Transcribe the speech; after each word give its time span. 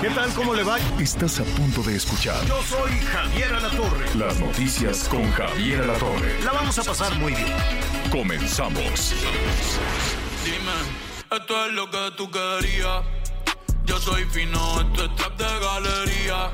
¿Qué 0.00 0.08
tal? 0.10 0.32
¿Cómo 0.32 0.54
le 0.54 0.62
va? 0.62 0.78
Estás 0.98 1.40
a 1.40 1.44
punto 1.44 1.82
de 1.82 1.96
escuchar 1.96 2.42
Yo 2.46 2.62
soy 2.62 2.90
Javier 3.00 3.52
Alatorre. 3.52 4.06
las 4.14 4.40
noticias 4.40 5.06
con 5.08 5.30
Javier 5.32 5.82
Alatorre. 5.82 6.42
La 6.42 6.52
vamos 6.52 6.78
a 6.78 6.82
pasar 6.82 7.14
muy 7.18 7.34
bien. 7.34 7.52
Comenzamos. 8.10 9.14
Dime, 10.42 11.36
esto 11.38 11.66
es 11.66 11.72
lo 11.74 11.90
que 11.90 12.12
tú 12.16 12.30
querías. 12.30 13.04
Yo 13.84 13.98
soy 13.98 14.24
fino, 14.24 14.80
esto 14.80 15.04
es 15.04 15.16
trap 15.16 15.36
de 15.36 15.44
galería. 15.44 16.50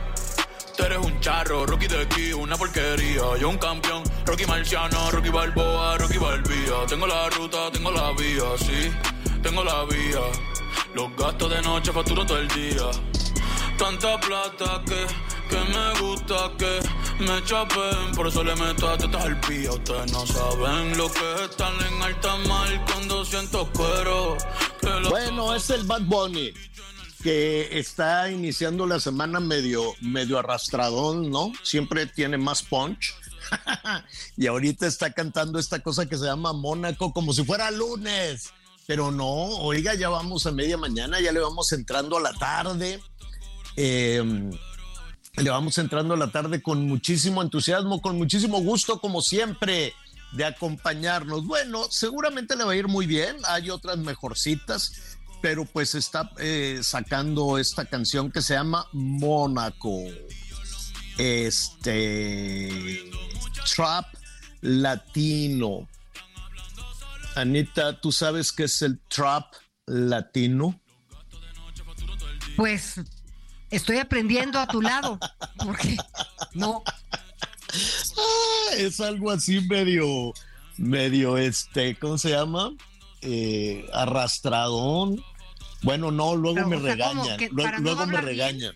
Tú 0.77 0.83
eres 0.83 0.99
un 0.99 1.21
charro, 1.21 1.67
Rocky 1.67 1.87
de 1.87 2.03
aquí, 2.03 2.33
una 2.33 2.57
porquería. 2.57 3.23
Yo 3.39 3.49
un 3.49 3.59
campeón, 3.59 4.03
Rocky 4.27 4.45
Marciano, 4.47 5.11
Rocky 5.13 5.29
Balboa, 5.29 5.97
Rocky 5.99 6.19
Balbía. 6.19 6.85
Tengo 6.89 7.07
la 7.07 7.31
ruta, 7.31 7.71
tengo 7.73 7.93
la 7.93 8.11
vía, 8.13 8.43
sí, 8.59 8.91
tengo 9.41 9.63
la 9.63 9.85
vía. 9.85 10.21
Los 10.95 11.15
gastos 11.17 11.51
de 11.51 11.63
noche 11.63 11.93
facturo 11.93 12.27
todo 12.27 12.39
el 12.39 12.49
día. 12.49 12.91
Tanta 13.79 14.19
plata 14.21 14.83
que, 14.87 15.07
que 15.49 15.57
me 15.57 16.01
gusta 16.01 16.51
que 16.59 16.81
me 17.23 17.45
chapen. 17.45 18.13
Por 18.15 18.27
eso 18.29 18.43
le 18.43 18.57
meto 18.57 18.89
a 18.89 18.97
tetas 18.97 19.25
al 19.25 19.39
pía. 19.41 19.73
Ustedes 19.73 20.13
no 20.13 20.27
saben 20.27 20.97
lo 20.97 21.13
que 21.13 21.35
es 21.35 21.41
estar 21.51 21.73
en 21.87 22.03
alta 22.03 22.37
mar 22.49 22.85
cuando 22.87 23.25
siento 23.25 23.71
cuero. 23.73 24.37
Que 24.81 24.89
los 25.01 25.11
Bueno, 25.11 25.55
es 25.55 25.69
el 25.71 25.85
Bad 25.85 26.03
Bunny 26.03 26.53
que 27.23 27.79
está 27.79 28.31
iniciando 28.31 28.87
la 28.87 29.01
semana 29.01 29.41
medio, 29.41 29.95
medio 30.01 30.39
arrastradón, 30.39 31.29
¿no? 31.29 31.51
Siempre 31.65 32.07
tiene 32.07 32.39
más 32.39 32.63
punch. 32.63 33.15
y 34.37 34.47
ahorita 34.47 34.87
está 34.87 35.13
cantando 35.13 35.59
esta 35.59 35.81
cosa 35.81 36.07
que 36.07 36.17
se 36.17 36.25
llama 36.25 36.53
Mónaco 36.53 37.13
como 37.13 37.33
si 37.33 37.45
fuera 37.45 37.71
lunes. 37.73 38.53
Pero 38.87 39.11
no, 39.11 39.27
oiga, 39.27 39.95
ya 39.95 40.09
vamos 40.09 40.47
a 40.47 40.53
media 40.53 40.77
mañana, 40.77 41.21
ya 41.21 41.33
le 41.33 41.41
vamos 41.41 41.73
entrando 41.73 42.19
a 42.19 42.21
la 42.21 42.33
tarde. 42.35 43.01
Eh, 43.77 44.51
le 45.37 45.51
vamos 45.51 45.77
entrando 45.79 46.15
a 46.15 46.17
la 46.17 46.31
tarde 46.31 46.63
con 46.63 46.87
muchísimo 46.87 47.43
entusiasmo, 47.43 48.01
con 48.01 48.17
muchísimo 48.17 48.61
gusto, 48.63 49.01
como 49.01 49.21
siempre, 49.21 49.93
de 50.33 50.45
acompañarnos. 50.45 51.47
Bueno, 51.47 51.85
seguramente 51.91 52.57
le 52.57 52.65
va 52.65 52.73
a 52.73 52.77
ir 52.77 52.89
muy 52.89 53.07
bien. 53.07 53.37
Hay 53.49 53.69
otras 53.69 53.99
mejorcitas, 53.99 55.19
pero 55.43 55.67
pues 55.67 55.95
está 55.95 56.31
eh, 56.39 56.81
sacando 56.83 57.59
esta 57.59 57.85
canción 57.85 58.33
que 58.33 58.41
se 58.41 58.55
llama 58.55 58.87
Mónaco. 58.93 60.05
Este 61.19 63.05
trap 63.75 64.07
latino. 64.63 65.89
Anita, 67.35 68.01
¿tú 68.01 68.11
sabes 68.11 68.53
qué 68.53 68.65
es 68.65 68.81
el 68.81 68.99
trap 69.09 69.53
latino? 69.87 70.81
Pues 72.57 73.01
estoy 73.71 73.99
aprendiendo 73.99 74.59
a 74.59 74.67
tu 74.67 74.81
lado, 74.83 75.19
porque 75.59 75.97
no, 76.55 76.83
Ah, 78.17 78.75
es 78.79 79.01
algo 79.01 79.31
así 79.31 79.61
medio, 79.63 80.33
medio, 80.79 81.37
este, 81.37 81.97
¿cómo 81.97 82.19
se 82.19 82.31
llama? 82.31 82.73
Eh, 83.23 83.87
arrastradón. 83.93 85.23
Bueno, 85.83 86.11
no, 86.11 86.37
luego 86.37 86.57
Pero, 86.57 86.69
me 86.69 86.77
o 86.77 86.83
sea, 86.83 86.97
como 87.09 87.25
regañan, 87.25 87.51
no 87.55 87.79
luego 87.81 88.07
me 88.07 88.13
bien. 88.13 88.25
regañan. 88.25 88.75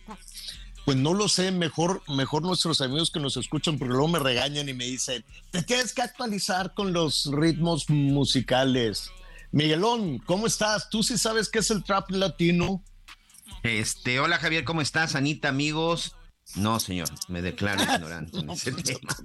Pues 0.85 0.97
no 0.97 1.15
lo 1.15 1.29
sé, 1.29 1.53
mejor, 1.53 2.03
mejor 2.09 2.43
nuestros 2.43 2.81
amigos 2.81 3.11
que 3.11 3.21
nos 3.21 3.37
escuchan, 3.37 3.79
porque 3.79 3.93
luego 3.93 4.09
me 4.09 4.19
regañan 4.19 4.69
y 4.69 4.75
me 4.75 4.85
dicen, 4.85 5.25
te 5.51 5.63
tienes 5.63 5.93
que 5.93 6.03
actualizar 6.03 6.75
con 6.75 6.93
los 6.93 7.31
ritmos 7.33 7.89
musicales. 7.89 9.11
Miguelón, 9.53 10.19
¿cómo 10.19 10.47
estás? 10.47 10.89
¿Tú 10.91 11.03
sí 11.03 11.17
sabes 11.19 11.49
qué 11.49 11.61
es 11.61 11.71
el 11.71 11.85
trap 11.85 12.11
latino? 12.11 12.83
Este, 13.63 14.21
hola 14.21 14.39
Javier, 14.39 14.65
¿cómo 14.65 14.81
estás? 14.81 15.15
Anita, 15.15 15.49
amigos. 15.49 16.17
No, 16.57 16.81
señor, 16.81 17.09
me 17.29 17.43
declaro 17.43 17.83
ignorante 17.83 18.39
en 18.39 18.51
ese 18.51 18.73
tema. 18.73 19.17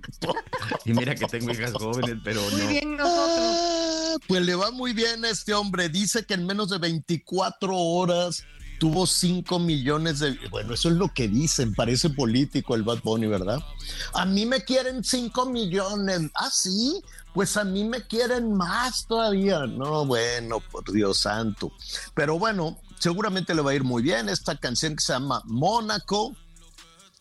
Y 0.84 0.94
mira 0.94 1.16
que 1.16 1.25
tengo 1.25 1.51
hijas 1.51 1.73
jóvenes, 1.73 2.18
pero 2.23 2.41
muy 2.51 2.62
no. 2.62 2.68
bien 2.68 2.97
nosotros. 2.97 3.40
Ah, 3.40 4.16
Pues 4.28 4.41
le 4.46 4.53
va 4.56 4.72
muy 4.72 4.94
bien 4.94 5.25
a 5.25 5.29
este 5.29 5.53
hombre. 5.53 5.90
Dice 5.90 6.25
que 6.25 6.35
en 6.35 6.46
menos 6.46 6.69
de 6.69 6.78
24 6.78 7.75
horas 7.75 8.44
tuvo 8.79 9.07
5 9.07 9.57
millones 9.57 10.19
de... 10.19 10.38
Bueno, 10.52 10.73
eso 10.75 10.90
es 10.90 10.96
lo 10.96 11.12
que 11.13 11.28
dicen. 11.28 11.73
Parece 11.73 12.12
político 12.12 12.75
el 12.75 12.84
Bad 12.84 13.02
Bunny, 13.03 13.25
¿verdad? 13.25 13.59
A 14.13 14.25
mí 14.25 14.46
me 14.46 14.63
quieren 14.63 15.03
5 15.03 15.50
millones. 15.50 16.22
Ah, 16.35 16.52
sí. 16.52 17.02
Pues 17.34 17.57
a 17.57 17.63
mí 17.63 17.84
me 17.85 18.06
quieren 18.06 18.53
más 18.53 19.07
todavía. 19.07 19.66
No, 19.66 20.06
bueno, 20.06 20.59
por 20.59 20.91
Dios 20.91 21.17
santo. 21.17 21.72
Pero 22.13 22.38
bueno, 22.38 22.78
seguramente 23.06 23.54
le 23.54 23.62
va 23.62 23.70
a 23.70 23.76
ir 23.76 23.84
muy 23.84 24.02
bien. 24.02 24.30
Esta 24.30 24.58
canción 24.58 24.96
que 24.96 25.04
se 25.04 25.14
llama 25.14 25.44
Mónaco. 25.46 26.36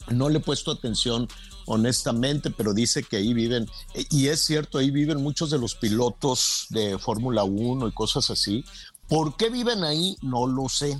No 0.08 0.30
le 0.30 0.38
he 0.38 0.40
puesto 0.40 0.70
atención 0.70 1.28
honestamente, 1.66 2.50
pero 2.50 2.72
dice 2.72 3.02
que 3.02 3.18
ahí 3.18 3.34
viven, 3.34 3.68
y 4.10 4.28
es 4.28 4.42
cierto, 4.42 4.78
ahí 4.78 4.90
viven 4.90 5.22
muchos 5.22 5.50
de 5.50 5.58
los 5.58 5.74
pilotos 5.74 6.66
de 6.70 6.98
Fórmula 6.98 7.44
1 7.44 7.88
y 7.88 7.92
cosas 7.92 8.30
así. 8.30 8.64
¿Por 9.08 9.36
qué 9.36 9.50
viven 9.50 9.84
ahí? 9.84 10.16
No 10.22 10.46
lo 10.46 10.70
sé. 10.70 10.98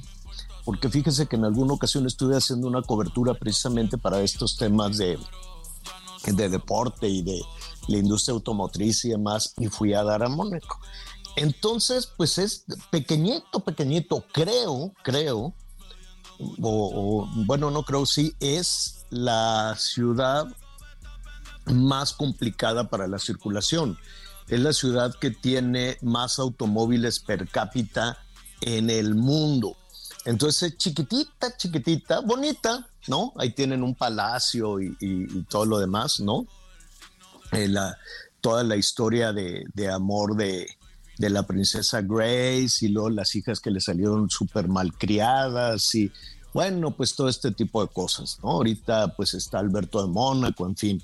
Porque 0.66 0.90
fíjese 0.90 1.26
que 1.26 1.36
en 1.36 1.46
alguna 1.46 1.72
ocasión 1.72 2.04
estuve 2.06 2.36
haciendo 2.36 2.68
una 2.68 2.82
cobertura 2.82 3.32
precisamente 3.32 3.96
para 3.96 4.20
estos 4.20 4.58
temas 4.58 4.98
de, 4.98 5.18
de 6.26 6.48
deporte 6.50 7.08
y 7.08 7.22
de 7.22 7.40
la 7.88 7.96
industria 7.96 8.34
automotriz 8.34 9.06
y 9.06 9.10
demás, 9.10 9.54
y 9.56 9.68
fui 9.68 9.94
a 9.94 10.02
dar 10.02 10.22
a 10.22 10.28
Mónaco. 10.28 10.78
Entonces, 11.36 12.08
pues 12.16 12.38
es 12.38 12.64
pequeñito, 12.90 13.60
pequeñito, 13.60 14.24
creo, 14.32 14.92
creo, 15.02 15.54
o, 16.62 17.28
bueno, 17.46 17.70
no 17.70 17.82
creo, 17.84 18.06
sí, 18.06 18.34
es 18.40 19.04
la 19.10 19.74
ciudad 19.78 20.46
más 21.66 22.12
complicada 22.12 22.88
para 22.88 23.06
la 23.08 23.18
circulación. 23.18 23.98
Es 24.48 24.60
la 24.60 24.72
ciudad 24.72 25.14
que 25.14 25.30
tiene 25.30 25.96
más 26.02 26.38
automóviles 26.38 27.18
per 27.18 27.48
cápita 27.48 28.18
en 28.60 28.90
el 28.90 29.14
mundo. 29.14 29.76
Entonces, 30.24 30.72
es 30.72 30.78
chiquitita, 30.78 31.56
chiquitita, 31.56 32.20
bonita, 32.20 32.86
¿no? 33.08 33.32
Ahí 33.36 33.50
tienen 33.50 33.82
un 33.82 33.94
palacio 33.94 34.80
y, 34.80 35.44
todo 35.48 35.64
lo 35.64 35.78
demás, 35.78 36.20
¿no? 36.20 36.46
Eh, 37.52 37.72
toda 38.40 38.62
la 38.62 38.76
historia 38.76 39.32
de, 39.32 39.64
de 39.74 39.90
amor 39.90 40.36
de, 40.36 40.66
de 41.18 41.30
la 41.30 41.44
princesa 41.44 42.02
Grace 42.02 42.84
y 42.84 42.88
luego 42.88 43.10
las 43.10 43.34
hijas 43.34 43.60
que 43.60 43.70
le 43.70 43.80
salieron 43.80 44.28
súper 44.30 44.68
malcriadas 44.68 45.94
y 45.94 46.10
bueno, 46.52 46.92
pues 46.92 47.14
todo 47.16 47.28
este 47.28 47.50
tipo 47.50 47.82
de 47.84 47.92
cosas, 47.92 48.38
¿no? 48.42 48.50
Ahorita 48.52 49.14
pues 49.16 49.34
está 49.34 49.58
Alberto 49.58 50.00
de 50.00 50.08
Mónaco, 50.08 50.66
en 50.66 50.76
fin. 50.76 51.02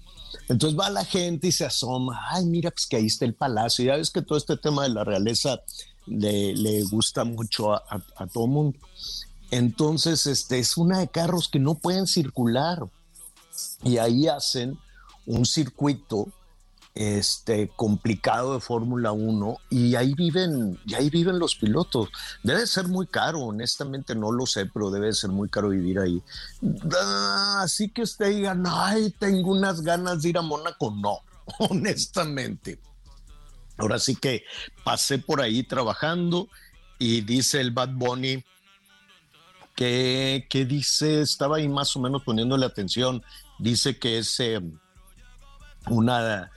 Entonces 0.48 0.78
va 0.78 0.90
la 0.90 1.04
gente 1.04 1.48
y 1.48 1.52
se 1.52 1.64
asoma, 1.64 2.20
ay, 2.30 2.44
mira, 2.46 2.70
pues 2.70 2.86
que 2.86 2.96
ahí 2.96 3.06
está 3.06 3.24
el 3.24 3.34
palacio. 3.34 3.84
Ya 3.84 3.96
ves 3.96 4.10
que 4.10 4.22
todo 4.22 4.38
este 4.38 4.56
tema 4.56 4.84
de 4.84 4.90
la 4.90 5.02
realeza 5.02 5.60
le, 6.06 6.54
le 6.54 6.84
gusta 6.84 7.24
mucho 7.24 7.72
a, 7.72 7.82
a- 7.90 8.22
a 8.22 8.26
todo 8.28 8.46
mundo. 8.46 8.78
Entonces, 9.50 10.26
este 10.26 10.60
es 10.60 10.76
una 10.76 11.00
de 11.00 11.08
carros 11.08 11.48
que 11.48 11.58
no 11.58 11.74
pueden 11.74 12.06
circular. 12.06 12.84
Y 13.82 13.98
ahí 13.98 14.28
hacen 14.28 14.78
un 15.26 15.44
circuito 15.46 16.28
este, 16.94 17.70
complicado 17.76 18.54
de 18.54 18.60
Fórmula 18.60 19.12
1 19.12 19.56
y 19.70 19.94
ahí 19.94 20.14
viven, 20.14 20.78
y 20.86 20.94
ahí 20.94 21.10
viven 21.10 21.38
los 21.38 21.54
pilotos. 21.56 22.08
Debe 22.42 22.66
ser 22.66 22.88
muy 22.88 23.06
caro, 23.06 23.40
honestamente 23.40 24.14
no 24.14 24.32
lo 24.32 24.46
sé, 24.46 24.66
pero 24.66 24.90
debe 24.90 25.12
ser 25.12 25.30
muy 25.30 25.48
caro 25.48 25.68
vivir 25.68 25.98
ahí. 25.98 26.22
Ah, 27.00 27.60
Así 27.62 27.88
que 27.88 28.02
usted 28.02 28.30
diga, 28.30 28.56
ay, 28.66 29.14
tengo 29.18 29.52
unas 29.52 29.82
ganas 29.82 30.22
de 30.22 30.30
ir 30.30 30.38
a 30.38 30.42
Mónaco, 30.42 30.90
no, 30.90 31.20
honestamente. 31.58 32.80
Ahora 33.76 33.98
sí 33.98 34.16
que 34.16 34.44
pasé 34.84 35.18
por 35.18 35.40
ahí 35.40 35.62
trabajando 35.62 36.48
y 36.98 37.22
dice 37.22 37.60
el 37.60 37.70
Bad 37.70 37.94
Bunny 37.94 38.44
que, 39.74 40.46
que 40.50 40.66
dice, 40.66 41.22
estaba 41.22 41.56
ahí 41.56 41.68
más 41.68 41.96
o 41.96 42.00
menos 42.00 42.22
poniéndole 42.22 42.66
atención, 42.66 43.22
dice 43.58 43.98
que 43.98 44.18
es 44.18 44.38
eh, 44.40 44.60
una 45.86 46.50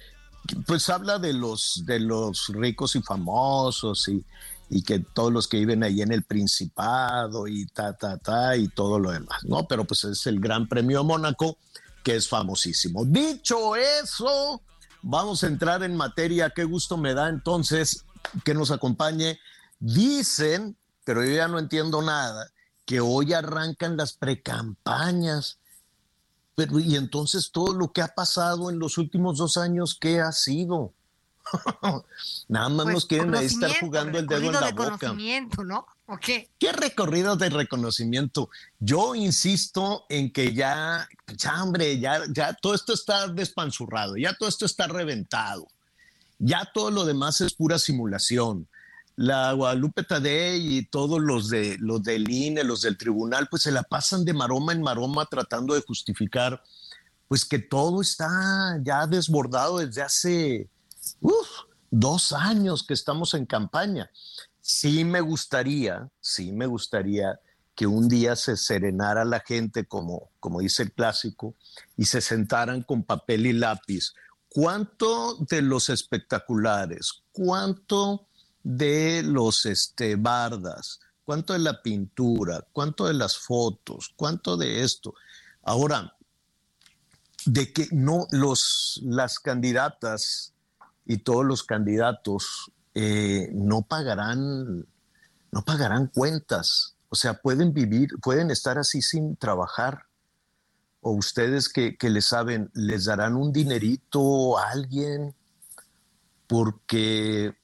pues 0.66 0.90
habla 0.90 1.19
de 1.19 1.34
los 1.34 1.84
de 1.86 2.00
los 2.00 2.48
ricos 2.50 2.95
y 2.95 3.01
famosos 3.01 4.07
y, 4.07 4.24
y 4.69 4.81
que 4.84 5.00
todos 5.00 5.31
los 5.31 5.48
que 5.48 5.57
viven 5.57 5.84
ahí 5.84 6.01
en 6.01 6.12
el 6.12 6.24
Principado 6.24 7.48
y 7.48 7.66
ta, 7.68 7.94
ta, 7.94 8.18
ta, 8.18 8.57
y 8.57 8.68
todo 8.68 9.00
lo 9.00 9.12
demás, 9.12 9.44
¿no? 9.44 9.68
Pero 9.68 9.86
pues 9.86 10.04
es 10.04 10.25
el 10.25 10.40
Gran 10.40 10.68
Premio 10.68 11.00
de 11.00 11.06
Mónaco, 11.06 11.57
que 12.04 12.16
es 12.16 12.28
famosísimo. 12.28 13.06
Dicho 13.06 13.75
eso, 13.75 14.62
vamos 15.01 15.44
a 15.44 15.48
entrar 15.48 15.84
en 15.84 15.95
materia. 15.95 16.50
Qué 16.50 16.63
gusto 16.63 16.98
me 16.98 17.13
da 17.13 17.30
entonces 17.30 18.06
que 18.44 18.54
nos 18.54 18.72
acompañe. 18.72 19.40
Dicen, 19.80 20.78
pero 21.04 21.24
yo 21.24 21.36
ya 21.36 21.48
no 21.48 21.60
entiendo 21.60 22.01
nada, 22.01 22.50
que 22.86 23.00
hoy 23.00 23.34
arrancan 23.34 23.95
las 23.98 24.13
precampañas. 24.13 25.60
Pero, 26.55 26.79
y 26.79 26.95
entonces 26.95 27.51
todo 27.51 27.73
lo 27.73 27.91
que 27.91 28.01
ha 28.01 28.09
pasado 28.09 28.69
en 28.69 28.79
los 28.79 28.97
últimos 28.97 29.38
dos 29.38 29.57
años, 29.57 29.97
¿qué 30.00 30.21
ha 30.21 30.31
sido? 30.31 30.94
Nada 32.47 32.69
más 32.69 32.83
Pues, 32.85 32.94
nos 32.95 33.05
quieren 33.05 33.35
ahí 33.35 33.45
estar 33.45 33.71
jugando 33.79 34.19
el 34.19 34.27
dedo 34.27 34.47
en 34.47 34.53
la 34.53 34.67
de 34.67 34.71
boca. 34.71 34.97
conocimiento, 34.97 35.63
¿no? 35.63 35.85
¿O 36.05 36.17
qué? 36.17 36.50
¿Qué 36.59 36.71
recorrido 36.71 37.35
de 37.35 37.50
reconocimiento? 37.50 38.50
Yo 38.79 39.15
insisto 39.15 40.05
en 40.09 40.31
que 40.31 40.53
ya, 40.53 41.07
ya 41.38 41.63
hombre, 41.63 42.00
ya, 42.00 42.21
ya 42.29 42.53
todo 42.53 42.75
esto 42.75 42.94
está 42.94 43.27
despanzurrado, 43.27 44.17
ya 44.17 44.33
todo 44.33 44.49
esto 44.49 44.65
está 44.65 44.88
reventado, 44.88 45.67
ya 46.39 46.69
todo 46.73 46.91
lo 46.91 47.06
demás 47.06 47.41
es 47.41 47.53
pura 47.53 47.79
simulación. 47.79 48.67
La 49.15 49.54
Guadalupe 49.54 50.04
Tadei 50.04 50.77
y 50.77 50.86
todos 50.86 51.21
los 51.21 51.50
de 51.50 51.77
los 51.80 52.01
del 52.04 52.30
INE, 52.30 52.63
los 52.63 52.81
del 52.81 52.98
tribunal, 52.98 53.48
pues 53.50 53.63
se 53.63 53.71
la 53.71 53.83
pasan 53.83 54.25
de 54.25 54.33
maroma 54.33 54.74
en 54.74 54.81
maroma 54.81 55.25
tratando 55.25 55.75
de 55.75 55.81
justificar, 55.81 56.63
pues 57.27 57.45
que 57.45 57.60
todo 57.60 58.01
está 58.01 58.80
ya 58.83 59.06
desbordado 59.06 59.80
desde 59.80 60.01
hace 60.01 60.69
dos 61.92 62.31
años 62.31 62.83
que 62.86 62.94
estamos 62.94 63.33
en 63.33 63.45
campaña 63.45 64.10
sí 64.63 65.04
me 65.04 65.19
gustaría, 65.19 66.09
sí 66.21 66.54
me 66.54 66.66
gustaría 66.66 67.39
que 67.75 67.86
un 67.86 68.07
día 68.07 68.36
se 68.36 68.56
serenara 68.56 69.25
la 69.25 69.42
gente, 69.42 69.86
como, 69.86 70.31
como 70.39 70.62
dice 70.62 70.83
el 70.83 70.94
clásico, 70.94 71.56
y 71.98 72.06
se 72.06 72.21
sentaran 72.21 72.81
con 72.81 73.04
papel 73.04 73.45
y 73.45 73.54
lápiz. 73.54 74.13
¿Cuánto 74.48 75.36
de 75.50 75.62
los 75.62 75.89
espectaculares? 75.89 77.24
¿Cuánto 77.31 78.27
de 78.63 79.21
los 79.24 79.65
este, 79.65 80.15
bardas? 80.15 81.00
¿Cuánto 81.24 81.54
de 81.54 81.60
la 81.60 81.81
pintura? 81.81 82.65
¿Cuánto 82.71 83.06
de 83.06 83.13
las 83.13 83.38
fotos? 83.38 84.13
¿Cuánto 84.15 84.57
de 84.57 84.83
esto? 84.83 85.13
Ahora, 85.62 86.15
de 87.45 87.71
que 87.71 87.88
no 87.92 88.27
los, 88.31 89.01
las 89.04 89.39
candidatas 89.39 90.54
y 91.06 91.18
todos 91.18 91.45
los 91.45 91.63
candidatos 91.63 92.71
eh, 92.94 93.50
no 93.54 93.81
pagarán, 93.81 94.86
no 95.51 95.66
pagarán 95.66 96.07
cuentas. 96.07 96.95
O 97.09 97.16
sea, 97.16 97.36
pueden 97.36 97.74
vivir, 97.74 98.09
pueden 98.21 98.51
estar 98.51 98.77
así 98.77 99.01
sin 99.01 99.36
trabajar. 99.36 100.06
O 101.01 101.12
ustedes 101.12 101.69
que, 101.69 101.98
que 101.98 102.09
le 102.09 102.21
saben, 102.21 102.71
les 102.74 103.06
darán 103.06 103.36
un 103.36 103.51
dinerito 103.51 104.57
a 104.57 104.69
alguien, 104.69 105.36
porque, 106.48 107.56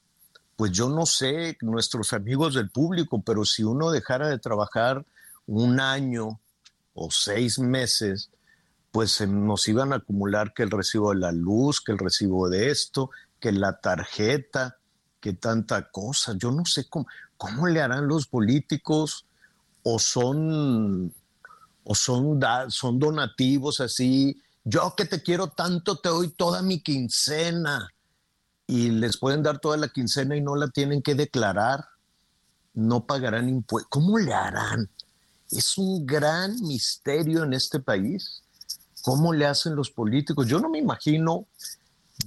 pues 0.60 0.74
yo 0.74 0.90
no 0.90 1.06
sé, 1.06 1.58
nuestros 1.62 2.12
amigos 2.12 2.54
del 2.54 2.70
público, 2.70 3.22
pero 3.26 3.46
si 3.46 3.64
uno 3.64 3.92
dejara 3.92 4.28
de 4.28 4.40
trabajar 4.40 5.06
un 5.48 5.80
año 5.80 6.42
o 6.94 7.10
seis 7.10 7.60
meses, 7.60 8.30
pues 8.92 9.26
nos 9.26 9.66
iban 9.70 9.94
a 9.94 9.96
acumular 9.96 10.54
que 10.54 10.64
el 10.64 10.70
recibo 10.70 11.14
de 11.14 11.20
la 11.22 11.32
luz, 11.32 11.80
que 11.80 11.94
el 11.94 11.98
recibo 11.98 12.50
de 12.50 12.72
esto, 12.72 13.10
que 13.40 13.54
la 13.54 13.80
tarjeta, 13.80 14.76
que 15.22 15.32
tanta 15.32 15.90
cosa. 15.92 16.34
Yo 16.38 16.52
no 16.52 16.66
sé 16.66 16.90
cómo, 16.90 17.08
cómo 17.38 17.66
le 17.66 17.80
harán 17.80 18.10
los 18.10 18.28
políticos 18.28 19.26
o 19.84 19.98
son 19.98 21.14
o 21.86 21.96
son, 21.96 22.38
son 22.68 23.00
donativos 23.00 23.80
así. 23.80 24.44
Yo 24.66 24.94
que 24.98 25.06
te 25.06 25.24
quiero 25.24 25.48
tanto 25.52 26.00
te 26.00 26.10
doy 26.10 26.32
toda 26.32 26.62
mi 26.62 26.82
quincena 26.82 27.94
y 28.70 28.92
les 28.92 29.18
pueden 29.18 29.42
dar 29.42 29.58
toda 29.58 29.78
la 29.78 29.88
quincena 29.88 30.38
y 30.38 30.42
no 30.42 30.56
la 30.56 30.68
tienen 30.68 31.02
que 31.02 31.16
declarar. 31.16 31.86
No 32.76 33.04
pagarán 33.04 33.50
impuestos. 33.50 33.90
¿Cómo 33.90 34.20
le 34.20 34.32
harán? 34.32 34.88
Es 35.50 35.76
un 35.80 36.06
gran 36.06 36.56
misterio 36.62 37.44
en 37.44 37.54
este 37.54 37.80
país. 37.80 38.44
¿Cómo 39.02 39.34
le 39.34 39.48
hacen 39.48 39.76
los 39.76 39.90
políticos? 39.90 40.46
Yo 40.46 40.60
no 40.60 40.70
me 40.70 40.78
imagino 40.78 41.48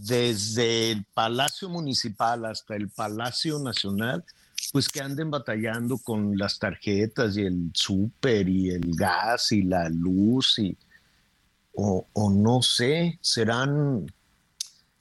desde 0.00 0.90
el 0.90 1.04
Palacio 1.14 1.68
Municipal 1.68 2.44
hasta 2.44 2.74
el 2.74 2.88
Palacio 2.88 3.60
Nacional, 3.60 4.24
pues 4.72 4.88
que 4.88 5.00
anden 5.00 5.30
batallando 5.30 5.96
con 5.98 6.36
las 6.36 6.58
tarjetas 6.58 7.36
y 7.36 7.42
el 7.42 7.70
súper 7.72 8.48
y 8.48 8.70
el 8.70 8.96
gas 8.96 9.52
y 9.52 9.62
la 9.62 9.88
luz 9.88 10.58
y 10.58 10.76
o, 11.74 12.04
o 12.12 12.30
no 12.30 12.62
sé, 12.62 13.20
serán, 13.22 14.12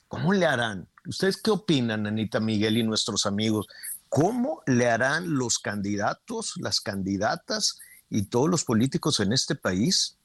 ¿cómo 0.07 0.33
le 0.33 0.45
harán? 0.45 0.87
¿Ustedes 1.07 1.37
qué 1.37 1.51
opinan, 1.51 2.05
Anita 2.05 2.39
Miguel 2.39 2.77
y 2.77 2.83
nuestros 2.83 3.25
amigos? 3.25 3.67
¿Cómo 4.09 4.61
le 4.67 4.89
harán 4.89 5.35
los 5.35 5.57
candidatos, 5.57 6.53
las 6.57 6.81
candidatas 6.81 7.79
y 8.09 8.23
todos 8.23 8.49
los 8.49 8.63
políticos 8.63 9.19
en 9.19 9.33
este 9.33 9.55
país? 9.55 10.17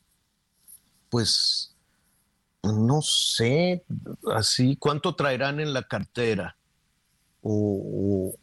Pues 1.09 1.75
no 2.63 3.01
sé, 3.01 3.85
así, 4.35 4.77
¿cuánto 4.77 5.15
traerán 5.15 5.61
en 5.61 5.73
la 5.73 5.83
cartera? 5.85 6.57
O, 7.43 8.35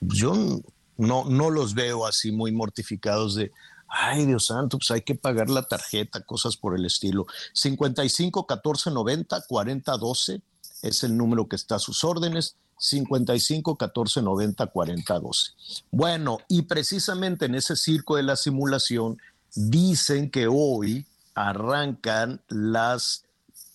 yo 0.00 0.62
no, 0.96 1.24
no 1.24 1.50
los 1.50 1.74
veo 1.74 2.06
así 2.06 2.32
muy 2.32 2.52
mortificados 2.52 3.34
de, 3.34 3.52
ay 3.88 4.24
Dios 4.26 4.46
santo, 4.46 4.78
pues 4.78 4.90
hay 4.90 5.02
que 5.02 5.14
pagar 5.14 5.50
la 5.50 5.62
tarjeta, 5.62 6.22
cosas 6.22 6.56
por 6.56 6.76
el 6.76 6.86
estilo. 6.86 7.26
55 7.52 8.46
14 8.46 8.90
90 8.90 9.42
40 9.46 9.96
12 9.98 10.42
es 10.84 11.02
el 11.04 11.16
número 11.16 11.48
que 11.48 11.56
está 11.56 11.76
a 11.76 11.80
sus 11.80 12.04
órdenes. 12.04 12.56
55 12.76 13.76
14 13.76 14.22
90 14.22 14.66
40 14.66 15.20
12. 15.20 15.52
Bueno, 15.90 16.38
y 16.48 16.62
precisamente 16.62 17.46
en 17.46 17.54
ese 17.54 17.76
circo 17.76 18.16
de 18.16 18.24
la 18.24 18.36
simulación 18.36 19.18
dicen 19.54 20.30
que 20.30 20.48
hoy 20.48 21.06
arrancan 21.34 22.42
las 22.48 23.24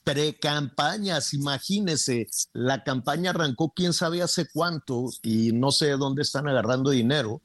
precampañas, 0.04 1.34
imagínese, 1.34 2.28
la 2.52 2.84
campaña 2.84 3.30
arrancó 3.30 3.72
quién 3.76 3.94
sabe 3.94 4.22
hace 4.22 4.48
cuánto 4.52 5.10
y 5.24 5.52
no 5.54 5.72
sé 5.72 5.88
de 5.88 5.98
dónde 5.98 6.24
están 6.24 6.48
agarrando 6.48 6.90
dinero 6.90 7.42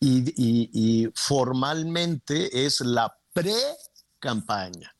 y 0.00 1.08
formalmente 1.14 2.66
es 2.66 2.80
la 2.80 3.16
pre-campaña 3.32 4.94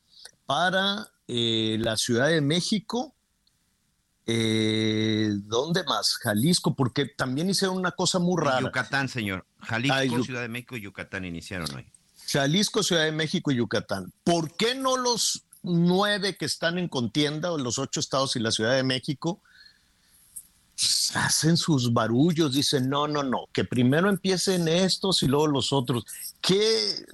para 0.45 1.07
eh, 1.27 1.77
la 1.79 1.97
Ciudad 1.97 2.27
de 2.27 2.41
México, 2.41 3.13
eh, 4.25 5.29
¿dónde 5.45 5.83
más? 5.83 6.15
Jalisco, 6.15 6.75
porque 6.75 7.05
también 7.05 7.49
hicieron 7.49 7.77
una 7.77 7.91
cosa 7.91 8.19
muy 8.19 8.41
rara. 8.41 8.61
Yucatán, 8.61 9.09
señor. 9.09 9.45
Jalisco, 9.59 10.17
Yu- 10.17 10.23
Ciudad 10.25 10.41
de 10.41 10.47
México 10.49 10.77
y 10.77 10.81
Yucatán 10.81 11.25
iniciaron 11.25 11.67
hoy. 11.75 11.85
Jalisco, 12.27 12.83
Ciudad 12.83 13.03
de 13.03 13.11
México 13.11 13.51
y 13.51 13.55
Yucatán. 13.55 14.11
¿Por 14.23 14.55
qué 14.55 14.75
no 14.75 14.97
los 14.97 15.43
nueve 15.61 16.35
que 16.37 16.45
están 16.45 16.77
en 16.77 16.87
contienda, 16.87 17.51
o 17.51 17.57
los 17.57 17.77
ocho 17.79 17.99
estados 17.99 18.35
y 18.35 18.39
la 18.39 18.51
Ciudad 18.51 18.75
de 18.75 18.83
México, 18.83 19.41
pues, 20.75 21.11
hacen 21.15 21.57
sus 21.57 21.91
barullos? 21.93 22.53
Dicen, 22.53 22.89
no, 22.89 23.07
no, 23.07 23.23
no, 23.23 23.45
que 23.51 23.63
primero 23.65 24.09
empiecen 24.09 24.67
estos 24.67 25.21
y 25.23 25.27
luego 25.27 25.47
los 25.47 25.71
otros. 25.73 26.05
¿Qué 26.41 27.05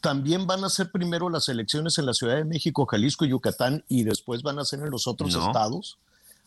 también 0.00 0.46
van 0.46 0.64
a 0.64 0.70
ser 0.70 0.90
primero 0.90 1.28
las 1.28 1.48
elecciones 1.48 1.98
en 1.98 2.06
la 2.06 2.14
Ciudad 2.14 2.36
de 2.36 2.44
México, 2.44 2.86
Jalisco 2.86 3.24
y 3.24 3.30
Yucatán 3.30 3.84
y 3.88 4.04
después 4.04 4.42
van 4.42 4.58
a 4.58 4.64
ser 4.64 4.80
en 4.80 4.90
los 4.90 5.06
otros 5.06 5.34
No. 5.34 5.46
estados? 5.46 5.98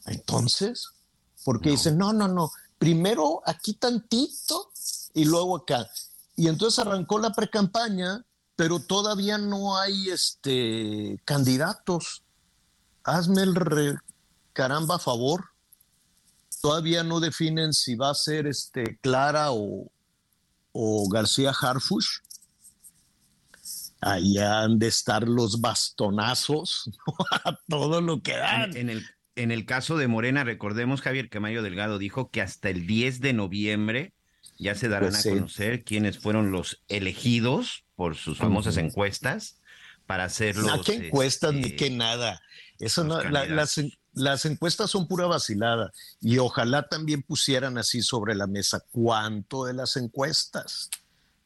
Entonces, 0.06 0.88
porque 1.44 1.70
No. 1.70 1.76
dicen, 1.76 1.98
no, 1.98 2.14
no, 2.14 2.28
no, 2.28 2.52
primero 2.78 3.42
aquí 3.46 3.74
tantito 3.74 4.72
y 5.14 5.26
luego 5.26 5.58
acá. 5.58 5.88
Y 6.36 6.48
entonces 6.48 6.80
arrancó 6.80 7.20
la 7.20 7.32
precampaña, 7.34 8.26
pero 8.56 8.80
todavía 8.80 9.38
no 9.38 9.78
hay 9.78 10.10
este 10.10 11.22
candidatos. 11.26 12.24
Hazme 13.04 13.44
el 13.44 13.56
re- 13.56 13.98
caramba 14.54 15.00
favor. 15.00 15.46
Todavía 16.62 17.04
no 17.04 17.20
definen 17.20 17.74
si 17.74 17.96
va 17.96 18.12
a 18.12 18.16
ser 18.16 18.46
este 18.48 19.00
Clara 19.02 19.52
o, 19.52 19.92
o 20.74 21.10
García 21.10 21.52
Harfush. 21.60 22.20
Ahí 24.02 24.38
han 24.40 24.80
de 24.80 24.88
estar 24.88 25.28
los 25.28 25.62
bastonazos 25.62 26.90
a 27.46 27.56
todo 27.68 28.02
lo 28.02 28.22
que 28.22 28.36
dan. 28.38 28.72
En, 28.72 28.78
en 28.78 28.90
el, 28.92 29.06
en 29.36 29.52
el 29.52 29.66
caso 29.66 29.98
de 29.98 30.08
Morena, 30.08 30.44
recordemos, 30.44 31.02
Javier 31.02 31.30
Camayo 31.30 31.62
Delgado 31.64 31.98
dijo 31.98 32.30
que 32.30 32.42
hasta 32.42 32.70
el 32.70 32.86
10 32.88 33.22
de 33.22 33.34
noviembre 33.34 34.14
ya 34.58 34.76
se 34.76 34.90
darán 34.90 35.10
Pues 35.10 35.20
a 35.20 35.22
sí. 35.24 35.30
conocer 35.30 35.84
quiénes 35.84 36.20
fueron 36.20 36.52
los 36.52 36.82
elegidos 36.88 37.86
por 37.96 38.16
sus 38.16 38.38
famosas 38.38 38.78
encuestas 38.78 39.60
para 40.06 40.26
hacerlo. 40.26 40.72
¿A 40.74 40.82
qué 40.84 41.08
encuestas 41.08 41.54
ni 41.54 41.62
este, 41.62 41.76
qué 41.76 41.90
nada? 41.90 42.42
Eso 42.80 43.04
no, 43.04 43.22
la- 43.24 43.46
las, 43.46 43.80
las 44.14 44.46
encuestas 44.46 44.92
son 44.92 45.08
pura 45.08 45.26
vacilada 45.28 45.92
y 46.20 46.38
ojalá 46.40 46.88
también 46.88 47.22
pusieran 47.24 47.78
así 47.78 48.02
sobre 48.02 48.36
la 48.36 48.48
mesa 48.48 48.82
cuánto 48.92 49.66
de 49.66 49.74
las 49.74 49.98
encuestas. 49.98 50.90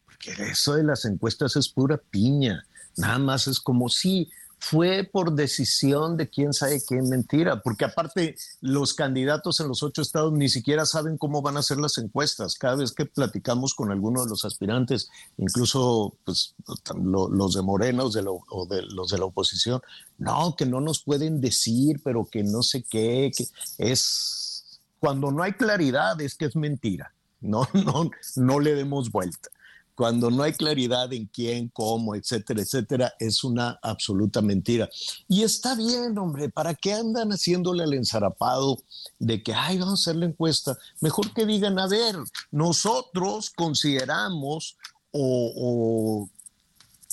Porque 0.05 0.31
eso 0.49 0.75
de 0.75 0.83
las 0.83 1.05
encuestas 1.05 1.55
es 1.55 1.69
pura 1.69 1.97
piña. 1.97 2.65
Nada 2.97 3.19
más 3.19 3.47
es 3.47 3.59
como 3.59 3.89
si 3.89 4.29
fue 4.57 5.03
por 5.11 5.33
decisión 5.33 6.17
de 6.17 6.29
quién 6.29 6.53
sabe 6.53 6.81
qué 6.87 7.01
mentira, 7.01 7.61
porque 7.61 7.85
aparte 7.85 8.35
los 8.61 8.93
candidatos 8.93 9.59
en 9.59 9.67
los 9.67 9.83
ocho 9.83 10.01
estados 10.01 10.33
ni 10.33 10.49
siquiera 10.49 10.85
saben 10.85 11.17
cómo 11.17 11.41
van 11.41 11.57
a 11.57 11.61
ser 11.63 11.77
las 11.77 11.97
encuestas. 11.97 12.55
Cada 12.55 12.77
vez 12.77 12.91
que 12.91 13.05
platicamos 13.05 13.73
con 13.75 13.91
alguno 13.91 14.23
de 14.23 14.29
los 14.29 14.43
aspirantes, 14.45 15.09
incluso 15.37 16.15
pues, 16.23 16.55
lo- 16.95 17.29
los 17.29 17.53
de 17.53 17.61
Morena 17.61 18.03
los 18.03 18.13
de 18.13 18.23
o 18.27 18.65
de 18.67 18.81
los 18.83 19.09
de 19.09 19.17
la 19.19 19.25
oposición, 19.25 19.81
no, 20.17 20.55
que 20.55 20.65
no 20.65 20.81
nos 20.81 21.03
pueden 21.03 21.41
decir, 21.41 22.01
pero 22.03 22.25
que 22.25 22.43
no 22.43 22.63
sé 22.63 22.83
qué, 22.83 23.31
que 23.35 23.45
es 23.77 24.79
cuando 24.99 25.31
no 25.31 25.43
hay 25.43 25.53
claridad 25.53 26.19
es 26.21 26.35
que 26.35 26.45
es 26.45 26.55
mentira. 26.55 27.13
No, 27.41 27.67
no, 27.73 28.09
no 28.37 28.59
le 28.59 28.73
demos 28.73 29.11
vuelta 29.11 29.49
cuando 29.95 30.29
no 30.29 30.43
hay 30.43 30.53
claridad 30.53 31.11
en 31.13 31.25
quién, 31.27 31.69
cómo, 31.69 32.15
etcétera, 32.15 32.61
etcétera, 32.61 33.13
es 33.17 33.43
una 33.43 33.79
absoluta 33.81 34.41
mentira. 34.41 34.89
Y 35.27 35.43
está 35.43 35.73
bien, 35.73 36.17
hombre, 36.17 36.49
¿para 36.49 36.75
qué 36.75 36.93
andan 36.93 37.31
haciéndole 37.31 37.83
al 37.83 37.93
ensarapado 37.93 38.77
de 39.19 39.41
que, 39.41 39.53
ay, 39.53 39.77
vamos 39.79 40.01
a 40.01 40.11
hacer 40.11 40.17
la 40.17 40.25
encuesta? 40.25 40.77
Mejor 40.99 41.33
que 41.33 41.45
digan, 41.45 41.79
a 41.79 41.87
ver, 41.87 42.17
nosotros 42.51 43.49
consideramos 43.51 44.77
o, 45.11 46.29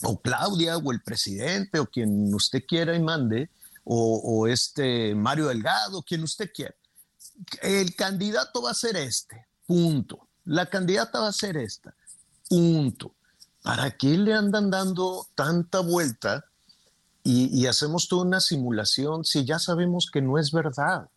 o, 0.03 0.21
Claudia 0.21 0.77
o 0.77 0.91
el 0.91 1.01
presidente 1.03 1.79
o 1.79 1.87
quien 1.87 2.35
usted 2.35 2.65
quiera 2.67 2.97
y 2.97 3.01
mande, 3.01 3.49
o, 3.85 4.21
o 4.25 4.47
este 4.49 5.15
Mario 5.15 5.47
Delgado, 5.47 6.03
quien 6.03 6.25
usted 6.25 6.51
quiera. 6.53 6.75
El 7.63 7.95
candidato 7.95 8.63
va 8.63 8.73
a 8.73 8.75
ser 8.75 8.97
este, 8.97 9.47
punto. 9.67 10.27
La 10.45 10.67
candidata 10.67 11.21
va 11.21 11.29
a 11.29 11.33
ser 11.33 11.57
esta 11.57 11.95
punto. 12.53 13.15
¿Para 13.63 13.93
qué 13.93 14.19
le 14.19 14.35
andan 14.35 14.71
dando 14.71 15.27
tanta 15.35 15.81
vuelta 15.81 16.45
y, 17.25 17.65
hacemos 17.67 18.09
toda 18.09 18.27
una 18.27 18.41
simulación 18.41 19.25
si 19.25 19.47
ya 19.47 19.59
sabemos 19.59 20.11
que 20.13 20.21
no 20.21 20.39
es 20.39 20.53
verdad? 20.53 21.09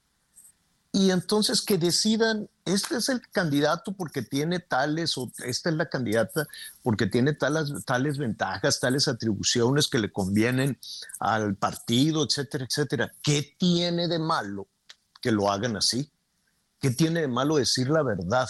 Y 0.93 1.11
entonces 1.11 1.61
que 1.61 1.77
decidan, 1.77 2.47
este 2.63 2.95
es 2.95 3.09
el 3.09 3.19
candidato 3.31 3.91
porque 3.91 4.21
tiene 4.21 4.61
tales, 4.61 5.17
o 5.17 5.29
esta 5.43 5.69
es 5.69 5.75
la 5.75 5.89
candidata 5.89 6.47
porque 6.81 7.05
tiene 7.05 7.33
tales, 7.33 7.73
tales 7.83 8.17
ventajas, 8.17 8.79
tales 8.79 9.09
atribuciones 9.09 9.89
que 9.89 9.99
le 9.99 10.13
convienen 10.13 10.79
al 11.19 11.55
partido, 11.55 12.23
etcétera, 12.23 12.63
etcétera. 12.63 13.11
¿Qué 13.21 13.55
tiene 13.57 14.07
de 14.07 14.19
malo 14.19 14.67
que 15.21 15.33
lo 15.33 15.51
hagan 15.51 15.75
así? 15.75 16.09
¿Qué 16.79 16.91
tiene 16.91 17.21
de 17.21 17.27
malo 17.27 17.57
decir 17.57 17.89
la 17.89 18.03
verdad? 18.03 18.47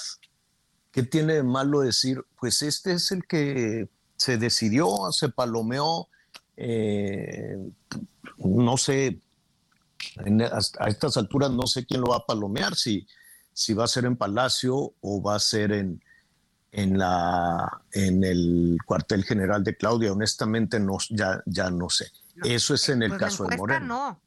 ¿Qué 0.96 1.04
tiene 1.04 1.34
de 1.34 1.44
malo 1.44 1.82
decir, 1.82 2.24
pues 2.40 2.62
este 2.62 2.94
es 2.94 3.12
el 3.12 3.26
que 3.28 3.90
se 4.16 4.38
decidió, 4.38 4.88
se 5.12 5.28
palomeó, 5.28 6.08
eh, 6.56 7.58
no 8.38 8.78
sé, 8.78 9.20
en- 10.24 10.42
hasta- 10.42 10.86
a 10.86 10.88
estas 10.88 11.18
alturas 11.18 11.52
no 11.52 11.68
sé 11.68 11.86
quién 11.86 12.00
lo 12.00 12.08
va 12.12 12.16
a 12.20 12.26
palomear, 12.26 12.76
si, 12.76 13.06
si 13.52 13.74
va 13.74 13.84
a 13.84 13.88
ser 13.90 14.06
en 14.06 14.16
Palacio 14.16 14.94
o 15.02 15.22
va 15.22 15.36
a 15.36 15.40
ser 15.40 15.74
en, 15.74 16.02
en, 16.72 16.98
la, 16.98 17.82
en 17.92 18.24
el 18.24 18.78
cuartel 18.86 19.26
general 19.26 19.66
de 19.66 19.76
Claudia. 19.76 20.14
Honestamente, 20.14 20.80
no, 20.80 20.96
ya, 21.10 21.44
ya 21.46 21.70
no 21.72 21.90
sé. 21.90 22.06
Eso 22.46 22.74
es 22.74 22.88
en 22.88 23.04
el 23.04 23.10
Pues 23.10 23.20
caso 23.20 23.44
de 23.48 23.58
Moreno. 23.58 23.86
no. 23.86 24.22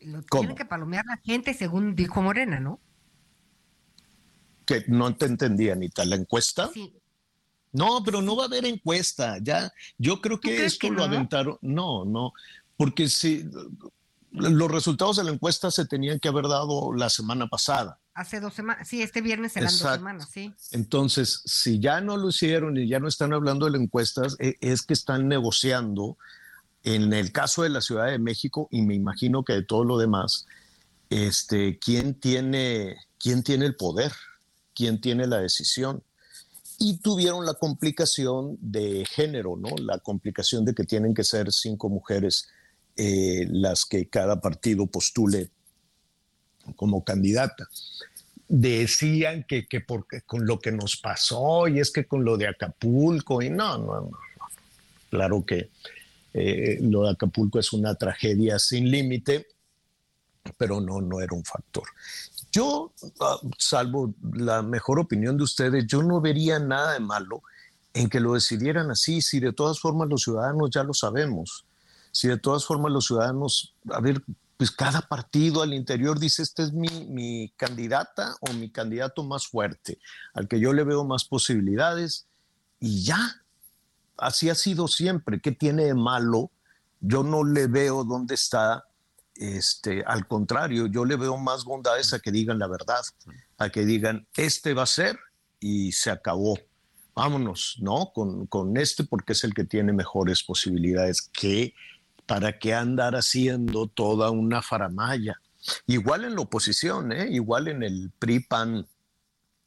Lo 0.00 0.22
tiene 0.22 0.54
que 0.54 0.64
palomear 0.64 1.04
la 1.04 1.18
gente 1.18 1.52
según 1.52 1.94
dijo 1.94 2.22
Morena, 2.22 2.60
¿no? 2.60 2.80
Que 4.72 4.84
no 4.88 5.14
te 5.14 5.26
entendí, 5.26 5.68
Anita. 5.70 6.04
¿La 6.04 6.16
encuesta? 6.16 6.70
Sí. 6.72 6.92
No, 7.72 8.02
pero 8.04 8.20
no 8.22 8.36
va 8.36 8.44
a 8.44 8.46
haber 8.46 8.64
encuesta. 8.66 9.38
Ya, 9.42 9.72
yo 9.98 10.20
creo 10.20 10.38
que 10.40 10.64
esto 10.64 10.88
que 10.88 10.90
lo 10.90 10.98
no? 10.98 11.04
aventaron. 11.04 11.58
No, 11.62 12.04
no, 12.04 12.32
porque 12.76 13.08
si 13.08 13.44
los 14.30 14.70
resultados 14.70 15.16
de 15.16 15.24
la 15.24 15.30
encuesta 15.30 15.70
se 15.70 15.84
tenían 15.86 16.18
que 16.20 16.28
haber 16.28 16.48
dado 16.48 16.92
la 16.94 17.08
semana 17.10 17.46
pasada. 17.48 17.98
Hace 18.14 18.40
dos 18.40 18.52
semanas. 18.54 18.88
Sí, 18.88 19.00
este 19.02 19.22
viernes 19.22 19.52
serán 19.52 19.68
dos 19.70 19.74
Exacto. 19.80 19.98
semanas, 19.98 20.28
sí. 20.30 20.52
Entonces, 20.72 21.42
si 21.46 21.78
ya 21.80 22.00
no 22.02 22.16
lo 22.18 22.28
hicieron 22.28 22.76
y 22.76 22.86
ya 22.88 22.98
no 23.00 23.08
están 23.08 23.32
hablando 23.32 23.64
de 23.66 23.72
las 23.72 23.80
encuestas, 23.80 24.36
e- 24.38 24.56
es 24.60 24.82
que 24.82 24.92
están 24.92 25.28
negociando 25.28 26.18
en 26.84 27.12
el 27.14 27.32
caso 27.32 27.62
de 27.62 27.70
la 27.70 27.80
Ciudad 27.80 28.06
de 28.06 28.18
México 28.18 28.68
y 28.70 28.82
me 28.82 28.94
imagino 28.94 29.44
que 29.44 29.54
de 29.54 29.62
todo 29.62 29.84
lo 29.84 29.96
demás, 29.96 30.46
este, 31.08 31.78
quién 31.78 32.14
tiene, 32.20 32.96
quién 33.18 33.42
tiene 33.42 33.64
el 33.66 33.76
poder, 33.76 34.12
quién 34.74 35.00
tiene 35.00 35.26
la 35.26 35.40
decisión. 35.40 36.02
Y 36.78 36.98
tuvieron 36.98 37.46
la 37.46 37.54
complicación 37.54 38.58
de 38.60 39.04
género, 39.06 39.56
¿no? 39.56 39.68
La 39.78 39.98
complicación 39.98 40.64
de 40.64 40.74
que 40.74 40.84
tienen 40.84 41.14
que 41.14 41.22
ser 41.22 41.52
cinco 41.52 41.88
mujeres 41.88 42.48
eh, 42.96 43.46
las 43.50 43.84
que 43.84 44.08
cada 44.08 44.40
partido 44.40 44.86
postule 44.86 45.50
como 46.76 47.04
candidata 47.04 47.68
decían 48.48 49.44
que, 49.48 49.66
que 49.66 49.80
porque 49.80 50.20
con 50.22 50.46
lo 50.46 50.58
que 50.58 50.72
nos 50.72 50.98
pasó 50.98 51.68
y 51.68 51.80
es 51.80 51.90
que 51.90 52.06
con 52.06 52.22
lo 52.22 52.36
de 52.36 52.48
Acapulco 52.48 53.40
y 53.40 53.48
no, 53.48 53.78
no, 53.78 54.00
no, 54.02 54.10
claro 55.08 55.42
que 55.46 55.70
eh, 56.34 56.78
lo 56.82 57.04
de 57.04 57.12
Acapulco 57.12 57.58
es 57.58 57.72
una 57.72 57.94
tragedia 57.94 58.58
sin 58.58 58.90
límite, 58.90 59.46
pero 60.58 60.82
no, 60.82 61.00
no 61.00 61.22
era 61.22 61.34
un 61.34 61.44
factor. 61.44 61.84
Yo, 62.52 62.92
ah, 63.20 63.38
salvo 63.58 64.14
la 64.34 64.62
mejor 64.62 65.00
opinión 65.00 65.36
de 65.36 65.44
ustedes, 65.44 65.86
yo 65.86 66.02
no 66.02 66.20
vería 66.20 66.58
nada 66.58 66.92
de 66.92 67.00
malo 67.00 67.42
en 67.94 68.08
que 68.08 68.20
lo 68.20 68.34
decidieran 68.34 68.90
así, 68.90 69.22
si 69.22 69.40
de 69.40 69.52
todas 69.52 69.80
formas 69.80 70.08
los 70.08 70.22
ciudadanos 70.22 70.70
ya 70.70 70.84
lo 70.84 70.94
sabemos, 70.94 71.64
si 72.10 72.28
de 72.28 72.38
todas 72.38 72.64
formas 72.64 72.92
los 72.92 73.06
ciudadanos, 73.06 73.74
a 73.90 74.00
ver, 74.00 74.22
pues 74.56 74.70
cada 74.70 75.00
partido 75.02 75.62
al 75.62 75.74
interior 75.74 76.18
dice, 76.18 76.42
esta 76.42 76.62
es 76.62 76.72
mi, 76.72 77.06
mi 77.06 77.52
candidata 77.56 78.36
o 78.40 78.52
mi 78.52 78.70
candidato 78.70 79.24
más 79.24 79.46
fuerte, 79.46 79.98
al 80.34 80.46
que 80.46 80.60
yo 80.60 80.72
le 80.72 80.84
veo 80.84 81.04
más 81.04 81.24
posibilidades, 81.24 82.26
y 82.78 83.04
ya, 83.04 83.42
así 84.16 84.50
ha 84.50 84.54
sido 84.54 84.88
siempre. 84.88 85.40
¿Qué 85.40 85.52
tiene 85.52 85.84
de 85.84 85.94
malo? 85.94 86.50
Yo 87.00 87.22
no 87.22 87.44
le 87.44 87.66
veo 87.66 88.04
dónde 88.04 88.34
está, 88.34 88.84
este, 89.42 90.04
al 90.06 90.26
contrario, 90.28 90.86
yo 90.86 91.04
le 91.04 91.16
veo 91.16 91.36
más 91.36 91.64
bondades 91.64 92.12
a 92.12 92.20
que 92.20 92.30
digan 92.30 92.58
la 92.60 92.68
verdad, 92.68 93.00
a 93.58 93.70
que 93.70 93.84
digan, 93.84 94.26
este 94.36 94.72
va 94.72 94.84
a 94.84 94.86
ser 94.86 95.18
y 95.58 95.92
se 95.92 96.10
acabó. 96.10 96.58
Vámonos, 97.14 97.76
¿no? 97.80 98.12
Con, 98.14 98.46
con 98.46 98.76
este 98.76 99.04
porque 99.04 99.32
es 99.32 99.44
el 99.44 99.52
que 99.52 99.64
tiene 99.64 99.92
mejores 99.92 100.42
posibilidades. 100.42 101.22
que 101.32 101.74
¿Para 102.26 102.58
qué 102.58 102.72
andar 102.72 103.16
haciendo 103.16 103.88
toda 103.88 104.30
una 104.30 104.62
faramaya? 104.62 105.40
Igual 105.86 106.24
en 106.24 106.36
la 106.36 106.42
oposición, 106.42 107.12
¿eh? 107.12 107.28
igual 107.30 107.68
en 107.68 107.82
el 107.82 108.10
PRI, 108.18 108.40
PAN 108.40 108.86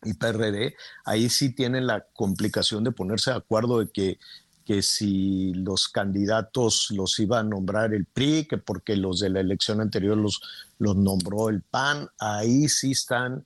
y 0.04 0.14
PRD, 0.14 0.76
ahí 1.04 1.30
sí 1.30 1.54
tienen 1.54 1.86
la 1.86 2.06
complicación 2.14 2.84
de 2.84 2.92
ponerse 2.92 3.32
de 3.32 3.38
acuerdo 3.38 3.80
de 3.80 3.92
que, 3.92 4.20
que 4.66 4.82
si 4.82 5.54
los 5.54 5.88
candidatos 5.88 6.88
los 6.90 7.20
iba 7.20 7.40
a 7.40 7.44
nombrar 7.44 7.94
el 7.94 8.06
PRI, 8.06 8.46
que 8.46 8.58
porque 8.58 8.96
los 8.96 9.20
de 9.20 9.30
la 9.30 9.40
elección 9.40 9.80
anterior 9.80 10.18
los, 10.18 10.42
los 10.80 10.96
nombró 10.96 11.50
el 11.50 11.62
PAN, 11.62 12.10
ahí 12.20 12.68
sí 12.68 12.92
están 12.92 13.46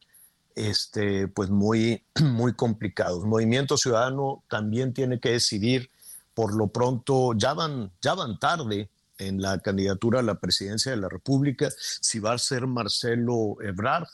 este, 0.55 1.27
pues 1.27 1.49
muy, 1.49 2.03
muy 2.23 2.53
complicados. 2.53 3.25
Movimiento 3.25 3.77
Ciudadano 3.77 4.43
también 4.49 4.93
tiene 4.93 5.19
que 5.19 5.31
decidir, 5.31 5.89
por 6.33 6.55
lo 6.55 6.67
pronto, 6.67 7.33
ya 7.35 7.53
van, 7.53 7.91
ya 8.01 8.13
van 8.13 8.39
tarde 8.39 8.89
en 9.17 9.41
la 9.41 9.59
candidatura 9.59 10.21
a 10.21 10.23
la 10.23 10.39
presidencia 10.39 10.91
de 10.91 10.97
la 10.97 11.09
República, 11.09 11.69
si 11.77 12.19
va 12.19 12.33
a 12.33 12.37
ser 12.37 12.65
Marcelo 12.65 13.57
Ebrard 13.61 14.07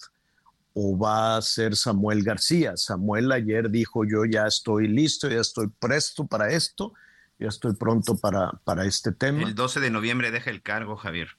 o 0.78 0.98
va 0.98 1.38
a 1.38 1.42
ser 1.42 1.76
Samuel 1.78 2.22
García. 2.22 2.74
Samuel 2.76 3.32
ayer 3.32 3.70
dijo, 3.70 4.04
yo 4.04 4.26
ya 4.26 4.46
estoy 4.46 4.90
listo, 4.90 5.30
ya 5.30 5.40
estoy 5.40 5.68
presto 5.80 6.28
para 6.28 6.52
esto, 6.52 6.94
ya 7.40 7.48
estoy 7.48 7.74
pronto 7.76 8.18
para, 8.18 8.52
para 8.66 8.86
este 8.86 9.14
tema. 9.14 9.44
El 9.44 9.56
12 9.56 9.80
de 9.80 9.90
noviembre 9.90 10.32
deja 10.32 10.50
el 10.50 10.62
cargo, 10.62 10.98
Javier. 10.98 11.30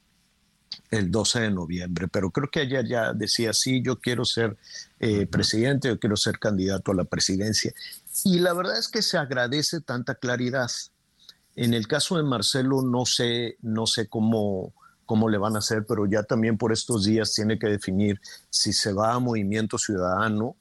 El 0.90 1.10
12 1.10 1.40
de 1.40 1.50
noviembre, 1.50 2.08
pero 2.08 2.30
creo 2.30 2.50
que 2.50 2.60
ayer 2.60 2.88
ya 2.88 3.12
decía, 3.12 3.52
sí, 3.52 3.82
yo 3.82 4.00
quiero 4.00 4.24
ser 4.24 4.56
eh, 5.00 5.26
presidente, 5.26 5.88
yo 5.88 6.00
quiero 6.00 6.16
ser 6.16 6.38
candidato 6.38 6.92
a 6.92 6.94
la 6.94 7.04
presidencia. 7.04 7.74
Y 8.24 8.38
la 8.38 8.54
verdad 8.54 8.78
es 8.78 8.88
que 8.88 9.02
se 9.02 9.18
agradece 9.18 9.82
tanta 9.82 10.14
claridad. 10.14 10.70
En 11.56 11.74
el 11.74 11.86
caso 11.86 12.16
de 12.16 12.22
Marcelo 12.22 12.80
no 12.80 13.04
sé, 13.04 13.58
no 13.60 13.86
sé 13.86 14.08
cómo, 14.08 14.72
cómo 15.06 15.28
le 15.28 15.38
van 15.38 15.56
a 15.56 15.60
hacer, 15.60 15.86
pero 15.86 16.06
ya 16.06 16.22
también 16.24 16.58
por 16.58 16.72
estos 16.72 17.04
días 17.04 17.32
tiene 17.32 17.58
que 17.58 17.68
definir 17.68 18.20
si 18.50 18.72
se 18.72 18.92
va 18.92 19.14
a 19.14 19.18
Movimiento 19.18 19.78
Ciudadano 19.78 20.56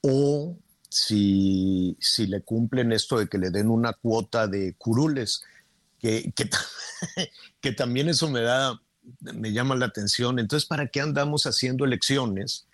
o 0.00 0.56
si, 0.88 1.96
si 2.00 2.26
le 2.26 2.42
cumplen 2.42 2.92
esto 2.92 3.18
de 3.18 3.28
que 3.28 3.38
le 3.38 3.50
den 3.50 3.68
una 3.68 3.92
cuota 3.92 4.46
de 4.46 4.74
curules. 4.78 5.42
que, 5.98 6.32
que, 7.60 7.72
también 7.76 8.08
eso 8.08 8.30
me 8.30 8.40
da, 8.40 8.80
me 9.20 9.52
llama 9.52 9.74
la 9.74 9.86
atención. 9.86 10.38
Entonces, 10.38 10.66
¿para 10.66 10.86
qué 10.86 11.00
andamos 11.00 11.44
haciendo 11.44 11.84
elecciones 11.84 12.68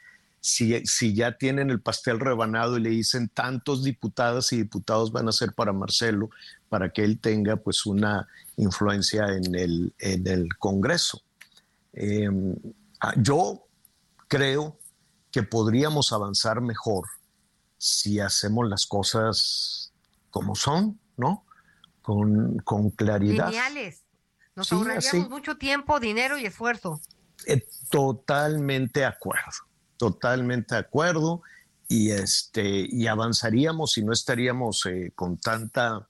si, 0.44 0.84
si 0.84 1.14
ya 1.14 1.38
tienen 1.38 1.70
el 1.70 1.80
pastel 1.80 2.20
rebanado 2.20 2.76
y 2.76 2.82
le 2.82 2.90
dicen 2.90 3.30
tantos 3.30 3.82
diputadas 3.82 4.52
y 4.52 4.58
diputados 4.58 5.10
van 5.10 5.26
a 5.26 5.32
ser 5.32 5.54
para 5.54 5.72
Marcelo, 5.72 6.28
para 6.68 6.92
que 6.92 7.02
él 7.02 7.18
tenga 7.18 7.56
pues 7.56 7.86
una 7.86 8.28
influencia 8.58 9.24
en 9.28 9.54
el, 9.54 9.94
en 9.98 10.26
el 10.26 10.54
Congreso? 10.58 11.22
Em, 11.94 12.54
ah, 13.00 13.14
yo 13.16 13.66
creo 14.28 14.78
que 15.32 15.42
podríamos 15.42 16.12
avanzar 16.12 16.60
mejor 16.60 17.08
si 17.78 18.20
hacemos 18.20 18.68
las 18.68 18.84
cosas 18.84 19.94
como 20.28 20.56
son, 20.56 21.00
¿no? 21.16 21.46
Con, 22.02 22.58
con 22.58 22.90
claridad. 22.90 23.46
Geniales. 23.46 24.02
Nos 24.54 24.70
ahorraríamos 24.70 25.30
mucho 25.30 25.56
tiempo, 25.56 25.98
dinero 26.00 26.36
y 26.36 26.44
esfuerzo. 26.44 27.00
Eh, 27.46 27.66
totalmente 27.88 29.00
de 29.00 29.06
acuerdo, 29.06 29.52
totalmente 29.96 30.74
de 30.74 30.80
acuerdo. 30.80 31.42
Y, 31.88 32.10
este, 32.10 32.86
y 32.90 33.06
avanzaríamos 33.06 33.98
y 33.98 34.04
no 34.04 34.12
estaríamos 34.12 34.86
eh, 34.86 35.12
con, 35.14 35.36
tanta, 35.36 36.08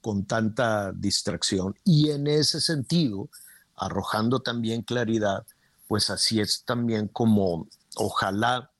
con 0.00 0.24
tanta 0.24 0.92
distracción. 0.92 1.74
Y 1.84 2.10
en 2.10 2.26
ese 2.26 2.60
sentido, 2.60 3.28
arrojando 3.76 4.40
también 4.40 4.82
claridad, 4.82 5.44
pues 5.88 6.10
así 6.10 6.40
es 6.40 6.64
también 6.64 7.08
como 7.08 7.68
ojalá, 7.96 8.70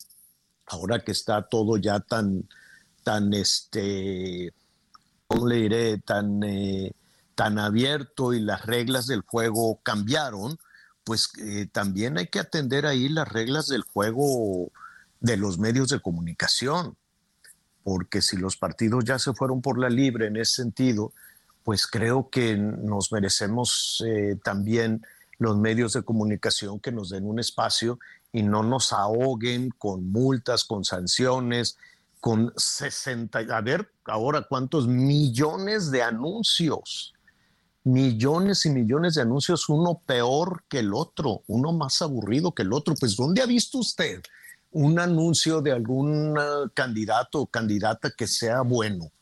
ahora 0.67 1.05
que 1.05 1.13
está 1.13 1.43
todo 1.43 1.77
ya 1.77 2.01
tan, 2.01 2.49
tan, 3.03 3.33
este, 3.33 4.53
¿cómo 5.27 5.47
le 5.49 5.57
diré? 5.57 5.99
Tan, 5.99 6.43
eh, 6.43 6.93
tan 7.35 7.59
abierto 7.59 8.33
y 8.33 8.41
las 8.41 8.65
reglas 8.67 9.07
del 9.07 9.21
juego 9.21 9.79
cambiaron, 9.83 10.59
pues 11.07 11.31
eh, 11.39 11.69
también 11.71 12.19
hay 12.19 12.27
que 12.27 12.41
atender 12.41 12.85
ahí 12.85 13.09
las 13.09 13.29
reglas 13.29 13.69
del 13.69 13.83
juego 13.83 14.73
de 15.21 15.37
los 15.37 15.57
medios 15.57 15.89
de 15.89 16.01
comunicación, 16.01 16.97
porque 17.85 18.21
si 18.21 18.37
los 18.37 18.57
partidos 18.57 19.05
ya 19.05 19.17
se 19.21 19.33
fueron 19.33 19.63
por 19.63 19.79
la 19.79 19.89
libre 19.89 20.27
en 20.27 20.37
ese 20.37 20.65
sentido, 20.65 21.13
pues 21.63 21.87
creo 21.87 22.29
que 22.29 22.57
nos 22.57 23.13
merecemos 23.13 24.03
eh, 24.05 24.37
también 24.43 25.07
los 25.39 25.57
medios 25.57 25.93
de 25.93 26.03
comunicación 26.03 26.81
que 26.81 26.91
nos 26.91 27.11
den 27.11 27.25
un 27.25 27.39
espacio 27.39 28.01
y 28.33 28.43
no 28.43 28.65
nos 28.65 28.93
ahoguen 28.93 29.71
con 29.79 30.11
multas, 30.11 30.65
con 30.65 30.85
sanciones, 30.85 31.79
con 32.19 32.53
60, 32.57 33.39
a 33.39 33.61
ver 33.61 33.93
ahora 34.07 34.43
cuántos 34.43 34.89
millones 34.89 35.93
de 35.93 36.03
anuncios, 36.03 37.15
millones 37.87 38.67
y 38.67 38.71
millones 38.71 39.15
de 39.15 39.23
anuncios, 39.23 39.69
uno 39.69 40.03
peor 40.05 40.65
que 40.69 40.81
el 40.81 40.93
otro, 40.93 41.45
uno 41.47 41.73
más 41.73 42.03
aburrido 42.03 42.53
que 42.53 42.63
el 42.63 42.73
otro. 42.73 42.97
Pues 42.99 43.17
¿dónde 43.17 43.43
ha 43.43 43.47
visto 43.47 43.79
usted 43.79 44.21
un 44.73 44.99
anuncio 44.99 45.63
de 45.63 45.71
algún 45.71 46.37
candidato 46.75 47.43
o 47.43 47.47
candidata 47.47 48.11
que 48.11 48.27
sea 48.27 48.63
bueno? 48.63 49.13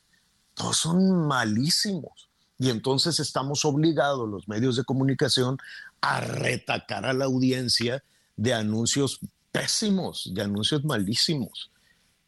Todos 0.54 0.78
son 0.78 1.26
malísimos. 1.28 2.30
Y 2.58 2.70
entonces 2.70 3.20
estamos 3.20 3.66
obligados, 3.66 4.26
los 4.26 4.48
medios 4.48 4.76
de 4.76 4.84
comunicación, 4.84 5.58
a 6.00 6.20
retacar 6.20 7.04
a 7.04 7.12
la 7.12 7.26
audiencia 7.26 8.02
de 8.34 8.54
anuncios 8.54 9.20
pésimos, 9.52 10.30
de 10.32 10.40
anuncios 10.40 10.82
malísimos. 10.84 11.70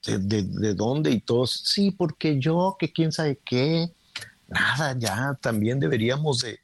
¿De, 0.06 0.74
dónde? 0.74 1.12
Y 1.12 1.20
todos, 1.20 1.50
sí, 1.64 1.92
porque 1.92 2.38
yo, 2.38 2.76
que 2.78 2.92
quién 2.92 3.10
sabe 3.10 3.40
qué. 3.42 3.90
Nada, 4.48 4.96
ya 4.98 5.38
también 5.40 5.80
deberíamos 5.80 6.40
de, 6.40 6.60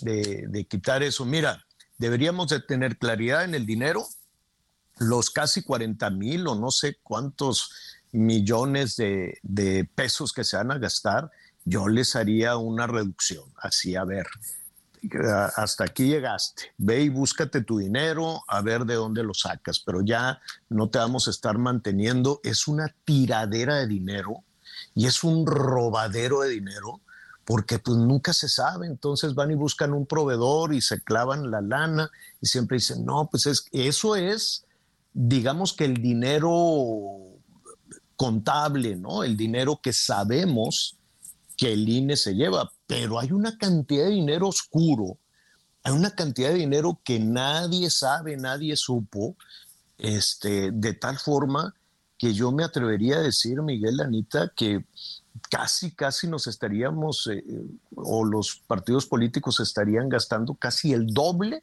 de, 0.00 0.64
quitar 0.66 1.02
eso. 1.02 1.24
Mira, 1.24 1.64
deberíamos 1.98 2.48
de 2.48 2.60
tener 2.60 2.98
claridad 2.98 3.44
en 3.44 3.54
el 3.54 3.66
dinero. 3.66 4.06
Los 4.98 5.30
casi 5.30 5.62
40 5.62 6.08
mil 6.10 6.46
o 6.46 6.54
no 6.54 6.70
sé 6.70 6.98
cuántos 7.02 7.70
millones 8.12 8.96
de, 8.96 9.38
de 9.42 9.84
pesos 9.84 10.32
que 10.32 10.44
se 10.44 10.56
van 10.56 10.70
a 10.70 10.78
gastar, 10.78 11.32
yo 11.64 11.88
les 11.88 12.14
haría 12.14 12.56
una 12.56 12.86
reducción. 12.86 13.44
Así, 13.56 13.96
a 13.96 14.04
ver, 14.04 14.26
hasta 15.56 15.84
aquí 15.84 16.06
llegaste, 16.06 16.72
ve 16.78 17.02
y 17.02 17.08
búscate 17.08 17.62
tu 17.62 17.78
dinero, 17.78 18.42
a 18.48 18.60
ver 18.62 18.84
de 18.84 18.94
dónde 18.94 19.22
lo 19.22 19.34
sacas, 19.34 19.80
pero 19.80 20.00
ya 20.02 20.40
no 20.68 20.88
te 20.88 20.98
vamos 20.98 21.26
a 21.26 21.30
estar 21.30 21.58
manteniendo, 21.58 22.40
es 22.42 22.68
una 22.68 22.94
tiradera 23.04 23.76
de 23.76 23.86
dinero 23.86 24.44
y 24.94 25.06
es 25.06 25.24
un 25.24 25.46
robadero 25.46 26.40
de 26.40 26.50
dinero 26.50 27.00
porque 27.44 27.78
pues 27.78 27.98
nunca 27.98 28.32
se 28.32 28.48
sabe, 28.48 28.86
entonces 28.86 29.34
van 29.34 29.50
y 29.50 29.54
buscan 29.54 29.92
un 29.92 30.06
proveedor 30.06 30.74
y 30.74 30.80
se 30.80 31.00
clavan 31.02 31.50
la 31.50 31.60
lana 31.60 32.10
y 32.40 32.46
siempre 32.46 32.78
dicen, 32.78 33.04
no, 33.04 33.28
pues 33.30 33.46
es, 33.46 33.66
eso 33.72 34.16
es, 34.16 34.64
digamos 35.12 35.72
que 35.72 35.84
el 35.84 36.00
dinero 36.00 37.34
contable, 38.16 38.96
¿no? 38.96 39.24
El 39.24 39.36
dinero 39.36 39.80
que 39.82 39.92
sabemos 39.92 40.96
que 41.56 41.72
el 41.72 41.88
INE 41.88 42.16
se 42.16 42.34
lleva, 42.34 42.72
pero 42.86 43.20
hay 43.20 43.32
una 43.32 43.56
cantidad 43.58 44.04
de 44.04 44.10
dinero 44.10 44.48
oscuro, 44.48 45.18
hay 45.82 45.92
una 45.92 46.10
cantidad 46.10 46.48
de 46.48 46.56
dinero 46.56 47.00
que 47.04 47.18
nadie 47.20 47.90
sabe, 47.90 48.36
nadie 48.36 48.76
supo, 48.76 49.36
este, 49.98 50.70
de 50.72 50.94
tal 50.94 51.18
forma 51.18 51.74
que 52.16 52.32
yo 52.32 52.50
me 52.52 52.64
atrevería 52.64 53.16
a 53.16 53.22
decir, 53.22 53.60
Miguel, 53.62 54.00
Anita, 54.00 54.50
que 54.56 54.84
casi, 55.50 55.92
casi 55.92 56.26
nos 56.26 56.46
estaríamos, 56.46 57.28
eh, 57.28 57.44
o 57.94 58.24
los 58.24 58.62
partidos 58.66 59.06
políticos 59.06 59.60
estarían 59.60 60.08
gastando 60.08 60.54
casi 60.54 60.92
el 60.92 61.08
doble 61.08 61.62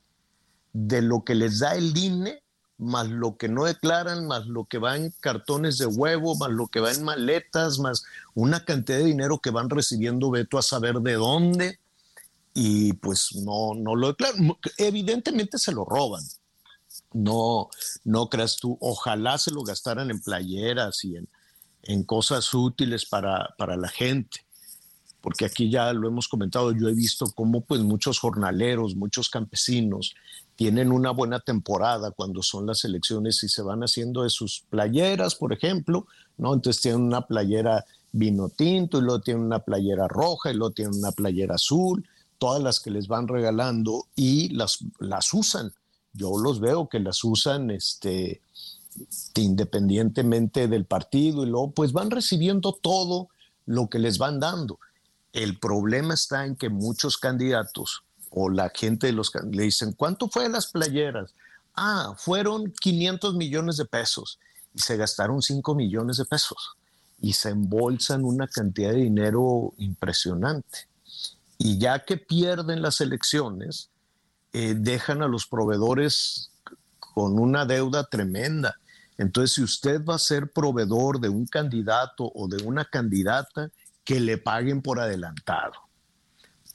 de 0.74 1.02
lo 1.02 1.24
que 1.24 1.36
les 1.36 1.60
da 1.60 1.76
el 1.76 1.98
INE 1.98 2.42
más 2.82 3.08
lo 3.10 3.38
que 3.38 3.48
no 3.48 3.66
declaran, 3.66 4.26
más 4.26 4.48
lo 4.48 4.66
que 4.66 4.80
va 4.80 4.98
en 4.98 5.14
cartones 5.20 5.78
de 5.78 5.86
huevo, 5.86 6.36
más 6.36 6.50
lo 6.50 6.68
que 6.68 6.80
va 6.80 6.92
en 6.92 7.04
maletas, 7.04 7.78
más 7.78 8.04
una 8.34 8.66
cantidad 8.66 8.98
de 8.98 9.06
dinero 9.06 9.38
que 9.38 9.52
van 9.52 9.70
recibiendo 9.70 10.32
Beto 10.32 10.58
a 10.58 10.64
saber 10.64 10.96
de 10.96 11.14
dónde 11.14 11.80
y 12.56 12.94
pues 12.94 13.36
no, 13.36 13.76
no 13.76 13.96
lo 13.96 14.08
declaran. 14.08 14.58
Evidentemente 14.78 15.60
se 15.60 15.72
lo 15.72 15.86
roban. 15.86 16.24
No, 17.14 17.70
no 18.04 18.30
creas 18.30 18.58
tú, 18.58 18.78
ojalá 18.82 19.38
se 19.38 19.52
lo 19.52 19.62
gastaran 19.62 20.10
en 20.10 20.20
playeras 20.20 21.04
y 21.06 21.18
en, 21.18 21.30
en 21.84 22.04
cosas 22.04 22.54
útiles 22.54 23.06
para, 23.06 23.54
para 23.58 23.76
la 23.78 23.90
gente 23.90 24.46
porque 25.22 25.46
aquí 25.46 25.70
ya 25.70 25.94
lo 25.94 26.08
hemos 26.08 26.28
comentado, 26.28 26.72
yo 26.72 26.90
he 26.90 26.94
visto 26.94 27.32
cómo 27.36 27.62
pues 27.62 27.82
muchos 27.82 28.20
jornaleros, 28.20 28.96
muchos 28.96 29.30
campesinos 29.30 30.16
tienen 30.56 30.92
una 30.92 31.12
buena 31.12 31.40
temporada 31.40 32.12
cuando 32.12 32.42
son 32.44 32.66
las 32.66 32.84
elecciones 32.84 33.44
y 33.44 33.50
se 33.50 33.62
van 33.62 33.82
haciendo 33.82 34.24
de 34.24 34.30
sus 34.30 34.64
playeras, 34.70 35.36
por 35.36 35.54
ejemplo, 35.54 36.08
¿no? 36.38 36.54
Entonces 36.54 36.82
tienen 36.82 37.02
una 37.02 37.26
playera 37.26 37.86
vino 38.12 38.50
tinto 38.50 38.98
y 38.98 39.02
luego 39.02 39.22
tienen 39.22 39.44
una 39.46 39.60
playera 39.60 40.08
roja 40.08 40.52
y 40.52 40.56
luego 40.56 40.74
tienen 40.74 40.98
una 40.98 41.12
playera 41.12 41.56
azul, 41.56 42.06
todas 42.38 42.62
las 42.62 42.80
que 42.80 42.92
les 42.92 43.08
van 43.08 43.28
regalando 43.28 44.08
y 44.16 44.50
las, 44.50 44.80
las 45.00 45.34
usan. 45.34 45.72
Yo 46.14 46.38
los 46.38 46.60
veo 46.60 46.90
que 46.90 47.00
las 47.00 47.24
usan 47.24 47.72
este, 47.72 48.42
independientemente 49.36 50.68
del 50.68 50.86
partido 50.86 51.44
y 51.44 51.50
luego 51.50 51.72
pues 51.72 51.94
van 51.94 52.12
recibiendo 52.12 52.74
todo 52.74 53.30
lo 53.66 53.90
que 53.90 54.00
les 54.00 54.18
van 54.18 54.40
dando. 54.40 54.80
El 55.34 55.60
problema 55.60 56.14
está 56.14 56.46
en 56.46 56.56
que 56.56 56.70
muchos 56.70 57.18
candidatos 57.18 58.04
o 58.30 58.50
la 58.50 58.72
gente 58.74 59.08
de 59.08 59.14
los 59.14 59.32
le 59.52 59.64
dicen, 59.64 59.94
¿cuánto 59.94 60.28
fue 60.30 60.50
las 60.50 60.68
playeras? 60.68 61.34
Ah, 61.76 62.14
fueron 62.18 62.72
500 62.72 63.36
millones 63.36 63.78
de 63.78 63.86
pesos 63.86 64.40
y 64.74 64.80
se 64.80 64.98
gastaron 64.98 65.42
5 65.42 65.76
millones 65.76 66.18
de 66.18 66.26
pesos 66.26 66.76
y 67.22 67.34
se 67.34 67.50
embolsan 67.50 68.26
una 68.26 68.48
cantidad 68.48 68.92
de 68.92 68.98
dinero 68.98 69.74
impresionante. 69.78 70.88
Y 71.58 71.78
ya 71.78 72.00
que 72.00 72.18
pierden 72.18 72.82
las 72.82 73.00
elecciones, 73.02 73.90
eh, 74.54 74.74
dejan 74.76 75.22
a 75.22 75.28
los 75.28 75.46
proveedores 75.46 76.52
con 77.00 77.38
una 77.38 77.66
deuda 77.66 78.06
tremenda. 78.06 78.80
Entonces, 79.18 79.56
si 79.56 79.64
usted 79.64 80.04
va 80.04 80.16
a 80.16 80.20
ser 80.20 80.52
proveedor 80.52 81.20
de 81.20 81.30
un 81.30 81.46
candidato 81.46 82.32
o 82.34 82.48
de 82.48 82.64
una 82.64 82.86
candidata, 82.86 83.70
que 84.04 84.20
le 84.20 84.38
paguen 84.38 84.82
por 84.82 85.00
adelantado 85.00 85.74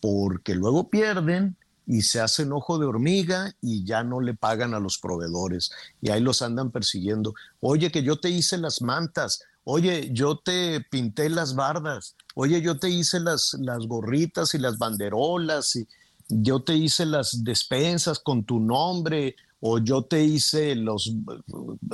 porque 0.01 0.55
luego 0.55 0.88
pierden 0.88 1.57
y 1.87 2.03
se 2.03 2.20
hacen 2.20 2.53
ojo 2.53 2.79
de 2.79 2.87
hormiga 2.87 3.55
y 3.61 3.85
ya 3.85 4.03
no 4.03 4.20
le 4.20 4.35
pagan 4.35 4.75
a 4.75 4.81
los 4.81 4.99
proveedores 4.99 5.70
y 6.01 6.11
ahí 6.11 6.20
los 6.20 6.42
andan 6.42 6.70
persiguiendo. 6.70 7.35
Oye, 7.61 7.90
que 7.90 8.03
yo 8.03 8.18
te 8.18 8.29
hice 8.29 8.59
las 8.59 8.83
mantas, 8.83 9.42
oye, 9.64 10.11
yo 10.12 10.38
te 10.38 10.81
pinté 10.81 11.29
las 11.29 11.55
bardas, 11.55 12.16
oye, 12.35 12.61
yo 12.61 12.79
te 12.79 12.88
hice 12.88 13.20
las, 13.20 13.57
las 13.61 13.87
gorritas 13.87 14.55
y 14.55 14.59
las 14.59 14.79
banderolas 14.79 15.77
y 15.77 15.87
yo 16.29 16.62
te 16.62 16.75
hice 16.75 17.07
las 17.07 17.44
despensas 17.44 18.18
con 18.18 18.44
tu 18.44 18.59
nombre 18.59 19.37
o 19.61 19.79
yo 19.79 20.03
te 20.03 20.23
hice 20.23 20.75
los, 20.75 21.12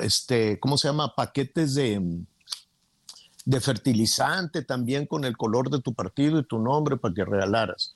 este, 0.01 0.59
¿cómo 0.59 0.77
se 0.77 0.89
llama? 0.89 1.15
Paquetes 1.15 1.75
de, 1.75 2.25
de 3.45 3.61
fertilizante 3.61 4.63
también 4.63 5.07
con 5.07 5.25
el 5.25 5.37
color 5.37 5.71
de 5.71 5.81
tu 5.81 5.95
partido 5.95 6.39
y 6.39 6.45
tu 6.45 6.59
nombre 6.59 6.97
para 6.97 7.15
que 7.15 7.25
regalaras. 7.25 7.95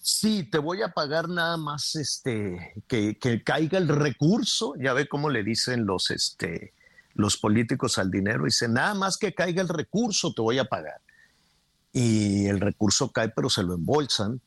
Sí, 0.00 0.44
te 0.44 0.58
voy 0.58 0.82
a 0.82 0.88
pagar 0.92 1.28
nada 1.28 1.56
más 1.56 1.96
este 1.96 2.74
que, 2.86 3.18
que 3.18 3.42
caiga 3.42 3.76
el 3.78 3.88
recurso, 3.88 4.74
ya 4.80 4.92
ve 4.92 5.08
cómo 5.08 5.30
le 5.30 5.42
dicen 5.42 5.84
los 5.84 6.10
este 6.10 6.72
los 7.14 7.38
políticos 7.38 7.98
al 7.98 8.10
dinero, 8.10 8.44
dice 8.44 8.68
nada 8.68 8.94
más 8.94 9.16
que 9.16 9.34
caiga 9.34 9.62
el 9.62 9.68
recurso 9.68 10.32
te 10.32 10.42
voy 10.42 10.58
a 10.58 10.66
pagar. 10.66 11.00
Y 11.92 12.46
el 12.46 12.60
recurso 12.60 13.10
cae, 13.10 13.30
pero 13.30 13.48
se 13.48 13.62
lo 13.62 13.74
embolsan. 13.74 14.40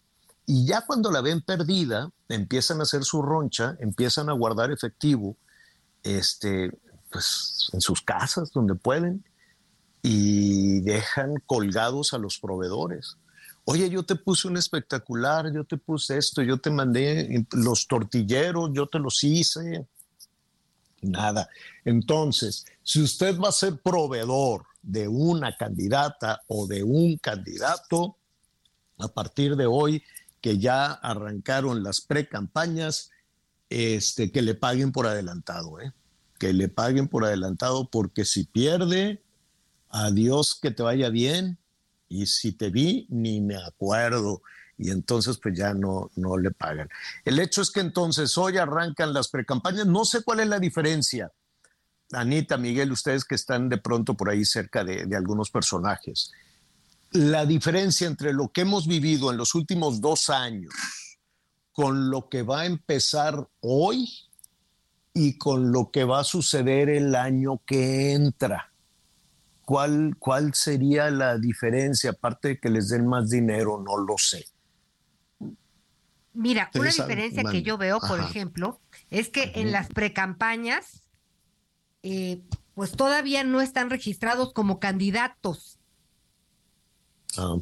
Y 0.51 0.65
ya 0.65 0.81
cuando 0.81 1.12
la 1.12 1.21
ven 1.21 1.41
perdida, 1.41 2.09
empiezan 2.27 2.79
a 2.79 2.83
hacer 2.83 3.03
su 3.03 3.21
roncha, 3.21 3.77
empiezan 3.79 4.29
a 4.29 4.33
guardar 4.33 4.71
efectivo, 4.71 5.38
este, 6.01 6.71
pues 7.12 7.69
en 7.71 7.81
sus 7.81 8.01
casas 8.01 8.51
donde 8.51 8.73
pueden, 8.73 9.23
y 10.01 10.79
dejan 10.79 11.35
colgados 11.45 12.15
a 12.15 12.17
los 12.17 12.39
proveedores. 12.39 13.17
Oye, 13.63 13.91
yo 13.91 14.01
te 14.01 14.15
puse 14.15 14.47
un 14.47 14.57
espectacular, 14.57 15.53
yo 15.53 15.65
te 15.65 15.77
puse 15.77 16.17
esto, 16.17 16.41
yo 16.41 16.57
te 16.57 16.71
mandé 16.71 17.45
los 17.51 17.85
tortilleros, 17.85 18.71
yo 18.73 18.88
te 18.88 18.97
los 18.97 19.23
hice. 19.23 19.85
Nada. 21.03 21.47
Entonces, 21.85 22.65
si 22.81 23.03
usted 23.03 23.39
va 23.39 23.49
a 23.49 23.51
ser 23.51 23.79
proveedor 23.83 24.65
de 24.81 25.07
una 25.07 25.55
candidata 25.55 26.41
o 26.47 26.65
de 26.65 26.81
un 26.81 27.17
candidato, 27.17 28.15
a 28.97 29.07
partir 29.07 29.55
de 29.55 29.65
hoy 29.65 30.03
que 30.41 30.58
ya 30.58 30.91
arrancaron 30.91 31.84
las 31.84 32.02
precampañas, 32.02 33.12
este, 33.69 34.32
que 34.32 34.41
le 34.41 34.56
paguen 34.56 34.91
por 34.91 35.08
adelantado, 35.08 35.80
¿eh? 35.80 35.93
que 36.38 36.54
le 36.54 36.69
paguen 36.69 37.08
por 37.08 37.25
adelantado, 37.25 37.89
porque 37.89 38.25
si 38.25 38.45
pierde, 38.45 39.21
adiós, 39.89 40.58
que 40.60 40.71
te 40.71 40.84
vaya 40.84 41.10
bien, 41.10 41.60
y 42.08 42.25
si 42.25 42.54
te 42.54 42.69
vi, 42.69 43.06
ni 43.10 43.39
me 43.41 43.56
acuerdo. 43.56 44.41
Y 44.78 44.89
entonces 44.91 45.38
pues 45.38 45.58
ya 45.58 45.73
no, 45.73 46.10
no 46.15 46.38
le 46.38 46.52
pagan. 46.52 46.89
El 47.25 47.39
hecho 47.39 47.62
es 47.62 47.69
que 47.69 47.82
entonces 47.82 48.38
hoy 48.38 48.58
arrancan 48.58 49.13
las 49.13 49.28
precampañas. 49.28 49.86
No 49.86 50.06
sé 50.06 50.23
cuál 50.23 50.39
es 50.39 50.47
la 50.47 50.60
diferencia. 50.60 51.32
Anita, 52.12 52.58
Miguel, 52.58 52.91
ustedes 52.91 53.25
que 53.25 53.36
están 53.36 53.69
de 53.69 53.78
pronto 53.78 54.15
por 54.15 54.30
ahí 54.30 54.45
cerca 54.45 54.84
de, 54.84 55.06
de 55.06 55.15
algunos 55.15 55.52
personajes. 55.52 56.32
La 57.12 57.45
diferencia 57.45 58.08
entre 58.08 58.34
lo 58.34 58.50
que 58.50 58.62
hemos 58.62 58.88
vivido 58.88 59.32
en 59.32 59.38
los 59.38 59.56
últimos 59.56 60.00
dos 60.00 60.30
años 60.30 60.74
con 61.80 62.10
lo 62.10 62.28
que 62.28 62.43
va 62.43 62.62
a 62.62 62.65
empezar 62.65 63.48
hoy 63.62 64.10
y 65.13 65.38
con 65.38 65.72
lo 65.72 65.91
que 65.91 66.04
va 66.04 66.19
a 66.19 66.24
suceder 66.26 66.89
el 66.89 67.15
año 67.15 67.62
que 67.65 68.12
entra. 68.12 68.74
¿Cuál, 69.63 70.17
¿Cuál 70.19 70.54
sería 70.54 71.10
la 71.10 71.38
diferencia? 71.38 72.12
Aparte 72.12 72.50
de 72.50 72.60
que 72.60 72.69
les 72.69 72.89
den 72.89 73.08
más 73.08 73.30
dinero, 73.30 73.82
no 73.82 73.98
lo 73.98 74.17
sé. 74.17 74.45
Mira, 76.34 76.69
una 76.74 76.89
diferencia 76.89 77.43
que 77.43 77.63
yo 77.63 77.78
veo, 77.78 78.00
por 78.00 78.19
ejemplo, 78.19 78.82
es 79.10 79.30
que 79.30 79.54
en 79.56 79.72
las 79.72 79.88
precampañas, 79.88 81.04
eh, 82.04 82.41
pues 82.74 82.91
todavía 82.91 83.43
no 83.43 83.62
están 83.62 83.89
registrados 83.89 84.54
como 84.54 84.80
candidatos. 84.80 85.79
Ah. 87.38 87.58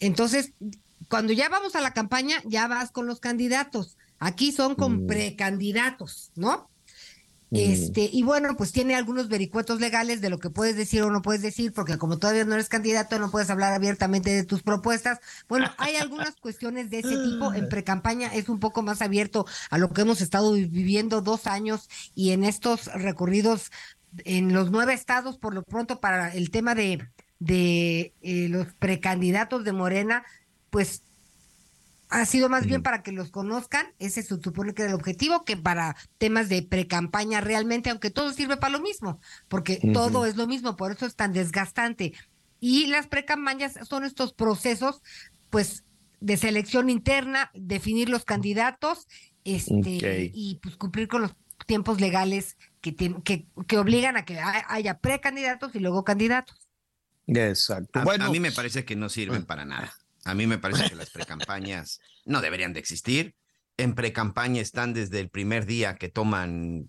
Entonces, 0.00 0.52
cuando 1.08 1.32
ya 1.32 1.48
vamos 1.48 1.74
a 1.74 1.80
la 1.80 1.92
campaña, 1.92 2.42
ya 2.44 2.68
vas 2.68 2.90
con 2.90 3.06
los 3.06 3.20
candidatos. 3.20 3.96
Aquí 4.18 4.52
son 4.52 4.74
con 4.74 5.04
Mm. 5.04 5.06
precandidatos, 5.06 6.30
¿no? 6.34 6.68
Este, 7.50 8.10
y 8.12 8.22
bueno, 8.24 8.54
pues 8.58 8.72
tiene 8.72 8.94
algunos 8.94 9.28
vericuetos 9.28 9.80
legales 9.80 10.20
de 10.20 10.28
lo 10.28 10.38
que 10.38 10.50
puedes 10.50 10.76
decir 10.76 11.02
o 11.02 11.10
no 11.10 11.22
puedes 11.22 11.40
decir, 11.40 11.72
porque 11.72 11.96
como 11.96 12.18
todavía 12.18 12.44
no 12.44 12.52
eres 12.52 12.68
candidato, 12.68 13.18
no 13.18 13.30
puedes 13.30 13.48
hablar 13.48 13.72
abiertamente 13.72 14.28
de 14.28 14.44
tus 14.44 14.62
propuestas. 14.62 15.18
Bueno, 15.48 15.70
hay 15.78 15.96
algunas 15.96 16.36
cuestiones 16.42 16.90
de 16.90 16.98
ese 16.98 17.16
tipo. 17.16 17.54
En 17.54 17.70
precampaña 17.70 18.34
es 18.34 18.50
un 18.50 18.60
poco 18.60 18.82
más 18.82 19.00
abierto 19.00 19.46
a 19.70 19.78
lo 19.78 19.90
que 19.94 20.02
hemos 20.02 20.20
estado 20.20 20.52
viviendo 20.52 21.22
dos 21.22 21.46
años 21.46 21.88
y 22.14 22.32
en 22.32 22.44
estos 22.44 22.84
recorridos 22.92 23.70
en 24.24 24.52
los 24.52 24.70
nueve 24.70 24.92
estados, 24.92 25.38
por 25.38 25.54
lo 25.54 25.62
pronto, 25.62 26.00
para 26.00 26.34
el 26.34 26.50
tema 26.50 26.74
de, 26.74 27.08
de 27.38 28.14
eh, 28.22 28.48
los 28.48 28.72
precandidatos 28.74 29.64
de 29.64 29.72
Morena, 29.72 30.24
pues 30.70 31.02
ha 32.10 32.24
sido 32.24 32.48
más 32.48 32.64
bien 32.66 32.82
para 32.82 33.02
que 33.02 33.12
los 33.12 33.30
conozcan, 33.30 33.86
ese 33.98 34.22
se 34.22 34.40
supone 34.40 34.72
que 34.72 34.82
era 34.82 34.92
el 34.92 34.96
objetivo, 34.96 35.44
que 35.44 35.56
para 35.58 35.94
temas 36.16 36.48
de 36.48 36.62
precampaña 36.62 37.40
realmente, 37.42 37.90
aunque 37.90 38.10
todo 38.10 38.32
sirve 38.32 38.56
para 38.56 38.72
lo 38.72 38.80
mismo, 38.80 39.20
porque 39.48 39.78
todo 39.92 40.24
es 40.24 40.36
lo 40.36 40.46
mismo, 40.46 40.74
por 40.76 40.90
eso 40.92 41.04
es 41.04 41.16
tan 41.16 41.32
desgastante. 41.34 42.14
Y 42.60 42.86
las 42.86 43.06
precampañas 43.08 43.74
son 43.86 44.04
estos 44.04 44.32
procesos, 44.32 45.02
pues, 45.50 45.84
de 46.20 46.36
selección 46.38 46.88
interna, 46.90 47.50
definir 47.54 48.08
los 48.08 48.24
candidatos, 48.24 49.06
este, 49.44 50.30
y 50.34 50.58
pues 50.62 50.76
cumplir 50.76 51.08
con 51.08 51.20
los 51.22 51.34
tiempos 51.66 52.00
legales 52.00 52.56
que, 52.80 52.96
que, 52.96 53.46
que 53.66 53.78
obligan 53.78 54.16
a 54.16 54.24
que 54.24 54.38
ha- 54.40 54.64
haya 54.68 54.98
precandidatos 54.98 55.74
y 55.74 55.78
luego 55.80 56.04
candidatos. 56.04 56.67
Exacto. 57.28 58.00
A, 58.00 58.04
bueno, 58.04 58.24
a 58.26 58.30
mí 58.30 58.40
me 58.40 58.52
parece 58.52 58.84
que 58.84 58.96
no 58.96 59.08
sirven 59.08 59.44
para 59.44 59.64
nada. 59.64 59.92
A 60.24 60.34
mí 60.34 60.46
me 60.46 60.58
parece 60.58 60.88
que 60.88 60.94
las 60.94 61.10
precampañas 61.10 62.00
no 62.24 62.40
deberían 62.40 62.72
de 62.72 62.80
existir. 62.80 63.34
En 63.76 63.94
precampaña 63.94 64.60
están 64.60 64.92
desde 64.92 65.20
el 65.20 65.28
primer 65.28 65.66
día 65.66 65.96
que 65.96 66.08
toman 66.08 66.88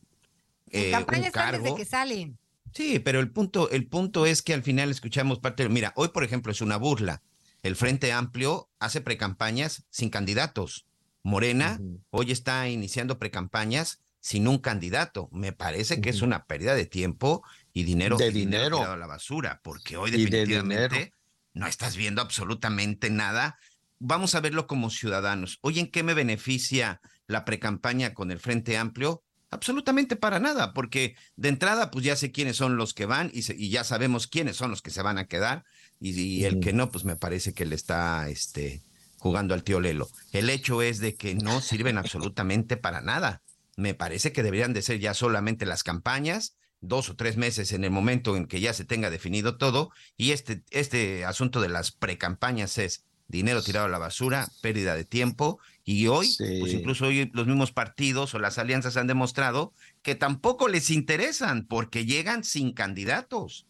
En 0.72 0.88
eh, 0.88 0.92
campaña 0.92 1.20
un 1.20 1.26
están 1.28 1.64
desde 1.64 1.76
que 1.76 1.86
salen. 1.86 2.40
Sí, 2.74 3.00
pero 3.00 3.20
el 3.20 3.32
punto, 3.32 3.70
el 3.70 3.88
punto 3.88 4.26
es 4.26 4.42
que 4.42 4.54
al 4.54 4.64
final 4.64 4.90
escuchamos 4.92 5.40
parte 5.40 5.64
de... 5.64 5.70
Mira, 5.70 5.92
hoy, 5.96 6.10
por 6.10 6.24
ejemplo, 6.24 6.52
es 6.52 6.62
una 6.62 6.78
burla. 6.78 7.22
El 7.64 7.76
Frente 7.76 8.12
Amplio 8.12 8.70
hace 8.80 9.02
precampañas 9.02 9.86
sin 9.90 10.10
candidatos. 10.10 10.86
Morena 11.24 11.80
hoy 12.10 12.32
está 12.32 12.70
iniciando 12.70 13.20
precampañas 13.20 14.02
sin 14.20 14.48
un 14.48 14.60
candidato. 14.60 15.30
Me 15.32 15.52
parece 15.52 16.00
que 16.02 16.10
es 16.10 16.22
una 16.22 16.46
pérdida 16.46 16.76
de 16.76 16.86
tiempo 16.86 17.44
y 17.74 17.84
dinero, 17.84 18.18
De 18.18 18.28
y 18.28 18.32
dinero 18.32 18.84
a 18.84 18.98
la 18.98 19.08
basura, 19.08 19.60
porque 19.64 19.98
hoy 19.98 20.12
de 20.12 20.18
definitivamente 20.18 20.96
dinero. 20.96 21.12
no 21.54 21.68
estás 21.68 21.96
viendo 21.96 22.22
absolutamente 22.22 23.10
nada. 23.10 23.58
Vamos 24.00 24.34
a 24.36 24.40
verlo 24.40 24.66
como 24.68 24.90
ciudadanos. 24.90 25.60
Oye, 25.62 25.82
¿en 25.82 25.92
qué 25.92 26.04
me 26.04 26.14
beneficia 26.14 27.02
la 27.28 27.46
precampaña 27.46 28.14
con 28.14 28.32
el 28.32 28.40
Frente 28.40 28.78
Amplio? 28.78 29.24
Absolutamente 29.52 30.16
para 30.16 30.40
nada, 30.40 30.74
porque 30.74 31.16
de 31.36 31.50
entrada, 31.50 31.90
pues 31.92 32.06
ya 32.06 32.16
sé 32.16 32.32
quiénes 32.32 32.56
son 32.56 32.78
los 32.78 32.94
que 32.94 33.06
van 33.08 33.32
y, 33.34 33.42
se- 33.42 33.56
y 33.58 33.70
ya 33.72 33.84
sabemos 33.84 34.28
quiénes 34.28 34.56
son 34.58 34.70
los 34.70 34.82
que 34.84 34.92
se 34.92 35.02
van 35.02 35.18
a 35.18 35.26
quedar. 35.26 35.64
Y, 36.00 36.12
y 36.20 36.46
el 36.46 36.60
que 36.60 36.72
no, 36.72 36.92
pues 36.92 37.04
me 37.04 37.16
parece 37.16 37.54
que 37.54 37.66
le 37.66 37.76
está 37.76 38.30
este, 38.30 38.84
jugando 39.18 39.54
al 39.56 39.64
tío 39.64 39.80
Lelo. 39.80 40.08
El 40.32 40.50
hecho 40.52 40.82
es 40.84 41.00
de 41.00 41.16
que 41.16 41.34
no 41.36 41.62
sirven 41.62 41.98
absolutamente 41.98 42.78
para 42.78 43.02
nada. 43.02 43.42
Me 43.76 43.96
parece 43.96 44.32
que 44.32 44.44
deberían 44.44 44.74
de 44.74 44.82
ser 44.84 45.00
ya 45.00 45.14
solamente 45.16 45.66
las 45.66 45.84
campañas, 45.84 46.56
dos 46.82 47.10
o 47.10 47.16
tres 47.16 47.36
meses 47.38 47.72
en 47.74 47.84
el 47.84 47.92
momento 47.92 48.36
en 48.38 48.46
que 48.48 48.60
ya 48.62 48.74
se 48.74 48.86
tenga 48.86 49.10
definido 49.10 49.58
todo. 49.58 49.92
Y 50.18 50.32
este, 50.32 50.64
este 50.72 51.26
asunto 51.26 51.62
de 51.62 51.70
las 51.70 51.92
precampañas 51.92 52.78
es 52.78 53.06
dinero 53.28 53.62
tirado 53.62 53.86
a 53.86 53.90
la 53.90 53.98
basura, 54.00 54.48
pérdida 54.62 54.96
de 54.96 55.06
tiempo. 55.06 55.60
Y 55.84 56.08
hoy, 56.08 56.28
Sí. 56.28 56.58
pues 56.60 56.74
incluso 56.74 57.06
hoy 57.08 57.30
los 57.34 57.46
mismos 57.48 57.72
partidos 57.72 58.34
o 58.34 58.40
las 58.40 58.58
alianzas 58.58 58.98
han 58.98 59.08
demostrado 59.08 59.74
que 60.02 60.16
tampoco 60.16 60.68
les 60.68 60.90
interesan 60.90 61.66
porque 61.68 62.06
llegan 62.06 62.44
sin 62.44 62.74
candidatos. 62.74 63.66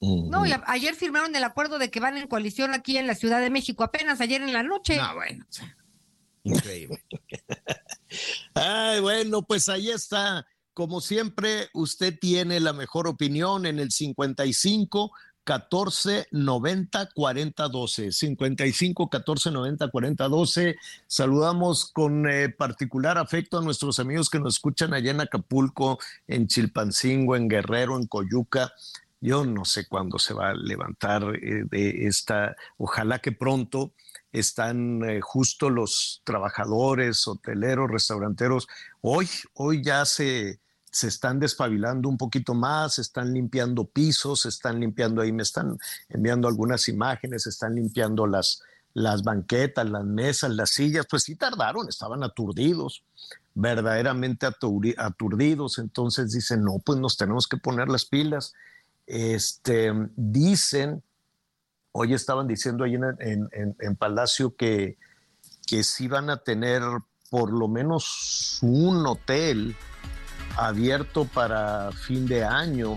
No, 0.00 0.44
y 0.44 0.52
a- 0.52 0.62
ayer 0.66 0.94
firmaron 0.94 1.34
el 1.34 1.44
acuerdo 1.44 1.78
de 1.78 1.90
que 1.90 1.98
van 2.00 2.18
en 2.18 2.26
coalición 2.28 2.74
aquí 2.74 2.98
en 2.98 3.06
la 3.06 3.14
Ciudad 3.14 3.40
de 3.40 3.48
México, 3.50 3.84
apenas 3.84 4.20
ayer 4.20 4.42
en 4.42 4.52
la 4.52 4.62
noche. 4.62 4.96
No, 4.98 5.14
bueno, 5.14 5.46
o 5.48 5.52
sea, 5.52 5.76
increíble. 6.44 7.02
Ay, 8.54 9.00
bueno, 9.00 9.42
pues 9.42 9.68
ahí 9.68 9.90
está. 9.90 10.46
Como 10.74 11.00
siempre, 11.00 11.68
usted 11.72 12.18
tiene 12.18 12.58
la 12.58 12.72
mejor 12.72 13.06
opinión 13.06 13.64
en 13.64 13.78
el 13.78 13.92
55 13.92 15.12
14 15.44 16.26
90 16.32 17.10
40 17.14 17.68
12. 17.68 18.10
55 18.10 19.08
14 19.08 19.50
90 19.52 19.88
40 19.88 20.28
12. 20.28 20.76
Saludamos 21.06 21.92
con 21.92 22.28
eh, 22.28 22.48
particular 22.48 23.18
afecto 23.18 23.58
a 23.58 23.62
nuestros 23.62 24.00
amigos 24.00 24.28
que 24.28 24.40
nos 24.40 24.54
escuchan 24.54 24.94
allá 24.94 25.12
en 25.12 25.20
Acapulco, 25.20 25.98
en 26.26 26.48
Chilpancingo, 26.48 27.36
en 27.36 27.48
Guerrero, 27.48 27.96
en 27.96 28.08
Coyuca. 28.08 28.72
Yo 29.20 29.44
no 29.44 29.64
sé 29.64 29.86
cuándo 29.86 30.18
se 30.18 30.34
va 30.34 30.50
a 30.50 30.54
levantar 30.54 31.22
eh, 31.36 31.64
de 31.70 32.06
esta, 32.08 32.56
ojalá 32.78 33.20
que 33.20 33.30
pronto 33.30 33.92
están 34.34 35.04
eh, 35.08 35.20
justo 35.20 35.70
los 35.70 36.20
trabajadores, 36.24 37.26
hoteleros, 37.28 37.88
restauranteros. 37.88 38.66
Hoy, 39.00 39.28
hoy 39.54 39.82
ya 39.82 40.04
se, 40.04 40.58
se 40.90 41.06
están 41.06 41.38
despabilando 41.38 42.08
un 42.08 42.18
poquito 42.18 42.52
más, 42.52 42.98
están 42.98 43.32
limpiando 43.32 43.84
pisos, 43.84 44.44
están 44.44 44.80
limpiando, 44.80 45.22
ahí 45.22 45.30
me 45.30 45.44
están 45.44 45.78
enviando 46.08 46.48
algunas 46.48 46.88
imágenes, 46.88 47.46
están 47.46 47.76
limpiando 47.76 48.26
las, 48.26 48.60
las 48.92 49.22
banquetas, 49.22 49.88
las 49.88 50.04
mesas, 50.04 50.50
las 50.50 50.70
sillas, 50.70 51.06
pues 51.08 51.22
sí 51.22 51.36
tardaron, 51.36 51.88
estaban 51.88 52.24
aturdidos, 52.24 53.04
verdaderamente 53.54 54.46
aturdidos, 54.46 55.78
entonces 55.78 56.32
dicen, 56.32 56.64
no, 56.64 56.80
pues 56.84 56.98
nos 56.98 57.16
tenemos 57.16 57.46
que 57.46 57.56
poner 57.56 57.88
las 57.88 58.04
pilas. 58.04 58.52
Este, 59.06 59.92
dicen, 60.16 61.04
hoy 61.96 62.12
estaban 62.12 62.48
diciendo 62.48 62.82
ahí 62.84 62.94
en, 62.96 63.04
en- 63.20 63.48
en- 63.52 63.76
en 63.80 63.96
Palacio 63.96 64.54
que, 64.56 64.98
que 65.66 65.84
sí 65.84 66.08
van 66.08 66.28
a 66.28 66.38
tener 66.38 66.82
por 67.30 67.52
lo 67.52 67.68
menos 67.68 68.58
un 68.62 69.06
hotel 69.06 69.76
abierto 70.56 71.24
para 71.24 71.90
fin 71.92 72.26
de 72.26 72.44
año. 72.44 72.96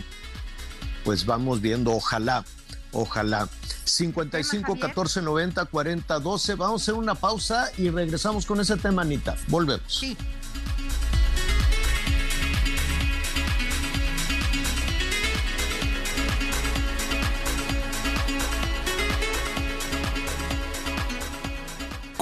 Pues 1.05 1.25
vamos 1.25 1.61
viendo, 1.61 1.91
ojalá, 1.93 2.43
ojalá. 2.91 3.47
55 3.85 4.77
14 4.79 5.21
90 5.21 5.65
40 5.65 6.19
12. 6.19 6.55
Vamos 6.55 6.81
a 6.81 6.83
hacer 6.83 6.93
una 6.95 7.15
pausa 7.15 7.69
y 7.77 7.89
regresamos 7.89 8.45
con 8.45 8.59
ese 8.59 8.77
tema, 8.77 9.03
Anita. 9.03 9.35
Volvemos. 9.47 9.83
Sí. 9.99 10.17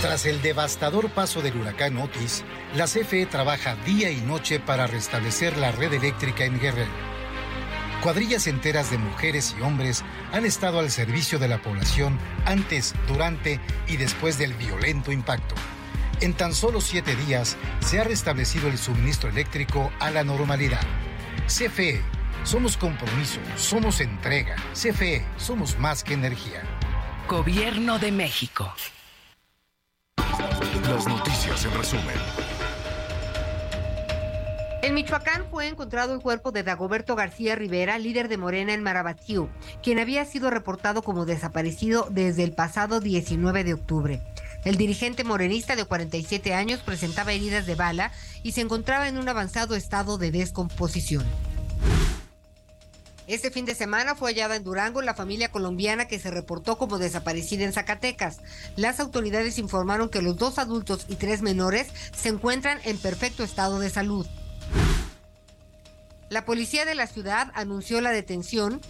Tras 0.00 0.26
el 0.26 0.40
devastador 0.42 1.10
paso 1.10 1.42
del 1.42 1.56
huracán 1.56 1.96
Otis, 1.96 2.44
la 2.76 2.84
CFE 2.84 3.26
trabaja 3.26 3.74
día 3.84 4.12
y 4.12 4.20
noche 4.20 4.60
para 4.60 4.86
restablecer 4.86 5.56
la 5.56 5.72
red 5.72 5.92
eléctrica 5.92 6.44
en 6.44 6.60
Guerrero. 6.60 6.92
Cuadrillas 8.00 8.46
enteras 8.46 8.92
de 8.92 8.98
mujeres 8.98 9.56
y 9.58 9.62
hombres 9.62 10.04
han 10.32 10.44
estado 10.44 10.78
al 10.78 10.92
servicio 10.92 11.40
de 11.40 11.48
la 11.48 11.60
población 11.60 12.16
antes, 12.46 12.94
durante 13.08 13.60
y 13.88 13.96
después 13.96 14.38
del 14.38 14.54
violento 14.54 15.10
impacto. 15.10 15.56
En 16.20 16.32
tan 16.32 16.54
solo 16.54 16.80
siete 16.80 17.16
días 17.16 17.56
se 17.80 17.98
ha 17.98 18.04
restablecido 18.04 18.68
el 18.68 18.78
suministro 18.78 19.30
eléctrico 19.30 19.90
a 19.98 20.12
la 20.12 20.22
normalidad. 20.22 20.86
CFE, 21.48 22.00
somos 22.44 22.76
compromiso, 22.76 23.40
somos 23.56 24.00
entrega. 24.00 24.54
CFE, 24.74 25.26
somos 25.38 25.76
más 25.80 26.04
que 26.04 26.14
energía. 26.14 26.62
Gobierno 27.26 27.98
de 27.98 28.12
México. 28.12 28.72
Las 30.88 31.06
noticias 31.06 31.66
en 31.66 31.74
resumen. 31.74 32.16
En 34.80 34.94
Michoacán 34.94 35.44
fue 35.50 35.68
encontrado 35.68 36.14
el 36.14 36.22
cuerpo 36.22 36.50
de 36.50 36.62
Dagoberto 36.62 37.14
García 37.14 37.56
Rivera, 37.56 37.98
líder 37.98 38.28
de 38.28 38.38
Morena 38.38 38.72
en 38.72 38.82
Marabatío, 38.82 39.50
quien 39.82 39.98
había 39.98 40.24
sido 40.24 40.48
reportado 40.48 41.02
como 41.02 41.26
desaparecido 41.26 42.06
desde 42.08 42.42
el 42.42 42.52
pasado 42.52 43.00
19 43.00 43.64
de 43.64 43.74
octubre. 43.74 44.22
El 44.64 44.76
dirigente 44.76 45.24
morenista 45.24 45.76
de 45.76 45.84
47 45.84 46.54
años 46.54 46.80
presentaba 46.80 47.32
heridas 47.32 47.66
de 47.66 47.74
bala 47.74 48.10
y 48.42 48.52
se 48.52 48.62
encontraba 48.62 49.08
en 49.08 49.18
un 49.18 49.28
avanzado 49.28 49.74
estado 49.74 50.16
de 50.16 50.30
descomposición. 50.30 51.26
Este 53.28 53.50
fin 53.50 53.66
de 53.66 53.74
semana 53.74 54.14
fue 54.14 54.30
hallada 54.30 54.56
en 54.56 54.64
Durango 54.64 55.02
la 55.02 55.12
familia 55.12 55.52
colombiana 55.52 56.08
que 56.08 56.18
se 56.18 56.30
reportó 56.30 56.78
como 56.78 56.96
desaparecida 56.96 57.64
en 57.64 57.74
Zacatecas. 57.74 58.38
Las 58.74 59.00
autoridades 59.00 59.58
informaron 59.58 60.08
que 60.08 60.22
los 60.22 60.38
dos 60.38 60.58
adultos 60.58 61.04
y 61.08 61.16
tres 61.16 61.42
menores 61.42 61.88
se 62.16 62.30
encuentran 62.30 62.80
en 62.84 62.96
perfecto 62.96 63.44
estado 63.44 63.80
de 63.80 63.90
salud. 63.90 64.26
La 66.30 66.46
policía 66.46 66.86
de 66.86 66.94
la 66.94 67.06
ciudad 67.06 67.52
anunció 67.54 68.00
la 68.00 68.12
detención 68.12 68.80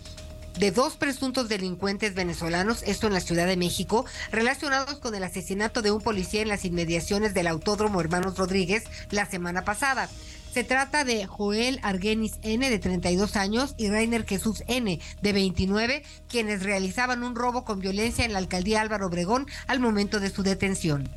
de 0.57 0.71
dos 0.71 0.97
presuntos 0.97 1.49
delincuentes 1.49 2.15
venezolanos, 2.15 2.85
esto 2.85 3.09
en 3.09 3.15
la 3.15 3.21
Ciudad 3.21 3.47
de 3.47 3.57
México, 3.57 4.07
relacionados 4.31 4.99
con 4.99 5.15
el 5.17 5.25
asesinato 5.25 5.83
de 5.83 5.91
un 5.91 6.01
policía 6.01 6.43
en 6.43 6.49
las 6.49 6.65
inmediaciones 6.65 7.35
del 7.35 7.49
Autódromo 7.49 8.01
Hermanos 8.01 8.37
Rodríguez 8.37 8.85
la 9.11 9.27
semana 9.27 9.65
pasada. 9.65 10.09
Se 10.53 10.65
trata 10.65 11.05
de 11.05 11.27
Joel 11.27 11.79
Argenis 11.83 12.39
N, 12.43 12.69
de 12.69 12.79
32 12.79 13.37
años, 13.37 13.75
y 13.77 13.89
Rainer 13.89 14.27
Jesús 14.27 14.65
N, 14.67 14.99
de 15.23 15.33
29, 15.33 16.03
quienes 16.29 16.63
realizaban 16.63 17.23
un 17.23 17.35
robo 17.35 17.65
con 17.65 17.81
violencia 17.81 18.25
en 18.25 18.33
la 18.33 18.39
alcaldía 18.39 18.81
Álvaro 18.81 19.07
Obregón 19.07 19.47
al 19.67 19.79
momento 19.79 20.21
de 20.21 20.31
su 20.31 20.43
detención. 20.43 21.09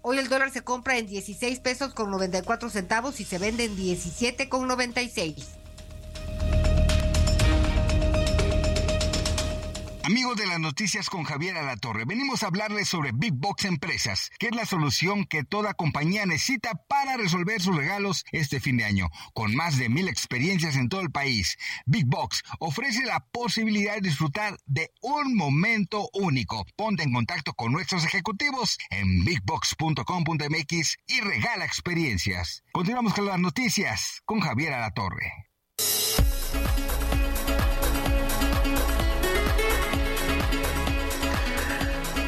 Hoy 0.00 0.18
el 0.18 0.28
dólar 0.28 0.50
se 0.50 0.62
compra 0.62 0.98
en 0.98 1.06
16 1.06 1.60
pesos 1.60 1.94
con 1.94 2.10
94 2.10 2.70
centavos 2.70 3.20
y 3.20 3.24
se 3.24 3.38
vende 3.38 3.66
en 3.66 3.76
17 3.76 4.48
con 4.48 4.66
96. 4.66 5.61
Amigos 10.04 10.36
de 10.36 10.46
las 10.46 10.58
noticias 10.58 11.08
con 11.08 11.22
Javier 11.22 11.56
Alatorre, 11.56 12.04
venimos 12.04 12.42
a 12.42 12.48
hablarles 12.48 12.88
sobre 12.88 13.12
Big 13.14 13.34
Box 13.34 13.66
Empresas, 13.66 14.30
que 14.40 14.48
es 14.48 14.54
la 14.56 14.66
solución 14.66 15.24
que 15.26 15.44
toda 15.44 15.74
compañía 15.74 16.26
necesita 16.26 16.72
para 16.88 17.16
resolver 17.16 17.62
sus 17.62 17.76
regalos 17.76 18.24
este 18.32 18.58
fin 18.58 18.78
de 18.78 18.84
año. 18.84 19.10
Con 19.32 19.54
más 19.54 19.78
de 19.78 19.88
mil 19.88 20.08
experiencias 20.08 20.74
en 20.74 20.88
todo 20.88 21.02
el 21.02 21.12
país, 21.12 21.56
Big 21.86 22.06
Box 22.06 22.42
ofrece 22.58 23.04
la 23.04 23.20
posibilidad 23.20 23.94
de 23.94 24.00
disfrutar 24.00 24.58
de 24.66 24.90
un 25.02 25.36
momento 25.36 26.08
único. 26.14 26.66
Ponte 26.74 27.04
en 27.04 27.12
contacto 27.12 27.52
con 27.52 27.70
nuestros 27.70 28.04
ejecutivos 28.04 28.78
en 28.90 29.24
bigbox.com.mx 29.24 30.96
y 31.06 31.20
regala 31.20 31.64
experiencias. 31.64 32.64
Continuamos 32.72 33.14
con 33.14 33.26
las 33.26 33.38
noticias 33.38 34.20
con 34.24 34.40
Javier 34.40 34.72
Alatorre. 34.72 35.51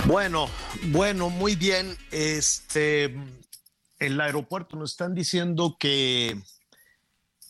Bueno, 0.06 0.50
bueno, 0.88 1.30
muy 1.30 1.56
bien. 1.56 1.96
Este, 2.10 3.16
el 3.98 4.20
aeropuerto 4.20 4.76
nos 4.76 4.90
están 4.92 5.14
diciendo 5.14 5.76
que, 5.80 6.38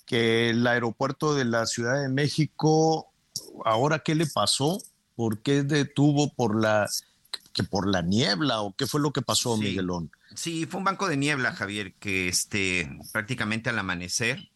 que 0.07 0.51
el 0.51 0.65
aeropuerto 0.65 1.35
de 1.35 1.45
la 1.45 1.67
Ciudad 1.67 2.01
de 2.01 2.09
México, 2.09 3.13
ahora 3.65 3.99
qué 3.99 4.15
le 4.15 4.27
pasó, 4.27 4.81
por 5.17 5.43
qué 5.43 5.65
detuvo 5.65 6.33
por 6.33 6.61
la 6.61 6.89
que 7.53 7.65
por 7.65 7.89
la 7.89 8.03
niebla 8.03 8.63
o 8.63 8.75
qué 8.77 8.87
fue 8.87 9.01
lo 9.01 9.13
que 9.13 9.23
pasó, 9.23 9.57
Sí. 9.57 9.63
Miguelón. 9.63 10.11
Sí, 10.35 10.67
fue 10.67 10.79
un 10.79 10.85
banco 10.85 11.09
de 11.09 11.17
niebla, 11.17 11.53
Javier, 11.53 11.95
que 11.95 12.29
este, 12.29 12.91
prácticamente 13.13 13.71
al 13.71 13.79
amanecer 13.79 14.51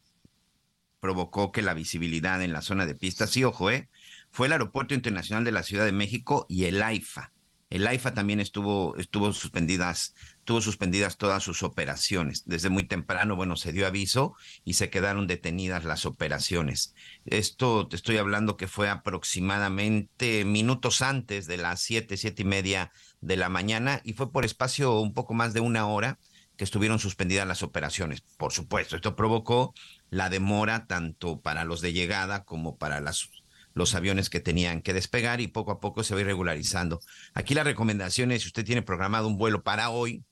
provocó 1.01 1.53
que 1.53 1.63
la 1.63 1.75
visibilidad 1.75 2.43
en 2.43 2.53
la 2.53 2.63
zona 2.63 2.87
de 2.87 2.95
pista, 2.95 3.27
sí, 3.27 3.45
ojo, 3.45 3.71
eh, 3.71 3.89
fue 4.31 4.47
el 4.47 4.53
Aeropuerto 4.53 4.95
Internacional 4.95 5.45
de 5.45 5.53
la 5.53 5.63
Ciudad 5.63 5.85
de 5.85 5.93
México 5.93 6.47
y 6.49 6.65
el 6.65 6.83
AIFA. 6.83 7.33
El 7.71 7.87
AIFA 7.87 8.15
también 8.15 8.41
estuvo, 8.41 8.97
estuvo 8.97 9.33
suspendidas, 9.33 10.15
tuvo 10.45 10.61
suspendidas 10.63 11.19
todas 11.19 11.43
sus 11.43 11.63
operaciones. 11.63 12.45
Desde 12.47 12.71
muy 12.71 12.85
temprano, 12.85 13.37
bueno, 13.37 13.57
se 13.57 13.73
dio 13.73 13.87
aviso 13.87 14.35
y 14.65 14.75
se 14.75 14.89
quedaron 14.89 15.27
detenidas 15.27 15.85
las 15.85 16.07
operaciones. 16.07 16.95
Esto 17.27 17.87
te 17.87 17.97
estoy 17.97 18.17
hablando 18.17 18.57
que 18.57 18.69
fue 18.69 18.89
aproximadamente 18.89 20.47
minutos 20.47 21.03
antes 21.03 21.47
de 21.47 21.59
las 21.59 21.81
siete, 21.81 22.17
siete 22.17 22.43
y 22.43 22.47
media 22.47 22.91
de 23.21 23.37
la 23.37 23.51
mañana 23.51 24.01
y 24.03 24.15
fue 24.15 24.33
por 24.33 24.47
espacio 24.47 25.01
un 25.01 25.13
poco 25.13 25.35
más 25.35 25.53
de 25.53 25.61
una 25.61 25.87
hora 25.87 26.19
que 26.57 26.65
estuvieron 26.65 26.99
suspendidas 26.99 27.47
las 27.47 27.63
operaciones. 27.63 28.23
Por 28.37 28.53
supuesto, 28.53 28.97
esto 28.97 29.15
provocó 29.15 29.75
la 30.11 30.29
demora 30.29 30.87
tanto 30.87 31.41
para 31.41 31.65
los 31.65 31.81
de 31.81 31.93
llegada 31.93 32.45
como 32.45 32.77
para 32.79 33.01
las, 33.01 33.31
los 33.79 33.95
aviones 33.95 34.29
que 34.29 34.41
tenían 34.41 34.83
que 34.83 34.93
despegar 34.93 35.41
y 35.41 35.47
poco 35.47 35.71
a 35.71 35.81
poco 35.81 36.03
se 36.03 36.15
va 36.15 36.23
regularizando. 36.23 37.01
Aquí 37.33 37.55
la 37.55 37.63
recomendación 37.63 38.33
es, 38.33 38.43
si 38.43 38.49
usted 38.49 38.65
tiene 38.65 38.83
programado 38.83 39.29
un 39.29 39.39
vuelo 39.39 39.63
para 39.63 39.91
hoy, 39.91 40.25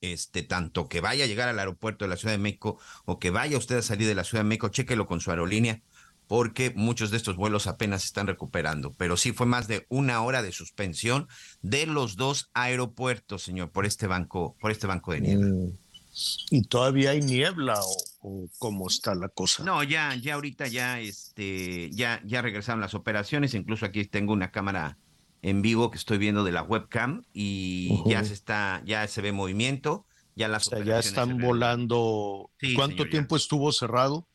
este, 0.00 0.44
tanto 0.44 0.88
que 0.88 1.00
vaya 1.00 1.24
a 1.24 1.26
llegar 1.26 1.48
al 1.48 1.58
aeropuerto 1.58 2.04
de 2.04 2.08
la 2.08 2.16
Ciudad 2.16 2.32
de 2.32 2.38
México 2.38 2.78
o 3.04 3.18
que 3.18 3.30
vaya 3.30 3.58
usted 3.58 3.76
a 3.76 3.82
salir 3.82 4.06
de 4.06 4.14
la 4.14 4.24
Ciudad 4.24 4.44
de 4.44 4.48
México, 4.48 4.68
chéquelo 4.68 5.06
con 5.06 5.20
su 5.20 5.30
aerolínea, 5.30 5.82
porque 6.28 6.72
muchos 6.76 7.10
de 7.10 7.16
estos 7.16 7.34
vuelos 7.34 7.66
apenas 7.66 8.02
se 8.02 8.06
están 8.06 8.28
recuperando. 8.28 8.94
Pero 8.94 9.16
sí 9.16 9.32
fue 9.32 9.46
más 9.46 9.66
de 9.66 9.86
una 9.88 10.22
hora 10.22 10.42
de 10.42 10.52
suspensión 10.52 11.26
de 11.60 11.86
los 11.86 12.14
dos 12.14 12.50
aeropuertos, 12.54 13.42
señor, 13.42 13.72
por 13.72 13.84
este 13.84 14.06
banco, 14.06 14.56
por 14.60 14.70
este 14.70 14.86
banco 14.86 15.10
de 15.12 15.22
niebla. 15.22 15.48
Mm. 15.48 15.72
¿Y 16.50 16.62
todavía 16.62 17.10
hay 17.10 17.20
niebla 17.20 17.80
o, 17.80 17.96
o 18.20 18.48
cómo 18.58 18.88
está 18.88 19.14
la 19.14 19.28
cosa? 19.28 19.64
No, 19.64 19.82
ya, 19.82 20.14
ya 20.14 20.34
ahorita 20.34 20.68
ya, 20.68 21.00
este, 21.00 21.90
ya, 21.90 22.20
ya 22.24 22.42
regresaron 22.42 22.80
las 22.80 22.94
operaciones. 22.94 23.54
Incluso 23.54 23.86
aquí 23.86 24.04
tengo 24.04 24.32
una 24.32 24.50
cámara 24.50 24.98
en 25.42 25.62
vivo 25.62 25.90
que 25.90 25.98
estoy 25.98 26.18
viendo 26.18 26.44
de 26.44 26.52
la 26.52 26.62
webcam 26.62 27.22
y 27.32 28.02
ya 28.06 28.22
se 28.24 28.34
está, 28.34 28.82
ya 28.84 29.06
se 29.08 29.22
ve 29.22 29.32
movimiento, 29.32 30.06
ya 30.36 30.48
las 30.48 30.66
O 30.66 30.70
sea, 30.70 30.84
ya 30.84 30.98
están 30.98 31.38
volando. 31.38 32.50
Sí, 32.60 32.74
¿Cuánto 32.74 32.96
señor, 32.96 33.06
ya. 33.08 33.10
tiempo 33.12 33.36
estuvo 33.36 33.72
cerrado? 33.72 34.26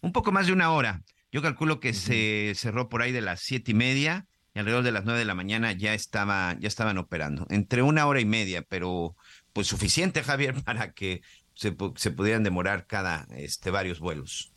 Un 0.00 0.12
poco 0.12 0.30
más 0.32 0.46
de 0.46 0.52
una 0.52 0.70
hora. 0.72 1.02
Yo 1.32 1.42
calculo 1.42 1.80
que 1.80 1.92
se 1.92 2.52
cerró 2.54 2.88
por 2.88 3.02
ahí 3.02 3.12
de 3.12 3.20
las 3.20 3.40
siete 3.40 3.72
y 3.72 3.74
media 3.74 4.26
y 4.54 4.58
alrededor 4.60 4.84
de 4.84 4.92
las 4.92 5.04
nueve 5.04 5.18
de 5.18 5.26
la 5.26 5.34
mañana 5.34 5.72
ya 5.72 5.92
estaba, 5.92 6.56
ya 6.58 6.68
estaban 6.68 6.96
operando. 6.96 7.46
Entre 7.50 7.82
una 7.82 8.06
hora 8.06 8.20
y 8.20 8.24
media, 8.24 8.62
pero 8.62 9.16
pues 9.52 9.66
suficiente, 9.66 10.22
Javier, 10.22 10.62
para 10.62 10.92
que 10.92 11.22
se, 11.56 11.74
se 11.96 12.10
pudieran 12.12 12.44
demorar 12.44 12.86
cada 12.86 13.26
este, 13.30 13.70
varios 13.70 13.98
vuelos. 13.98 14.52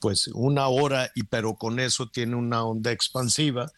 Pues 0.00 0.28
una 0.34 0.68
hora, 0.68 1.10
y 1.14 1.22
pero 1.22 1.54
con 1.54 1.80
eso 1.80 2.08
tiene 2.08 2.36
una 2.36 2.64
onda 2.64 2.92
expansiva. 2.92 3.70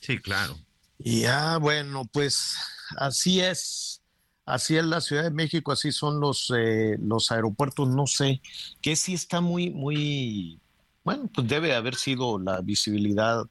Sí, 0.00 0.18
claro. 0.18 0.56
Y 0.98 1.24
ah, 1.24 1.58
bueno, 1.60 2.08
pues 2.12 2.56
así 2.96 3.40
es. 3.40 4.02
Así 4.44 4.76
es 4.76 4.84
la 4.84 5.02
Ciudad 5.02 5.24
de 5.24 5.30
México, 5.30 5.72
así 5.72 5.92
son 5.92 6.20
los, 6.20 6.50
eh, 6.56 6.96
los 7.00 7.30
aeropuertos, 7.30 7.86
no 7.86 8.06
sé, 8.06 8.40
que 8.80 8.96
sí 8.96 9.12
está 9.12 9.42
muy, 9.42 9.68
muy, 9.68 10.58
bueno, 11.04 11.28
pues 11.34 11.46
debe 11.46 11.74
haber 11.74 11.96
sido 11.96 12.38
la 12.38 12.62
visibilidad 12.62 13.44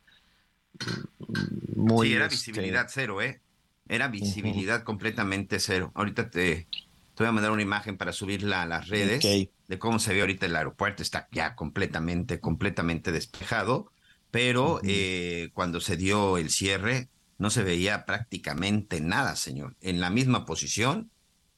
mm, 0.79 1.79
muy... 1.79 2.07
Sí, 2.07 2.13
era 2.15 2.25
este, 2.25 2.35
visibilidad 2.37 2.87
cero, 2.89 3.21
¿eh? 3.21 3.39
Era 3.87 4.07
visibilidad 4.07 4.81
completamente 4.81 5.59
cero. 5.59 5.91
Ahorita 5.93 6.31
te, 6.31 6.67
te, 7.17 7.23
voy 7.23 7.30
a 7.30 7.32
mandar 7.32 7.51
una 7.51 7.62
imagen 7.63 7.97
para 7.97 8.13
subirla 8.13 8.62
a 8.62 8.65
las 8.65 8.88
redes 8.88 9.23
de 9.23 9.80
cómo 9.80 9.99
se 9.99 10.13
ve 10.13 10.21
ahorita 10.21 10.45
el 10.45 10.56
aeropuerto. 10.56 11.01
Está 11.01 11.27
ya 11.32 11.56
completamente, 11.56 12.39
completamente 12.39 13.12
despejado, 13.12 13.91
pero 14.32 14.80
eh, 14.84 15.49
cuando 15.53 15.82
se 15.82 15.97
dio 15.97 16.38
el 16.38 16.51
cierre, 16.51 17.10
no 17.38 17.49
se 17.49 17.63
veía 17.63 18.06
prácticamente 18.06 19.01
nada, 19.01 19.36
señor. 19.36 19.75
En 19.82 19.99
la 19.99 20.10
misma 20.10 20.45
posición, 20.45 21.10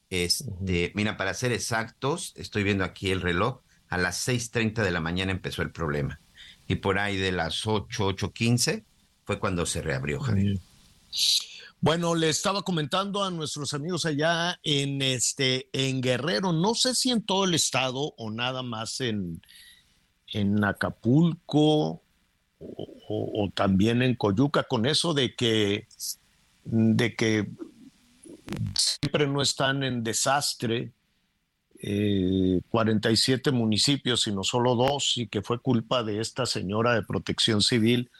este, 0.08 0.92
mira, 0.94 1.16
para 1.16 1.34
ser 1.34 1.52
exactos, 1.52 2.32
estoy 2.36 2.64
viendo 2.64 2.84
aquí 2.84 3.10
el 3.10 3.20
reloj, 3.20 3.60
a 3.88 3.98
las 3.98 4.26
6.30 4.26 4.82
de 4.82 4.90
la 4.90 5.00
mañana 5.00 5.32
empezó 5.32 5.62
el 5.62 5.72
problema. 5.72 6.20
Y 6.66 6.76
por 6.76 6.98
ahí 6.98 7.16
de 7.16 7.32
las 7.32 7.66
8, 7.66 8.10
8.15 8.10 8.84
fue 9.24 9.38
cuando 9.38 9.66
se 9.66 9.82
reabrió, 9.82 10.20
Javier. 10.20 10.58
Bueno, 11.82 12.14
le 12.14 12.28
estaba 12.28 12.62
comentando 12.62 13.24
a 13.24 13.30
nuestros 13.30 13.72
amigos 13.72 14.04
allá 14.04 14.60
en 14.62 15.00
este 15.00 15.68
en 15.72 16.02
Guerrero, 16.02 16.52
no 16.52 16.74
sé 16.74 16.94
si 16.94 17.10
en 17.10 17.22
todo 17.22 17.44
el 17.44 17.54
estado 17.54 18.12
o 18.18 18.30
nada 18.30 18.62
más 18.62 19.00
en, 19.00 19.40
en 20.28 20.62
Acapulco 20.62 22.02
o, 22.58 23.50
también 23.54 24.02
en 24.02 24.14
Coyuca 24.14 24.64
con 24.64 24.84
eso 24.84 25.14
de 25.14 25.34
que, 25.34 25.88
de 26.64 27.16
que 27.16 27.48
siempre 28.74 29.26
no 29.26 29.40
están 29.40 29.82
en 29.82 30.04
desastre 30.04 30.92
47 31.80 33.48
eh, 33.48 33.52
municipios, 33.54 34.22
sino 34.22 34.44
solo 34.44 34.74
dos, 34.74 35.16
y 35.16 35.28
que 35.28 35.40
fue 35.40 35.60
culpa 35.60 36.02
de 36.02 36.20
esta 36.20 36.44
señora 36.44 36.94
de 36.94 37.02
protección 37.02 37.62
civil, 37.62 38.10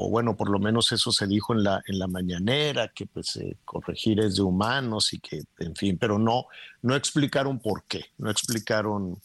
o 0.00 0.08
bueno, 0.08 0.36
por 0.36 0.48
lo 0.48 0.60
menos 0.60 0.92
eso 0.92 1.10
se 1.10 1.26
dijo 1.26 1.52
en 1.52 1.64
la, 1.64 1.82
en 1.84 1.98
la 1.98 2.06
mañanera, 2.06 2.86
que 2.94 3.06
pues 3.06 3.34
eh, 3.34 3.56
corregir 3.64 4.20
es 4.20 4.36
de 4.36 4.42
humanos 4.42 5.12
y 5.12 5.18
que, 5.18 5.42
en 5.58 5.74
fin, 5.74 5.98
pero 5.98 6.20
no, 6.20 6.44
no 6.82 6.94
explicaron 6.94 7.58
por 7.58 7.82
qué, 7.82 8.04
no 8.16 8.30
explicaron 8.30 9.18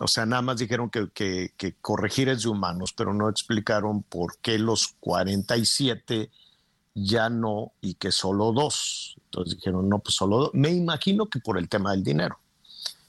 o 0.00 0.08
sea, 0.08 0.26
nada 0.26 0.42
más 0.42 0.56
dijeron 0.58 0.90
que, 0.90 1.74
corregir 1.80 2.28
es 2.28 2.42
de 2.42 2.48
humanos, 2.48 2.92
pero 2.92 3.14
no 3.14 3.28
explicaron 3.28 4.02
por 4.02 4.36
qué 4.38 4.58
los 4.58 4.88
47 4.98 6.30
ya 6.94 7.28
no 7.28 7.72
y 7.80 7.94
que 7.94 8.10
solo 8.10 8.52
dos. 8.52 9.14
Entonces 9.26 9.56
dijeron, 9.56 9.88
no, 9.88 9.98
pues 10.00 10.16
solo 10.16 10.38
dos. 10.38 10.50
Me 10.54 10.70
imagino 10.70 11.26
que 11.26 11.38
por 11.38 11.58
el 11.58 11.68
tema 11.68 11.92
del 11.92 12.02
dinero. 12.02 12.38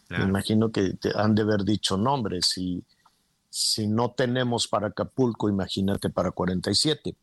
Me 0.10 0.24
imagino 0.24 0.72
que 0.72 0.98
han 1.16 1.36
de 1.36 1.42
haber 1.42 1.64
dicho, 1.64 1.98
nombres 1.98 2.48
si, 2.48 2.84
si 3.58 3.88
no 3.88 4.12
tenemos 4.12 4.68
para 4.68 4.88
Acapulco, 4.88 5.50
imagínate 5.50 6.10
para 6.10 6.32
47. 6.32 7.16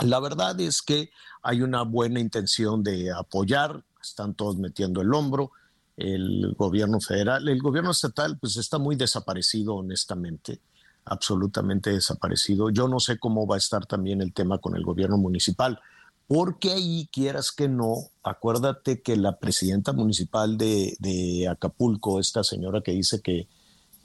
La 0.00 0.20
verdad 0.20 0.60
es 0.60 0.82
que 0.82 1.10
hay 1.42 1.62
una 1.62 1.82
buena 1.82 2.20
intención 2.20 2.82
de 2.82 3.12
apoyar, 3.12 3.84
están 4.00 4.34
todos 4.34 4.56
metiendo 4.56 5.00
el 5.00 5.12
hombro 5.12 5.50
el 5.98 6.54
gobierno 6.56 7.00
federal. 7.00 7.48
El 7.48 7.60
gobierno 7.60 7.90
estatal 7.90 8.38
pues 8.38 8.56
está 8.56 8.78
muy 8.78 8.94
desaparecido, 8.94 9.74
honestamente, 9.74 10.60
absolutamente 11.04 11.90
desaparecido. 11.90 12.70
Yo 12.70 12.86
no 12.86 13.00
sé 13.00 13.18
cómo 13.18 13.46
va 13.46 13.56
a 13.56 13.58
estar 13.58 13.84
también 13.84 14.22
el 14.22 14.32
tema 14.32 14.58
con 14.58 14.76
el 14.76 14.84
gobierno 14.84 15.18
municipal, 15.18 15.80
porque 16.28 16.70
ahí 16.70 17.08
quieras 17.10 17.50
que 17.50 17.68
no, 17.68 17.96
acuérdate 18.22 19.02
que 19.02 19.16
la 19.16 19.38
presidenta 19.38 19.92
municipal 19.92 20.56
de, 20.56 21.48
Acapulco, 21.50 22.20
esta 22.20 22.44
señora 22.44 22.80
que 22.80 22.92
dice 22.92 23.20
que, 23.20 23.48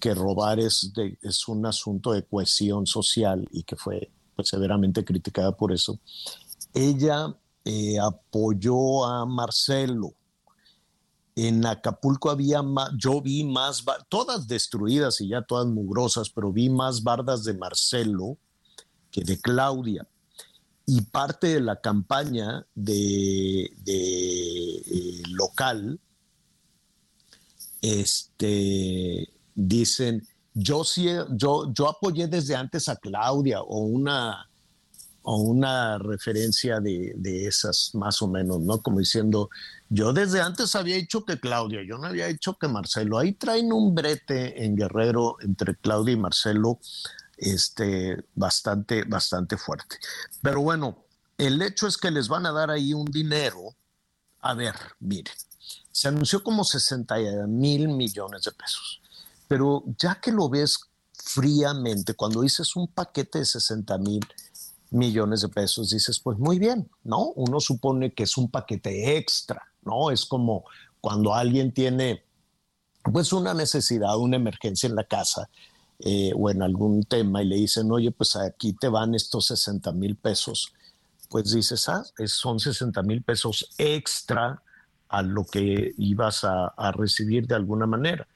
que 0.03 0.13
robar 0.13 0.59
es, 0.59 0.91
es 1.21 1.47
un 1.47 1.65
asunto 1.65 2.11
de 2.11 2.25
cohesión 2.25 2.85
social 2.85 3.47
y 3.51 3.63
que 3.63 3.77
fue 3.77 4.11
pues, 4.35 4.49
severamente 4.49 5.05
criticada 5.05 5.55
por 5.55 5.71
eso, 5.71 5.97
ella 6.73 7.33
eh, 7.63 7.97
apoyó 8.01 9.05
a 9.05 9.25
Marcelo 9.25 10.13
en 11.37 11.65
Acapulco 11.65 12.29
había 12.29 12.61
más, 12.61 12.89
yo 12.97 13.21
vi 13.21 13.45
más, 13.45 13.85
todas 14.09 14.45
destruidas 14.45 15.21
y 15.21 15.29
ya 15.29 15.41
todas 15.41 15.67
mugrosas, 15.67 16.29
pero 16.29 16.51
vi 16.51 16.69
más 16.69 17.01
bardas 17.01 17.45
de 17.45 17.53
Marcelo 17.53 18.37
que 19.09 19.23
de 19.23 19.39
Claudia. 19.39 20.05
Y 20.85 20.99
parte 20.99 21.47
de 21.47 21.61
la 21.61 21.79
campaña 21.79 22.67
de, 22.75 23.73
eh, 23.85 25.23
local, 25.29 25.97
este, 27.81 29.32
dicen, 29.55 30.27
yo 30.53 30.83
sí, 30.83 31.07
yo, 31.31 31.71
yo 31.73 31.89
apoyé 31.89 32.27
desde 32.27 32.55
antes 32.55 32.87
a 32.89 32.95
Claudia 32.95 33.61
o 33.61 33.79
una, 33.79 34.49
o 35.23 35.37
una 35.37 35.97
referencia 35.97 36.79
de, 36.79 37.13
de, 37.15 37.47
esas 37.47 37.91
más 37.93 38.21
o 38.21 38.27
menos, 38.27 38.59
¿no? 38.61 38.81
Como 38.81 38.99
diciendo, 38.99 39.49
yo 39.89 40.13
desde 40.13 40.41
antes 40.41 40.75
había 40.75 40.95
dicho 40.95 41.25
que 41.25 41.39
Claudia, 41.39 41.81
yo 41.87 41.97
no 41.97 42.07
había 42.07 42.27
dicho 42.27 42.57
que 42.59 42.67
Marcelo. 42.67 43.17
Ahí 43.17 43.33
traen 43.33 43.73
un 43.73 43.95
brete 43.95 44.63
en 44.65 44.75
Guerrero 44.75 45.37
entre 45.41 45.75
Claudia 45.75 46.13
y 46.13 46.17
Marcelo 46.17 46.79
este, 47.37 48.23
bastante, 48.35 49.03
bastante 49.03 49.57
fuerte. 49.57 49.97
Pero 50.41 50.61
bueno, 50.61 51.03
el 51.37 51.61
hecho 51.61 51.87
es 51.87 51.97
que 51.97 52.11
les 52.11 52.27
van 52.27 52.45
a 52.45 52.51
dar 52.51 52.69
ahí 52.69 52.93
un 52.93 53.05
dinero. 53.05 53.75
A 54.41 54.53
ver, 54.53 54.75
mire, 54.99 55.31
se 55.91 56.07
anunció 56.07 56.43
como 56.43 56.63
60 56.63 57.15
mil 57.47 57.87
millones 57.87 58.43
de 58.43 58.51
pesos, 58.51 59.01
pero 59.53 59.83
ya 59.99 60.19
que 60.19 60.31
lo 60.31 60.49
ves 60.49 60.79
fríamente, 61.13 62.15
cuando 62.15 62.41
dices 62.41 62.75
un 62.75 62.87
paquete 62.87 63.37
de 63.37 63.45
60 63.45 63.99
mil 63.99 64.25
millones 64.89 65.41
de 65.41 65.49
pesos, 65.49 65.91
dices, 65.91 66.19
pues 66.19 66.39
muy 66.39 66.57
bien, 66.57 66.89
¿no? 67.03 67.27
Uno 67.35 67.59
supone 67.59 68.15
que 68.15 68.23
es 68.23 68.35
un 68.35 68.49
paquete 68.49 69.15
extra 69.15 69.61
¿no? 69.85 70.09
Es 70.09 70.25
como 70.25 70.65
cuando 71.01 71.35
alguien 71.35 71.71
tiene 71.71 72.23
pues 73.03 73.31
una 73.31 73.53
necesidad, 73.53 74.17
una 74.17 74.37
emergencia 74.37 74.89
en 74.89 74.95
la 74.95 75.03
casa 75.03 75.49
eh, 75.99 76.31
o 76.35 76.49
en 76.49 76.63
algún 76.63 77.03
tema 77.03 77.43
y 77.43 77.45
le 77.45 77.57
dicen, 77.57 77.91
oye, 77.91 78.09
pues 78.09 78.35
aquí 78.35 78.73
te 78.73 78.87
van 78.87 79.13
estos 79.13 79.45
60 79.45 79.91
mil 79.91 80.15
pesos, 80.15 80.73
pues 81.29 81.51
dices, 81.51 81.87
ah, 81.89 82.03
son 82.25 82.59
60 82.59 83.03
mil 83.03 83.21
pesos 83.21 83.69
extra 83.77 84.63
a 85.09 85.21
lo 85.21 85.45
que 85.45 85.93
ibas 85.99 86.43
a, 86.43 86.69
a 86.69 86.91
recibir 86.91 87.45
de 87.45 87.53
alguna 87.53 87.85
manera. 87.85 88.27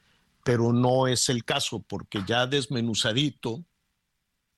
Pero 0.48 0.72
no 0.72 1.06
es 1.06 1.28
el 1.28 1.44
caso, 1.44 1.84
porque 1.86 2.24
ya 2.26 2.46
desmenuzadito, 2.46 3.62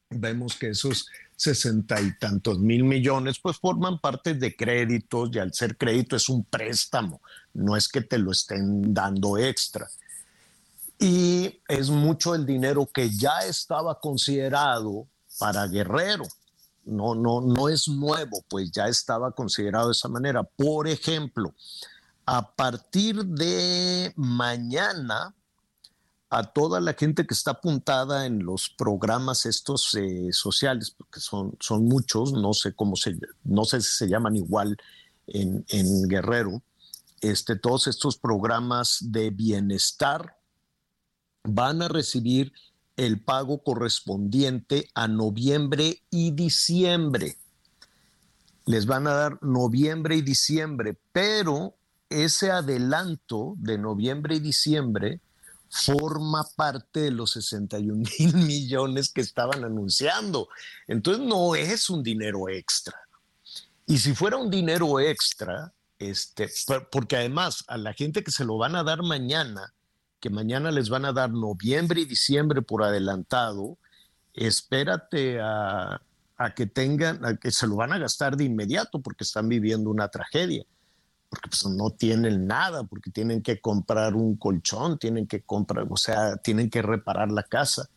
vemos 0.08 0.54
que 0.54 0.68
esos 0.68 1.08
sesenta 1.34 2.00
y 2.00 2.16
tantos 2.16 2.60
mil 2.60 2.84
millones, 2.84 3.40
pues 3.40 3.56
forman 3.56 3.98
parte 3.98 4.34
de 4.34 4.54
créditos 4.54 5.30
y 5.32 5.40
al 5.40 5.52
ser 5.52 5.76
crédito 5.76 6.14
es 6.14 6.28
un 6.28 6.44
préstamo, 6.44 7.20
no 7.54 7.76
es 7.76 7.88
que 7.88 8.02
te 8.02 8.18
lo 8.18 8.30
estén 8.30 8.94
dando 8.94 9.36
extra. 9.36 9.90
Y 10.96 11.60
es 11.66 11.90
mucho 11.90 12.36
el 12.36 12.46
dinero 12.46 12.86
que 12.86 13.10
ya 13.10 13.40
estaba 13.40 13.98
considerado 13.98 15.08
para 15.40 15.66
Guerrero. 15.66 16.24
No, 16.84 17.16
no, 17.16 17.40
no 17.40 17.68
es 17.68 17.88
nuevo, 17.88 18.44
pues 18.48 18.70
ya 18.70 18.86
estaba 18.86 19.32
considerado 19.32 19.88
de 19.88 19.94
esa 19.94 20.08
manera. 20.08 20.44
Por 20.44 20.86
ejemplo, 20.86 21.52
a 22.26 22.48
partir 22.54 23.24
de 23.24 24.12
mañana, 24.14 25.34
a 26.30 26.44
toda 26.44 26.80
la 26.80 26.94
gente 26.94 27.26
que 27.26 27.34
está 27.34 27.50
apuntada 27.50 28.24
en 28.24 28.44
los 28.44 28.70
programas 28.70 29.46
estos 29.46 29.92
eh, 29.94 30.32
sociales, 30.32 30.92
porque 30.96 31.18
son, 31.18 31.56
son 31.58 31.86
muchos, 31.86 32.32
no 32.32 32.54
sé 32.54 32.72
cómo 32.72 32.94
se, 32.94 33.18
no 33.42 33.64
sé 33.64 33.80
si 33.80 33.90
se 33.90 34.08
llaman 34.08 34.36
igual 34.36 34.76
en, 35.26 35.64
en 35.68 36.08
Guerrero, 36.08 36.62
este, 37.20 37.56
todos 37.56 37.88
estos 37.88 38.16
programas 38.16 38.98
de 39.00 39.30
bienestar 39.30 40.36
van 41.42 41.82
a 41.82 41.88
recibir 41.88 42.52
el 42.96 43.20
pago 43.20 43.62
correspondiente 43.64 44.88
a 44.94 45.08
noviembre 45.08 46.02
y 46.10 46.30
diciembre. 46.30 47.38
Les 48.66 48.86
van 48.86 49.08
a 49.08 49.14
dar 49.14 49.42
noviembre 49.42 50.14
y 50.16 50.22
diciembre, 50.22 50.96
pero 51.12 51.74
ese 52.08 52.52
adelanto 52.52 53.54
de 53.56 53.78
noviembre 53.78 54.36
y 54.36 54.40
diciembre 54.40 55.20
forma 55.70 56.44
parte 56.56 57.00
de 57.00 57.10
los 57.12 57.30
61 57.30 58.04
mil 58.18 58.34
millones 58.46 59.10
que 59.10 59.20
estaban 59.20 59.64
anunciando. 59.64 60.48
Entonces 60.88 61.24
no 61.24 61.54
es 61.54 61.88
un 61.88 62.02
dinero 62.02 62.48
extra. 62.48 62.98
Y 63.86 63.98
si 63.98 64.14
fuera 64.14 64.36
un 64.36 64.50
dinero 64.50 65.00
extra, 65.00 65.72
Este, 65.98 66.48
porque 66.90 67.16
además 67.16 67.62
a 67.68 67.76
la 67.76 67.92
gente 67.92 68.24
que 68.24 68.30
se 68.30 68.44
lo 68.44 68.56
van 68.56 68.74
a 68.74 68.82
dar 68.82 69.02
mañana, 69.02 69.74
que 70.18 70.30
mañana 70.30 70.70
les 70.70 70.88
van 70.88 71.04
a 71.04 71.12
dar 71.12 71.30
noviembre 71.30 72.00
y 72.00 72.04
diciembre 72.06 72.62
por 72.62 72.82
adelantado, 72.82 73.76
espérate 74.32 75.40
a, 75.40 76.00
que 76.56 76.66
tengan, 76.66 77.22
a 77.24 77.36
que 77.36 77.50
se 77.50 77.66
lo 77.66 77.76
van 77.76 77.92
a 77.92 77.98
gastar 77.98 78.36
de 78.36 78.44
inmediato 78.44 79.00
porque 79.00 79.24
están 79.24 79.48
viviendo 79.48 79.90
una 79.90 80.08
tragedia, 80.08 80.64
porque 81.30 81.48
pues 81.48 81.64
no 81.64 81.90
tienen 81.90 82.46
nada, 82.46 82.82
porque 82.82 83.10
tienen 83.10 83.40
que 83.40 83.60
comprar 83.60 84.16
un 84.16 84.36
colchón, 84.36 84.98
tienen 84.98 85.28
que 85.28 85.42
comprar, 85.42 85.86
o 85.88 85.96
sea, 85.96 86.36
tienen 86.38 86.68
que 86.68 86.82
reparar 86.82 87.30
la 87.30 87.44
casa. 87.44 87.88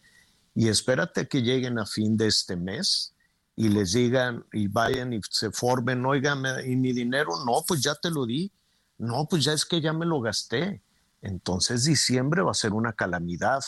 Y 0.54 0.68
espérate 0.68 1.28
que 1.28 1.42
lleguen 1.42 1.80
a 1.80 1.88
fin 1.88 2.16
de 2.16 2.28
este 2.28 2.56
mes 2.56 3.16
y 3.56 3.70
les 3.70 3.94
digan 3.94 4.46
y 4.54 4.68
vayan 4.68 5.14
y 5.14 5.20
se 5.28 5.52
formen, 5.52 6.06
oigan, 6.06 6.44
¿y 6.64 6.76
mi 6.76 6.94
dinero? 6.94 7.32
No, 7.44 7.64
pues 7.68 7.82
ya 7.82 7.96
te 7.96 8.12
lo 8.12 8.28
di. 8.28 8.52
No, 9.00 9.26
pues 9.28 9.44
ya 9.44 9.54
es 9.54 9.66
que 9.66 9.82
ya 9.82 9.94
me 9.94 10.06
lo 10.06 10.22
gasté. 10.22 10.84
Entonces 11.24 11.86
diciembre 11.86 12.44
va 12.44 12.52
a 12.52 12.56
ser 12.56 12.74
una 12.74 12.94
calamidad, 12.94 13.62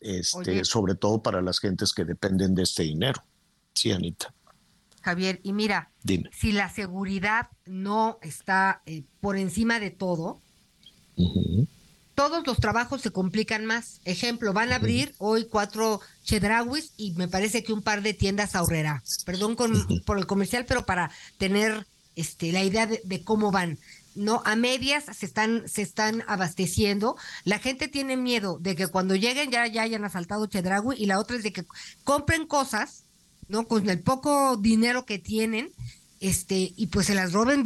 este, 0.00 0.64
sobre 0.64 0.94
todo 0.94 1.22
para 1.22 1.42
las 1.42 1.58
gentes 1.58 1.92
que 1.92 2.06
dependen 2.06 2.54
de 2.54 2.62
este 2.62 2.84
dinero. 2.84 3.22
Sí, 3.74 3.92
Anita. 3.92 4.32
Javier, 5.02 5.40
y 5.42 5.52
mira, 5.52 5.90
si 6.32 6.52
la 6.52 6.70
seguridad 6.70 7.48
no 7.66 8.18
está 8.22 8.82
eh, 8.86 9.04
por 9.20 9.36
encima 9.36 9.80
de 9.80 9.90
todo, 9.90 10.40
todos 12.14 12.46
los 12.46 12.58
trabajos 12.58 13.02
se 13.02 13.10
complican 13.10 13.66
más. 13.66 14.00
Ejemplo, 14.04 14.52
van 14.52 14.72
a 14.72 14.76
abrir 14.76 15.14
hoy 15.18 15.46
cuatro 15.48 16.00
Chedrauis 16.24 16.92
y 16.96 17.12
me 17.12 17.28
parece 17.28 17.62
que 17.62 17.72
un 17.72 17.82
par 17.82 18.02
de 18.02 18.14
tiendas 18.14 18.54
ahorrará. 18.54 19.02
Perdón 19.24 19.56
por 19.56 20.18
el 20.18 20.26
comercial, 20.26 20.64
pero 20.66 20.84
para 20.84 21.10
tener 21.38 21.86
este, 22.14 22.52
la 22.52 22.62
idea 22.62 22.86
de, 22.86 23.24
cómo 23.24 23.50
van. 23.50 23.78
No, 24.14 24.42
a 24.44 24.56
medias 24.56 25.04
se 25.16 25.24
están, 25.24 25.66
se 25.68 25.80
están 25.80 26.22
abasteciendo. 26.28 27.16
La 27.44 27.58
gente 27.58 27.88
tiene 27.88 28.16
miedo 28.16 28.58
de 28.60 28.76
que 28.76 28.88
cuando 28.88 29.16
lleguen 29.16 29.50
ya, 29.50 29.66
ya 29.66 29.82
hayan 29.82 30.04
asaltado 30.04 30.46
Chedraui 30.46 30.96
y 30.98 31.06
la 31.06 31.18
otra 31.18 31.36
es 31.36 31.42
de 31.42 31.52
que 31.52 31.64
compren 32.04 32.46
cosas, 32.46 33.04
¿no? 33.48 33.66
Con 33.66 33.88
el 33.88 34.00
poco 34.00 34.56
dinero 34.56 35.04
que 35.04 35.18
tienen, 35.18 35.70
este, 36.20 36.72
y 36.76 36.86
pues 36.88 37.06
se 37.06 37.14
las 37.14 37.32
roben, 37.32 37.62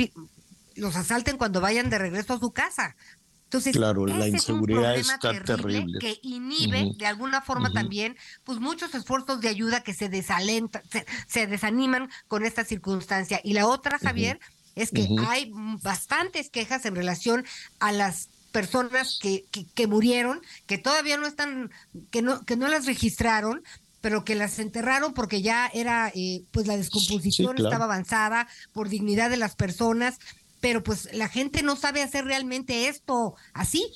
los 0.75 0.97
asalten 0.97 1.37
cuando 1.37 1.61
vayan 1.61 1.91
de 1.91 1.99
regreso 1.99 2.35
a 2.35 2.39
su 2.39 2.53
casa. 2.53 2.97
Entonces, 3.45 3.77
claro, 3.77 4.07
la 4.07 4.27
inseguridad 4.27 4.97
está 4.97 5.19
terrible, 5.45 6.01
que 6.01 6.19
inhibe 6.23 6.93
de 6.97 7.07
alguna 7.07 7.43
forma 7.43 7.73
también, 7.73 8.17
pues 8.43 8.59
muchos 8.59 8.93
esfuerzos 8.93 9.41
de 9.41 9.49
ayuda 9.49 9.85
que 9.85 9.95
se 9.95 10.09
desalentan, 10.09 10.83
se, 11.29 11.47
desaniman 11.47 12.11
con 12.27 12.45
esta 12.45 12.65
circunstancia. 12.65 13.41
Y 13.45 13.53
la 13.53 13.69
otra, 13.69 14.01
Javier, 14.01 14.41
es 14.75 14.91
que 14.91 15.09
hay 15.29 15.53
bastantes 15.81 16.51
quejas 16.51 16.87
en 16.87 16.97
relación 16.97 17.47
a 17.79 17.93
las 17.93 18.31
personas 18.51 19.19
que, 19.23 19.45
que, 19.75 19.87
murieron, 19.87 20.41
que 20.67 20.79
todavía 20.79 21.17
no 21.17 21.27
están, 21.27 21.71
que 22.11 22.23
no, 22.23 22.45
que 22.45 22.57
no 22.57 22.67
las 22.67 22.87
registraron, 22.87 23.63
pero 24.01 24.25
que 24.25 24.35
las 24.35 24.59
enterraron 24.59 25.15
porque 25.15 25.43
ya 25.43 25.71
era, 25.73 26.13
eh, 26.15 26.45
pues 26.51 26.67
la 26.67 26.77
descomposición 26.77 27.57
estaba 27.59 27.85
avanzada 27.85 28.49
por 28.73 28.89
dignidad 28.89 29.31
de 29.31 29.37
las 29.37 29.57
personas 29.57 30.19
pero 30.61 30.83
pues 30.83 31.09
la 31.13 31.29
gente 31.29 31.63
no 31.63 31.77
sabe 31.77 32.03
hacer 32.03 32.25
realmente 32.25 32.89
esto 32.89 33.37
así. 33.53 33.87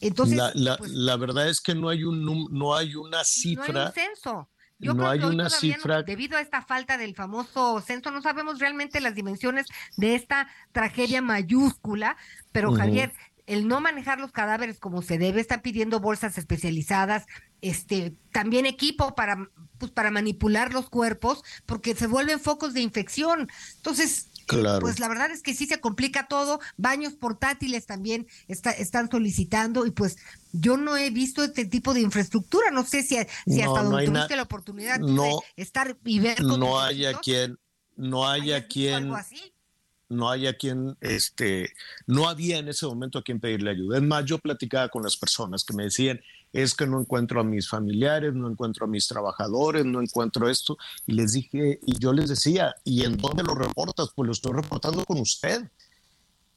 Entonces, 0.00 0.38
la, 0.54 0.76
pues, 0.76 0.90
la, 0.90 1.16
verdad 1.16 1.48
es 1.48 1.60
que 1.60 1.74
no 1.74 1.88
hay 1.88 2.04
un 2.04 2.48
no 2.50 2.76
hay 2.76 2.94
una 2.94 3.24
cifra. 3.24 3.72
No 3.72 3.80
hay 3.80 3.86
un 3.86 3.92
censo. 3.92 4.48
Yo 4.80 4.94
no 4.94 5.08
hay 5.08 5.20
una 5.20 5.50
cifra. 5.50 6.02
debido 6.02 6.36
a 6.36 6.40
esta 6.40 6.62
falta 6.62 6.98
del 6.98 7.14
famoso 7.16 7.80
censo, 7.80 8.12
no 8.12 8.22
sabemos 8.22 8.60
realmente 8.60 9.00
las 9.00 9.14
dimensiones 9.14 9.66
de 9.96 10.14
esta 10.14 10.48
tragedia 10.70 11.20
mayúscula, 11.20 12.16
pero 12.52 12.72
Javier, 12.72 13.12
el 13.48 13.66
no 13.66 13.80
manejar 13.80 14.20
los 14.20 14.30
cadáveres 14.30 14.78
como 14.78 15.00
se 15.00 15.18
debe, 15.18 15.40
está 15.40 15.62
pidiendo 15.62 16.00
bolsas 16.00 16.36
especializadas, 16.36 17.24
este, 17.62 18.14
también 18.30 18.66
equipo 18.66 19.14
para, 19.14 19.50
pues, 19.78 19.90
para 19.90 20.10
manipular 20.10 20.74
los 20.74 20.90
cuerpos, 20.90 21.42
porque 21.64 21.96
se 21.96 22.06
vuelven 22.06 22.40
focos 22.40 22.74
de 22.74 22.82
infección. 22.82 23.48
Entonces, 23.76 24.28
pues 24.80 24.98
la 24.98 25.08
verdad 25.08 25.30
es 25.30 25.42
que 25.42 25.54
sí 25.54 25.66
se 25.66 25.80
complica 25.80 26.26
todo. 26.26 26.60
Baños 26.76 27.14
portátiles 27.14 27.86
también 27.86 28.26
está, 28.48 28.70
están 28.70 29.10
solicitando 29.10 29.86
y 29.86 29.90
pues 29.90 30.16
yo 30.52 30.76
no 30.76 30.96
he 30.96 31.10
visto 31.10 31.42
este 31.42 31.64
tipo 31.64 31.94
de 31.94 32.00
infraestructura. 32.00 32.70
No 32.70 32.84
sé 32.84 33.02
si, 33.02 33.18
si 33.46 33.62
hasta 33.62 33.82
donde 33.82 34.06
tuviste 34.06 34.36
la 34.36 34.42
oportunidad 34.42 35.00
de 35.00 35.38
estar 35.56 35.96
y 36.04 36.20
ver. 36.20 36.42
no 36.42 36.80
haya 36.80 37.18
quien, 37.18 37.58
no 37.96 38.28
haya 38.28 38.66
quien. 38.66 39.12
No 40.08 40.30
haya 40.30 40.56
quien, 40.56 40.96
este, 41.00 41.70
no 42.06 42.28
había 42.28 42.58
en 42.58 42.68
ese 42.68 42.86
momento 42.86 43.18
a 43.18 43.22
quien 43.22 43.40
pedirle 43.40 43.70
ayuda. 43.70 43.98
Es 43.98 44.02
más, 44.02 44.24
yo 44.24 44.38
platicaba 44.38 44.88
con 44.88 45.02
las 45.02 45.16
personas 45.16 45.64
que 45.64 45.74
me 45.74 45.84
decían, 45.84 46.20
es 46.52 46.74
que 46.74 46.86
no 46.86 47.00
encuentro 47.00 47.40
a 47.40 47.44
mis 47.44 47.68
familiares, 47.68 48.34
no 48.34 48.50
encuentro 48.50 48.86
a 48.86 48.88
mis 48.88 49.06
trabajadores, 49.06 49.84
no 49.84 50.00
encuentro 50.00 50.48
esto. 50.48 50.78
Y 51.06 51.12
les 51.12 51.32
dije, 51.32 51.80
y 51.84 51.98
yo 51.98 52.12
les 52.12 52.30
decía, 52.30 52.74
¿y 52.84 53.04
en 53.04 53.16
dónde 53.16 53.42
lo 53.42 53.54
reportas? 53.54 54.08
Pues 54.14 54.26
lo 54.26 54.32
estoy 54.32 54.52
reportando 54.52 55.04
con 55.04 55.20
usted. 55.20 55.70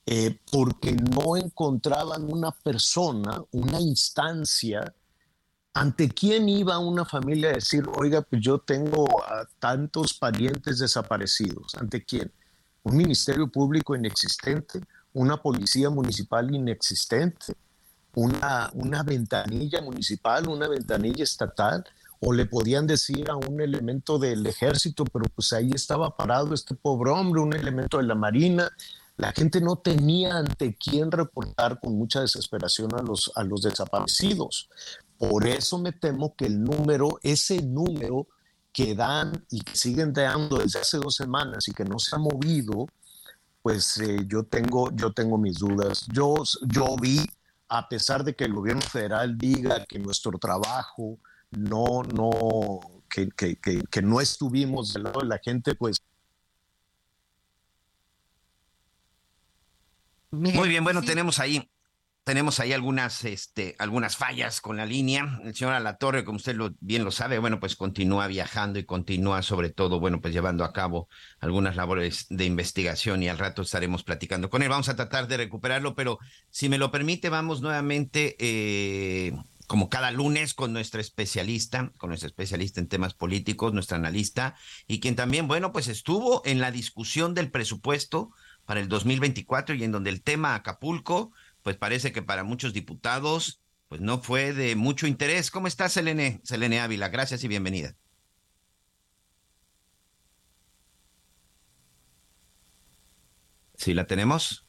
Eh, 0.07 0.39
porque 0.51 0.93
no 0.93 1.37
encontraban 1.37 2.23
una 2.31 2.51
persona, 2.51 3.43
una 3.51 3.79
instancia 3.79 4.95
ante 5.73 6.09
quién 6.09 6.49
iba 6.49 6.79
una 6.79 7.05
familia 7.05 7.49
a 7.49 7.53
decir, 7.53 7.83
oiga, 7.95 8.21
pues 8.21 8.41
yo 8.41 8.59
tengo 8.59 9.05
a 9.23 9.47
tantos 9.59 10.13
parientes 10.13 10.79
desaparecidos. 10.79 11.75
¿Ante 11.75 12.03
quién? 12.03 12.31
Un 12.83 12.97
ministerio 12.97 13.47
público 13.47 13.95
inexistente, 13.95 14.81
una 15.13 15.37
policía 15.37 15.89
municipal 15.89 16.53
inexistente, 16.53 17.53
una, 18.15 18.69
una 18.73 19.03
ventanilla 19.03 19.81
municipal, 19.81 20.47
una 20.47 20.67
ventanilla 20.67 21.23
estatal, 21.23 21.83
o 22.19 22.33
le 22.33 22.45
podían 22.45 22.85
decir 22.85 23.29
a 23.31 23.35
un 23.35 23.61
elemento 23.61 24.19
del 24.19 24.45
ejército, 24.45 25.05
pero 25.05 25.25
pues 25.33 25.53
ahí 25.53 25.71
estaba 25.73 26.15
parado 26.15 26.53
este 26.53 26.75
pobre 26.75 27.11
hombre, 27.11 27.41
un 27.41 27.53
elemento 27.53 27.97
de 27.97 28.03
la 28.03 28.15
marina. 28.15 28.69
La 29.17 29.31
gente 29.31 29.59
no 29.59 29.77
tenía 29.77 30.37
ante 30.37 30.75
quién 30.75 31.11
reportar 31.11 31.79
con 31.79 31.97
mucha 31.97 32.21
desesperación 32.21 32.93
a 32.95 33.01
los, 33.01 33.31
a 33.35 33.43
los 33.43 33.63
desaparecidos. 33.63 34.69
Por 35.17 35.47
eso 35.47 35.79
me 35.79 35.93
temo 35.93 36.35
que 36.35 36.45
el 36.45 36.63
número, 36.63 37.19
ese 37.23 37.61
número 37.61 38.27
que 38.71 38.95
dan 38.95 39.45
y 39.49 39.61
que 39.61 39.75
siguen 39.75 40.13
dando 40.13 40.57
desde 40.57 40.79
hace 40.79 40.97
dos 40.97 41.15
semanas 41.15 41.67
y 41.67 41.73
que 41.73 41.83
no 41.83 41.99
se 41.99 42.15
ha 42.15 42.19
movido, 42.19 42.87
pues 43.61 43.97
eh, 43.99 44.25
yo, 44.27 44.43
tengo, 44.43 44.91
yo 44.95 45.11
tengo 45.11 45.37
mis 45.37 45.59
dudas. 45.59 46.05
Yo, 46.11 46.35
yo 46.67 46.95
vi 46.99 47.19
a 47.67 47.87
pesar 47.87 48.23
de 48.23 48.35
que 48.35 48.45
el 48.45 48.53
gobierno 48.53 48.81
federal 48.81 49.37
diga 49.37 49.85
que 49.85 49.99
nuestro 49.99 50.37
trabajo 50.37 51.17
no, 51.51 52.03
no, 52.03 52.79
que, 53.09 53.29
que, 53.29 53.57
que, 53.57 54.01
no 54.01 54.21
estuvimos 54.21 54.93
del 54.93 55.03
lado 55.03 55.21
de 55.21 55.27
la 55.27 55.37
gente, 55.37 55.75
pues 55.75 56.01
Muy 60.31 60.69
bien, 60.69 60.83
bueno, 60.83 61.01
tenemos 61.01 61.39
ahí 61.39 61.69
tenemos 62.23 62.59
ahí 62.59 62.71
algunas, 62.71 63.25
este, 63.25 63.75
algunas 63.79 64.15
fallas 64.15 64.61
con 64.61 64.77
la 64.77 64.85
línea. 64.85 65.39
El 65.43 65.55
señor 65.55 65.73
Alatorre, 65.73 66.23
como 66.23 66.35
usted 66.35 66.55
lo, 66.55 66.71
bien 66.79 67.03
lo 67.03 67.11
sabe, 67.11 67.39
bueno, 67.39 67.59
pues 67.59 67.75
continúa 67.75 68.27
viajando 68.27 68.77
y 68.77 68.85
continúa 68.85 69.41
sobre 69.41 69.69
todo, 69.69 69.99
bueno, 69.99 70.21
pues 70.21 70.33
llevando 70.33 70.63
a 70.63 70.71
cabo 70.71 71.09
algunas 71.39 71.75
labores 71.75 72.27
de 72.29 72.45
investigación 72.45 73.23
y 73.23 73.27
al 73.27 73.39
rato 73.39 73.63
estaremos 73.63 74.03
platicando 74.03 74.49
con 74.49 74.61
él. 74.61 74.69
Vamos 74.69 74.89
a 74.89 74.95
tratar 74.95 75.27
de 75.27 75.37
recuperarlo, 75.37 75.95
pero 75.95 76.19
si 76.51 76.69
me 76.69 76.77
lo 76.77 76.91
permite, 76.91 77.29
vamos 77.29 77.61
nuevamente, 77.61 78.35
eh, 78.39 79.33
como 79.65 79.89
cada 79.89 80.11
lunes, 80.11 80.53
con 80.53 80.73
nuestra 80.73 81.01
especialista, 81.01 81.91
con 81.97 82.09
nuestra 82.09 82.27
especialista 82.27 82.79
en 82.79 82.87
temas 82.87 83.15
políticos, 83.15 83.73
nuestra 83.73 83.97
analista, 83.97 84.55
y 84.85 84.99
quien 84.99 85.15
también, 85.15 85.47
bueno, 85.47 85.71
pues 85.71 85.87
estuvo 85.87 86.43
en 86.45 86.59
la 86.59 86.71
discusión 86.71 87.33
del 87.33 87.49
presupuesto 87.49 88.31
para 88.65 88.79
el 88.79 88.89
2024 88.89 89.73
y 89.75 89.83
en 89.83 89.91
donde 89.91 90.11
el 90.11 90.21
tema 90.21 90.53
Acapulco 90.53 91.31
pues 91.63 91.77
parece 91.77 92.11
que 92.11 92.21
para 92.21 92.43
muchos 92.43 92.73
diputados, 92.73 93.61
pues 93.87 94.01
no 94.01 94.21
fue 94.21 94.53
de 94.53 94.75
mucho 94.75 95.07
interés. 95.07 95.51
¿Cómo 95.51 95.67
estás, 95.67 95.93
Selene? 95.93 96.39
Selene 96.43 96.79
Ávila, 96.79 97.09
gracias 97.09 97.43
y 97.43 97.47
bienvenida. 97.47 97.95
Sí, 103.75 103.93
la 103.93 104.05
tenemos. 104.05 104.65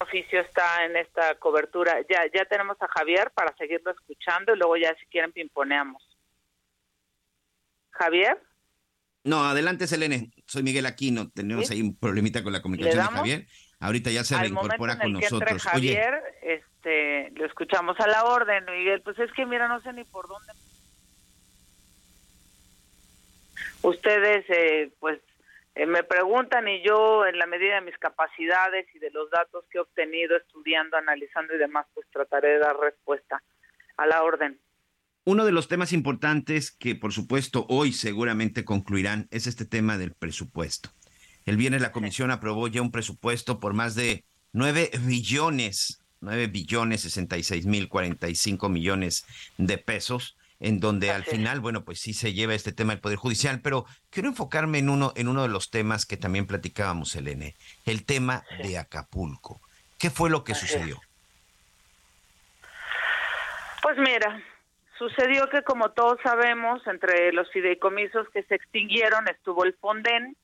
oficio 0.00 0.40
está 0.40 0.84
en 0.84 0.96
esta 0.96 1.36
cobertura. 1.36 2.00
Ya, 2.08 2.22
ya 2.34 2.44
tenemos 2.44 2.76
a 2.80 2.88
Javier 2.88 3.30
para 3.32 3.54
seguirlo 3.56 3.92
escuchando 3.92 4.52
y 4.52 4.58
luego 4.58 4.76
ya 4.76 4.94
si 4.98 5.06
quieren 5.06 5.32
pimponeamos. 5.32 6.02
Javier. 7.90 8.42
No, 9.22 9.44
adelante, 9.44 9.86
Selene. 9.86 10.32
Soy 10.46 10.62
Miguel 10.62 10.86
Aquino. 10.86 11.30
Tenemos 11.30 11.70
ahí 11.70 11.80
un 11.80 11.96
problemita 11.96 12.42
con 12.42 12.52
la 12.52 12.62
comunicación 12.62 13.06
de 13.06 13.12
Javier. 13.12 13.46
Ahorita 13.80 14.10
ya 14.10 14.22
se 14.24 14.38
reincorpora 14.38 14.98
con 14.98 15.12
nosotros. 15.14 15.62
Javier, 15.62 16.22
este, 16.42 17.30
lo 17.32 17.46
escuchamos 17.46 17.98
a 17.98 18.06
la 18.06 18.24
orden, 18.24 18.64
Miguel. 18.66 19.00
Pues 19.02 19.18
es 19.18 19.32
que 19.32 19.46
mira, 19.46 19.66
no 19.68 19.80
sé 19.80 19.92
ni 19.92 20.04
por 20.04 20.28
dónde. 20.28 20.52
Ustedes, 23.82 24.44
eh, 24.48 24.90
pues, 25.00 25.20
Eh, 25.76 25.86
me 25.86 26.02
preguntan 26.02 26.66
y 26.66 26.82
yo, 26.82 27.24
en 27.24 27.38
la 27.38 27.46
medida 27.46 27.76
de 27.76 27.80
mis 27.80 27.96
capacidades 27.96 28.86
y 28.92 28.98
de 28.98 29.10
los 29.12 29.30
datos 29.30 29.64
que 29.70 29.78
he 29.78 29.80
obtenido 29.80 30.36
estudiando, 30.36 30.96
analizando 30.96 31.54
y 31.54 31.58
demás, 31.58 31.86
pues 31.94 32.06
trataré 32.12 32.48
de 32.54 32.58
dar 32.58 32.76
respuesta 32.76 33.40
a 33.96 34.06
la 34.06 34.22
orden. 34.24 34.58
Uno 35.24 35.44
de 35.44 35.52
los 35.52 35.68
temas 35.68 35.92
importantes 35.92 36.72
que, 36.72 36.96
por 36.96 37.12
supuesto, 37.12 37.66
hoy 37.68 37.92
seguramente 37.92 38.64
concluirán 38.64 39.28
es 39.30 39.46
este 39.46 39.64
tema 39.64 39.96
del 39.96 40.12
presupuesto. 40.12 40.90
El 41.46 41.56
viernes 41.56 41.82
la 41.82 41.92
comisión 41.92 42.30
aprobó 42.30 42.68
ya 42.68 42.82
un 42.82 42.90
presupuesto 42.90 43.60
por 43.60 43.74
más 43.74 43.94
de 43.94 44.24
9 44.52 44.90
billones, 45.00 46.02
9 46.20 46.46
billones 46.48 47.02
66 47.02 47.66
mil 47.66 47.88
45 47.88 48.68
millones 48.68 49.26
de 49.58 49.78
pesos 49.78 50.36
en 50.60 50.78
donde 50.78 51.10
al 51.10 51.24
final, 51.24 51.60
bueno, 51.60 51.84
pues 51.84 52.00
sí 52.00 52.12
se 52.12 52.34
lleva 52.34 52.54
este 52.54 52.72
tema 52.72 52.92
del 52.92 53.00
Poder 53.00 53.16
Judicial, 53.16 53.60
pero 53.62 53.86
quiero 54.10 54.28
enfocarme 54.28 54.78
en 54.78 54.90
uno, 54.90 55.12
en 55.16 55.26
uno 55.26 55.42
de 55.42 55.48
los 55.48 55.70
temas 55.70 56.04
que 56.04 56.18
también 56.18 56.46
platicábamos, 56.46 57.16
Elene, 57.16 57.56
el 57.86 58.04
tema 58.04 58.44
de 58.62 58.76
Acapulco. 58.76 59.60
¿Qué 59.98 60.10
fue 60.10 60.28
lo 60.28 60.44
que 60.44 60.54
sucedió? 60.54 61.00
Pues 63.82 63.96
mira, 63.96 64.42
sucedió 64.98 65.48
que 65.48 65.62
como 65.62 65.92
todos 65.92 66.18
sabemos, 66.22 66.86
entre 66.86 67.32
los 67.32 67.50
fideicomisos 67.50 68.28
que 68.28 68.42
se 68.42 68.56
extinguieron 68.56 69.28
estuvo 69.28 69.64
el 69.64 69.72
Fonden, 69.74 70.36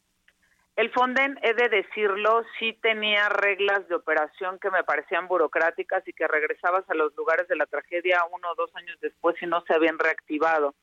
el 0.77 0.91
Fonden, 0.91 1.39
he 1.43 1.55
de 1.55 1.71
decirlo, 1.71 2.45
sí 2.59 2.75
tenía 2.75 3.31
reglas 3.31 3.89
de 3.89 3.95
operación 3.95 4.59
que 4.59 4.71
me 4.71 4.85
parecían 4.85 5.27
burocráticas 5.27 6.07
y 6.07 6.13
que 6.13 6.29
regresabas 6.29 6.85
a 6.91 6.95
los 6.95 7.17
lugares 7.17 7.49
de 7.49 7.57
la 7.57 7.65
tragedia 7.65 8.23
uno 8.31 8.51
o 8.51 8.55
dos 8.55 8.71
años 8.77 8.99
después 9.01 9.37
y 9.41 9.47
no 9.47 9.63
se 9.63 9.73
habían 9.73 9.99
reactivado 9.99 10.75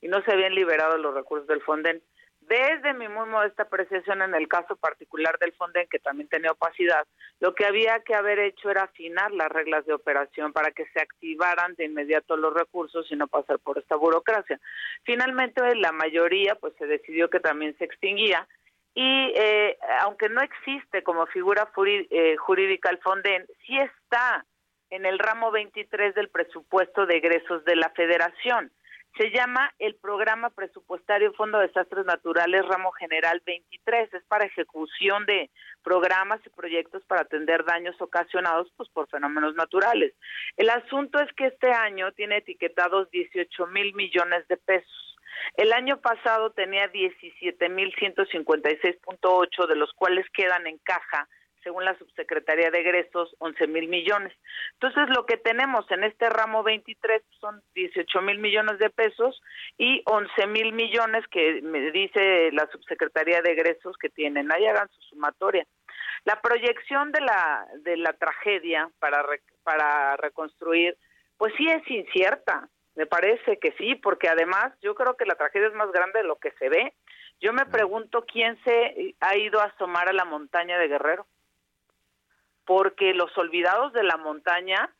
y 0.00 0.08
no 0.08 0.22
se 0.22 0.32
habían 0.32 0.54
liberado 0.54 0.96
los 0.96 1.14
recursos 1.14 1.46
del 1.46 1.60
Fonden. 1.60 2.02
Desde 2.40 2.94
mi 2.94 3.06
muy 3.08 3.26
modesta 3.26 3.64
apreciación 3.64 4.22
en 4.22 4.34
el 4.34 4.48
caso 4.48 4.76
particular 4.76 5.38
del 5.38 5.52
Fonden, 5.52 5.88
que 5.90 5.98
también 5.98 6.28
tenía 6.28 6.52
opacidad, 6.52 7.06
lo 7.40 7.54
que 7.54 7.66
había 7.66 8.00
que 8.00 8.14
haber 8.14 8.38
hecho 8.38 8.70
era 8.70 8.84
afinar 8.84 9.30
las 9.32 9.50
reglas 9.50 9.84
de 9.84 9.92
operación 9.92 10.54
para 10.54 10.70
que 10.70 10.86
se 10.86 11.00
activaran 11.00 11.74
de 11.74 11.84
inmediato 11.84 12.38
los 12.38 12.54
recursos 12.54 13.06
y 13.10 13.16
no 13.16 13.28
pasar 13.28 13.58
por 13.58 13.76
esta 13.76 13.96
burocracia. 13.96 14.58
Finalmente, 15.04 15.74
la 15.76 15.92
mayoría, 15.92 16.54
pues 16.54 16.72
se 16.78 16.86
decidió 16.86 17.28
que 17.28 17.40
también 17.40 17.76
se 17.76 17.84
extinguía 17.84 18.46
y 18.94 19.32
eh, 19.34 19.76
aunque 20.00 20.28
no 20.28 20.40
existe 20.40 21.02
como 21.02 21.26
figura 21.26 21.68
eh, 21.86 22.36
jurídica 22.36 22.90
el 22.90 22.98
Fonden, 22.98 23.46
sí 23.66 23.76
está 23.78 24.46
en 24.90 25.04
el 25.04 25.18
ramo 25.18 25.50
23 25.50 26.14
del 26.14 26.28
presupuesto 26.28 27.04
de 27.04 27.16
egresos 27.16 27.64
de 27.64 27.74
la 27.74 27.90
Federación. 27.90 28.70
Se 29.18 29.30
llama 29.30 29.72
el 29.78 29.94
Programa 29.94 30.50
Presupuestario 30.50 31.32
Fondo 31.34 31.58
de 31.58 31.68
Desastres 31.68 32.04
Naturales 32.04 32.66
Ramo 32.66 32.90
General 32.92 33.40
23. 33.44 34.12
Es 34.12 34.24
para 34.24 34.46
ejecución 34.46 35.24
de 35.26 35.50
programas 35.84 36.40
y 36.44 36.50
proyectos 36.50 37.04
para 37.04 37.22
atender 37.22 37.64
daños 37.64 38.00
ocasionados 38.00 38.72
pues, 38.76 38.88
por 38.90 39.08
fenómenos 39.08 39.54
naturales. 39.54 40.14
El 40.56 40.68
asunto 40.70 41.20
es 41.20 41.32
que 41.34 41.46
este 41.46 41.70
año 41.72 42.10
tiene 42.12 42.38
etiquetados 42.38 43.08
18 43.10 43.66
mil 43.68 43.94
millones 43.94 44.46
de 44.48 44.56
pesos 44.56 45.03
el 45.56 45.72
año 45.72 46.00
pasado 46.00 46.50
tenía 46.50 46.92
17.156.8, 46.92 49.66
de 49.68 49.76
los 49.76 49.92
cuales 49.92 50.28
quedan 50.30 50.66
en 50.66 50.78
caja, 50.78 51.28
según 51.62 51.84
la 51.84 51.96
subsecretaría 51.96 52.70
de 52.70 52.80
egresos, 52.80 53.36
11 53.38 53.68
mil 53.68 53.86
millones. 53.88 54.32
Entonces, 54.74 55.08
lo 55.16 55.26
que 55.26 55.36
tenemos 55.36 55.88
en 55.90 56.02
este 56.04 56.28
ramo 56.28 56.62
23 56.62 57.22
son 57.40 57.62
18 57.74 58.20
mil 58.20 58.38
millones 58.38 58.78
de 58.78 58.90
pesos 58.90 59.40
y 59.78 60.02
11 60.04 60.46
mil 60.48 60.72
millones 60.72 61.24
que 61.30 61.62
me 61.62 61.90
dice 61.90 62.50
la 62.52 62.68
subsecretaría 62.70 63.40
de 63.40 63.52
egresos 63.52 63.96
que 63.96 64.10
tienen. 64.10 64.52
Ahí 64.52 64.66
hagan 64.66 64.90
su 64.90 65.00
sumatoria. 65.02 65.66
La 66.24 66.40
proyección 66.40 67.12
de 67.12 67.20
la, 67.20 67.66
de 67.82 67.96
la 67.96 68.12
tragedia 68.12 68.90
para, 68.98 69.24
para 69.62 70.16
reconstruir, 70.16 70.96
pues 71.38 71.54
sí 71.56 71.68
es 71.68 71.88
incierta. 71.90 72.68
Me 72.94 73.06
parece 73.06 73.58
que 73.58 73.72
sí, 73.72 73.96
porque 73.96 74.28
además 74.28 74.72
yo 74.80 74.94
creo 74.94 75.16
que 75.16 75.26
la 75.26 75.34
tragedia 75.34 75.68
es 75.68 75.74
más 75.74 75.90
grande 75.90 76.20
de 76.20 76.28
lo 76.28 76.36
que 76.36 76.52
se 76.52 76.68
ve. 76.68 76.94
Yo 77.40 77.52
me 77.52 77.66
pregunto 77.66 78.24
quién 78.24 78.58
se 78.62 79.16
ha 79.20 79.36
ido 79.36 79.60
a 79.60 79.64
asomar 79.64 80.08
a 80.08 80.12
la 80.12 80.24
montaña 80.24 80.78
de 80.78 80.88
Guerrero. 80.88 81.26
Porque 82.64 83.12
los 83.12 83.36
olvidados 83.36 83.92
de 83.92 84.04
la 84.04 84.16
montaña, 84.16 84.94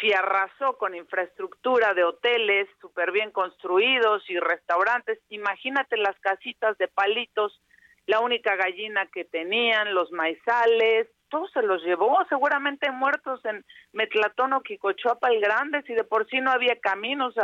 si 0.00 0.12
arrasó 0.12 0.78
con 0.78 0.94
infraestructura 0.94 1.94
de 1.94 2.04
hoteles 2.04 2.68
súper 2.80 3.12
bien 3.12 3.30
construidos 3.30 4.28
y 4.28 4.38
restaurantes, 4.38 5.20
imagínate 5.28 5.96
las 5.96 6.18
casitas 6.20 6.76
de 6.78 6.88
palitos, 6.88 7.60
la 8.06 8.20
única 8.20 8.56
gallina 8.56 9.06
que 9.12 9.24
tenían, 9.24 9.94
los 9.94 10.10
maizales, 10.10 11.08
se 11.52 11.62
los 11.62 11.82
llevó, 11.82 12.18
seguramente 12.28 12.90
muertos 12.90 13.44
en 13.44 13.64
Metlatón 13.92 14.52
o 14.52 14.62
Quicochuapa 14.62 15.28
el 15.28 15.40
Grande, 15.40 15.82
si 15.82 15.94
de 15.94 16.04
por 16.04 16.28
sí 16.28 16.40
no 16.40 16.50
había 16.50 16.78
caminos, 16.80 17.34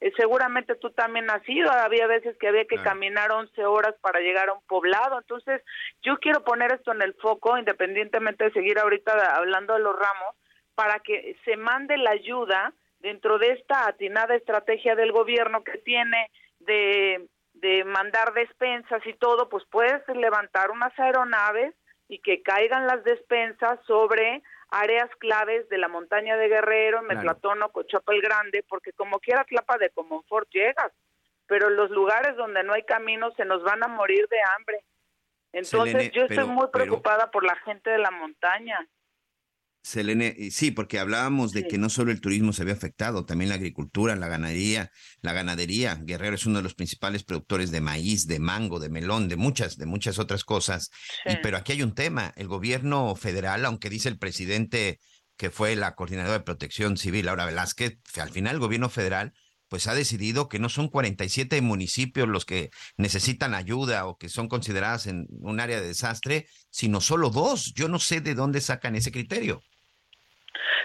eh, 0.00 0.12
seguramente 0.16 0.74
tú 0.76 0.90
también 0.90 1.30
has 1.30 1.46
ido, 1.48 1.70
había 1.70 2.06
veces 2.06 2.36
que 2.38 2.48
había 2.48 2.64
que 2.64 2.82
caminar 2.82 3.32
11 3.32 3.64
horas 3.64 3.94
para 4.00 4.20
llegar 4.20 4.48
a 4.48 4.54
un 4.54 4.62
poblado, 4.66 5.18
entonces 5.18 5.62
yo 6.02 6.18
quiero 6.18 6.44
poner 6.44 6.72
esto 6.72 6.92
en 6.92 7.02
el 7.02 7.14
foco, 7.14 7.58
independientemente 7.58 8.44
de 8.44 8.52
seguir 8.52 8.78
ahorita 8.78 9.36
hablando 9.36 9.74
de 9.74 9.80
los 9.80 9.94
ramos, 9.94 10.36
para 10.74 11.00
que 11.00 11.36
se 11.44 11.56
mande 11.56 11.96
la 11.98 12.10
ayuda 12.10 12.72
dentro 13.00 13.38
de 13.38 13.52
esta 13.52 13.88
atinada 13.88 14.34
estrategia 14.34 14.94
del 14.94 15.12
gobierno 15.12 15.64
que 15.64 15.78
tiene 15.78 16.30
de 16.60 17.28
de 17.60 17.84
mandar 17.84 18.32
despensas 18.32 19.04
y 19.06 19.12
todo, 19.14 19.48
pues 19.48 19.64
puedes 19.70 20.06
levantar 20.08 20.70
unas 20.70 20.96
aeronaves 20.98 21.74
y 22.10 22.18
que 22.18 22.42
caigan 22.42 22.88
las 22.88 23.04
despensas 23.04 23.78
sobre 23.86 24.42
áreas 24.68 25.08
claves 25.20 25.68
de 25.68 25.78
la 25.78 25.86
montaña 25.86 26.36
de 26.36 26.48
Guerrero, 26.48 27.02
Metlatón 27.02 27.62
o 27.62 27.70
Cochapa 27.70 28.12
el 28.12 28.20
Grande, 28.20 28.64
porque 28.68 28.92
como 28.92 29.20
quiera 29.20 29.44
Tlapa 29.44 29.78
de 29.78 29.90
Comonfort 29.90 30.50
llegas, 30.50 30.92
pero 31.46 31.70
los 31.70 31.88
lugares 31.90 32.36
donde 32.36 32.64
no 32.64 32.72
hay 32.72 32.82
camino 32.82 33.30
se 33.36 33.44
nos 33.44 33.62
van 33.62 33.84
a 33.84 33.88
morir 33.88 34.26
de 34.28 34.38
hambre. 34.56 34.84
Entonces 35.52 36.10
yo 36.10 36.24
estoy 36.24 36.46
muy 36.46 36.66
preocupada 36.72 37.30
por 37.30 37.44
la 37.44 37.54
gente 37.64 37.90
de 37.90 37.98
la 37.98 38.10
montaña. 38.10 38.84
Selene, 39.82 40.50
sí, 40.50 40.70
porque 40.70 40.98
hablábamos 40.98 41.52
de 41.52 41.66
que 41.66 41.78
no 41.78 41.88
solo 41.88 42.12
el 42.12 42.20
turismo 42.20 42.52
se 42.52 42.62
había 42.62 42.74
afectado, 42.74 43.24
también 43.24 43.48
la 43.48 43.54
agricultura, 43.54 44.14
la 44.14 44.28
ganadería, 44.28 44.90
la 45.22 45.32
ganadería. 45.32 45.98
Guerrero 46.02 46.34
es 46.34 46.44
uno 46.44 46.58
de 46.58 46.62
los 46.62 46.74
principales 46.74 47.24
productores 47.24 47.70
de 47.70 47.80
maíz, 47.80 48.26
de 48.26 48.40
mango, 48.40 48.78
de 48.78 48.90
melón, 48.90 49.28
de 49.28 49.36
muchas, 49.36 49.78
de 49.78 49.86
muchas 49.86 50.18
otras 50.18 50.44
cosas. 50.44 50.90
pero 51.42 51.56
aquí 51.56 51.72
hay 51.72 51.82
un 51.82 51.94
tema. 51.94 52.32
El 52.36 52.46
gobierno 52.46 53.16
federal, 53.16 53.64
aunque 53.64 53.88
dice 53.88 54.08
el 54.08 54.18
presidente 54.18 54.98
que 55.36 55.50
fue 55.50 55.74
la 55.76 55.94
coordinadora 55.94 56.38
de 56.38 56.44
protección 56.44 56.98
civil, 56.98 57.26
Laura 57.26 57.46
Velázquez, 57.46 57.98
al 58.16 58.30
final 58.30 58.56
el 58.56 58.60
gobierno 58.60 58.90
federal 58.90 59.32
pues 59.70 59.86
ha 59.86 59.94
decidido 59.94 60.48
que 60.48 60.58
no 60.58 60.68
son 60.68 60.88
47 60.88 61.62
municipios 61.62 62.28
los 62.28 62.44
que 62.44 62.70
necesitan 62.96 63.54
ayuda 63.54 64.04
o 64.06 64.18
que 64.18 64.28
son 64.28 64.48
consideradas 64.48 65.06
en 65.06 65.28
un 65.30 65.60
área 65.60 65.80
de 65.80 65.86
desastre, 65.86 66.48
sino 66.70 67.00
solo 67.00 67.30
dos. 67.30 67.72
Yo 67.74 67.88
no 67.88 68.00
sé 68.00 68.20
de 68.20 68.34
dónde 68.34 68.60
sacan 68.60 68.96
ese 68.96 69.12
criterio. 69.12 69.62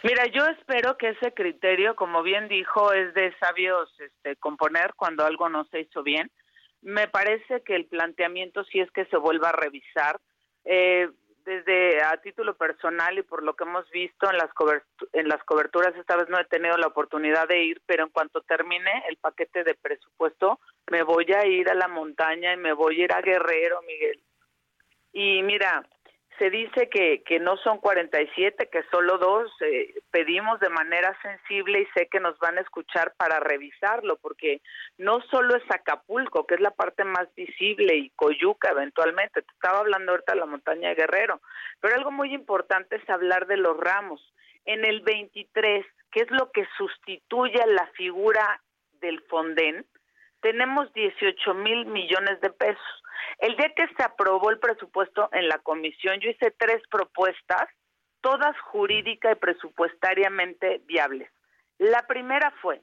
Mira, 0.03 0.25
yo 0.27 0.45
espero 0.45 0.97
que 0.97 1.09
ese 1.09 1.33
criterio, 1.33 1.95
como 1.95 2.23
bien 2.23 2.47
dijo, 2.47 2.93
es 2.93 3.13
de 3.13 3.35
sabios 3.39 3.89
este, 3.99 4.35
componer 4.35 4.93
cuando 4.95 5.25
algo 5.25 5.49
no 5.49 5.65
se 5.65 5.81
hizo 5.81 6.03
bien. 6.03 6.29
Me 6.81 7.07
parece 7.07 7.61
que 7.63 7.75
el 7.75 7.85
planteamiento 7.85 8.63
sí 8.65 8.79
es 8.79 8.91
que 8.91 9.05
se 9.05 9.17
vuelva 9.17 9.49
a 9.49 9.53
revisar. 9.53 10.19
Eh, 10.65 11.09
desde 11.45 12.03
a 12.03 12.17
título 12.17 12.57
personal 12.57 13.17
y 13.17 13.21
por 13.21 13.43
lo 13.43 13.55
que 13.55 13.63
hemos 13.63 13.89
visto 13.91 14.29
en 14.29 14.37
las, 14.37 14.49
en 15.13 15.27
las 15.27 15.43
coberturas, 15.43 15.95
esta 15.95 16.17
vez 16.17 16.27
no 16.27 16.39
he 16.39 16.45
tenido 16.45 16.75
la 16.77 16.87
oportunidad 16.87 17.47
de 17.47 17.63
ir, 17.63 17.81
pero 17.85 18.03
en 18.03 18.09
cuanto 18.09 18.41
termine 18.41 19.03
el 19.07 19.17
paquete 19.17 19.63
de 19.63 19.75
presupuesto, 19.75 20.59
me 20.89 21.03
voy 21.03 21.31
a 21.33 21.45
ir 21.45 21.69
a 21.69 21.75
la 21.75 21.87
montaña 21.87 22.53
y 22.53 22.57
me 22.57 22.73
voy 22.73 22.99
a 22.99 23.03
ir 23.05 23.13
a 23.13 23.21
Guerrero, 23.21 23.81
Miguel. 23.83 24.21
Y 25.13 25.43
mira, 25.43 25.87
se 26.37 26.49
dice 26.49 26.89
que, 26.89 27.23
que 27.23 27.39
no 27.39 27.57
son 27.57 27.79
47, 27.79 28.69
que 28.69 28.83
solo 28.91 29.17
dos. 29.17 29.51
Eh, 29.61 29.93
pedimos 30.11 30.59
de 30.59 30.69
manera 30.69 31.17
sensible 31.21 31.81
y 31.81 31.85
sé 31.97 32.07
que 32.07 32.19
nos 32.19 32.37
van 32.39 32.57
a 32.57 32.61
escuchar 32.61 33.13
para 33.17 33.39
revisarlo, 33.39 34.17
porque 34.17 34.61
no 34.97 35.21
solo 35.31 35.55
es 35.55 35.63
Acapulco, 35.69 36.45
que 36.45 36.55
es 36.55 36.61
la 36.61 36.71
parte 36.71 37.03
más 37.03 37.33
visible, 37.35 37.95
y 37.95 38.09
Coyuca 38.11 38.71
eventualmente. 38.71 39.41
Te 39.41 39.53
estaba 39.53 39.79
hablando 39.79 40.11
ahorita 40.11 40.33
de 40.33 40.39
la 40.39 40.45
montaña 40.45 40.89
de 40.89 40.95
Guerrero, 40.95 41.41
pero 41.79 41.95
algo 41.95 42.11
muy 42.11 42.33
importante 42.33 42.97
es 42.97 43.09
hablar 43.09 43.47
de 43.47 43.57
los 43.57 43.77
ramos. 43.77 44.21
En 44.65 44.83
el 44.83 45.01
23, 45.01 45.85
que 46.11 46.21
es 46.21 46.31
lo 46.31 46.51
que 46.51 46.67
sustituye 46.77 47.61
a 47.61 47.67
la 47.67 47.87
figura 47.95 48.61
del 48.99 49.21
Fonden, 49.23 49.85
tenemos 50.45 50.93
18 50.93 51.55
mil 51.55 51.87
millones 51.87 52.39
de 52.39 52.51
pesos 52.51 53.03
el 53.39 53.55
día 53.57 53.73
que 53.75 53.87
se 53.95 54.03
aprobó 54.03 54.51
el 54.51 54.59
presupuesto 54.59 55.29
en 55.31 55.47
la 55.47 55.57
comisión, 55.59 56.19
yo 56.19 56.29
hice 56.29 56.51
tres 56.57 56.81
propuestas, 56.89 57.67
todas 58.21 58.57
jurídica 58.61 59.31
y 59.31 59.35
presupuestariamente 59.35 60.81
viables. 60.85 61.29
La 61.77 62.05
primera 62.07 62.51
fue 62.61 62.81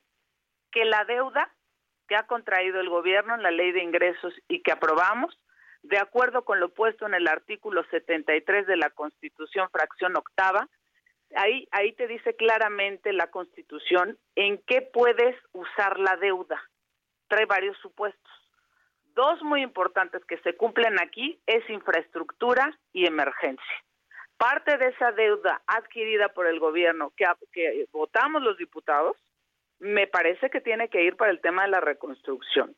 que 0.71 0.85
la 0.85 1.05
deuda 1.05 1.51
que 2.09 2.17
ha 2.17 2.27
contraído 2.27 2.81
el 2.81 2.89
gobierno 2.89 3.35
en 3.35 3.43
la 3.43 3.51
ley 3.51 3.73
de 3.73 3.83
ingresos 3.83 4.35
y 4.49 4.63
que 4.63 4.73
aprobamos 4.73 5.39
de 5.83 5.99
acuerdo 5.99 6.45
con 6.45 6.61
lo 6.61 6.69
puesto 6.69 7.07
en 7.07 7.15
el 7.15 7.27
artículo 7.27 7.85
73 7.91 8.67
de 8.67 8.77
la 8.77 8.91
Constitución, 8.91 9.69
fracción 9.71 10.17
octava, 10.17 10.69
ahí, 11.35 11.67
ahí 11.71 11.93
te 11.93 12.07
dice 12.07 12.37
claramente 12.37 13.13
la 13.13 13.29
Constitución 13.29 14.19
en 14.37 14.59
qué 14.67 14.83
puedes 14.83 15.37
usar 15.53 15.99
la 15.99 16.17
deuda. 16.17 16.61
Trae 17.33 17.47
varios 17.47 17.79
supuestos. 17.79 18.31
Dos 19.15 19.41
muy 19.41 19.63
importantes 19.63 20.23
que 20.27 20.37
se 20.41 20.55
cumplen 20.55 21.01
aquí 21.01 21.41
es 21.47 21.67
infraestructura 21.71 22.79
y 22.93 23.07
emergencia. 23.07 23.75
Parte 24.37 24.77
de 24.77 24.89
esa 24.89 25.13
deuda 25.13 25.63
adquirida 25.67 26.29
por 26.29 26.47
el 26.47 26.61
gobierno 26.61 27.11
que, 27.17 27.25
que 27.51 27.87
votamos 27.91 28.43
los 28.43 28.59
diputados, 28.59 29.17
me 29.79 30.07
parece 30.07 30.51
que 30.51 30.61
tiene 30.61 30.91
que 30.91 31.05
ir 31.05 31.17
para 31.17 31.31
el 31.31 31.41
tema 31.41 31.63
de 31.63 31.71
la 31.71 31.81
reconstrucción. 31.81 32.77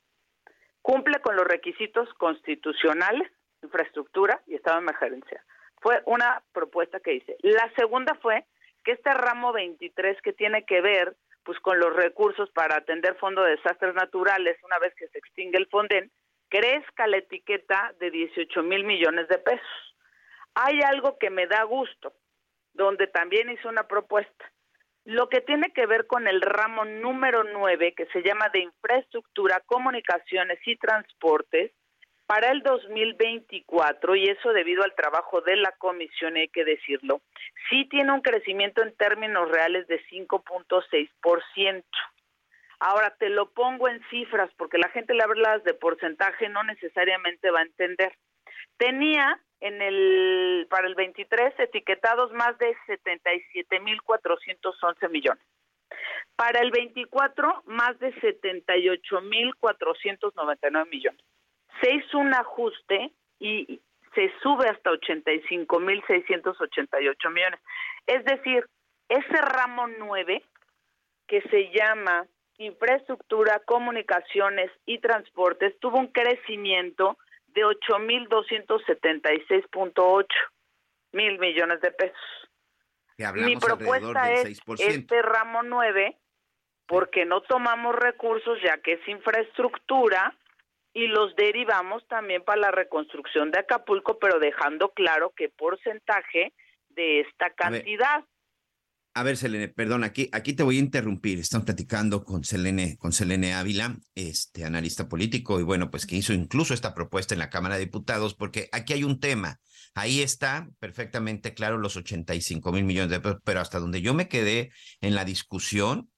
Cumple 0.83 1.19
con 1.19 1.35
los 1.35 1.49
requisitos 1.49 2.15
constitucionales, 2.15 3.29
infraestructura 3.61 4.41
y 4.47 4.55
estado 4.55 4.77
de 4.77 4.83
emergencia. 4.85 5.45
Fue 5.81 6.01
una 6.07 6.45
propuesta 6.53 7.01
que 7.01 7.15
hice. 7.15 7.37
La 7.43 7.73
segunda 7.75 8.15
fue 8.23 8.45
que 8.85 8.93
este 8.93 9.13
ramo 9.15 9.53
23 9.53 10.23
que 10.23 10.33
tiene 10.33 10.65
que 10.65 10.81
ver 10.81 11.17
pues 11.45 11.59
con 11.61 11.79
los 11.79 11.95
recursos 11.95 12.51
para 12.51 12.77
atender 12.77 13.17
fondo 13.17 13.43
de 13.43 13.57
desastres 13.57 13.95
naturales 13.95 14.57
una 14.63 14.79
vez 14.79 14.95
que 14.95 15.09
se 15.09 15.19
extingue 15.19 15.59
el 15.59 15.69
Fonden, 15.69 16.11
crezca 16.49 17.07
la 17.07 17.19
etiqueta 17.19 17.95
de 18.01 18.11
18 18.11 18.63
mil 18.63 18.85
millones 18.85 19.29
de 19.29 19.39
pesos. 19.39 19.97
Hay 20.55 20.81
algo 20.83 21.19
que 21.19 21.31
me 21.31 21.47
da 21.47 21.65
gusto, 21.65 22.13
donde 22.73 23.07
también 23.07 23.51
hice 23.51 23.69
una 23.69 23.87
propuesta. 23.87 24.53
Lo 25.05 25.29
que 25.29 25.41
tiene 25.41 25.73
que 25.73 25.87
ver 25.87 26.07
con 26.07 26.27
el 26.27 26.41
ramo 26.41 26.85
número 26.85 27.45
9, 27.45 27.95
que 27.95 28.07
se 28.07 28.23
llama 28.23 28.49
de 28.51 28.61
infraestructura, 28.61 29.61
comunicaciones 29.67 30.59
y 30.65 30.77
transportes, 30.77 31.73
para 32.27 32.51
el 32.51 32.63
2024, 32.63 34.17
y 34.17 34.25
eso 34.25 34.53
debido 34.53 34.83
al 34.83 34.95
trabajo 34.95 35.41
de 35.43 35.57
la 35.57 35.73
comisión, 35.73 36.37
hay 36.37 36.49
que 36.49 36.65
decirlo, 36.65 37.21
sí 37.69 37.87
tiene 37.91 38.13
un 38.13 38.23
crecimiento 38.23 38.83
en 38.83 38.97
términos 38.97 39.51
reales 39.51 39.87
de 39.89 40.03
5.6%. 40.07 41.85
Ahora 42.81 43.15
te 43.19 43.29
lo 43.29 43.51
pongo 43.51 43.89
en 43.89 44.03
cifras 44.11 44.51
porque 44.57 44.79
la 44.79 44.89
gente 44.89 45.15
le 45.15 45.23
hablas 45.23 45.63
de 45.65 45.75
porcentaje 45.75 46.49
no 46.49 46.65
necesariamente 46.65 47.51
va 47.51 47.61
a 47.61 47.65
entender. 47.65 48.17
Tenía 48.77 49.41
en 49.61 49.81
el 49.81 50.67
para 50.69 50.89
el 50.89 50.95
23 50.95 51.59
etiquetados 51.59 52.31
más 52.33 52.59
de 52.59 52.77
77.411 52.87 55.11
millones. 55.11 55.43
Para 56.37 56.61
el 56.61 56.71
24 56.73 57.63
más 57.67 57.99
de 58.01 58.13
78.499 58.17 60.91
millones 60.91 61.25
se 61.81 61.95
hizo 61.95 62.19
un 62.19 62.35
ajuste 62.35 63.13
y 63.39 63.81
se 64.15 64.31
sube 64.43 64.69
hasta 64.69 64.91
85.688 64.91 67.33
millones. 67.33 67.61
Es 68.07 68.23
decir, 68.25 68.69
ese 69.09 69.41
ramo 69.41 69.87
9 69.87 70.43
que 71.27 71.41
se 71.43 71.71
llama 71.73 72.27
infraestructura, 72.59 73.61
comunicaciones 73.61 74.71
y 74.87 74.99
transportes 75.01 75.79
tuvo 75.81 75.99
un 75.99 76.09
crecimiento 76.09 77.17
de 77.49 77.63
8.276.8 77.63 80.27
mil 81.13 81.39
millones 81.39 81.81
de 81.81 81.93
pesos. 81.93 82.19
Mi 83.35 83.57
propuesta 83.57 84.33
es 84.33 84.61
este 84.79 85.23
ramo 85.23 85.63
9 85.63 86.19
porque 86.87 87.25
no 87.25 87.41
tomamos 87.43 87.95
recursos 87.95 88.59
ya 88.63 88.79
que 88.79 88.95
es 88.95 89.07
infraestructura 89.09 90.37
y 90.95 91.09
los 91.09 91.35
derivamos 91.35 92.07
también 92.07 92.43
para 92.45 92.61
la 92.61 92.71
reconstrucción 92.71 93.51
de 93.51 93.59
Acapulco, 93.59 94.19
pero 94.19 94.39
dejando 94.39 94.93
claro 94.93 95.33
qué 95.37 95.49
porcentaje 95.49 96.55
de 96.91 97.21
esta 97.21 97.51
cantidad. 97.51 98.25
A 99.17 99.23
ver, 99.23 99.37
Selene, 99.37 99.69
perdón, 99.69 100.03
aquí, 100.03 100.29
aquí 100.33 100.55
te 100.55 100.65
voy 100.65 100.77
a 100.77 100.81
interrumpir. 100.81 101.39
Estamos 101.39 101.65
platicando 101.65 102.25
con 102.25 102.43
Selene, 102.43 102.97
con 102.97 103.13
Selene 103.13 103.55
Ávila, 103.55 103.97
este 104.15 104.65
analista 104.65 105.09
político, 105.09 105.61
y 105.61 105.63
bueno, 105.63 105.91
pues 105.91 106.07
que 106.07 106.17
hizo 106.17 106.33
incluso 106.33 106.75
esta 106.75 106.95
propuesta 106.95 107.35
en 107.35 107.39
la 107.39 107.51
Cámara 107.51 107.77
de 107.77 107.85
Diputados, 107.85 108.35
porque 108.35 108.69
aquí 108.73 108.93
hay 108.93 109.05
un 109.05 109.21
tema. 109.21 109.61
Ahí 109.95 110.21
está 110.21 110.69
perfectamente 110.81 111.55
claro 111.55 111.79
los 111.79 111.97
85 111.97 112.73
mil 112.73 112.85
millones 112.85 113.11
de 113.11 113.21
pesos, 113.21 113.41
pero 113.45 113.61
hasta 113.61 113.79
donde 113.79 114.01
yo 114.01 114.15
me 114.15 114.29
quedé 114.29 114.73
en 115.01 115.15
la 115.15 115.25
discusión, 115.25 116.11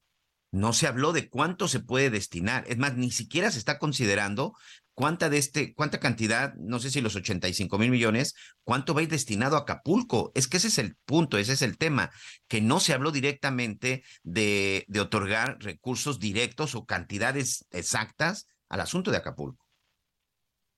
no 0.56 0.72
se 0.72 0.86
habló 0.86 1.12
de 1.12 1.28
cuánto 1.28 1.68
se 1.68 1.80
puede 1.80 2.10
destinar. 2.10 2.64
Es 2.66 2.78
más, 2.78 2.96
ni 2.96 3.10
siquiera 3.10 3.50
se 3.50 3.58
está 3.58 3.78
considerando 3.78 4.54
cuánta 4.94 5.28
de 5.28 5.36
este, 5.36 5.74
cuánta 5.74 6.00
cantidad, 6.00 6.54
no 6.54 6.78
sé 6.78 6.90
si 6.90 7.02
los 7.02 7.14
85 7.14 7.78
mil 7.78 7.90
millones, 7.90 8.34
cuánto 8.64 8.94
va 8.94 9.00
a 9.00 9.02
ir 9.04 9.10
destinado 9.10 9.56
a 9.56 9.60
Acapulco. 9.60 10.32
Es 10.34 10.48
que 10.48 10.56
ese 10.56 10.68
es 10.68 10.78
el 10.78 10.96
punto, 11.04 11.36
ese 11.36 11.52
es 11.52 11.62
el 11.62 11.76
tema, 11.76 12.10
que 12.48 12.62
no 12.62 12.80
se 12.80 12.94
habló 12.94 13.10
directamente 13.10 14.02
de, 14.22 14.84
de 14.88 15.00
otorgar 15.00 15.58
recursos 15.60 16.18
directos 16.18 16.74
o 16.74 16.86
cantidades 16.86 17.68
exactas 17.70 18.48
al 18.70 18.80
asunto 18.80 19.10
de 19.10 19.18
Acapulco. 19.18 19.64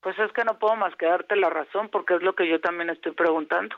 Pues 0.01 0.19
es 0.19 0.33
que 0.33 0.45
no 0.45 0.59
puedo 0.59 0.75
más 0.77 0.95
que 0.97 1.07
darte 1.07 1.37
la 1.37 1.51
razón 1.51 1.89
porque 1.91 2.17
es 2.17 2.23
lo 2.23 2.35
que 2.35 2.49
yo 2.49 2.61
también 2.61 2.91
estoy 2.91 3.13
preguntando. 3.13 3.77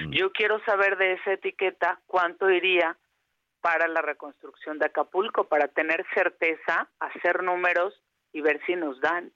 Mm. 0.00 0.10
Yo 0.10 0.32
quiero 0.32 0.62
saber 0.64 0.96
de 0.96 1.12
esa 1.14 1.32
etiqueta 1.32 2.00
cuánto 2.06 2.50
iría 2.50 2.96
para 3.64 3.88
la 3.88 4.02
reconstrucción 4.02 4.78
de 4.78 4.84
Acapulco, 4.84 5.48
para 5.48 5.68
tener 5.68 6.04
certeza, 6.12 6.90
hacer 7.00 7.42
números 7.42 7.98
y 8.30 8.42
ver 8.42 8.60
si 8.66 8.76
nos 8.76 9.00
dan. 9.00 9.32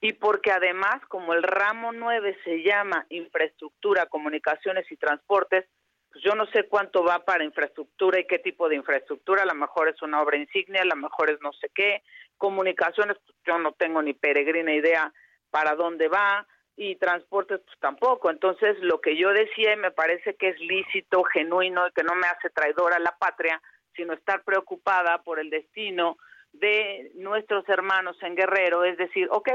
Y 0.00 0.12
porque 0.12 0.52
además, 0.52 1.04
como 1.08 1.34
el 1.34 1.42
ramo 1.42 1.90
9 1.90 2.38
se 2.44 2.62
llama 2.62 3.04
infraestructura, 3.08 4.06
comunicaciones 4.06 4.86
y 4.92 4.96
transportes, 4.96 5.66
pues 6.08 6.22
yo 6.22 6.36
no 6.36 6.46
sé 6.52 6.68
cuánto 6.68 7.02
va 7.02 7.24
para 7.24 7.42
infraestructura 7.42 8.20
y 8.20 8.28
qué 8.28 8.38
tipo 8.38 8.68
de 8.68 8.76
infraestructura, 8.76 9.42
a 9.42 9.46
lo 9.46 9.56
mejor 9.56 9.88
es 9.88 10.00
una 10.02 10.22
obra 10.22 10.36
insignia, 10.36 10.82
a 10.82 10.84
lo 10.84 10.94
mejor 10.94 11.28
es 11.28 11.40
no 11.40 11.52
sé 11.54 11.68
qué, 11.74 12.04
comunicaciones, 12.36 13.16
pues 13.26 13.36
yo 13.44 13.58
no 13.58 13.72
tengo 13.72 14.00
ni 14.02 14.14
peregrina 14.14 14.72
idea 14.72 15.12
para 15.50 15.74
dónde 15.74 16.06
va, 16.06 16.46
y 16.78 16.94
transportes 16.94 17.60
pues 17.64 17.78
tampoco. 17.80 18.30
Entonces, 18.30 18.78
lo 18.80 19.00
que 19.00 19.16
yo 19.16 19.30
decía 19.30 19.74
y 19.74 19.76
me 19.76 19.90
parece 19.90 20.36
que 20.36 20.50
es 20.50 20.60
lícito, 20.60 21.24
genuino 21.24 21.88
y 21.88 21.92
que 21.92 22.04
no 22.04 22.14
me 22.14 22.28
hace 22.28 22.50
traidora 22.50 22.96
a 22.96 23.00
la 23.00 23.16
patria, 23.18 23.60
sino 23.96 24.12
estar 24.12 24.44
preocupada 24.44 25.20
por 25.22 25.40
el 25.40 25.50
destino 25.50 26.16
de 26.52 27.10
nuestros 27.16 27.68
hermanos 27.68 28.16
en 28.22 28.36
Guerrero, 28.36 28.84
es 28.84 28.96
decir, 28.96 29.28
ok, 29.30 29.50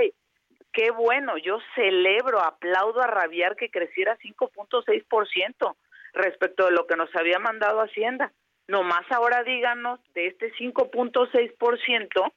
qué 0.73 0.91
bueno, 0.91 1.37
yo 1.37 1.59
celebro, 1.75 2.41
aplaudo 2.41 3.01
a 3.01 3.07
rabiar 3.07 3.55
que 3.55 3.71
creciera 3.71 4.17
5.6% 4.17 5.75
respecto 6.13 6.65
de 6.65 6.71
lo 6.71 6.85
que 6.87 6.97
nos 6.97 7.13
había 7.15 7.39
mandado 7.39 7.79
Hacienda. 7.79 8.33
Nomás 8.67 9.09
ahora 9.11 9.43
díganos 9.43 9.99
de 10.13 10.27
este 10.27 10.53
5.6%, 10.55 12.33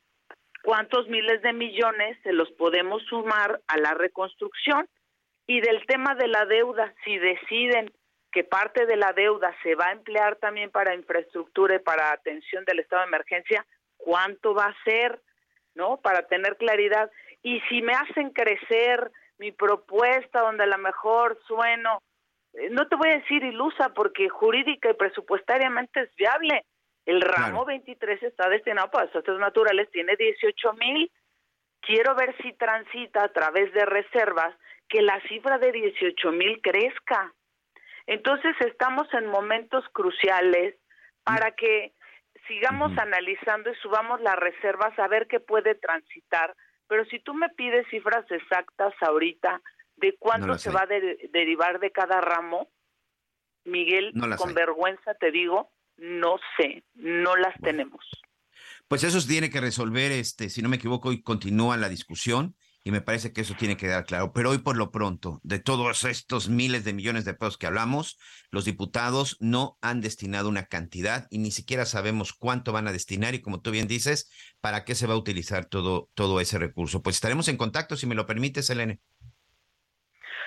cuántos 0.66 1.06
miles 1.06 1.40
de 1.42 1.52
millones 1.52 2.18
se 2.24 2.32
los 2.32 2.50
podemos 2.54 3.00
sumar 3.04 3.60
a 3.68 3.78
la 3.78 3.94
reconstrucción 3.94 4.88
y 5.46 5.60
del 5.60 5.86
tema 5.86 6.16
de 6.16 6.26
la 6.26 6.44
deuda, 6.44 6.92
si 7.04 7.16
deciden 7.18 7.92
que 8.32 8.42
parte 8.42 8.84
de 8.84 8.96
la 8.96 9.12
deuda 9.12 9.54
se 9.62 9.76
va 9.76 9.86
a 9.86 9.92
emplear 9.92 10.34
también 10.36 10.72
para 10.72 10.96
infraestructura 10.96 11.76
y 11.76 11.78
para 11.78 12.10
atención 12.10 12.64
del 12.64 12.80
estado 12.80 13.02
de 13.02 13.08
emergencia, 13.08 13.64
¿cuánto 13.96 14.54
va 14.54 14.64
a 14.64 14.82
ser? 14.82 15.22
¿No? 15.76 15.98
Para 15.98 16.26
tener 16.26 16.56
claridad. 16.56 17.12
Y 17.44 17.60
si 17.68 17.80
me 17.80 17.92
hacen 17.92 18.30
crecer 18.30 19.12
mi 19.38 19.52
propuesta 19.52 20.40
donde 20.40 20.64
a 20.64 20.66
lo 20.66 20.78
mejor 20.78 21.38
sueno, 21.46 22.02
eh, 22.54 22.70
no 22.70 22.88
te 22.88 22.96
voy 22.96 23.10
a 23.10 23.18
decir 23.18 23.44
ilusa 23.44 23.90
porque 23.90 24.28
jurídica 24.28 24.90
y 24.90 24.94
presupuestariamente 24.94 26.00
es 26.00 26.16
viable, 26.16 26.64
el 27.06 27.20
ramo 27.20 27.64
23 27.64 28.20
está 28.24 28.48
destinado 28.48 28.90
para 28.90 29.06
desastres 29.06 29.38
naturales, 29.38 29.88
tiene 29.92 30.16
18 30.16 30.72
mil. 30.74 31.10
Quiero 31.80 32.16
ver 32.16 32.34
si 32.42 32.52
transita 32.54 33.22
a 33.22 33.32
través 33.32 33.72
de 33.72 33.86
reservas 33.86 34.54
que 34.88 35.02
la 35.02 35.20
cifra 35.28 35.58
de 35.58 35.70
18 35.70 36.32
mil 36.32 36.60
crezca. 36.60 37.32
Entonces 38.06 38.56
estamos 38.60 39.06
en 39.14 39.26
momentos 39.26 39.84
cruciales 39.92 40.74
para 41.22 41.52
que 41.52 41.92
sigamos 42.48 42.96
analizando 42.98 43.70
y 43.70 43.74
subamos 43.76 44.20
las 44.20 44.36
reservas 44.36 44.98
a 44.98 45.06
ver 45.06 45.28
qué 45.28 45.38
puede 45.38 45.76
transitar. 45.76 46.54
Pero 46.88 47.04
si 47.06 47.20
tú 47.20 47.34
me 47.34 47.48
pides 47.50 47.86
cifras 47.88 48.28
exactas 48.30 48.94
ahorita 49.00 49.60
de 49.96 50.16
cuánto 50.18 50.58
se 50.58 50.70
va 50.70 50.82
a 50.82 50.86
derivar 51.30 51.78
de 51.78 51.92
cada 51.92 52.20
ramo, 52.20 52.68
Miguel, 53.64 54.12
con 54.38 54.54
vergüenza 54.54 55.14
te 55.14 55.30
digo, 55.30 55.70
no 55.98 56.36
sé, 56.56 56.84
no 56.94 57.36
las 57.36 57.54
tenemos. 57.60 58.04
Pues 58.88 59.02
eso 59.02 59.20
se 59.20 59.28
tiene 59.28 59.50
que 59.50 59.60
resolver, 59.60 60.12
este, 60.12 60.48
si 60.48 60.62
no 60.62 60.68
me 60.68 60.76
equivoco, 60.76 61.12
y 61.12 61.22
continúa 61.22 61.76
la 61.76 61.88
discusión 61.88 62.54
y 62.86 62.92
me 62.92 63.00
parece 63.00 63.32
que 63.32 63.40
eso 63.40 63.54
tiene 63.58 63.76
que 63.76 63.86
quedar 63.86 64.04
claro. 64.04 64.32
Pero 64.32 64.50
hoy 64.50 64.58
por 64.58 64.76
lo 64.76 64.92
pronto, 64.92 65.40
de 65.42 65.58
todos 65.58 66.04
estos 66.04 66.48
miles 66.48 66.84
de 66.84 66.92
millones 66.92 67.24
de 67.24 67.34
pesos 67.34 67.58
que 67.58 67.66
hablamos, 67.66 68.16
los 68.52 68.64
diputados 68.64 69.36
no 69.40 69.76
han 69.82 70.00
destinado 70.00 70.48
una 70.48 70.66
cantidad 70.66 71.26
y 71.28 71.38
ni 71.38 71.50
siquiera 71.50 71.84
sabemos 71.84 72.32
cuánto 72.32 72.70
van 72.70 72.86
a 72.86 72.92
destinar 72.92 73.34
y 73.34 73.42
como 73.42 73.60
tú 73.60 73.72
bien 73.72 73.88
dices, 73.88 74.30
para 74.60 74.84
qué 74.84 74.94
se 74.94 75.08
va 75.08 75.14
a 75.14 75.18
utilizar 75.18 75.66
todo, 75.66 76.10
todo 76.14 76.38
ese 76.38 76.60
recurso. 76.60 77.02
Pues 77.02 77.16
estaremos 77.16 77.48
en 77.48 77.56
contacto, 77.56 77.96
si 77.96 78.06
me 78.06 78.14
lo 78.14 78.24
permite, 78.24 78.62
Selene. 78.62 79.00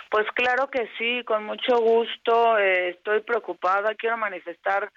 Pues 0.10 0.26
claro 0.34 0.70
que 0.70 0.90
sí, 0.98 1.26
con 1.26 1.44
mucho 1.44 1.78
gusto. 1.78 2.58
Eh, 2.58 2.92
estoy 2.92 3.20
preocupada, 3.20 3.96
quiero 3.96 4.16
manifestar 4.16 4.90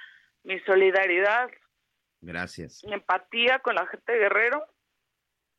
mi 0.45 0.59
solidaridad. 0.61 1.51
Gracias. 2.20 2.84
Mi 2.84 2.95
empatía 2.95 3.59
con 3.61 3.74
la 3.74 3.86
gente 3.86 4.12
de 4.12 4.18
Guerrero. 4.18 4.64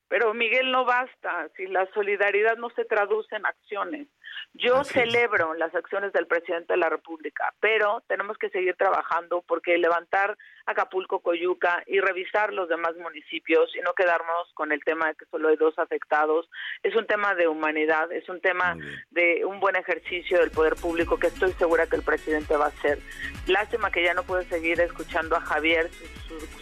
Pero 0.07 0.33
Miguel, 0.33 0.71
no 0.71 0.85
basta 0.85 1.49
si 1.55 1.65
la 1.67 1.91
solidaridad 1.93 2.57
no 2.57 2.69
se 2.71 2.85
traduce 2.85 3.35
en 3.35 3.45
acciones. 3.45 4.07
Yo 4.53 4.83
celebro 4.83 5.53
las 5.55 5.73
acciones 5.73 6.13
del 6.13 6.27
presidente 6.27 6.73
de 6.73 6.77
la 6.77 6.89
República, 6.89 7.53
pero 7.59 8.03
tenemos 8.07 8.37
que 8.37 8.49
seguir 8.49 8.75
trabajando 8.75 9.43
porque 9.47 9.77
levantar 9.77 10.37
Acapulco, 10.65 11.19
Coyuca 11.19 11.83
y 11.87 11.99
revisar 11.99 12.53
los 12.53 12.69
demás 12.69 12.95
municipios 12.95 13.75
y 13.75 13.81
no 13.81 13.93
quedarnos 13.93 14.53
con 14.53 14.71
el 14.71 14.83
tema 14.83 15.07
de 15.07 15.15
que 15.15 15.25
solo 15.25 15.49
hay 15.49 15.57
dos 15.57 15.77
afectados 15.77 16.49
es 16.83 16.95
un 16.95 17.05
tema 17.07 17.35
de 17.35 17.47
humanidad, 17.47 18.11
es 18.11 18.27
un 18.29 18.41
tema 18.41 18.77
de 19.11 19.45
un 19.45 19.59
buen 19.59 19.75
ejercicio 19.75 20.39
del 20.39 20.51
poder 20.51 20.75
público 20.75 21.17
que 21.17 21.27
estoy 21.27 21.53
segura 21.53 21.87
que 21.87 21.95
el 21.95 22.03
presidente 22.03 22.55
va 22.55 22.65
a 22.65 22.69
hacer. 22.69 22.99
Lástima 23.47 23.91
que 23.91 24.03
ya 24.03 24.13
no 24.13 24.23
puedo 24.23 24.43
seguir 24.43 24.79
escuchando 24.81 25.35
a 25.35 25.41
Javier 25.41 25.89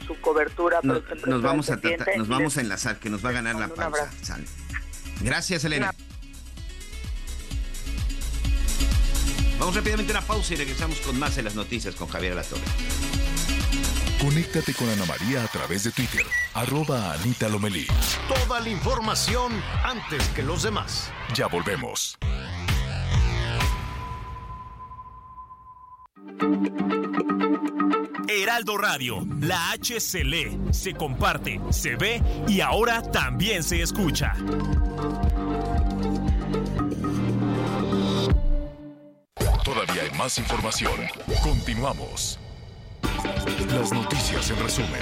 su, 0.05 0.19
cobertura. 0.21 0.79
nos 0.83 1.41
vamos 1.41 1.69
a 1.69 1.77
nos 2.17 2.27
vamos 2.27 2.57
a 2.57 2.61
enlazar, 2.61 2.97
que 2.99 3.09
nos 3.09 3.25
va 3.25 3.29
a 3.29 3.33
ganar 3.33 3.55
la 3.55 3.67
pausa. 3.69 4.09
Gracias, 5.23 5.63
Elena. 5.65 5.91
Vamos 9.61 9.75
rápidamente 9.75 10.11
a 10.11 10.17
una 10.17 10.25
pausa 10.25 10.55
y 10.55 10.57
regresamos 10.57 10.99
con 11.01 11.19
más 11.19 11.37
en 11.37 11.45
las 11.45 11.53
noticias 11.53 11.93
con 11.93 12.07
Javier 12.07 12.31
Alatorre. 12.31 12.63
Conéctate 14.19 14.73
con 14.73 14.89
Ana 14.89 15.05
María 15.05 15.43
a 15.43 15.47
través 15.49 15.83
de 15.83 15.91
Twitter, 15.91 16.25
arroba 16.55 17.13
Anita 17.13 17.47
Lomelí. 17.47 17.85
Toda 18.27 18.59
la 18.59 18.69
información 18.69 19.51
antes 19.83 20.27
que 20.29 20.41
los 20.41 20.63
demás. 20.63 21.11
Ya 21.35 21.45
volvemos. 21.45 22.17
Heraldo 28.27 28.79
Radio, 28.79 29.27
la 29.41 29.73
H 29.73 29.99
se 29.99 30.23
lee, 30.23 30.59
se 30.71 30.95
comparte, 30.95 31.61
se 31.69 31.97
ve 31.97 32.19
y 32.47 32.61
ahora 32.61 33.03
también 33.03 33.61
se 33.61 33.83
escucha. 33.83 34.33
Más 40.17 40.37
información. 40.37 40.93
Continuamos. 41.43 42.39
Las 43.69 43.91
noticias 43.91 44.49
en 44.49 44.59
resumen. 44.59 45.01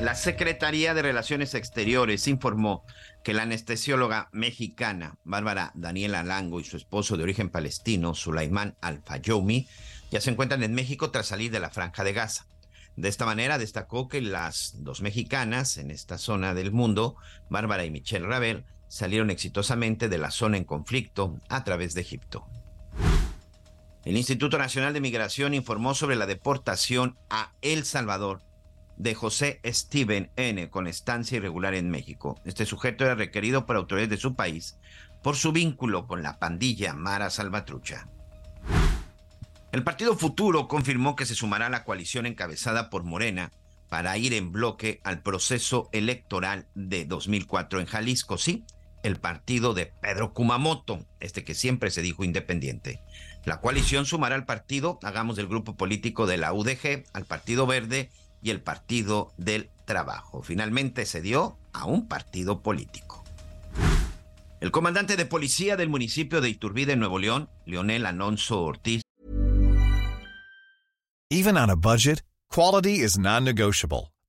La 0.00 0.14
Secretaría 0.14 0.94
de 0.94 1.02
Relaciones 1.02 1.54
Exteriores 1.54 2.28
informó 2.28 2.84
que 3.24 3.34
la 3.34 3.42
anestesióloga 3.42 4.28
mexicana 4.32 5.18
Bárbara 5.24 5.72
Daniela 5.74 6.22
Lango 6.22 6.60
y 6.60 6.64
su 6.64 6.76
esposo 6.76 7.16
de 7.16 7.24
origen 7.24 7.50
palestino, 7.50 8.14
Sulaimán 8.14 8.76
Al-Fayoumi, 8.80 9.66
ya 10.12 10.20
se 10.20 10.30
encuentran 10.30 10.62
en 10.62 10.72
México 10.72 11.10
tras 11.10 11.26
salir 11.26 11.50
de 11.50 11.58
la 11.58 11.70
Franja 11.70 12.04
de 12.04 12.12
Gaza. 12.12 12.46
De 12.96 13.08
esta 13.08 13.26
manera 13.26 13.58
destacó 13.58 14.08
que 14.08 14.20
las 14.20 14.74
dos 14.76 15.00
mexicanas 15.00 15.78
en 15.78 15.90
esta 15.90 16.16
zona 16.16 16.54
del 16.54 16.70
mundo, 16.70 17.16
Bárbara 17.48 17.84
y 17.84 17.90
Michelle 17.90 18.26
Ravel, 18.26 18.64
salieron 18.90 19.30
exitosamente 19.30 20.08
de 20.08 20.18
la 20.18 20.32
zona 20.32 20.56
en 20.56 20.64
conflicto 20.64 21.38
a 21.48 21.62
través 21.62 21.94
de 21.94 22.00
Egipto. 22.00 22.46
El 24.04 24.16
Instituto 24.16 24.58
Nacional 24.58 24.92
de 24.92 25.00
Migración 25.00 25.54
informó 25.54 25.94
sobre 25.94 26.16
la 26.16 26.26
deportación 26.26 27.16
a 27.30 27.52
El 27.62 27.84
Salvador 27.84 28.42
de 28.96 29.14
José 29.14 29.60
Steven 29.64 30.30
N. 30.36 30.68
con 30.70 30.88
estancia 30.88 31.36
irregular 31.36 31.74
en 31.74 31.88
México. 31.88 32.40
Este 32.44 32.66
sujeto 32.66 33.04
era 33.04 33.14
requerido 33.14 33.64
por 33.64 33.76
autoridades 33.76 34.10
de 34.10 34.16
su 34.16 34.34
país 34.34 34.76
por 35.22 35.36
su 35.36 35.52
vínculo 35.52 36.06
con 36.06 36.22
la 36.22 36.38
pandilla 36.38 36.94
Mara 36.94 37.30
Salvatrucha. 37.30 38.08
El 39.70 39.84
Partido 39.84 40.16
Futuro 40.16 40.66
confirmó 40.66 41.14
que 41.14 41.26
se 41.26 41.34
sumará 41.34 41.66
a 41.66 41.70
la 41.70 41.84
coalición 41.84 42.26
encabezada 42.26 42.90
por 42.90 43.04
Morena 43.04 43.52
para 43.88 44.16
ir 44.18 44.34
en 44.34 44.50
bloque 44.50 45.00
al 45.04 45.22
proceso 45.22 45.88
electoral 45.92 46.66
de 46.74 47.04
2004 47.04 47.80
en 47.80 47.86
Jalisco. 47.86 48.38
Sí, 48.38 48.64
el 49.02 49.16
partido 49.16 49.74
de 49.74 49.86
Pedro 49.86 50.32
Kumamoto, 50.32 51.06
este 51.20 51.44
que 51.44 51.54
siempre 51.54 51.90
se 51.90 52.02
dijo 52.02 52.24
independiente. 52.24 53.00
La 53.44 53.60
coalición 53.60 54.06
sumará 54.06 54.34
al 54.34 54.44
partido, 54.44 54.98
hagamos 55.02 55.36
del 55.36 55.48
grupo 55.48 55.76
político 55.76 56.26
de 56.26 56.36
la 56.36 56.52
UDG, 56.52 57.04
al 57.12 57.24
Partido 57.24 57.66
Verde 57.66 58.10
y 58.42 58.50
el 58.50 58.60
Partido 58.60 59.32
del 59.36 59.70
Trabajo. 59.86 60.42
Finalmente 60.42 61.06
se 61.06 61.20
dio 61.20 61.58
a 61.72 61.86
un 61.86 62.06
partido 62.06 62.62
político. 62.62 63.24
El 64.60 64.70
comandante 64.70 65.16
de 65.16 65.24
policía 65.24 65.76
del 65.76 65.88
municipio 65.88 66.42
de 66.42 66.50
Iturbide, 66.50 66.94
Nuevo 66.96 67.18
León, 67.18 67.48
Leonel 67.64 68.04
Alonso 68.04 68.60
Ortiz. 68.62 69.00
Even 71.30 71.56
on 71.56 71.70
a 71.70 71.76
budget, 71.76 72.22
quality 72.48 73.02
is 73.02 73.16
non-negotiable. 73.16 74.12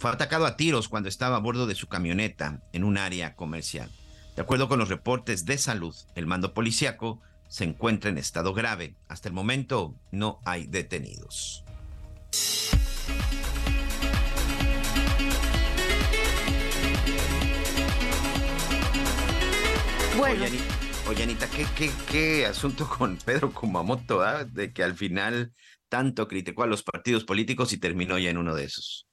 Fue 0.00 0.10
atacado 0.10 0.46
a 0.46 0.56
tiros 0.56 0.88
cuando 0.88 1.10
estaba 1.10 1.36
a 1.36 1.40
bordo 1.40 1.66
de 1.66 1.74
su 1.74 1.86
camioneta 1.86 2.62
en 2.72 2.84
un 2.84 2.96
área 2.96 3.36
comercial. 3.36 3.90
De 4.34 4.40
acuerdo 4.40 4.66
con 4.66 4.78
los 4.78 4.88
reportes 4.88 5.44
de 5.44 5.58
salud, 5.58 5.94
el 6.14 6.26
mando 6.26 6.54
policiaco 6.54 7.20
se 7.48 7.64
encuentra 7.64 8.08
en 8.08 8.16
estado 8.16 8.54
grave. 8.54 8.96
Hasta 9.08 9.28
el 9.28 9.34
momento 9.34 9.94
no 10.10 10.40
hay 10.46 10.66
detenidos. 10.66 11.66
Bueno. 20.16 20.46
Oye, 21.10 21.22
Anita, 21.24 21.46
¿qué, 21.50 21.90
qué, 22.10 22.46
asunto 22.46 22.88
con 22.88 23.16
Pedro 23.26 23.52
Kumamoto, 23.52 24.22
ah? 24.22 24.44
de 24.44 24.72
que 24.72 24.82
al 24.82 24.94
final 24.94 25.52
tanto 25.90 26.26
criticó 26.26 26.62
a 26.62 26.66
los 26.66 26.82
partidos 26.82 27.24
políticos 27.24 27.74
y 27.74 27.76
terminó 27.76 28.16
ya 28.16 28.30
en 28.30 28.38
uno 28.38 28.54
de 28.54 28.64
esos. 28.64 29.09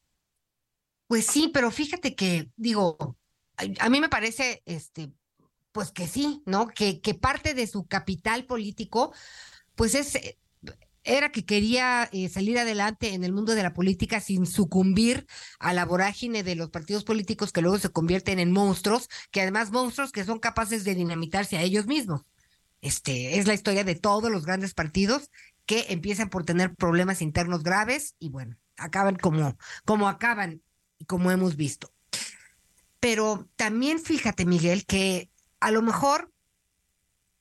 Pues 1.08 1.26
sí, 1.26 1.50
pero 1.54 1.72
fíjate 1.72 2.16
que, 2.16 2.52
digo, 2.58 3.18
a 3.80 3.90
mí 3.90 4.02
me 4.02 4.10
parece, 4.10 4.62
este, 4.66 5.12
pues 5.72 5.92
que 5.92 6.08
sí, 6.08 6.44
¿no? 6.46 6.68
Que, 6.68 7.02
que 7.02 7.14
parte 7.14 7.54
de 7.54 7.68
su 7.68 7.88
capital 7.88 8.46
político, 8.46 9.14
pues 9.76 9.96
es 9.96 10.16
eh, 10.16 10.38
era 11.08 11.32
que 11.32 11.46
quería 11.46 12.10
eh, 12.12 12.28
salir 12.28 12.60
adelante 12.60 13.14
en 13.14 13.24
el 13.24 13.32
mundo 13.32 13.56
de 13.56 13.64
la 13.64 13.74
política 13.74 14.20
sin 14.20 14.46
sucumbir 14.46 15.26
a 15.60 15.74
la 15.74 15.86
vorágine 15.86 16.44
de 16.44 16.56
los 16.56 16.70
partidos 16.70 17.06
políticos 17.06 17.54
que 17.54 17.62
luego 17.62 17.80
se 17.80 17.90
convierten 17.90 18.40
en 18.40 18.52
monstruos, 18.52 19.08
que 19.32 19.42
además 19.42 19.72
monstruos 19.72 20.12
que 20.12 20.26
son 20.26 20.40
capaces 20.40 20.84
de 20.84 20.96
dinamitarse 20.96 21.58
a 21.58 21.62
ellos 21.62 21.88
mismos. 21.88 22.24
Este 22.82 23.40
es 23.40 23.48
la 23.48 23.54
historia 23.54 23.84
de 23.84 23.96
todos 23.96 24.30
los 24.30 24.46
grandes 24.46 24.74
partidos 24.74 25.32
que 25.66 25.86
empiezan 25.90 26.30
por 26.30 26.44
tener 26.46 26.76
problemas 26.76 27.22
internos 27.22 27.64
graves 27.64 28.16
y 28.20 28.30
bueno, 28.30 28.58
acaban 28.76 29.16
como, 29.16 29.58
como 29.86 30.10
acaban 30.10 30.62
como 31.06 31.32
hemos 31.32 31.56
visto. 31.56 31.94
Pero 33.00 33.48
también 33.56 34.00
fíjate, 34.00 34.46
Miguel, 34.46 34.86
que 34.86 35.30
a 35.60 35.72
lo 35.72 35.82
mejor 35.82 36.32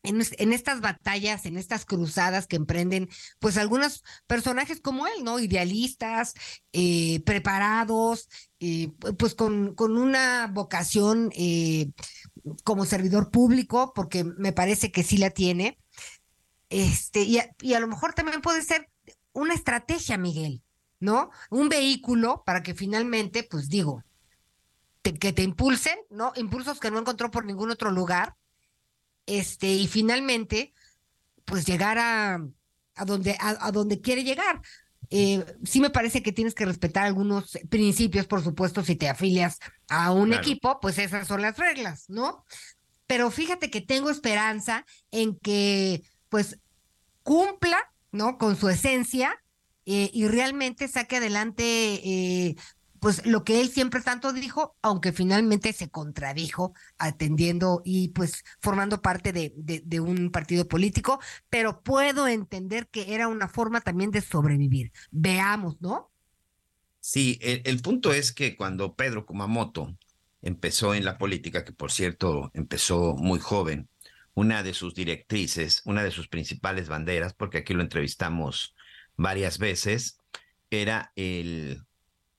en, 0.07 0.52
estas 0.52 0.80
batallas, 0.80 1.46
en 1.46 1.57
estas 1.57 1.84
cruzadas 1.84 2.46
que 2.46 2.57
emprenden, 2.57 3.09
pues 3.38 3.57
algunos 3.57 4.04
personajes 4.26 4.80
como 4.80 5.07
él, 5.07 5.24
¿no? 5.24 5.38
Idealistas, 5.38 6.34
eh, 6.72 7.20
preparados, 7.24 8.28
eh, 8.61 8.92
pues 9.18 9.34
con, 9.34 9.74
una 9.78 10.48
vocación 10.52 11.30
eh, 11.34 11.90
como 12.64 12.84
servidor 12.84 13.30
público, 13.30 13.92
porque 13.94 14.24
me 14.24 14.52
parece 14.52 14.92
que 14.92 15.02
sí 15.02 15.18
la 15.18 15.30
tiene. 15.30 15.78
Este, 16.68 17.22
y 17.22 17.74
a 17.74 17.80
lo 17.80 17.88
mejor 17.88 18.12
también 18.12 18.40
puede 18.40 18.62
ser 18.62 18.88
una 19.32 19.54
estrategia, 19.54 20.18
Miguel, 20.18 20.62
¿no? 21.01 21.30
Un 21.51 21.68
vehículo 21.68 22.42
para 22.44 22.62
que 22.62 22.74
finalmente, 22.74 23.42
pues 23.42 23.68
digo, 23.68 24.03
que 25.03 25.32
te 25.32 25.42
impulsen, 25.42 25.97
¿no? 26.11 26.32
Impulsos 26.34 26.80
que 26.80 26.90
no 26.90 26.99
encontró 26.99 27.30
por 27.30 27.44
ningún 27.44 27.70
otro 27.70 27.90
lugar 27.92 28.34
este, 29.26 29.68
y 29.68 29.86
finalmente, 29.86 30.72
pues 31.44 31.64
llegar 31.64 31.99
a, 31.99 32.34
a 32.97 33.05
donde, 33.05 33.36
a, 33.40 33.70
donde 33.72 34.01
quiere 34.01 34.24
llegar. 34.24 34.61
eh, 35.11 35.44
sí 35.64 35.80
me 35.80 35.90
parece 35.90 36.22
que 36.22 36.32
tienes 36.32 36.55
que 36.55 36.64
respetar 36.66 37.07
algunos 37.07 37.57
principios, 37.68 38.26
por 38.26 38.42
supuesto, 38.42 38.82
si 38.82 38.97
te 38.97 39.09
afilias 39.09 39.59
a 39.88 40.11
un 40.12 40.32
equipo, 40.32 40.80
pues 40.80 40.99
esas 40.99 41.28
son 41.28 41.42
las 41.42 41.57
reglas, 41.59 42.07
¿no? 42.09 42.44
Pero 43.07 43.30
fíjate 43.30 43.70
que 43.70 43.80
tengo 43.80 44.11
esperanza 44.11 44.84
en 45.12 45.38
que, 45.38 46.03
pues, 46.28 46.59
cumpla, 47.22 47.78
¿no? 48.11 48.38
Con 48.38 48.57
su 48.57 48.68
esencia 48.68 49.40
eh, 49.87 50.11
y 50.12 50.28
realmente 50.28 50.89
saque 50.89 51.16
adelante 51.16 51.64
eh, 51.64 52.57
pues 53.01 53.24
lo 53.24 53.45
que 53.45 53.61
él 53.61 53.68
siempre 53.68 54.01
tanto 54.01 54.32
dijo, 54.32 54.76
aunque 54.82 55.12
finalmente 55.12 55.72
se 55.72 55.89
contradijo 55.91 56.74
atendiendo 56.99 57.82
y 57.84 58.09
pues 58.09 58.45
formando 58.61 59.01
parte 59.01 59.32
de, 59.32 59.53
de, 59.57 60.01
un 60.01 60.30
partido 60.30 60.66
político, 60.66 61.20
pero 61.49 61.82
puedo 61.82 62.26
entender 62.26 62.89
que 62.89 63.14
era 63.14 63.28
una 63.28 63.49
forma 63.49 63.80
también 63.80 64.11
de 64.11 64.22
sobrevivir. 64.22 64.93
Veamos, 65.11 65.80
¿no? 65.80 66.11
Sí, 67.01 67.39
el, 67.41 67.62
el 67.64 67.80
punto 67.80 68.12
es 68.12 68.32
que 68.32 68.57
cuando 68.57 68.97
Pedro 68.97 69.24
Kumamoto 69.24 69.97
empezó 70.43 70.95
en 70.95 71.05
la 71.05 71.18
política, 71.18 71.64
que 71.64 71.72
por 71.72 71.93
cierto 71.93 72.51
empezó 72.55 73.14
muy 73.14 73.39
joven, 73.39 73.89
una 74.34 74.62
de 74.62 74.74
sus 74.74 74.95
directrices, 74.95 75.82
una 75.87 76.03
de 76.03 76.11
sus 76.11 76.28
principales 76.28 76.89
banderas, 76.89 77.34
porque 77.34 77.59
aquí 77.59 77.72
lo 77.72 77.82
entrevistamos 77.82 78.75
varias 79.16 79.58
veces, 79.58 80.18
era 80.70 81.12
el 81.16 81.82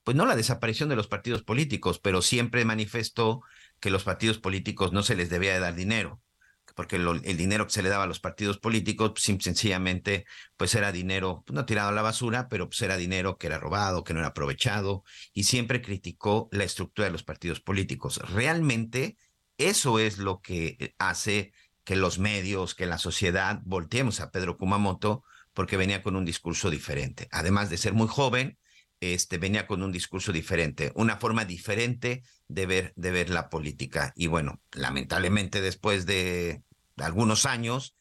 pues 0.07 0.15
no 0.15 0.25
la 0.25 0.37
desaparición 0.37 0.87
de 0.87 0.95
los 0.95 1.09
partidos 1.09 1.43
políticos, 1.43 1.99
pero 1.99 2.21
siempre 2.21 2.63
manifestó 2.63 3.41
que 3.81 3.89
los 3.89 4.05
partidos 4.05 4.37
políticos 4.37 4.93
no 4.93 5.03
se 5.03 5.17
les 5.17 5.29
debía 5.29 5.59
dar 5.59 5.75
dinero, 5.75 6.21
porque 6.75 6.95
el 6.95 7.35
dinero 7.35 7.65
que 7.65 7.73
se 7.73 7.83
le 7.83 7.89
daba 7.89 8.05
a 8.05 8.07
los 8.07 8.21
partidos 8.21 8.57
políticos, 8.57 9.11
pues, 9.11 9.23
sencillamente, 9.43 10.25
pues 10.55 10.73
era 10.75 10.93
dinero, 10.93 11.43
pues, 11.45 11.53
no 11.55 11.65
tirado 11.65 11.89
a 11.89 11.91
la 11.91 12.03
basura, 12.03 12.47
pero 12.47 12.69
pues 12.69 12.81
era 12.83 12.95
dinero 12.95 13.37
que 13.37 13.47
era 13.47 13.59
robado, 13.59 14.05
que 14.05 14.13
no 14.13 14.19
era 14.19 14.29
aprovechado, 14.29 15.03
y 15.33 15.43
siempre 15.43 15.81
criticó 15.81 16.47
la 16.53 16.63
estructura 16.63 17.07
de 17.07 17.11
los 17.11 17.23
partidos 17.23 17.59
políticos. 17.59 18.21
Realmente, 18.33 19.17
eso 19.57 19.99
es 19.99 20.19
lo 20.19 20.39
que 20.39 20.95
hace 20.99 21.51
que 21.83 21.97
los 21.97 22.17
medios, 22.17 22.75
que 22.75 22.85
la 22.85 22.97
sociedad 22.97 23.59
volteemos 23.65 24.21
a 24.21 24.31
Pedro 24.31 24.55
Kumamoto, 24.55 25.25
porque 25.57 25.75
venía 25.75 26.03
con 26.03 26.15
un 26.15 26.23
discurso 26.23 26.69
diferente. 26.69 27.27
Además 27.31 27.71
de 27.71 27.79
ser 27.79 27.93
muy 27.93 28.07
joven, 28.07 28.59
este, 28.99 29.39
venía 29.39 29.65
con 29.65 29.81
un 29.81 29.91
discurso 29.91 30.31
diferente, 30.31 30.91
una 30.93 31.17
forma 31.17 31.45
diferente 31.45 32.21
de 32.47 32.67
ver, 32.67 32.93
de 32.95 33.09
ver 33.09 33.31
la 33.31 33.49
política. 33.49 34.13
Y 34.15 34.27
bueno, 34.27 34.61
lamentablemente 34.71 35.59
después 35.59 36.05
de 36.05 36.61
algunos 36.97 37.47
años, 37.47 37.95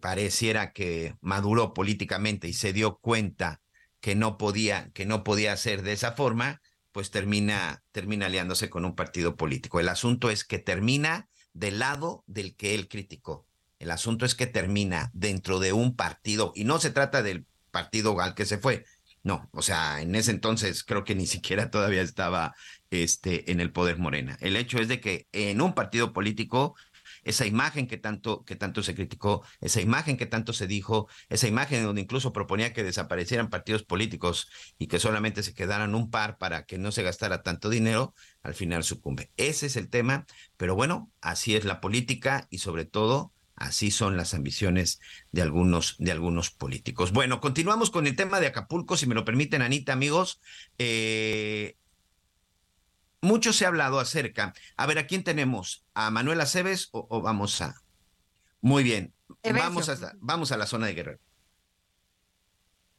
pareciera 0.00 0.72
que 0.74 1.14
maduró 1.22 1.72
políticamente 1.72 2.46
y 2.46 2.52
se 2.52 2.74
dio 2.74 2.98
cuenta 2.98 3.62
que 4.02 4.14
no 4.14 4.36
podía, 4.36 4.90
que 4.92 5.06
no 5.06 5.24
podía 5.24 5.56
ser 5.56 5.80
de 5.80 5.94
esa 5.94 6.12
forma, 6.12 6.60
pues 6.92 7.10
termina, 7.10 7.82
termina 7.92 8.26
aliándose 8.26 8.68
con 8.68 8.84
un 8.84 8.94
partido 8.94 9.36
político. 9.36 9.80
El 9.80 9.88
asunto 9.88 10.28
es 10.28 10.44
que 10.44 10.58
termina 10.58 11.30
del 11.54 11.78
lado 11.78 12.22
del 12.26 12.54
que 12.54 12.74
él 12.74 12.86
criticó. 12.86 13.46
El 13.82 13.90
asunto 13.90 14.24
es 14.24 14.36
que 14.36 14.46
termina 14.46 15.10
dentro 15.12 15.58
de 15.58 15.72
un 15.72 15.96
partido, 15.96 16.52
y 16.54 16.62
no 16.62 16.78
se 16.78 16.90
trata 16.90 17.22
del 17.22 17.46
partido 17.72 18.20
al 18.20 18.34
que 18.36 18.46
se 18.46 18.58
fue, 18.58 18.84
no, 19.24 19.48
o 19.52 19.62
sea, 19.62 20.00
en 20.00 20.14
ese 20.14 20.30
entonces 20.30 20.84
creo 20.84 21.02
que 21.04 21.16
ni 21.16 21.26
siquiera 21.26 21.70
todavía 21.70 22.02
estaba 22.02 22.54
este, 22.90 23.50
en 23.50 23.60
el 23.60 23.72
poder 23.72 23.98
Morena. 23.98 24.36
El 24.40 24.56
hecho 24.56 24.78
es 24.78 24.88
de 24.88 25.00
que 25.00 25.26
en 25.32 25.60
un 25.60 25.74
partido 25.74 26.12
político 26.12 26.76
esa 27.24 27.46
imagen 27.46 27.86
que 27.86 27.98
tanto, 27.98 28.44
que 28.44 28.56
tanto 28.56 28.82
se 28.82 28.94
criticó, 28.94 29.44
esa 29.60 29.80
imagen 29.80 30.16
que 30.16 30.26
tanto 30.26 30.52
se 30.52 30.66
dijo, 30.66 31.08
esa 31.28 31.48
imagen 31.48 31.84
donde 31.84 32.00
incluso 32.00 32.32
proponía 32.32 32.72
que 32.72 32.82
desaparecieran 32.84 33.50
partidos 33.50 33.82
políticos 33.82 34.48
y 34.78 34.86
que 34.88 34.98
solamente 34.98 35.42
se 35.42 35.54
quedaran 35.54 35.94
un 35.94 36.10
par 36.10 36.38
para 36.38 36.66
que 36.66 36.78
no 36.78 36.92
se 36.92 37.02
gastara 37.02 37.42
tanto 37.42 37.68
dinero, 37.68 38.14
al 38.42 38.54
final 38.54 38.84
sucumbe. 38.84 39.30
Ese 39.36 39.66
es 39.66 39.76
el 39.76 39.88
tema, 39.88 40.26
pero 40.56 40.74
bueno, 40.74 41.10
así 41.20 41.54
es 41.56 41.64
la 41.64 41.80
política 41.80 42.46
y 42.50 42.58
sobre 42.58 42.84
todo 42.84 43.32
Así 43.62 43.92
son 43.92 44.16
las 44.16 44.34
ambiciones 44.34 44.98
de 45.30 45.40
algunos, 45.40 45.94
de 46.00 46.10
algunos 46.10 46.50
políticos. 46.50 47.12
Bueno, 47.12 47.40
continuamos 47.40 47.92
con 47.92 48.08
el 48.08 48.16
tema 48.16 48.40
de 48.40 48.48
Acapulco, 48.48 48.96
si 48.96 49.06
me 49.06 49.14
lo 49.14 49.24
permiten, 49.24 49.62
Anita, 49.62 49.92
amigos. 49.92 50.40
Eh, 50.78 51.76
mucho 53.20 53.52
se 53.52 53.64
ha 53.64 53.68
hablado 53.68 54.00
acerca. 54.00 54.52
A 54.76 54.86
ver, 54.86 54.98
¿a 54.98 55.06
quién 55.06 55.22
tenemos? 55.22 55.84
¿A 55.94 56.10
Manuela 56.10 56.42
Aceves 56.42 56.88
o, 56.90 57.22
vamos 57.22 57.60
a? 57.60 57.76
Muy 58.60 58.82
bien. 58.82 59.14
Vamos 59.44 59.88
a, 59.88 60.12
vamos 60.18 60.50
a 60.50 60.56
la 60.56 60.66
zona 60.66 60.88
de 60.88 60.94
Guerrero. 60.94 61.20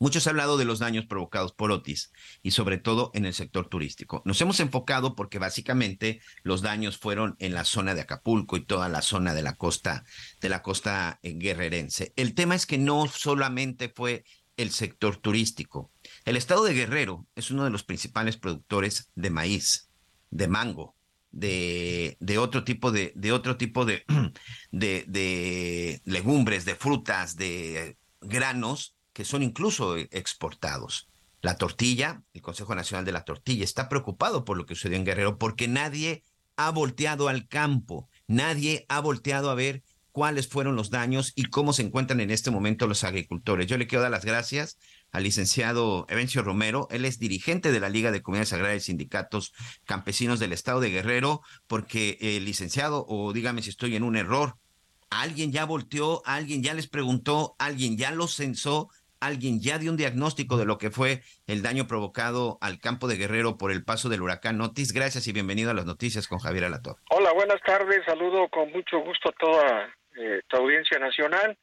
Muchos 0.03 0.27
han 0.27 0.31
hablado 0.31 0.57
de 0.57 0.65
los 0.65 0.79
daños 0.79 1.05
provocados 1.05 1.53
por 1.53 1.71
Otis 1.71 2.11
y 2.41 2.51
sobre 2.51 2.77
todo 2.77 3.09
en 3.13 3.23
el 3.23 3.33
sector 3.33 3.69
turístico. 3.69 4.21
Nos 4.25 4.41
hemos 4.41 4.59
enfocado 4.59 5.15
porque 5.15 5.39
básicamente 5.39 6.19
los 6.41 6.61
daños 6.61 6.97
fueron 6.97 7.37
en 7.39 7.53
la 7.53 7.63
zona 7.63 7.95
de 7.95 8.01
Acapulco 8.01 8.57
y 8.57 8.65
toda 8.65 8.89
la 8.89 9.01
zona 9.01 9.33
de 9.33 9.43
la 9.43 9.55
costa 9.55 10.03
de 10.41 10.49
la 10.49 10.61
costa 10.61 11.21
eh, 11.23 11.35
guerrerense. 11.37 12.11
El 12.17 12.33
tema 12.33 12.53
es 12.53 12.65
que 12.65 12.77
no 12.77 13.07
solamente 13.07 13.87
fue 13.95 14.25
el 14.57 14.71
sector 14.71 15.15
turístico. 15.15 15.89
El 16.25 16.35
estado 16.35 16.65
de 16.65 16.73
Guerrero 16.73 17.25
es 17.35 17.49
uno 17.49 17.63
de 17.63 17.69
los 17.69 17.85
principales 17.85 18.35
productores 18.35 19.09
de 19.15 19.29
maíz, 19.29 19.89
de 20.31 20.49
mango, 20.49 20.97
de, 21.31 22.17
de, 22.19 22.37
otro 22.39 22.65
tipo 22.65 22.91
de, 22.91 23.13
de 23.15 23.31
otro 23.31 23.55
tipo 23.55 23.85
de, 23.85 24.03
de, 24.73 26.01
legumbres, 26.03 26.65
de 26.65 26.75
frutas, 26.75 27.37
de 27.37 27.97
granos 28.19 28.97
que 29.13 29.25
son 29.25 29.43
incluso 29.43 29.95
exportados. 29.97 31.07
La 31.41 31.57
tortilla, 31.57 32.23
el 32.33 32.41
Consejo 32.41 32.73
Nacional 32.73 33.05
de 33.05 33.11
la 33.11 33.25
Tortilla, 33.25 33.63
está 33.63 33.89
preocupado 33.89 34.45
por 34.45 34.57
lo 34.57 34.65
que 34.65 34.75
sucedió 34.75 34.97
en 34.97 35.05
Guerrero 35.05 35.37
porque 35.37 35.67
nadie 35.67 36.23
ha 36.55 36.71
volteado 36.71 37.27
al 37.27 37.47
campo, 37.47 38.09
nadie 38.27 38.85
ha 38.89 38.99
volteado 38.99 39.49
a 39.49 39.55
ver 39.55 39.83
cuáles 40.13 40.47
fueron 40.47 40.75
los 40.75 40.89
daños 40.89 41.33
y 41.35 41.45
cómo 41.45 41.73
se 41.73 41.81
encuentran 41.81 42.21
en 42.21 42.29
este 42.29 42.51
momento 42.51 42.87
los 42.87 43.03
agricultores. 43.03 43.67
Yo 43.67 43.77
le 43.77 43.87
quiero 43.87 44.03
dar 44.03 44.11
las 44.11 44.25
gracias 44.25 44.77
al 45.11 45.23
licenciado 45.23 46.05
Evencio 46.07 46.43
Romero, 46.43 46.87
él 46.91 47.03
es 47.05 47.19
dirigente 47.19 47.71
de 47.71 47.79
la 47.79 47.89
Liga 47.89 48.11
de 48.11 48.21
Comunidades 48.21 48.53
Agrarias 48.53 48.83
y 48.83 48.85
Sindicatos 48.87 49.53
Campesinos 49.85 50.39
del 50.39 50.53
Estado 50.53 50.79
de 50.79 50.91
Guerrero, 50.91 51.41
porque 51.67 52.17
el 52.21 52.45
licenciado, 52.45 53.05
o 53.07 53.33
dígame 53.33 53.61
si 53.61 53.69
estoy 53.69 53.95
en 53.95 54.03
un 54.03 54.15
error, 54.15 54.55
alguien 55.09 55.51
ya 55.51 55.65
volteó, 55.65 56.21
alguien 56.25 56.63
ya 56.63 56.73
les 56.73 56.87
preguntó, 56.87 57.55
alguien 57.59 57.97
ya 57.97 58.11
los 58.11 58.35
censó, 58.35 58.89
alguien 59.25 59.59
ya 59.61 59.77
dio 59.77 59.91
un 59.91 59.97
diagnóstico 59.97 60.57
de 60.57 60.65
lo 60.65 60.77
que 60.77 60.91
fue 60.91 61.21
el 61.47 61.61
daño 61.61 61.87
provocado 61.87 62.57
al 62.61 62.79
campo 62.79 63.07
de 63.07 63.15
Guerrero 63.15 63.57
por 63.57 63.71
el 63.71 63.83
paso 63.83 64.09
del 64.09 64.21
huracán 64.21 64.61
Otis. 64.61 64.93
Gracias 64.93 65.27
y 65.27 65.33
bienvenido 65.33 65.71
a 65.71 65.73
las 65.73 65.85
noticias 65.85 66.27
con 66.27 66.39
Javier 66.39 66.65
Alator. 66.65 66.97
Hola, 67.09 67.31
buenas 67.33 67.61
tardes. 67.61 68.03
Saludo 68.05 68.49
con 68.49 68.71
mucho 68.71 68.99
gusto 68.99 69.29
a 69.29 69.33
toda 69.33 69.95
eh, 70.17 70.41
tu 70.47 70.57
audiencia 70.57 70.99
nacional 70.99 71.57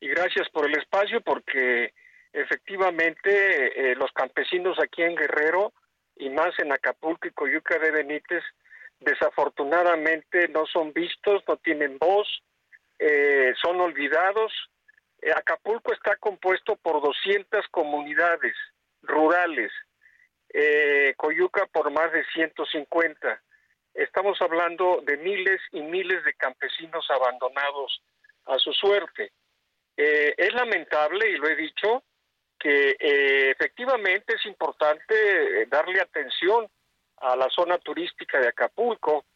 y 0.00 0.08
gracias 0.08 0.48
por 0.50 0.66
el 0.66 0.76
espacio 0.76 1.20
porque 1.20 1.92
efectivamente 2.32 3.90
eh, 3.90 3.94
los 3.96 4.10
campesinos 4.12 4.76
aquí 4.82 5.02
en 5.02 5.14
Guerrero 5.14 5.72
y 6.16 6.30
más 6.30 6.58
en 6.58 6.72
Acapulco 6.72 7.28
y 7.28 7.32
Coyuca 7.32 7.78
de 7.78 7.90
Benítez 7.90 8.42
desafortunadamente 9.00 10.48
no 10.48 10.66
son 10.66 10.92
vistos, 10.92 11.42
no 11.46 11.56
tienen 11.58 11.98
voz, 11.98 12.26
eh, 12.98 13.52
son 13.62 13.80
olvidados 13.80 14.52
Acapulco 15.32 15.92
está 15.92 16.16
compuesto 16.16 16.76
por 16.76 17.00
200 17.02 17.66
comunidades 17.68 18.54
rurales, 19.02 19.72
eh, 20.52 21.14
Coyuca 21.16 21.66
por 21.66 21.90
más 21.90 22.12
de 22.12 22.24
150. 22.32 23.42
Estamos 23.94 24.40
hablando 24.42 25.02
de 25.02 25.16
miles 25.16 25.60
y 25.72 25.82
miles 25.82 26.24
de 26.24 26.34
campesinos 26.34 27.08
abandonados 27.10 28.02
a 28.46 28.58
su 28.58 28.72
suerte. 28.72 29.32
Eh, 29.96 30.34
es 30.36 30.52
lamentable, 30.52 31.30
y 31.30 31.36
lo 31.36 31.48
he 31.48 31.56
dicho, 31.56 32.02
que 32.58 32.96
efectivamente 32.98 34.34
es 34.36 34.46
importante 34.46 35.66
darle 35.66 36.00
atención 36.00 36.66
a 37.18 37.36
la 37.36 37.48
zona 37.50 37.78
turística 37.78 38.40
de 38.40 38.48
Acapulco, 38.48 39.26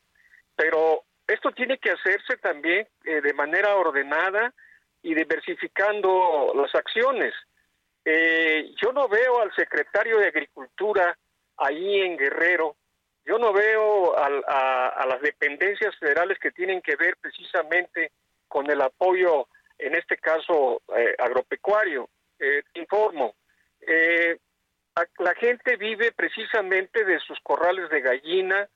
pero 0.57 1.05
esto 1.27 1.53
tiene 1.53 1.79
que 1.79 1.91
hacerse 1.91 2.37
también 2.39 2.89
de 3.03 3.33
manera 3.35 3.77
ordenada, 3.77 4.55
y 5.11 5.15
diversificando 5.15 6.53
las 6.55 6.75
acciones. 6.75 7.35
Eh, 8.05 8.73
yo 8.81 8.93
no 8.93 9.09
veo 9.09 9.41
al 9.41 9.55
secretario 9.55 10.19
de 10.19 10.29
Agricultura 10.29 11.17
ahí 11.57 12.01
en 12.01 12.17
Guerrero, 12.17 12.77
yo 13.29 13.39
no 13.39 13.53
veo 13.53 14.17
a, 14.17 15.07
las 15.07 15.21
dependencias 15.21 15.95
federales 15.99 16.39
que 16.39 16.51
tienen 16.51 16.81
que 16.81 16.97
ver 16.97 17.15
precisamente 17.21 18.13
con 18.49 18.71
el 18.71 18.81
apoyo, 18.81 19.49
en 19.77 19.95
este 19.95 20.17
caso 20.17 20.81
eh, 20.97 21.15
agropecuario. 21.19 22.09
Eh, 22.39 22.63
informo, 22.73 23.35
eh, 23.83 24.39
la 25.19 25.35
gente 25.35 25.77
vive 25.77 26.13
precisamente 26.13 27.05
de 27.05 27.19
sus 27.21 27.39
corrales 27.41 27.91
de 27.91 28.01
gallina, 28.01 28.67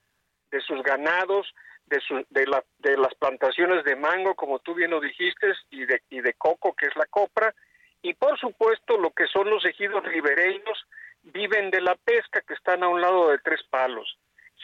de 0.51 0.61
sus 0.61 0.83
ganados, 0.83 1.51
de, 1.93 2.25
de, 2.29 2.47
la, 2.47 2.63
de 2.79 2.97
las 2.97 3.13
plantaciones 3.15 3.83
de 3.83 3.95
mango, 3.95 4.35
como 4.35 4.59
tú 4.59 4.73
bien 4.73 4.91
lo 4.91 4.99
dijiste, 4.99 5.53
y 5.69 5.85
de, 5.85 6.01
y 6.09 6.21
de 6.21 6.33
coco, 6.33 6.73
que 6.73 6.87
es 6.87 6.95
la 6.95 7.05
copra, 7.05 7.53
y 8.01 8.13
por 8.13 8.37
supuesto 8.39 8.97
lo 8.97 9.11
que 9.11 9.27
son 9.27 9.49
los 9.49 9.65
ejidos 9.65 10.03
ribereños 10.03 10.85
viven 11.23 11.71
de 11.71 11.81
la 11.81 11.95
pesca 11.95 12.41
que 12.41 12.53
están 12.53 12.83
a 12.83 12.89
un 12.89 13.01
lado 13.01 13.29
de 13.29 13.39
Tres 13.39 13.61
Palos. 13.69 14.17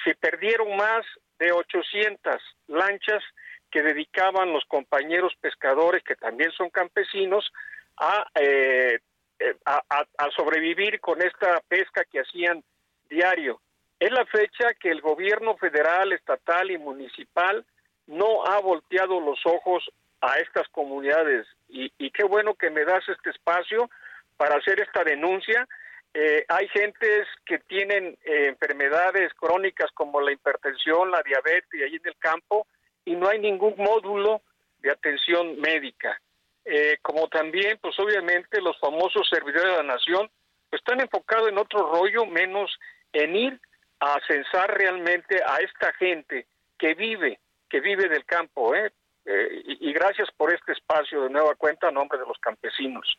Se 0.03 0.15
perdieron 0.15 0.75
más 0.75 1.05
de 1.39 1.51
800 1.51 2.36
lanchas 2.67 3.23
que 3.71 3.82
dedicaban 3.82 4.51
los 4.51 4.65
compañeros 4.65 5.34
pescadores, 5.39 6.03
que 6.03 6.15
también 6.15 6.51
son 6.51 6.69
campesinos, 6.69 7.49
a, 7.97 8.25
eh, 8.36 8.99
eh, 9.39 9.55
a, 9.65 10.32
sobrevivir 10.36 10.99
con 10.99 11.21
esta 11.21 11.61
pesca 11.67 12.03
que 12.11 12.19
hacían 12.19 12.63
diario. 13.09 13.61
Es 14.00 14.12
la 14.12 14.26
fecha 14.26 14.74
que 14.80 14.89
el 14.89 15.02
gobierno 15.02 15.58
federal, 15.58 16.14
estatal 16.14 16.72
y 16.72 16.78
municipal 16.78 17.66
no 18.08 18.45
ha 18.45 18.60
volteado 18.60 19.20
los 19.20 19.45
ojos 19.45 19.89
a 20.22 20.38
estas 20.39 20.68
comunidades 20.70 21.45
y, 21.68 21.91
qué 22.12 22.24
bueno 22.24 22.56
que 22.56 22.70
me 22.70 22.84
das 22.84 23.08
este 23.08 23.30
espacio 23.30 23.89
para 24.38 24.56
hacer 24.56 24.80
esta 24.82 25.04
denuncia. 25.04 25.68
Eh, 26.14 26.43
hay 26.47 26.68
gentes 26.70 27.28
que 27.45 27.60
tienen 27.60 28.18
enfermedades 28.24 29.34
crónicas 29.36 29.91
como 29.93 30.20
la 30.20 30.32
hipertensión, 30.32 31.12
la 31.12 31.22
diabetes 31.22 31.82
ahí 31.84 31.95
en 31.95 32.02
el 32.08 32.18
campo 32.18 32.68
y 33.06 33.16
no 33.16 33.30
hay 33.30 33.39
ningún 33.39 33.76
módulo 33.78 34.41
de 34.80 34.91
atención 34.91 35.60
médica. 35.60 36.20
Eh, 36.66 36.97
como 37.02 37.28
también, 37.28 37.78
pues 37.82 37.97
obviamente 38.00 38.62
los 38.62 38.78
famosos 38.80 39.28
servidores 39.30 39.72
de 39.72 39.78
la 39.78 39.84
nación 39.84 40.30
pues, 40.70 40.82
están 40.82 41.00
enfocados 41.00 41.50
en 41.50 41.58
otro 41.58 41.91
rollo, 41.91 42.26
menos 42.26 42.78
en 43.14 43.36
ir 43.36 43.60
a 44.00 44.18
censar 44.28 44.78
realmente 44.78 45.41
a 45.45 45.58
esta 45.58 45.93
gente 45.93 46.47
que 46.78 46.93
vive, 46.93 47.39
que 47.70 47.82
vive 47.82 48.08
del 48.08 48.26
campo, 48.26 48.74
¿eh? 48.76 48.91
eh 49.26 49.64
y, 49.82 49.93
gracias 49.93 50.30
por 50.38 50.54
este 50.54 50.72
espacio 50.72 51.24
de 51.24 51.30
nueva 51.30 51.56
cuenta 51.56 51.88
a 51.88 51.91
nombre 51.91 52.18
de 52.18 52.26
los 52.26 52.38
campesinos. 52.39 53.18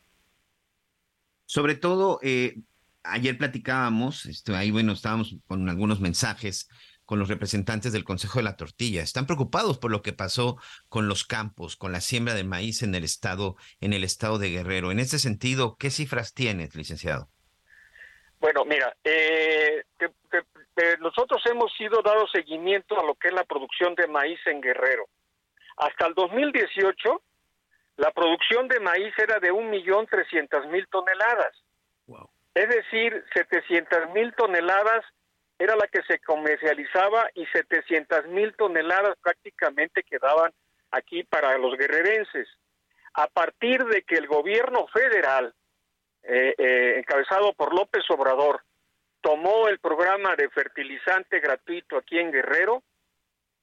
Sobre 1.45 1.75
todo, 1.75 2.19
eh, 2.23 2.55
ayer 3.03 3.37
platicábamos, 3.37 4.25
esto, 4.25 4.55
ahí 4.55 4.71
bueno, 4.71 4.93
estábamos 4.93 5.35
con 5.47 5.69
algunos 5.69 5.99
mensajes 5.99 6.69
con 7.11 7.19
los 7.19 7.27
representantes 7.27 7.91
del 7.91 8.05
Consejo 8.05 8.39
de 8.39 8.43
la 8.43 8.55
Tortilla. 8.55 9.01
Están 9.01 9.25
preocupados 9.25 9.77
por 9.77 9.91
lo 9.91 10.01
que 10.01 10.13
pasó 10.13 10.57
con 10.87 11.09
los 11.09 11.25
campos, 11.25 11.75
con 11.75 11.91
la 11.91 11.99
siembra 11.99 12.35
de 12.35 12.45
maíz 12.45 12.83
en 12.83 12.95
el 12.95 13.03
estado, 13.03 13.57
en 13.81 13.91
el 13.91 14.05
estado 14.05 14.39
de 14.39 14.49
Guerrero. 14.49 14.93
En 14.93 14.99
ese 14.99 15.19
sentido, 15.19 15.75
¿qué 15.77 15.89
cifras 15.89 16.33
tienes, 16.33 16.73
licenciado? 16.73 17.29
Bueno, 18.39 18.63
mira, 18.63 18.95
eh, 19.03 19.83
nosotros 20.99 21.41
hemos 21.45 21.71
sido 21.73 22.01
dado 22.01 22.27
seguimiento 22.27 22.99
a 22.99 23.03
lo 23.03 23.15
que 23.15 23.27
es 23.27 23.33
la 23.33 23.43
producción 23.43 23.95
de 23.95 24.07
maíz 24.07 24.39
en 24.45 24.61
Guerrero. 24.61 25.05
Hasta 25.77 26.07
el 26.07 26.13
2018, 26.13 27.21
la 27.97 28.11
producción 28.11 28.67
de 28.67 28.79
maíz 28.79 29.13
era 29.17 29.39
de 29.39 29.51
1.300.000 29.51 30.87
toneladas. 30.89 31.53
Es 32.53 32.67
decir, 32.67 33.23
700.000 33.33 34.35
toneladas 34.35 35.05
era 35.61 35.75
la 35.75 35.87
que 35.87 36.01
se 36.03 36.17
comercializaba 36.19 37.29
y 37.35 37.45
700 37.45 38.25
mil 38.29 38.55
toneladas 38.55 39.15
prácticamente 39.21 40.01
quedaban 40.01 40.51
aquí 40.89 41.23
para 41.23 41.55
los 41.59 41.77
guerrerenses. 41.77 42.47
A 43.13 43.27
partir 43.27 43.85
de 43.85 44.01
que 44.01 44.15
el 44.15 44.25
gobierno 44.25 44.87
federal, 44.87 45.53
eh, 46.23 46.55
eh, 46.57 46.95
encabezado 46.97 47.53
por 47.53 47.75
López 47.75 48.03
Obrador, 48.09 48.63
tomó 49.21 49.67
el 49.67 49.79
programa 49.79 50.35
de 50.35 50.49
fertilizante 50.49 51.39
gratuito 51.39 51.97
aquí 51.97 52.19
en 52.19 52.31
Guerrero, 52.31 52.83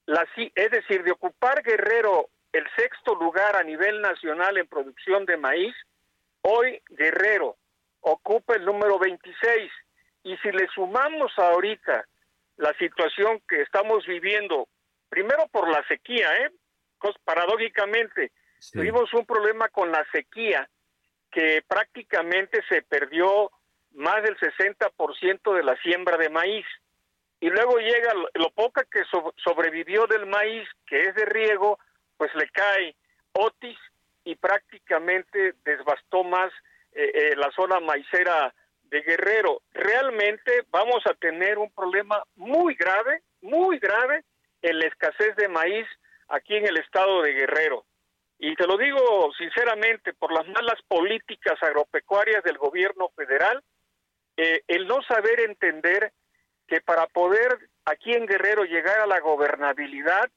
la, 0.06 0.26
es 0.36 0.70
decir, 0.70 1.02
de 1.02 1.12
ocupar 1.12 1.62
Guerrero 1.62 2.30
el 2.52 2.64
sexto 2.76 3.14
lugar 3.14 3.56
a 3.56 3.62
nivel 3.62 4.00
nacional 4.00 4.56
en 4.56 4.66
producción 4.66 5.26
de 5.26 5.36
maíz, 5.36 5.74
hoy 6.42 6.80
Guerrero 6.88 7.56
ocupa 8.00 8.54
el 8.54 8.64
número 8.64 8.98
26 8.98 9.70
y 10.24 10.36
si 10.38 10.52
le 10.52 10.66
sumamos 10.68 11.32
ahorita 11.36 12.06
la 12.56 12.72
situación 12.74 13.40
que 13.48 13.62
estamos 13.62 14.06
viviendo, 14.06 14.68
primero 15.09 15.46
por 15.48 15.68
la 15.68 15.86
sequía, 15.86 16.28
¿eh? 16.38 16.50
paradójicamente, 17.24 18.32
tuvimos 18.72 19.12
un 19.14 19.24
problema 19.24 19.68
con 19.68 19.92
la 19.92 20.04
sequía 20.11 20.68
que 21.30 21.62
prácticamente 21.66 22.62
se 22.68 22.82
perdió 22.82 23.50
más 23.95 24.22
del 24.22 24.36
60% 24.39 25.55
de 25.55 25.62
la 25.62 25.76
siembra 25.76 26.16
de 26.16 26.30
maíz. 26.30 26.66
Y 27.41 27.51
luego 27.51 27.78
llega 27.78 28.12
lo, 28.34 28.51
poca 28.51 28.84
que 28.91 29.03
sobrevivió 29.45 30.07
del 30.07 30.26
maíz, 30.26 30.68
que 30.86 31.03
es 31.03 31.14
de 31.14 31.24
riego, 31.24 31.78
pues 32.16 32.34
le 32.34 32.49
cae 32.51 32.97
Otis 33.32 33.78
y 34.24 34.34
prácticamente 34.34 35.55
desbastó 35.64 36.24
más 36.24 36.53
eh, 36.93 37.11
eh, 37.14 37.36
la 37.36 37.51
zona 37.53 37.78
maicera 37.80 38.53
de 38.91 39.03
Guerrero, 39.03 39.62
realmente 39.72 40.64
vamos 40.70 41.05
a 41.07 41.14
tener 41.14 41.59
un 41.59 41.70
problema 41.70 42.22
muy 42.36 42.74
grave, 42.74 43.22
muy 43.43 43.78
grave 43.78 44.24
en 44.62 44.78
la 44.78 44.86
escasez 44.86 45.36
de 45.36 45.49
maíz 45.49 45.86
aquí 46.28 46.57
en 46.57 46.66
el 46.66 46.78
estado 46.78 47.22
de 47.22 47.32
Guerrero. 47.32 47.84
Y 48.39 48.55
te 48.55 48.66
lo 48.66 48.76
digo 48.76 49.30
sinceramente, 49.36 50.14
por 50.14 50.32
las 50.32 50.47
malas 50.49 50.80
políticas 50.86 51.62
agropecuarias 51.62 52.43
del 52.45 52.57
gobierno 52.57 53.11
federal, 53.16 53.62
eh, 54.39 54.62
el 54.68 54.86
no 54.86 55.03
saber 55.03 55.41
entender 55.41 56.12
que 56.68 56.80
para 56.80 57.09
poder 57.09 57.68
aquí 57.84 58.12
en 58.12 58.24
Guerrero 58.24 58.62
llegar 58.62 59.01
a 59.01 59.07
la 59.07 59.18
gobernabilidad 59.18 60.30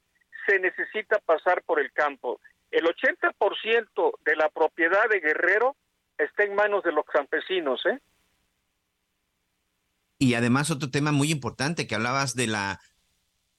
se 0.47 0.57
necesita 0.57 1.19
pasar 1.19 1.61
por 1.61 1.79
el 1.79 1.91
campo. 1.91 2.39
El 2.71 2.85
80% 2.85 4.13
de 4.25 4.35
la 4.35 4.49
propiedad 4.49 5.07
de 5.07 5.19
Guerrero 5.19 5.75
está 6.17 6.43
en 6.43 6.55
manos 6.55 6.83
de 6.83 6.93
los 6.93 7.05
campesinos, 7.05 7.85
¿eh? 7.85 7.99
Y 10.17 10.33
además 10.33 10.71
otro 10.71 10.89
tema 10.89 11.11
muy 11.11 11.29
importante 11.29 11.85
que 11.85 11.93
hablabas 11.93 12.35
de 12.35 12.47
la 12.47 12.79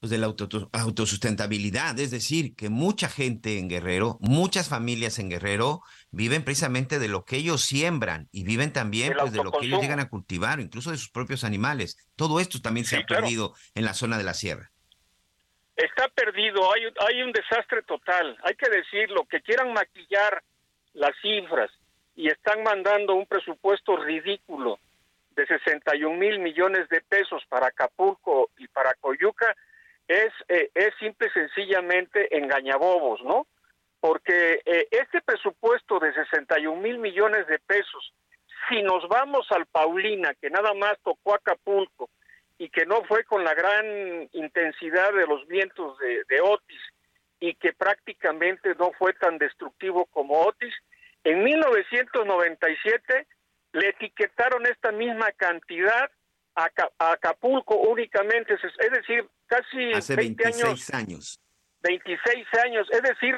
pues 0.01 0.11
de 0.11 0.19
la 0.19 0.35
autosustentabilidad, 0.73 1.97
es 2.01 2.11
decir, 2.11 2.57
que 2.57 2.69
mucha 2.69 3.09
gente 3.09 3.61
en 3.61 3.69
Guerrero, 3.69 4.19
muchas 4.21 4.69
familias 4.69 5.21
en 5.21 5.31
Guerrero 5.31 5.83
viven 6.13 6.45
precisamente 6.45 6.99
de 6.99 7.09
lo 7.09 7.25
que 7.25 7.37
ellos 7.37 7.63
siembran 7.63 8.29
y 8.31 8.45
viven 8.45 8.73
también 8.73 9.15
pues, 9.19 9.33
de 9.33 9.43
lo 9.43 9.51
que 9.51 9.67
ellos 9.67 9.81
llegan 9.81 9.99
a 9.99 10.09
cultivar, 10.09 10.61
incluso 10.61 10.91
de 10.91 10.99
sus 10.99 11.11
propios 11.11 11.43
animales. 11.43 11.97
Todo 12.17 12.39
esto 12.39 12.61
también 12.61 12.87
se 12.87 12.99
ha 12.99 13.07
perdido 13.07 13.55
en 13.75 13.85
la 13.85 13.95
zona 13.95 14.19
de 14.19 14.25
la 14.25 14.35
sierra. 14.35 14.71
Está 15.75 16.09
perdido, 16.09 16.73
hay, 16.73 16.83
hay 17.09 17.23
un 17.23 17.33
desastre 17.33 17.83
total, 17.83 18.37
hay 18.45 18.55
que 18.55 18.69
decirlo, 18.69 19.25
que 19.25 19.41
quieran 19.41 19.73
maquillar 19.73 20.43
las 20.93 21.13
cifras 21.23 21.71
y 22.15 22.29
están 22.29 22.63
mandando 22.63 23.15
un 23.15 23.27
presupuesto 23.27 23.97
ridículo 23.97 24.79
de 25.35 25.47
61 25.47 26.19
mil 26.19 26.39
millones 26.41 26.91
de 26.91 27.01
pesos 27.01 27.43
para 27.49 27.69
Acapulco 27.69 28.51
y 28.59 28.69
para 28.69 28.93
Coyuca 29.01 29.57
es, 30.07 30.33
eh, 30.49 30.71
es 30.75 30.93
simple 31.01 31.29
y 31.29 31.31
sencillamente 31.31 32.37
engañabobos, 32.37 33.23
¿no? 33.23 33.47
Porque 34.03 34.61
eh, 34.67 34.89
este 34.91 35.23
presupuesto 35.23 36.01
de 36.01 36.13
61 36.13 36.81
mil 36.83 36.99
millones 36.99 37.47
de 37.47 37.61
pesos, 37.61 38.13
si 38.69 38.83
nos 38.83 39.09
vamos 39.09 39.47
al 39.53 39.67
Paulina, 39.67 40.35
que 40.41 40.51
nada 40.51 40.75
más 40.75 40.95
tocó 41.05 41.37
Acapulco 41.37 42.11
y 42.59 42.69
que 42.69 42.85
no 42.85 43.05
fue 43.05 43.23
con 43.23 43.45
la 43.45 43.55
gran 43.55 44.29
intensidad 44.33 45.13
de 45.13 45.25
los 45.29 45.47
vientos 45.47 45.97
de, 45.99 46.25
de 46.29 46.41
Otis 46.41 46.83
y 47.39 47.55
que 47.55 47.73
prácticamente 47.75 48.75
no 48.75 48.91
fue 48.99 49.13
tan 49.15 49.39
destructivo 49.39 50.07
como 50.07 50.41
Otis, 50.41 50.75
en 51.23 51.45
1997 51.45 53.27
le 53.75 53.89
etiquetaron 53.89 54.67
esta 54.67 54.91
misma 54.91 55.31
cantidad 55.37 56.11
a, 56.57 56.69
Acapulco 56.99 57.77
únicamente, 57.77 58.55
es 58.55 58.91
decir, 58.91 59.25
casi 59.47 59.93
Hace 59.93 60.17
20 60.17 60.43
26 60.43 60.95
años. 60.95 61.41
26 61.83 62.47
años, 62.65 62.89
es 62.91 63.03
decir, 63.03 63.37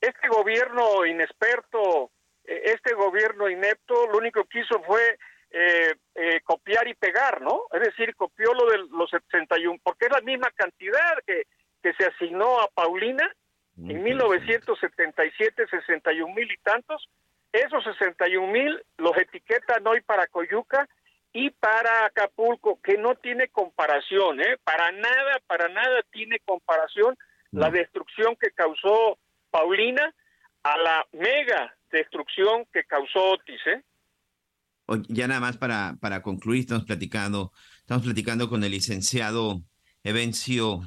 este 0.00 0.28
gobierno 0.28 1.04
inexperto, 1.06 2.10
e, 2.44 2.72
este 2.72 2.94
gobierno 2.94 3.48
inepto, 3.48 4.06
lo 4.06 4.18
único 4.18 4.44
que 4.44 4.60
hizo 4.60 4.82
fue 4.82 5.18
eh, 5.50 5.94
eh, 6.14 6.40
copiar 6.44 6.86
y 6.88 6.94
pegar, 6.94 7.40
¿no? 7.40 7.62
Es 7.72 7.80
decir, 7.80 8.14
copió 8.16 8.52
lo 8.52 8.70
de 8.70 8.78
los 8.90 9.10
71, 9.10 9.78
porque 9.82 10.06
es 10.06 10.12
la 10.12 10.20
misma 10.20 10.50
cantidad 10.54 11.18
que, 11.26 11.44
que 11.82 11.92
se 11.94 12.06
asignó 12.06 12.60
a 12.60 12.68
Paulina 12.68 13.30
en 13.78 14.02
1977, 14.02 15.66
61 15.68 16.34
mil 16.34 16.50
y 16.50 16.56
tantos, 16.58 17.08
esos 17.52 17.84
61 17.84 18.46
mil 18.48 18.82
los 18.96 19.16
etiquetan 19.16 19.86
hoy 19.86 20.00
para 20.00 20.26
Coyuca 20.26 20.88
y 21.32 21.50
para 21.50 22.06
Acapulco, 22.06 22.80
que 22.82 22.98
no 22.98 23.14
tiene 23.14 23.48
comparación, 23.48 24.40
¿eh? 24.40 24.56
Para 24.64 24.90
nada, 24.90 25.40
para 25.46 25.68
nada 25.68 26.02
tiene 26.10 26.40
comparación 26.40 27.16
la 27.52 27.70
destrucción 27.70 28.36
que 28.36 28.50
causó 28.50 29.16
Paulina 29.50 30.14
a 30.62 30.76
la 30.78 31.06
mega 31.12 31.74
destrucción 31.90 32.66
que 32.72 32.84
causó 32.84 33.32
Otis, 33.32 33.60
¿eh? 33.66 33.82
Ya 35.08 35.28
nada 35.28 35.40
más 35.40 35.58
para, 35.58 35.96
para 36.00 36.22
concluir, 36.22 36.60
estamos 36.60 36.84
platicando, 36.84 37.52
estamos 37.80 38.04
platicando 38.04 38.48
con 38.48 38.64
el 38.64 38.70
licenciado 38.70 39.62
Evencio 40.02 40.80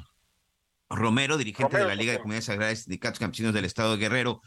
Romero, 0.88 1.38
dirigente 1.38 1.78
de 1.78 1.86
la 1.86 1.94
Liga 1.94 2.12
de 2.12 2.18
Comunidades 2.18 2.48
Agrarias 2.48 2.80
y 2.80 2.82
Sindicatos 2.82 3.20
Campesinos 3.20 3.54
del 3.54 3.64
Estado 3.64 3.92
de 3.92 3.98
Guerrero. 3.98 4.42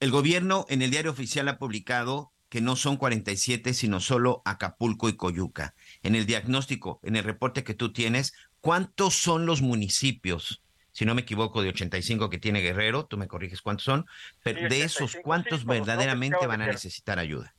El 0.00 0.10
gobierno 0.10 0.64
en 0.68 0.80
el 0.80 0.90
diario 0.90 1.10
oficial 1.10 1.48
ha 1.48 1.58
publicado 1.58 2.32
que 2.48 2.60
no 2.60 2.74
son 2.74 2.96
47, 2.96 3.74
sino 3.74 4.00
solo 4.00 4.42
Acapulco 4.44 5.08
y 5.08 5.16
Coyuca. 5.16 5.74
En 6.02 6.14
el 6.14 6.26
diagnóstico, 6.26 7.00
en 7.02 7.16
el 7.16 7.24
reporte 7.24 7.64
que 7.64 7.74
tú 7.74 7.92
tienes, 7.92 8.32
¿cuántos 8.60 9.14
son 9.14 9.46
los 9.46 9.62
municipios? 9.62 10.62
Si 11.00 11.06
no 11.06 11.14
me 11.14 11.22
equivoco, 11.22 11.62
de 11.62 11.70
85 11.70 12.28
que 12.28 12.36
tiene 12.36 12.60
Guerrero, 12.60 13.06
tú 13.06 13.16
me 13.16 13.26
corriges 13.26 13.62
cuántos 13.62 13.84
son, 13.84 14.04
pero 14.42 14.68
de 14.68 14.82
esos, 14.82 15.16
¿cuántos 15.22 15.64
verdaderamente 15.64 16.46
van 16.46 16.60
a 16.60 16.66
necesitar 16.66 17.18
ayuda? 17.18 17.54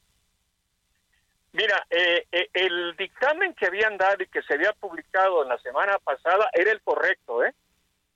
Mira, 1.51 1.83
eh, 1.89 2.27
eh, 2.31 2.49
el 2.53 2.95
dictamen 2.97 3.55
que 3.55 3.65
habían 3.65 3.97
dado 3.97 4.21
y 4.21 4.27
que 4.27 4.43
se 4.43 4.53
había 4.53 4.73
publicado 4.73 5.41
en 5.41 5.49
la 5.49 5.57
semana 5.57 5.97
pasada 5.97 6.51
era 6.53 6.71
el 6.71 6.81
correcto, 6.81 7.43
¿eh? 7.43 7.55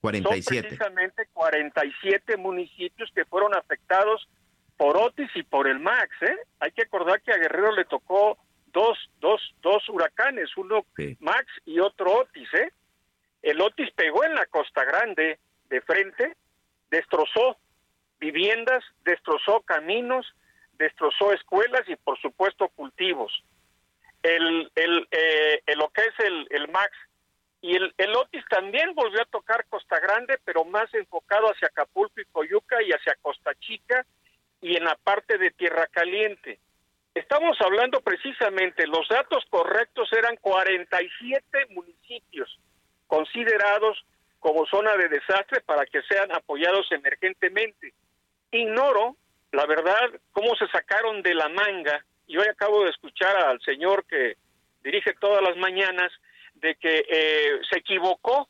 47. 0.01 0.43
Son 0.43 0.61
precisamente 0.61 1.27
47 1.33 2.37
municipios 2.37 3.11
que 3.15 3.25
fueron 3.25 3.55
afectados 3.55 4.29
por 4.77 4.95
Otis 4.95 5.31
y 5.33 5.41
por 5.41 5.67
el 5.67 5.79
Max, 5.79 6.11
¿eh? 6.21 6.37
Hay 6.59 6.71
que 6.71 6.83
acordar 6.83 7.19
que 7.23 7.31
a 7.31 7.37
Guerrero 7.37 7.71
le 7.71 7.85
tocó 7.85 8.37
dos, 8.67 8.95
dos, 9.19 9.41
dos 9.63 9.89
huracanes, 9.89 10.55
uno 10.55 10.85
Max 11.19 11.47
y 11.65 11.79
otro 11.79 12.13
Otis, 12.13 12.53
¿eh? 12.53 12.71
El 13.45 13.61
Otis 13.61 13.91
pegó 13.91 14.23
en 14.23 14.33
la 14.33 14.47
Costa 14.47 14.83
Grande 14.83 15.37
de 15.69 15.81
frente, 15.81 16.35
destrozó 16.89 17.57
viviendas, 18.17 18.83
destrozó 19.03 19.61
caminos, 19.61 20.25
destrozó 20.79 21.31
escuelas 21.31 21.83
y 21.87 21.95
por 21.95 22.19
supuesto 22.19 22.69
cultivos. 22.69 23.31
El, 24.23 24.71
el, 24.73 25.07
eh, 25.11 25.61
lo 25.75 25.89
que 25.89 26.01
es 26.01 26.47
el, 26.49 26.67
Max 26.69 26.91
y 27.61 27.75
el, 27.75 27.93
el, 27.99 28.15
Otis 28.15 28.43
también 28.49 28.95
volvió 28.95 29.21
a 29.21 29.25
tocar 29.25 29.63
Costa 29.69 29.99
Grande, 29.99 30.39
pero 30.43 30.65
más 30.65 30.91
enfocado 30.95 31.45
hacia 31.45 31.67
Acapulco 31.67 32.19
y 32.19 32.25
Coyuca 32.25 32.81
y 32.81 32.89
hacia 32.93 33.13
Costa 33.21 33.53
Chica 33.59 34.07
y 34.59 34.75
en 34.75 34.85
la 34.85 34.95
parte 34.95 35.37
de 35.37 35.51
Tierra 35.51 35.85
Caliente. 35.91 36.57
Estamos 37.13 37.61
hablando 37.61 38.01
precisamente, 38.01 38.87
los 38.87 39.07
datos 39.07 39.45
correctos 39.51 40.11
eran 40.13 40.35
47 40.37 41.67
municipios 41.69 42.59
considerados 43.07 44.05
como 44.39 44.65
zona 44.67 44.95
de 44.95 45.09
desastre 45.09 45.61
para 45.61 45.85
que 45.85 46.01
sean 46.03 46.31
apoyados 46.31 46.91
emergentemente. 46.91 47.93
Ignoro, 48.51 49.15
la 49.51 49.65
verdad, 49.65 50.11
cómo 50.31 50.55
se 50.55 50.67
sacaron 50.67 51.21
de 51.21 51.33
la 51.33 51.49
manga, 51.49 52.03
y 52.27 52.37
hoy 52.37 52.47
acabo 52.47 52.83
de 52.83 52.91
escuchar 52.91 53.35
al 53.35 53.61
señor 53.61 54.05
que 54.05 54.37
dirige 54.83 55.13
todas 55.19 55.41
las 55.41 55.57
mañanas, 55.57 56.11
de 56.55 56.75
que 56.75 57.05
eh, 57.09 57.59
se 57.69 57.79
equivocó 57.79 58.47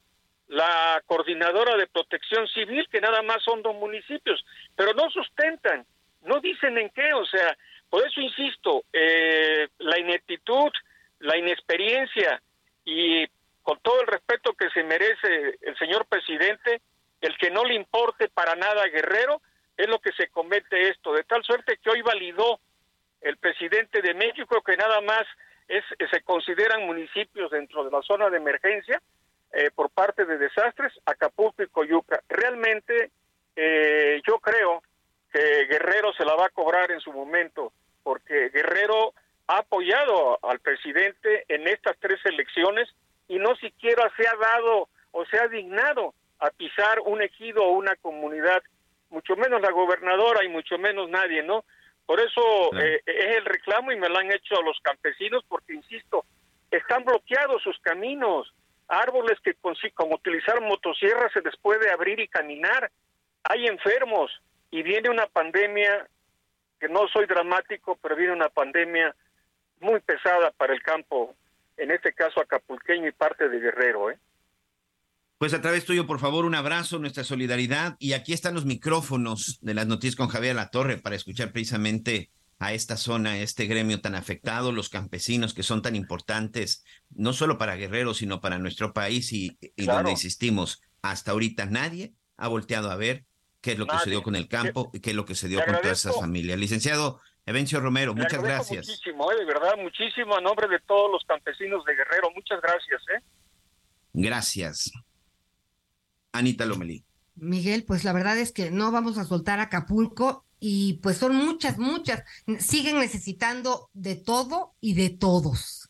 la 0.48 1.02
coordinadora 1.08 1.76
de 1.76 1.88
protección 1.88 2.48
civil, 2.50 2.88
que 2.92 3.02
nada 3.02 3.22
más 3.24 3.44
son 3.44 3.64
dos 3.64 3.76
municipios, 3.76 4.46
pero 4.76 4.94
no 4.94 5.10
sustentan 5.10 5.86
no 6.26 6.40
dicen 6.40 6.78
en 6.78 6.90
qué, 6.90 7.14
o 7.14 7.26
sea, 7.26 7.56
por 7.90 8.06
eso 8.06 8.20
insisto, 8.20 8.84
eh, 8.92 9.68
la 9.80 10.00
ineptitud, 10.00 10.72
la 11.20 11.38
inexperiencia 11.38 12.42
y 12.84 13.26
con 13.66 13.80
todo 13.80 14.00
el 14.00 14.08
respeto 14.08 14.54
que 14.54 14.70
se 14.70 14.84
merece 14.84 15.58
el 15.62 15.76
señor 15.80 16.06
presidente, 16.06 16.82
el 17.20 17.36
que 17.40 17.50
no 17.50 17.66
le 17.66 17.74
importe 17.74 18.30
para 18.30 18.56
nada 18.56 18.84
a 18.84 18.90
Guerrero, 18.90 19.42
es 19.76 19.90
lo 19.90 19.98
que 19.98 20.12
se 20.12 20.28
comete 20.28 20.90
esto, 20.90 21.12
de 21.14 21.24
tal 21.24 21.44
suerte 21.44 21.80
que 21.84 21.90
hoy 21.90 22.04
validó 22.04 22.60
el 23.22 23.38
presidente 23.38 24.04
de 24.04 24.14
México 24.14 24.62
que 24.62 24.78
nada 24.78 25.02
más 25.02 25.24
es, 25.68 25.84
se 26.12 26.22
consideran 26.22 26.86
municipios 26.86 27.50
dentro 27.50 27.84
de 27.84 27.90
la 27.90 28.04
zona 28.04 28.30
de 28.30 28.38
emergencia 28.38 29.02
eh, 29.52 29.72
por 29.74 29.90
parte 29.90 30.26
de 30.26 30.38
desastres, 30.38 30.94
Acapulco 31.04 31.64
y 31.64 31.68
Coyuca. 31.68 32.22
Realmente 32.30 33.10
eh, 33.56 34.22
yo 34.28 34.38
creo 34.38 34.84
que 35.34 35.66
Guerrero 35.66 36.14
se 36.14 36.24
la 36.24 36.36
va 36.36 36.46
a 36.46 36.50
cobrar 36.50 36.92
en 36.92 37.00
su 37.00 37.12
momento, 37.12 37.74
porque 38.04 38.50
Guerrero 38.50 39.16
ha 39.48 39.58
apoyado 39.58 40.38
al 40.44 40.60
presidente 40.60 41.46
en 41.48 41.68
estas 41.68 41.98
tres 42.00 42.20
elecciones 42.26 42.88
y 43.28 43.40
no 43.40 43.56
siquiera 43.56 44.12
se 44.16 44.28
ha 44.28 44.36
dado 44.36 44.90
o 45.12 45.26
se 45.26 45.40
ha 45.40 45.48
dignado 45.48 46.14
a 46.40 46.50
pisar 46.52 47.00
un 47.06 47.22
ejido 47.22 47.64
o 47.64 47.72
una 47.72 47.96
comunidad, 47.98 48.62
mucho 49.10 49.36
menos 49.36 49.62
la 49.62 49.72
gobernadora 49.72 50.44
y 50.44 50.50
mucho 50.50 50.78
menos 50.78 51.10
nadie, 51.10 51.44
¿no? 51.44 51.64
Por 52.06 52.20
eso 52.20 52.42
eh, 52.78 53.02
es 53.06 53.38
el 53.38 53.46
reclamo 53.46 53.92
y 53.92 53.96
me 53.96 54.10
lo 54.10 54.18
han 54.18 54.32
hecho 54.32 54.62
los 54.62 54.80
campesinos 54.82 55.44
porque, 55.48 55.74
insisto, 55.74 56.26
están 56.70 57.04
bloqueados 57.04 57.64
sus 57.64 57.80
caminos, 57.80 58.54
árboles 58.88 59.40
que 59.44 59.56
con, 59.56 59.76
con 59.96 60.14
utilizar 60.14 60.62
motosierras 60.62 61.32
se 61.34 61.42
les 61.42 61.56
puede 61.58 61.92
abrir 61.92 62.20
y 62.20 62.28
caminar, 62.28 62.92
hay 63.44 63.66
enfermos, 63.68 64.32
y 64.72 64.84
viene 64.84 65.10
una 65.10 65.28
pandemia, 65.28 66.08
que 66.80 66.90
no 66.90 67.08
soy 67.08 67.26
dramático, 67.26 67.98
pero 68.02 68.16
viene 68.16 68.34
una 68.34 68.50
pandemia 68.50 69.16
muy 69.80 70.00
pesada 70.02 70.52
para 70.52 70.74
el 70.74 70.82
campo, 70.84 71.34
en 71.78 71.92
este 71.92 72.14
caso 72.14 72.42
acapulqueño 72.42 73.08
y 73.08 73.12
parte 73.12 73.50
de 73.50 73.60
Guerrero. 73.60 74.12
¿eh? 74.12 74.20
Pues 75.38 75.54
a 75.54 75.62
través 75.62 75.86
tuyo, 75.86 76.08
por 76.08 76.20
favor, 76.20 76.46
un 76.46 76.56
abrazo, 76.56 77.00
nuestra 77.00 77.24
solidaridad. 77.24 77.96
Y 78.00 78.14
aquí 78.14 78.34
están 78.34 78.56
los 78.56 78.66
micrófonos 78.66 79.60
de 79.62 79.74
las 79.74 79.88
noticias 79.88 80.16
con 80.16 80.30
Javier 80.30 80.56
La 80.56 80.70
Torre 80.70 80.98
para 80.98 81.16
escuchar 81.16 81.52
precisamente 81.52 82.32
a 82.60 82.74
esta 82.74 82.96
zona, 82.96 83.32
a 83.32 83.38
este 83.40 83.66
gremio 83.66 84.00
tan 84.00 84.16
afectado, 84.16 84.72
los 84.72 84.90
campesinos 84.90 85.54
que 85.54 85.64
son 85.64 85.82
tan 85.82 85.96
importantes, 85.96 86.86
no 87.10 87.34
solo 87.34 87.58
para 87.58 87.76
Guerrero, 87.76 88.14
sino 88.14 88.40
para 88.40 88.60
nuestro 88.60 88.94
país 88.94 89.34
y, 89.34 89.58
donde 89.76 90.12
insistimos, 90.12 90.82
hasta 91.02 91.32
ahorita 91.32 91.66
nadie 91.66 92.14
ha 92.38 92.48
volteado 92.48 92.90
a 92.90 92.96
ver 92.96 93.26
qué 93.60 93.74
es 93.74 93.80
lo 93.80 93.88
que 93.88 93.98
se 94.04 94.10
dio 94.10 94.24
con 94.24 94.36
el 94.36 94.48
campo 94.48 94.90
y 94.94 95.02
qué 95.02 95.10
es 95.10 95.16
lo 95.16 95.26
que 95.26 95.36
se 95.36 95.50
dio 95.50 95.64
con 95.66 95.76
todas 95.82 96.00
esas 96.00 96.16
familias. 96.16 96.58
Licenciado 96.58 97.20
Evencio 97.46 97.80
Romero, 97.80 98.16
muchas 98.16 98.42
gracias. 98.42 98.88
Muchísimo, 98.88 99.32
eh, 99.32 99.36
de 99.38 99.46
verdad, 99.46 99.74
muchísimo 99.78 100.36
a 100.36 100.42
nombre 100.42 100.68
de 100.68 100.80
todos 100.80 101.12
los 101.12 101.24
campesinos 101.26 101.86
de 101.86 101.96
Guerrero. 101.96 102.32
Muchas 102.34 102.60
gracias. 102.62 103.02
¿eh? 103.16 103.24
Gracias. 104.14 104.92
Anita 106.32 106.66
Lomelí. 106.66 107.04
Miguel, 107.36 107.84
pues 107.86 108.04
la 108.04 108.14
verdad 108.14 108.38
es 108.38 108.52
que 108.52 108.72
no 108.72 108.92
vamos 108.92 109.18
a 109.18 109.26
soltar 109.26 109.60
Acapulco 109.60 110.46
y 110.60 110.94
pues 111.04 111.18
son 111.18 111.36
muchas, 111.36 111.78
muchas. 111.78 112.24
Siguen 112.60 113.00
necesitando 113.00 113.90
de 113.94 114.16
todo 114.16 114.74
y 114.80 114.96
de 114.96 115.10
todos. 115.10 115.90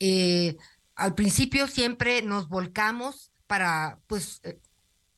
Eh, 0.00 0.56
al 0.94 1.14
principio 1.14 1.68
siempre 1.68 2.22
nos 2.22 2.48
volcamos 2.48 3.32
para 3.46 4.00
pues 4.06 4.40
eh, 4.44 4.58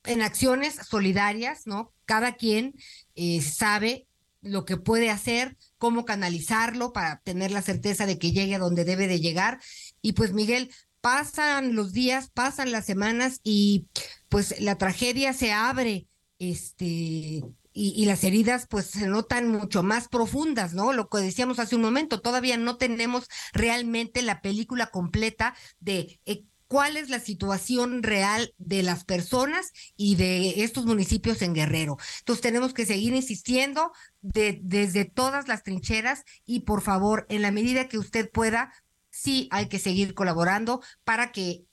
en 0.04 0.22
acciones 0.22 0.74
solidarias, 0.74 1.66
¿no? 1.66 1.92
Cada 2.04 2.34
quien 2.34 2.74
eh, 3.14 3.40
sabe 3.40 4.06
lo 4.44 4.64
que 4.64 4.76
puede 4.76 5.10
hacer, 5.10 5.56
cómo 5.78 6.04
canalizarlo 6.04 6.92
para 6.92 7.20
tener 7.20 7.50
la 7.50 7.62
certeza 7.62 8.06
de 8.06 8.18
que 8.18 8.32
llegue 8.32 8.54
a 8.54 8.60
donde 8.60 8.84
debe 8.84 9.08
de 9.08 9.20
llegar. 9.20 9.60
Y 10.00 10.12
pues 10.12 10.32
Miguel, 10.32 10.70
pasan 11.00 11.74
los 11.74 11.92
días, 11.92 12.30
pasan 12.30 12.72
las 12.72 12.86
semanas 12.86 13.40
y 13.42 13.88
pues 14.28 14.60
la 14.60 14.78
tragedia 14.78 15.32
se 15.32 15.52
abre, 15.52 16.06
este, 16.38 17.42
y, 17.76 18.06
las 18.06 18.22
heridas 18.22 18.66
pues 18.68 18.86
se 18.86 19.08
notan 19.08 19.48
mucho 19.48 19.82
más 19.82 20.08
profundas, 20.08 20.74
¿no? 20.74 20.92
Lo 20.92 21.08
que 21.08 21.18
decíamos 21.18 21.58
hace 21.58 21.74
un 21.74 21.82
momento, 21.82 22.20
todavía 22.20 22.56
no 22.56 22.76
tenemos 22.76 23.28
realmente 23.52 24.22
la 24.22 24.40
película 24.40 24.86
completa 24.86 25.54
de 25.80 26.20
eh, 26.24 26.44
cuál 26.68 26.96
es 26.96 27.08
la 27.10 27.20
situación 27.20 28.02
real 28.02 28.54
de 28.58 28.82
las 28.82 29.04
personas 29.04 29.72
y 29.96 30.16
de 30.16 30.64
estos 30.64 30.86
municipios 30.86 31.42
en 31.42 31.54
Guerrero. 31.54 31.96
Entonces 32.20 32.42
tenemos 32.42 32.74
que 32.74 32.86
seguir 32.86 33.14
insistiendo 33.14 33.92
de, 34.22 34.60
desde 34.62 35.04
todas 35.04 35.48
las 35.48 35.62
trincheras 35.62 36.24
y 36.44 36.60
por 36.60 36.82
favor, 36.82 37.26
en 37.28 37.42
la 37.42 37.50
medida 37.50 37.88
que 37.88 37.98
usted 37.98 38.30
pueda, 38.30 38.72
sí 39.10 39.48
hay 39.50 39.68
que 39.68 39.78
seguir 39.78 40.14
colaborando 40.14 40.82
para 41.04 41.32
que 41.32 41.64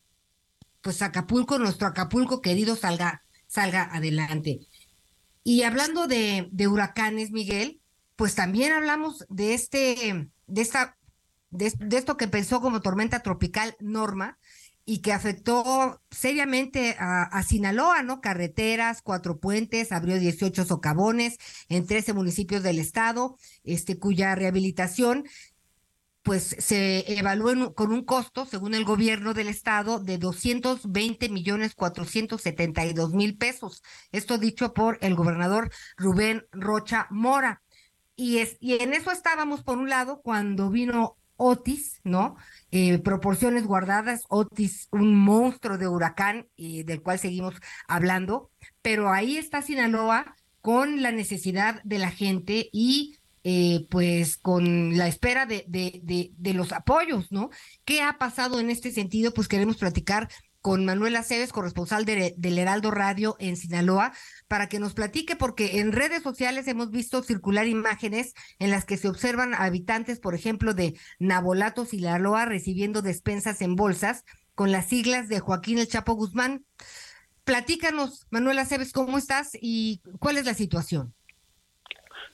pues 0.82 1.02
Acapulco, 1.02 1.60
nuestro 1.60 1.88
Acapulco 1.88 2.42
querido, 2.42 2.76
salga, 2.76 3.24
salga 3.48 3.84
adelante. 3.94 4.60
Y 5.44 5.64
hablando 5.64 6.08
de, 6.08 6.50
huracanes, 6.68 7.32
Miguel, 7.32 7.82
pues 8.16 8.36
también 8.36 8.72
hablamos 8.72 9.26
de 9.30 9.54
este, 9.54 10.30
de 10.48 10.62
esta, 10.62 10.98
de 11.50 11.98
esto 11.98 12.18
que 12.18 12.28
pensó 12.28 12.62
como 12.62 12.82
tormenta 12.82 13.22
tropical 13.22 13.76
Norma, 13.80 14.38
y 14.86 15.02
que 15.02 15.14
afectó 15.14 16.02
seriamente 16.10 16.96
a, 17.00 17.44
Sinaloa, 17.44 18.04
¿no? 18.04 18.22
Carreteras, 18.22 19.02
cuatro 19.02 19.40
puentes, 19.40 19.92
abrió 19.92 20.20
18 20.20 20.66
socavones 20.66 21.38
en 21.70 21.86
13 21.86 22.14
municipios 22.14 22.64
del 22.64 22.80
estado, 22.80 23.38
este, 23.64 24.00
cuya 24.00 24.36
rehabilitación 24.36 25.26
pues 26.24 26.56
se 26.60 27.18
evaluó 27.18 27.74
con 27.74 27.92
un 27.92 28.04
costo, 28.04 28.46
según 28.46 28.76
el 28.76 28.86
gobierno 28.86 29.34
del 29.34 29.48
estado, 29.48 30.00
de 30.00 30.18
220 30.20 31.30
millones 31.30 31.74
472 31.74 33.14
mil 33.14 33.38
pesos. 33.38 33.82
Esto 34.12 34.38
dicho 34.38 34.74
por 34.74 35.00
el 35.02 35.16
gobernador 35.16 35.72
Rubén 35.98 36.46
Rocha 36.52 37.08
Mora. 37.10 37.64
Y, 38.16 38.38
es, 38.38 38.58
y 38.60 38.74
en 38.84 38.94
eso 38.94 39.12
estábamos, 39.12 39.64
por 39.64 39.80
un 39.80 39.90
lado, 39.90 40.22
cuando 40.22 40.70
vino 40.70 41.18
Otis, 41.38 42.02
¿no? 42.04 42.36
Eh, 42.72 43.00
proporciones 43.00 43.66
guardadas, 43.66 44.22
Otis, 44.30 44.88
un 44.92 45.16
monstruo 45.16 45.78
de 45.78 45.88
huracán 45.90 46.48
eh, 46.56 46.84
del 46.86 47.02
cual 47.02 47.20
seguimos 47.20 47.56
hablando, 47.88 48.50
pero 48.82 49.12
ahí 49.12 49.38
está 49.38 49.62
Sinaloa 49.62 50.36
con 50.62 51.02
la 51.02 51.12
necesidad 51.12 51.82
de 51.84 51.98
la 51.98 52.12
gente 52.12 52.70
y 52.72 53.18
eh, 53.44 53.88
pues 53.90 54.38
con 54.38 54.98
la 54.98 55.08
espera 55.08 55.46
de, 55.46 55.66
de, 55.68 56.32
de, 56.38 56.54
los 56.54 56.72
apoyos, 56.72 57.32
¿no? 57.32 57.50
¿Qué 57.86 58.02
ha 58.02 58.20
pasado 58.20 58.60
en 58.60 58.70
este 58.70 58.92
sentido? 58.92 59.34
Pues 59.34 59.48
queremos 59.48 59.78
platicar 59.78 60.30
con 60.62 60.86
Manuel 60.86 61.16
Aceves, 61.16 61.52
corresponsal 61.52 62.06
del 62.06 62.58
Heraldo 62.60 62.92
Radio 62.92 63.36
en 63.40 63.58
Sinaloa, 63.58 64.14
para 64.48 64.70
que 64.70 64.80
nos 64.80 64.94
platique, 64.94 65.36
porque 65.36 65.80
en 65.80 65.92
redes 65.92 66.24
sociales 66.24 66.68
hemos 66.68 66.92
visto 66.92 67.24
circular 67.24 67.68
imágenes 67.68 68.34
en 68.60 68.70
las 68.70 68.86
que 68.86 68.98
se 68.98 69.08
observan 69.08 69.54
habitantes, 69.54 70.20
por 70.20 70.36
ejemplo, 70.36 70.74
de 70.74 70.98
Nabolato, 71.20 71.86
Sinaloa, 71.86 72.46
recibiendo 72.46 73.02
despensas 73.02 73.62
en 73.62 73.76
bolsas 73.76 74.24
con 74.54 74.72
las 74.72 74.88
siglas 74.88 75.28
de 75.28 75.40
Joaquín 75.40 75.80
El 75.80 75.88
Chapo 75.88 76.14
Guzmán. 76.14 76.66
Platícanos, 77.44 78.28
Manuel 78.30 78.60
Aceves, 78.60 78.92
¿cómo 78.92 79.18
estás 79.18 79.52
y 79.60 80.02
cuál 80.20 80.38
es 80.38 80.46
la 80.46 80.54
situación? 80.54 81.16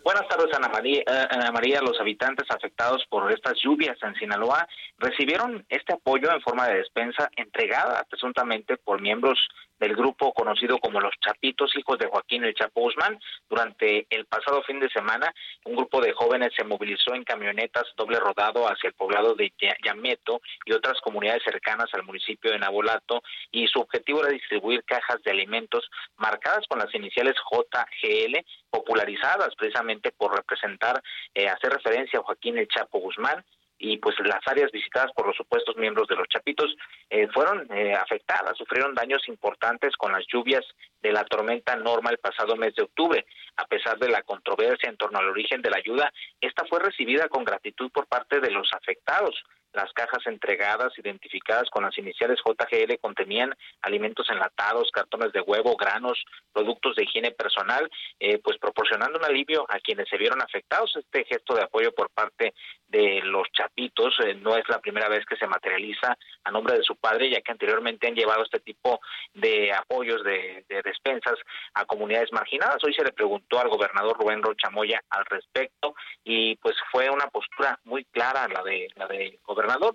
Buenas 0.04 0.28
tardes, 0.30 0.56
Ana 0.56 0.70
María. 0.70 1.02
Eh, 1.02 1.28
Ana 1.30 1.52
María, 1.52 1.82
los 1.82 2.00
habitantes 2.00 2.46
afectados 2.50 3.06
por 3.10 3.32
estas 3.32 3.56
lluvias 3.62 3.98
en 4.02 4.16
Sinaloa 4.16 4.68
recibieron 4.98 5.66
este 5.70 5.94
apoyo 5.94 6.32
en 6.32 6.42
forma 6.42 6.68
de 6.68 6.78
despensa 6.78 7.30
entregada 7.36 8.04
presuntamente 8.10 8.78
por 8.78 9.02
miembros 9.02 9.38
del 9.80 9.96
grupo 9.96 10.34
conocido 10.34 10.78
como 10.80 11.00
los 11.00 11.14
Chapitos, 11.20 11.76
hijos 11.76 11.98
de 12.00 12.08
Joaquín 12.08 12.44
El 12.44 12.54
Chapo 12.54 12.82
Guzmán. 12.82 13.20
Durante 13.50 14.08
el 14.10 14.26
pasado 14.26 14.64
fin 14.64 14.80
de 14.80 14.90
semana, 14.90 15.34
un 15.66 15.76
grupo 15.76 16.02
de 16.02 16.14
jóvenes 16.14 16.54
se 16.56 16.64
movilizó 16.64 17.14
en 17.14 17.24
camionetas 17.24 17.86
doble 17.96 18.20
rodado 18.20 18.68
hacia 18.68 18.88
el 18.88 18.94
poblado 18.94 19.36
de 19.36 19.52
Yameto 19.84 20.42
y 20.66 20.74
otras 20.74 21.00
comunidades 21.02 21.44
cercanas 21.44 21.88
al 21.94 22.04
municipio 22.04 22.52
de 22.52 22.60
Nabolato 22.60 23.22
y 23.52 23.68
su 23.68 23.80
objetivo 23.80 24.22
era 24.22 24.30
distribuir 24.30 24.84
cajas 24.84 25.22
de 25.24 25.32
alimentos 25.32 25.90
marcadas 26.18 26.66
con 26.68 26.80
las 26.80 26.94
iniciales 26.94 27.36
JGL, 27.52 28.38
popularizadas 28.70 29.56
precisamente 29.56 30.12
por 30.12 30.36
representar, 30.36 31.02
eh, 31.34 31.48
hacer 31.48 31.72
referencia 31.72 32.20
a 32.20 32.24
Joaquín 32.24 32.58
El 32.58 32.68
Chapo 32.68 33.00
Guzmán 33.00 33.44
y 33.80 33.98
pues 33.98 34.16
las 34.26 34.46
áreas 34.48 34.72
visitadas 34.72 35.12
por 35.14 35.28
los 35.28 35.36
supuestos 35.36 35.76
miembros 35.78 36.08
de 36.08 36.16
los 36.16 36.28
Chapitos 36.28 36.76
eh, 37.10 37.28
fueron 37.34 37.68
eh, 37.72 37.94
afectadas, 37.94 38.58
sufrieron 38.58 38.96
daños 38.96 39.28
importantes 39.28 39.96
con 39.96 40.12
las 40.12 40.26
lluvias 40.32 40.66
de 41.02 41.12
la 41.12 41.24
tormenta 41.26 41.76
Norma 41.76 42.10
el 42.10 42.18
pasado 42.18 42.56
mes 42.56 42.74
de 42.76 42.84
octubre. 42.84 43.26
A 43.58 43.66
pesar 43.66 43.98
de 43.98 44.10
la 44.10 44.24
controversia 44.24 44.90
en 44.90 44.98
torno 44.98 45.20
al 45.20 45.30
origen 45.30 45.62
de 45.62 45.70
la 45.70 45.78
ayuda, 45.78 46.12
esta 46.42 46.66
fue 46.66 46.80
recibida 46.80 47.28
con 47.28 47.44
gratitud 47.44 47.92
por 47.92 48.08
parte 48.08 48.40
de 48.40 48.52
los 48.52 48.70
afectados. 48.74 49.36
Las 49.74 49.92
cajas 49.94 50.26
entregadas, 50.26 50.98
identificadas 50.98 51.70
con 51.70 51.84
las 51.84 51.98
iniciales 51.98 52.40
JGL, 52.46 53.00
contenían 53.00 53.54
alimentos 53.82 54.30
enlatados, 54.30 54.92
cartones 54.92 55.32
de 55.34 55.42
huevo, 55.42 55.76
granos, 55.76 56.24
productos 56.52 56.96
de 56.96 57.04
higiene 57.04 57.32
personal, 57.32 57.90
eh, 58.20 58.40
pues 58.40 58.58
proporcionando 58.58 59.20
un 59.20 59.26
alivio 59.26 59.66
a 59.70 59.80
quienes 59.80 60.08
se 60.10 60.18
vieron 60.18 60.42
afectados. 60.42 60.96
Este 60.96 61.26
gesto 61.26 61.56
de 61.56 61.64
apoyo 61.64 61.92
por 61.94 62.10
parte 62.10 62.54
de 62.88 63.22
los 63.24 63.48
chapitos 63.52 64.16
eh, 64.26 64.34
no 64.36 64.56
es 64.56 64.68
la 64.70 64.80
primera 64.80 65.10
vez 65.10 65.26
que 65.26 65.36
se 65.36 65.48
materializa 65.48 66.18
a 66.44 66.52
nombre 66.52 66.78
de 66.78 66.84
su 66.84 66.96
padre, 66.96 67.30
ya 67.30 67.42
que 67.42 67.52
anteriormente 67.52 68.08
han 68.08 68.16
llevado 68.16 68.44
este 68.44 68.60
tipo 68.60 69.00
de 69.34 69.74
apoyos 69.74 70.24
de, 70.24 70.66
despensas 70.84 71.36
a 71.74 71.86
comunidades 71.86 72.32
marginadas. 72.32 72.84
Hoy 72.84 72.94
se 72.94 73.04
le 73.04 73.12
preguntó 73.12 73.60
al 73.60 73.70
gobernador 73.70 74.18
Rubén 74.18 74.42
Rocha 74.42 74.70
Moya 74.70 75.02
al 75.10 75.26
respecto 75.26 75.96
y 76.24 76.56
pues 76.58 76.76
fue 76.92 77.10
una 77.10 77.28
postura 77.28 77.80
muy 77.84 78.06
clara 78.06 78.48
la 78.48 78.64
de 78.64 78.88
la 78.96 79.08
del 79.08 79.40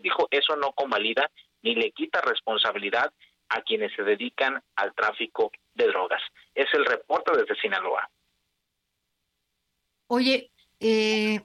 dijo 0.02 0.28
eso 0.30 0.56
no 0.56 0.72
convalida 0.72 1.30
ni 1.62 1.74
le 1.74 1.92
quita 1.92 2.20
responsabilidad 2.20 3.12
a 3.48 3.62
quienes 3.62 3.94
se 3.94 4.02
dedican 4.02 4.62
al 4.76 4.94
tráfico 4.94 5.52
de 5.74 5.86
drogas. 5.86 6.22
Es 6.54 6.66
el 6.72 6.84
reporte 6.84 7.32
desde 7.36 7.60
Sinaloa. 7.60 8.08
Oye, 10.06 10.50
eh, 10.80 11.40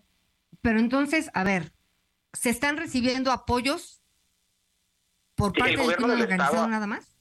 pero 0.62 0.80
entonces, 0.80 1.30
a 1.34 1.44
ver, 1.44 1.72
¿se 2.34 2.50
están 2.50 2.78
recibiendo 2.78 3.32
apoyos 3.32 4.02
por 5.36 5.54
parte 5.54 5.72
del 5.72 5.82
gobierno 5.82 6.08
del 6.08 6.22
Estado 6.22 6.68
nada 6.68 6.88
más? 6.88 7.14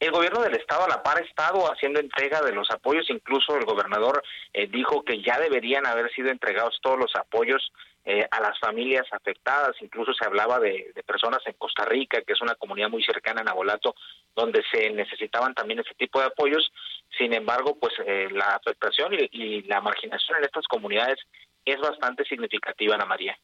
El 0.00 0.12
gobierno 0.12 0.40
del 0.40 0.56
estado 0.56 0.84
a 0.84 0.88
la 0.88 1.02
par 1.02 1.18
ha 1.18 1.20
estado 1.20 1.70
haciendo 1.70 2.00
entrega 2.00 2.40
de 2.40 2.52
los 2.52 2.70
apoyos, 2.70 3.10
incluso 3.10 3.54
el 3.58 3.66
gobernador 3.66 4.22
eh, 4.54 4.66
dijo 4.66 5.04
que 5.04 5.22
ya 5.22 5.38
deberían 5.38 5.86
haber 5.86 6.10
sido 6.14 6.30
entregados 6.30 6.78
todos 6.82 6.98
los 6.98 7.14
apoyos 7.16 7.70
eh, 8.04 8.26
a 8.30 8.40
las 8.40 8.58
familias 8.58 9.06
afectadas, 9.12 9.76
incluso 9.80 10.12
se 10.14 10.26
hablaba 10.26 10.58
de, 10.58 10.92
personas 11.06 11.40
en 11.46 11.54
Costa 11.54 11.84
Rica, 11.84 12.22
que 12.22 12.32
es 12.32 12.40
una 12.40 12.54
comunidad 12.54 12.88
muy 12.88 13.02
cercana 13.02 13.40
a 13.42 13.44
Nabolato, 13.44 13.94
donde 14.34 14.62
se 14.72 14.90
necesitaban 14.90 15.54
también 15.54 15.80
ese 15.80 15.94
tipo 15.94 16.20
de 16.20 16.26
apoyos, 16.26 16.72
sin 17.18 17.32
embargo, 17.34 17.76
pues 17.78 17.92
eh, 18.06 18.28
la 18.30 18.56
afectación 18.56 19.14
y, 19.14 19.28
y 19.32 19.62
la 19.62 19.80
marginación 19.80 20.38
en 20.38 20.44
estas 20.44 20.66
comunidades 20.66 21.18
es 21.64 21.78
bastante 21.80 22.24
significativa, 22.24 22.94
Ana 22.94 23.06
María. 23.06 23.36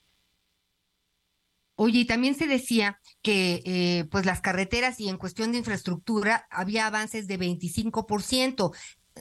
Oye, 1.78 2.00
y 2.00 2.04
también 2.06 2.34
se 2.34 2.46
decía 2.46 3.00
que 3.22 3.62
eh, 3.66 4.04
pues 4.10 4.24
las 4.24 4.40
carreteras 4.40 4.98
y 4.98 5.10
en 5.10 5.18
cuestión 5.18 5.52
de 5.52 5.58
infraestructura 5.58 6.46
había 6.50 6.86
avances 6.86 7.28
de 7.28 7.38
25%. 7.38 8.74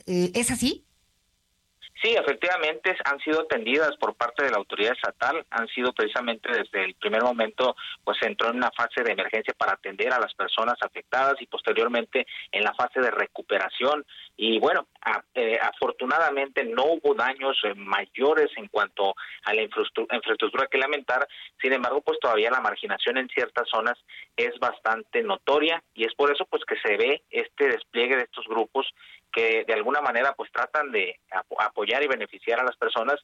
Eh, 0.06 0.32
¿Es 0.34 0.50
así? 0.50 0.85
Sí, 2.02 2.14
efectivamente 2.14 2.94
han 3.04 3.18
sido 3.20 3.40
atendidas 3.40 3.96
por 3.96 4.14
parte 4.14 4.44
de 4.44 4.50
la 4.50 4.58
autoridad 4.58 4.92
estatal, 4.92 5.46
han 5.50 5.66
sido 5.68 5.94
precisamente 5.94 6.50
desde 6.50 6.84
el 6.84 6.94
primer 6.94 7.22
momento, 7.22 7.74
pues 8.04 8.18
entró 8.20 8.50
en 8.50 8.56
una 8.56 8.70
fase 8.70 9.02
de 9.02 9.12
emergencia 9.12 9.54
para 9.56 9.72
atender 9.72 10.12
a 10.12 10.20
las 10.20 10.34
personas 10.34 10.76
afectadas 10.82 11.40
y 11.40 11.46
posteriormente 11.46 12.26
en 12.52 12.64
la 12.64 12.74
fase 12.74 13.00
de 13.00 13.10
recuperación. 13.10 14.04
Y 14.36 14.58
bueno, 14.58 14.88
eh, 15.34 15.58
afortunadamente 15.60 16.64
no 16.64 16.84
hubo 16.84 17.14
daños 17.14 17.56
eh, 17.64 17.74
mayores 17.74 18.50
en 18.56 18.68
cuanto 18.68 19.14
a 19.44 19.54
la 19.54 19.62
infraestructura, 19.62 20.66
que 20.70 20.78
lamentar, 20.78 21.26
sin 21.62 21.72
embargo, 21.72 22.02
pues 22.02 22.18
todavía 22.20 22.50
la 22.50 22.60
marginación 22.60 23.16
en 23.16 23.28
ciertas 23.28 23.68
zonas 23.70 23.96
es 24.36 24.58
bastante 24.58 25.22
notoria 25.22 25.82
y 25.94 26.04
es 26.04 26.14
por 26.14 26.30
eso 26.30 26.44
pues 26.44 26.62
que 26.66 26.76
se 26.76 26.96
ve 26.98 27.22
este 27.30 27.68
despliegue 27.68 28.16
de 28.16 28.24
estos 28.24 28.46
grupos 28.46 28.86
que 29.36 29.64
de 29.66 29.74
alguna 29.74 30.00
manera 30.00 30.32
pues 30.34 30.50
tratan 30.50 30.90
de 30.90 31.20
apoyar 31.58 32.02
y 32.02 32.08
beneficiar 32.08 32.58
a 32.58 32.64
las 32.64 32.76
personas. 32.76 33.16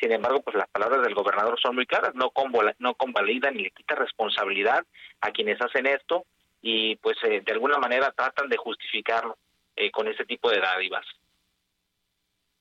Sin 0.00 0.10
embargo, 0.10 0.42
pues 0.42 0.56
las 0.56 0.68
palabras 0.68 1.02
del 1.02 1.14
gobernador 1.14 1.56
son 1.62 1.76
muy 1.76 1.86
claras, 1.86 2.16
no, 2.16 2.32
no 2.80 2.94
convalidan 2.94 3.54
ni 3.54 3.62
le 3.62 3.70
quita 3.70 3.94
responsabilidad 3.94 4.84
a 5.20 5.30
quienes 5.30 5.62
hacen 5.62 5.86
esto 5.86 6.26
y 6.60 6.96
pues 6.96 7.16
eh, 7.22 7.42
de 7.46 7.52
alguna 7.52 7.78
manera 7.78 8.10
tratan 8.10 8.48
de 8.48 8.56
justificarlo 8.56 9.38
eh, 9.76 9.92
con 9.92 10.08
ese 10.08 10.24
tipo 10.24 10.50
de 10.50 10.58
dádivas. 10.58 11.06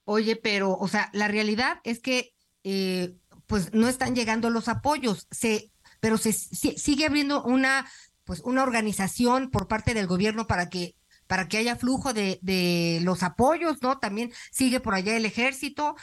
Oye, 0.06 0.36
pero, 0.36 0.74
o 0.74 0.88
sea, 0.88 1.10
la 1.14 1.28
realidad 1.28 1.80
es 1.84 2.00
que 2.00 2.34
eh, 2.64 3.16
pues 3.48 3.74
no 3.74 3.88
están 3.88 4.16
llegando 4.16 4.52
los 4.52 4.68
apoyos, 4.68 5.28
se, 5.32 5.72
pero 6.00 6.18
se 6.18 6.34
sigue 6.34 7.08
abriendo 7.08 7.42
una 7.42 7.88
pues 8.26 8.42
una 8.42 8.62
organización 8.62 9.50
por 9.50 9.68
parte 9.68 9.96
del 9.96 10.06
gobierno 10.06 10.46
para 10.46 10.70
que 10.70 10.94
para 11.32 11.48
que 11.48 11.58
haya 11.60 11.78
flujo 11.78 12.14
de, 12.14 12.40
de 12.42 13.00
los 13.04 13.24
apoyos, 13.24 13.82
¿no? 13.82 14.00
También 14.00 14.34
sigue 14.52 14.82
por 14.82 14.96
allá 14.96 15.16
el 15.16 15.26
ejército 15.26 15.96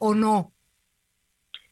o 0.00 0.14
no. 0.14 0.55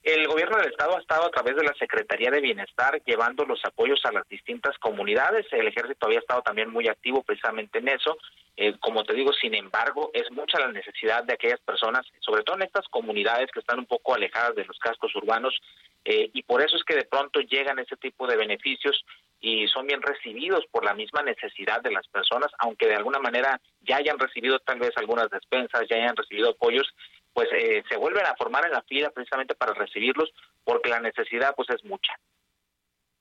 El 0.05 0.29
gobierno 0.29 0.59
del 0.59 0.71
estado 0.71 0.99
ha 0.99 1.01
estado 1.01 1.25
a 1.25 1.31
través 1.31 1.57
de 1.57 1.65
la 1.65 1.73
Secretaría 1.79 2.31
de 2.31 2.43
Bienestar 2.43 3.01
llevando 3.07 3.47
los 3.47 3.65
apoyos 3.65 4.05
a 4.05 4.13
las 4.13 4.29
distintas 4.29 4.77
comunidades. 4.77 5.47
El 5.51 5.67
ejército 5.67 6.07
había 6.07 6.19
estado 6.19 6.43
también 6.43 6.69
muy 6.69 6.89
activo 6.89 7.23
precisamente 7.23 7.79
en 7.79 7.89
eso. 7.89 8.19
Eh, 8.55 8.75
como 8.81 9.03
te 9.05 9.15
digo, 9.15 9.33
sin 9.33 9.55
embargo, 9.55 10.11
es 10.13 10.31
mucha 10.31 10.61
la 10.61 10.71
necesidad 10.71 11.25
de 11.25 11.33
aquellas 11.33 11.61
personas, 11.61 12.05
sobre 12.21 12.43
todo 12.43 12.57
en 12.57 12.65
estas 12.65 12.87
comunidades 12.89 13.51
que 13.51 13.61
están 13.61 13.79
un 13.79 13.87
poco 13.87 14.15
alejadas 14.15 14.55
de 14.55 14.67
los 14.67 14.79
cascos 14.79 15.17
urbanos, 15.17 15.59
eh, 16.05 16.31
y 16.35 16.43
por 16.43 16.61
eso 16.61 16.77
es 16.77 16.85
que 16.85 16.97
de 16.97 17.07
pronto 17.07 17.41
llegan 17.41 17.79
ese 17.79 17.97
tipo 17.97 18.27
de 18.27 18.37
beneficios 18.37 19.07
y 19.41 19.67
son 19.69 19.87
bien 19.87 20.03
recibidos 20.03 20.67
por 20.71 20.85
la 20.85 20.93
misma 20.93 21.23
necesidad 21.23 21.81
de 21.81 21.93
las 21.93 22.07
personas, 22.09 22.51
aunque 22.59 22.87
de 22.87 22.95
alguna 22.95 23.21
manera 23.21 23.59
ya 23.81 23.97
hayan 23.97 24.19
recibido 24.19 24.59
tal 24.59 24.79
vez 24.79 24.93
algunas 24.97 25.31
despensas, 25.31 25.87
ya 25.89 25.97
hayan 25.97 26.17
recibido 26.17 26.51
apoyos, 26.51 26.87
pues 27.35 27.49
eh, 27.53 27.83
se 27.89 27.97
vuelven 27.97 28.25
a 28.25 28.37
formar 28.37 28.65
en 28.65 28.73
la 28.73 28.83
fila 28.83 29.11
precisamente 29.11 29.55
para 29.55 29.75
recibirlos 29.75 30.33
porque 30.65 30.89
la 30.89 31.01
necesidad 31.01 31.55
pues 31.55 31.69
es 31.71 31.85
mucha. 31.85 32.13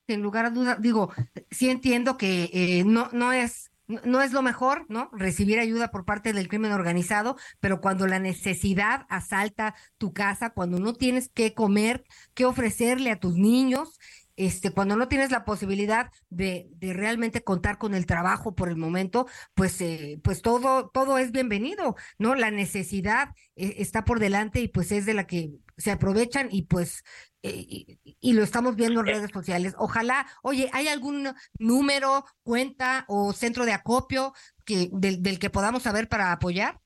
Sin 0.07 0.21
lugar 0.21 0.45
a 0.45 0.49
duda, 0.49 0.77
digo, 0.79 1.11
sí 1.49 1.69
entiendo 1.69 2.17
que 2.17 2.49
eh, 2.53 2.83
no, 2.85 3.09
no 3.11 3.33
es 3.33 3.71
no 3.87 4.21
es 4.21 4.31
lo 4.31 4.41
mejor, 4.41 4.85
¿no? 4.87 5.09
Recibir 5.11 5.59
ayuda 5.59 5.91
por 5.91 6.05
parte 6.05 6.31
del 6.31 6.47
crimen 6.47 6.71
organizado, 6.71 7.35
pero 7.59 7.81
cuando 7.81 8.07
la 8.07 8.17
necesidad 8.17 9.05
asalta 9.09 9.75
tu 9.97 10.13
casa, 10.13 10.51
cuando 10.51 10.79
no 10.79 10.93
tienes 10.93 11.29
que 11.29 11.53
comer, 11.53 12.03
qué 12.33 12.45
ofrecerle 12.45 13.11
a 13.11 13.19
tus 13.19 13.35
niños, 13.35 13.99
este, 14.35 14.71
cuando 14.71 14.95
no 14.95 15.07
tienes 15.07 15.31
la 15.31 15.45
posibilidad 15.45 16.11
de, 16.29 16.69
de, 16.75 16.93
realmente 16.93 17.43
contar 17.43 17.77
con 17.77 17.93
el 17.93 18.05
trabajo 18.05 18.55
por 18.55 18.69
el 18.69 18.77
momento, 18.77 19.27
pues, 19.53 19.79
eh, 19.81 20.19
pues 20.23 20.41
todo, 20.41 20.89
todo 20.89 21.17
es 21.17 21.31
bienvenido, 21.31 21.95
¿no? 22.17 22.35
La 22.35 22.51
necesidad 22.51 23.29
eh, 23.55 23.75
está 23.77 24.05
por 24.05 24.19
delante 24.19 24.59
y 24.61 24.67
pues 24.67 24.91
es 24.91 25.05
de 25.05 25.13
la 25.13 25.27
que 25.27 25.51
se 25.77 25.91
aprovechan 25.91 26.49
y 26.51 26.63
pues, 26.63 27.03
eh, 27.43 27.97
y, 28.03 28.33
lo 28.33 28.43
estamos 28.43 28.75
viendo 28.75 29.01
en 29.01 29.07
redes 29.07 29.31
sociales. 29.31 29.75
Ojalá, 29.77 30.27
oye, 30.41 30.69
¿hay 30.73 30.87
algún 30.87 31.33
número, 31.59 32.25
cuenta 32.43 33.05
o 33.07 33.33
centro 33.33 33.65
de 33.65 33.73
acopio 33.73 34.33
que, 34.65 34.89
del, 34.93 35.21
del 35.21 35.39
que 35.39 35.49
podamos 35.49 35.83
saber 35.83 36.09
para 36.09 36.31
apoyar? 36.31 36.82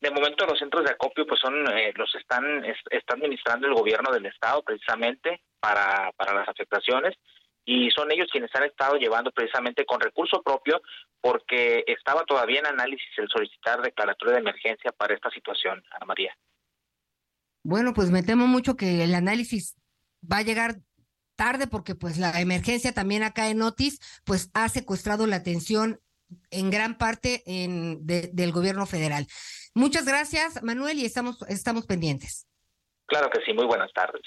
De 0.00 0.10
momento 0.10 0.46
los 0.46 0.58
centros 0.58 0.84
de 0.84 0.92
acopio 0.92 1.26
pues 1.26 1.40
son 1.40 1.66
eh, 1.76 1.92
los 1.94 2.14
están 2.14 2.64
está 2.64 3.14
administrando 3.14 3.66
el 3.66 3.74
gobierno 3.74 4.10
del 4.10 4.26
estado 4.26 4.62
precisamente 4.62 5.42
para, 5.60 6.10
para 6.16 6.34
las 6.34 6.48
afectaciones 6.48 7.14
y 7.64 7.90
son 7.90 8.10
ellos 8.10 8.28
quienes 8.32 8.50
han 8.54 8.64
estado 8.64 8.96
llevando 8.96 9.30
precisamente 9.30 9.84
con 9.84 10.00
recurso 10.00 10.42
propio 10.42 10.80
porque 11.20 11.84
estaba 11.86 12.24
todavía 12.24 12.60
en 12.60 12.66
análisis 12.66 13.08
el 13.18 13.28
solicitar 13.28 13.82
declaratoria 13.82 14.34
de 14.34 14.40
emergencia 14.40 14.90
para 14.92 15.14
esta 15.14 15.30
situación, 15.30 15.82
Ana 15.90 16.06
María. 16.06 16.36
Bueno, 17.62 17.92
pues 17.92 18.10
me 18.10 18.22
temo 18.22 18.46
mucho 18.46 18.76
que 18.76 19.04
el 19.04 19.14
análisis 19.14 19.76
va 20.20 20.38
a 20.38 20.42
llegar 20.42 20.76
tarde 21.36 21.66
porque 21.66 21.94
pues 21.94 22.18
la 22.18 22.40
emergencia 22.40 22.92
también 22.92 23.22
acá 23.22 23.48
en 23.48 23.62
Otis 23.62 24.00
pues 24.24 24.50
ha 24.54 24.68
secuestrado 24.68 25.26
la 25.26 25.36
atención 25.36 26.00
en 26.50 26.70
gran 26.70 26.96
parte 26.96 27.42
en, 27.46 28.06
del 28.06 28.52
gobierno 28.52 28.86
federal. 28.86 29.26
Muchas 29.74 30.04
gracias, 30.04 30.62
Manuel, 30.62 30.98
y 30.98 31.04
estamos, 31.04 31.42
estamos 31.48 31.86
pendientes. 31.86 32.46
Claro 33.06 33.28
que 33.30 33.40
sí, 33.44 33.52
muy 33.52 33.66
buenas 33.66 33.92
tardes. 33.92 34.22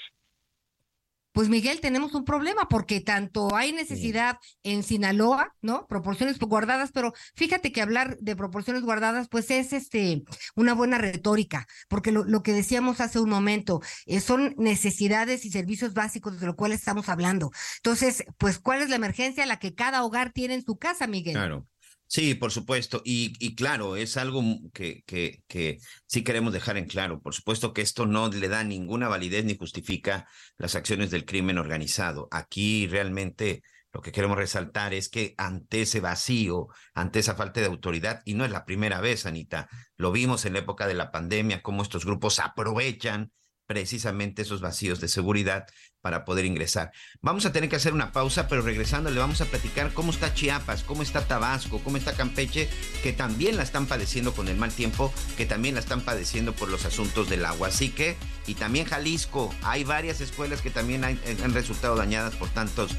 Pues 1.34 1.48
Miguel, 1.48 1.80
tenemos 1.80 2.14
un 2.14 2.24
problema 2.24 2.68
porque 2.68 3.00
tanto 3.00 3.56
hay 3.56 3.72
necesidad 3.72 4.38
en 4.62 4.84
Sinaloa, 4.84 5.52
¿no? 5.62 5.84
Proporciones 5.88 6.38
guardadas, 6.38 6.92
pero 6.92 7.12
fíjate 7.34 7.72
que 7.72 7.82
hablar 7.82 8.16
de 8.18 8.36
proporciones 8.36 8.84
guardadas, 8.84 9.28
pues 9.28 9.50
es 9.50 9.72
este 9.72 10.22
una 10.54 10.74
buena 10.74 10.96
retórica, 10.96 11.66
porque 11.88 12.12
lo, 12.12 12.22
lo 12.22 12.44
que 12.44 12.52
decíamos 12.52 13.00
hace 13.00 13.18
un 13.18 13.30
momento, 13.30 13.80
eh, 14.06 14.20
son 14.20 14.54
necesidades 14.58 15.44
y 15.44 15.50
servicios 15.50 15.92
básicos 15.92 16.38
de 16.38 16.46
lo 16.46 16.54
cual 16.54 16.70
estamos 16.70 17.08
hablando. 17.08 17.50
Entonces, 17.78 18.24
pues, 18.38 18.60
¿cuál 18.60 18.82
es 18.82 18.88
la 18.88 18.96
emergencia 18.96 19.44
la 19.44 19.58
que 19.58 19.74
cada 19.74 20.04
hogar 20.04 20.30
tiene 20.30 20.54
en 20.54 20.62
su 20.62 20.78
casa, 20.78 21.08
Miguel? 21.08 21.34
Claro. 21.34 21.66
Sí, 22.06 22.34
por 22.34 22.52
supuesto. 22.52 23.02
Y, 23.04 23.32
y 23.40 23.54
claro, 23.56 23.96
es 23.96 24.16
algo 24.16 24.42
que, 24.72 25.02
que, 25.06 25.42
que, 25.48 25.78
sí 26.06 26.22
queremos 26.22 26.52
dejar 26.52 26.76
en 26.76 26.86
claro. 26.86 27.20
Por 27.20 27.34
supuesto 27.34 27.72
que 27.72 27.82
esto 27.82 28.06
no 28.06 28.28
le 28.28 28.48
da 28.48 28.62
ninguna 28.62 29.08
validez 29.08 29.44
ni 29.44 29.56
justifica 29.56 30.28
las 30.56 30.76
acciones 30.76 31.10
del 31.10 31.24
crimen 31.24 31.58
organizado. 31.58 32.28
Aquí 32.30 32.86
realmente 32.86 33.62
lo 33.92 34.00
que 34.00 34.12
queremos 34.12 34.36
resaltar 34.36 34.92
es 34.92 35.08
que 35.08 35.34
ante 35.38 35.82
ese 35.82 36.00
vacío, 36.00 36.68
ante 36.94 37.20
esa 37.20 37.36
falta 37.36 37.60
de 37.60 37.66
autoridad, 37.66 38.22
y 38.24 38.34
no 38.34 38.44
es 38.44 38.50
la 38.50 38.64
primera 38.64 39.00
vez, 39.00 39.24
Anita, 39.24 39.68
lo 39.96 40.12
vimos 40.12 40.44
en 40.44 40.54
la 40.54 40.58
época 40.60 40.86
de 40.86 40.94
la 40.94 41.10
pandemia, 41.10 41.62
cómo 41.62 41.82
estos 41.82 42.04
grupos 42.04 42.40
aprovechan 42.40 43.32
precisamente 43.66 44.42
esos 44.42 44.60
vacíos 44.60 45.00
de 45.00 45.08
seguridad 45.08 45.66
para 46.00 46.24
poder 46.24 46.44
ingresar. 46.44 46.92
Vamos 47.22 47.46
a 47.46 47.52
tener 47.52 47.70
que 47.70 47.76
hacer 47.76 47.94
una 47.94 48.12
pausa, 48.12 48.46
pero 48.46 48.62
regresando 48.62 49.10
le 49.10 49.20
vamos 49.20 49.40
a 49.40 49.46
platicar 49.46 49.92
cómo 49.94 50.10
está 50.10 50.34
Chiapas, 50.34 50.82
cómo 50.82 51.02
está 51.02 51.26
Tabasco, 51.26 51.80
cómo 51.82 51.96
está 51.96 52.14
Campeche, 52.14 52.68
que 53.02 53.12
también 53.12 53.56
la 53.56 53.62
están 53.62 53.86
padeciendo 53.86 54.34
con 54.34 54.48
el 54.48 54.56
mal 54.56 54.72
tiempo, 54.72 55.12
que 55.36 55.46
también 55.46 55.74
la 55.74 55.80
están 55.80 56.02
padeciendo 56.02 56.52
por 56.52 56.68
los 56.68 56.84
asuntos 56.84 57.30
del 57.30 57.44
agua. 57.46 57.68
Así 57.68 57.88
que, 57.88 58.16
y 58.46 58.54
también 58.54 58.86
Jalisco, 58.86 59.54
hay 59.62 59.84
varias 59.84 60.20
escuelas 60.20 60.60
que 60.60 60.70
también 60.70 61.04
han, 61.04 61.18
han 61.42 61.54
resultado 61.54 61.96
dañadas 61.96 62.34
por 62.34 62.48
tantos 62.50 62.92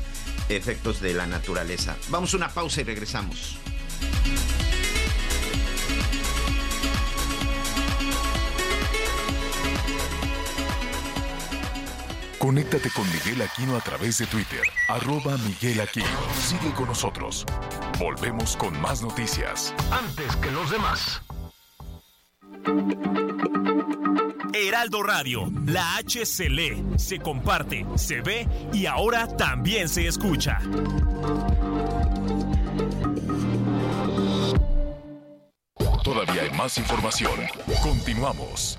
efectos 0.49 0.99
de 0.99 1.13
la 1.13 1.27
naturaleza. 1.27 1.95
Vamos 2.09 2.33
a 2.33 2.37
una 2.37 2.49
pausa 2.49 2.81
y 2.81 2.83
regresamos. 2.85 3.59
Conéctate 12.45 12.91
con 12.91 13.11
Miguel 13.11 13.41
Aquino 13.41 13.75
a 13.75 13.79
través 13.79 14.19
de 14.19 14.27
Twitter, 14.27 14.61
arroba 14.87 15.35
Miguel 15.39 15.81
Aquino. 15.81 16.05
Sigue 16.39 16.71
con 16.75 16.85
nosotros. 16.85 17.43
Volvemos 17.97 18.55
con 18.55 18.79
más 18.81 19.01
noticias. 19.01 19.73
Antes 19.89 20.35
que 20.35 20.51
los 20.51 20.69
demás. 20.69 21.23
Heraldo 24.53 25.01
Radio, 25.01 25.51
la 25.65 25.95
H 25.95 26.23
se 26.27 26.47
lee, 26.47 26.85
se 26.97 27.17
comparte, 27.17 27.83
se 27.95 28.21
ve 28.21 28.47
y 28.71 28.85
ahora 28.85 29.25
también 29.25 29.89
se 29.89 30.05
escucha. 30.05 30.59
Todavía 36.03 36.43
hay 36.43 36.51
más 36.51 36.77
información. 36.77 37.39
Continuamos. 37.81 38.77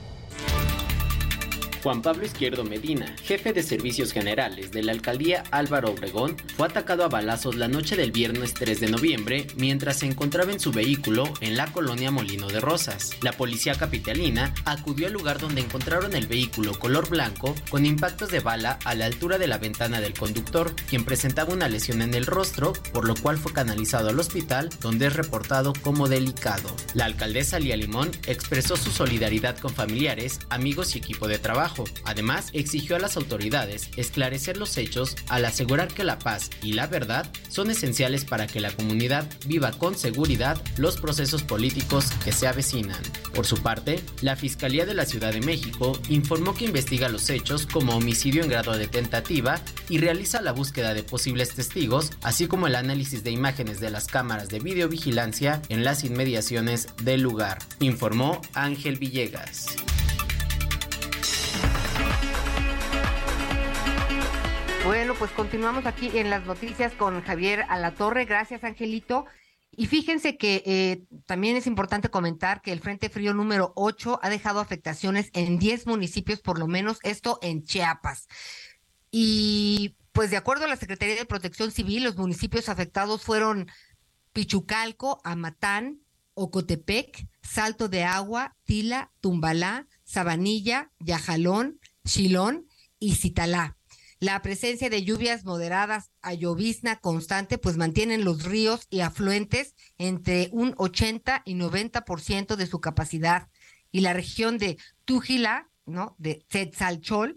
Juan 1.82 2.02
Pablo 2.02 2.26
Izquierdo 2.26 2.64
Medina, 2.64 3.14
jefe 3.22 3.52
de 3.52 3.62
servicios 3.62 4.12
generales 4.12 4.70
de 4.70 4.82
la 4.82 4.92
alcaldía 4.92 5.44
Álvaro 5.50 5.90
Obregón, 5.90 6.36
fue 6.56 6.66
atacado 6.66 7.04
a 7.04 7.08
balazos 7.08 7.56
la 7.56 7.68
noche 7.68 7.96
del 7.96 8.12
viernes 8.12 8.54
3 8.54 8.80
de 8.80 8.90
noviembre 8.90 9.46
mientras 9.56 9.98
se 9.98 10.06
encontraba 10.06 10.52
en 10.52 10.60
su 10.60 10.72
vehículo 10.72 11.32
en 11.40 11.56
la 11.56 11.72
colonia 11.72 12.10
Molino 12.10 12.48
de 12.48 12.60
Rosas. 12.60 13.10
La 13.22 13.32
policía 13.32 13.74
capitalina 13.74 14.54
acudió 14.64 15.06
al 15.06 15.12
lugar 15.12 15.38
donde 15.38 15.60
encontraron 15.60 16.14
el 16.14 16.26
vehículo 16.26 16.78
color 16.78 17.08
blanco 17.08 17.54
con 17.68 17.86
impactos 17.86 18.30
de 18.30 18.40
bala 18.40 18.78
a 18.84 18.94
la 18.94 19.06
altura 19.06 19.38
de 19.38 19.46
la 19.46 19.58
ventana 19.58 20.00
del 20.00 20.14
conductor, 20.14 20.74
quien 20.88 21.04
presentaba 21.04 21.52
una 21.52 21.68
lesión 21.68 22.02
en 22.02 22.14
el 22.14 22.26
rostro, 22.26 22.72
por 22.92 23.06
lo 23.06 23.14
cual 23.14 23.38
fue 23.38 23.52
canalizado 23.52 24.08
al 24.08 24.20
hospital 24.20 24.70
donde 24.80 25.06
es 25.06 25.14
reportado 25.14 25.72
como 25.82 26.08
delicado. 26.08 26.74
La 26.94 27.04
alcaldesa 27.04 27.58
Lía 27.58 27.76
Limón 27.76 28.10
expresó 28.26 28.76
su 28.76 28.90
solidaridad 28.90 29.58
con 29.58 29.72
familiares, 29.72 30.38
amigos 30.50 30.94
y 30.94 30.98
equipo 30.98 31.28
de 31.28 31.38
trabajo 31.38 31.65
Además, 32.04 32.50
exigió 32.52 32.96
a 32.96 32.98
las 32.98 33.16
autoridades 33.16 33.90
esclarecer 33.96 34.56
los 34.56 34.76
hechos 34.76 35.16
al 35.28 35.44
asegurar 35.44 35.88
que 35.88 36.04
la 36.04 36.18
paz 36.18 36.50
y 36.62 36.72
la 36.72 36.86
verdad 36.86 37.30
son 37.48 37.70
esenciales 37.70 38.24
para 38.24 38.46
que 38.46 38.60
la 38.60 38.70
comunidad 38.70 39.26
viva 39.46 39.72
con 39.72 39.96
seguridad 39.96 40.60
los 40.76 40.98
procesos 40.98 41.42
políticos 41.42 42.06
que 42.24 42.32
se 42.32 42.46
avecinan. 42.46 43.02
Por 43.34 43.46
su 43.46 43.58
parte, 43.58 44.00
la 44.22 44.36
Fiscalía 44.36 44.86
de 44.86 44.94
la 44.94 45.06
Ciudad 45.06 45.32
de 45.32 45.40
México 45.40 45.98
informó 46.08 46.54
que 46.54 46.64
investiga 46.64 47.08
los 47.08 47.28
hechos 47.30 47.66
como 47.66 47.96
homicidio 47.96 48.42
en 48.42 48.50
grado 48.50 48.76
de 48.76 48.86
tentativa 48.86 49.60
y 49.88 49.98
realiza 49.98 50.40
la 50.40 50.52
búsqueda 50.52 50.94
de 50.94 51.02
posibles 51.02 51.54
testigos, 51.54 52.12
así 52.22 52.46
como 52.46 52.66
el 52.66 52.76
análisis 52.76 53.24
de 53.24 53.30
imágenes 53.30 53.80
de 53.80 53.90
las 53.90 54.06
cámaras 54.06 54.48
de 54.48 54.60
videovigilancia 54.60 55.62
en 55.68 55.84
las 55.84 56.04
inmediaciones 56.04 56.88
del 57.02 57.22
lugar, 57.22 57.58
informó 57.80 58.40
Ángel 58.54 58.96
Villegas. 58.98 59.66
Bueno, 64.86 65.14
pues 65.18 65.32
continuamos 65.32 65.84
aquí 65.84 66.16
en 66.16 66.30
las 66.30 66.46
noticias 66.46 66.92
con 66.92 67.20
Javier 67.20 67.64
Alatorre. 67.68 68.24
Gracias, 68.24 68.62
Angelito. 68.62 69.26
Y 69.72 69.86
fíjense 69.86 70.36
que 70.36 70.62
eh, 70.64 71.02
también 71.26 71.56
es 71.56 71.66
importante 71.66 72.08
comentar 72.08 72.62
que 72.62 72.70
el 72.70 72.78
Frente 72.78 73.08
Frío 73.08 73.34
número 73.34 73.72
8 73.74 74.20
ha 74.22 74.30
dejado 74.30 74.60
afectaciones 74.60 75.30
en 75.32 75.58
10 75.58 75.88
municipios, 75.88 76.40
por 76.40 76.60
lo 76.60 76.68
menos 76.68 77.00
esto 77.02 77.40
en 77.42 77.64
Chiapas. 77.64 78.28
Y 79.10 79.96
pues 80.12 80.30
de 80.30 80.36
acuerdo 80.36 80.66
a 80.66 80.68
la 80.68 80.76
Secretaría 80.76 81.16
de 81.16 81.26
Protección 81.26 81.72
Civil, 81.72 82.04
los 82.04 82.16
municipios 82.16 82.68
afectados 82.68 83.22
fueron 83.22 83.66
Pichucalco, 84.32 85.20
Amatán, 85.24 85.98
Ocotepec, 86.34 87.26
Salto 87.42 87.88
de 87.88 88.04
Agua, 88.04 88.54
Tila, 88.62 89.10
Tumbalá, 89.20 89.88
Sabanilla, 90.04 90.92
Yajalón, 91.00 91.80
Chilón 92.04 92.68
y 93.00 93.16
Citalá. 93.16 93.75
La 94.18 94.40
presencia 94.40 94.88
de 94.88 95.02
lluvias 95.02 95.44
moderadas 95.44 96.10
a 96.22 96.32
llovizna 96.32 96.96
constante 96.96 97.58
pues 97.58 97.76
mantienen 97.76 98.24
los 98.24 98.44
ríos 98.44 98.86
y 98.88 99.00
afluentes 99.00 99.74
entre 99.98 100.48
un 100.52 100.74
80 100.78 101.42
y 101.44 101.54
90% 101.54 102.56
de 102.56 102.66
su 102.66 102.80
capacidad. 102.80 103.48
Y 103.92 104.00
la 104.00 104.14
región 104.14 104.56
de 104.56 104.78
Tújila, 105.04 105.68
¿no? 105.84 106.16
De 106.18 106.44
Setzalchol, 106.48 107.36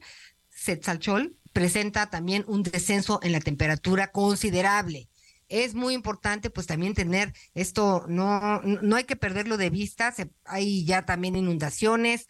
Setzalchol 0.49 1.37
presenta 1.51 2.09
también 2.09 2.45
un 2.47 2.63
descenso 2.63 3.19
en 3.23 3.33
la 3.33 3.41
temperatura 3.41 4.11
considerable. 4.11 5.09
Es 5.49 5.73
muy 5.73 5.93
importante 5.95 6.49
pues 6.49 6.67
también 6.67 6.93
tener 6.93 7.33
esto, 7.55 8.05
no, 8.07 8.61
no 8.61 8.95
hay 8.95 9.03
que 9.03 9.15
perderlo 9.15 9.57
de 9.57 9.69
vista, 9.69 10.13
hay 10.45 10.85
ya 10.85 11.05
también 11.05 11.35
inundaciones, 11.35 12.27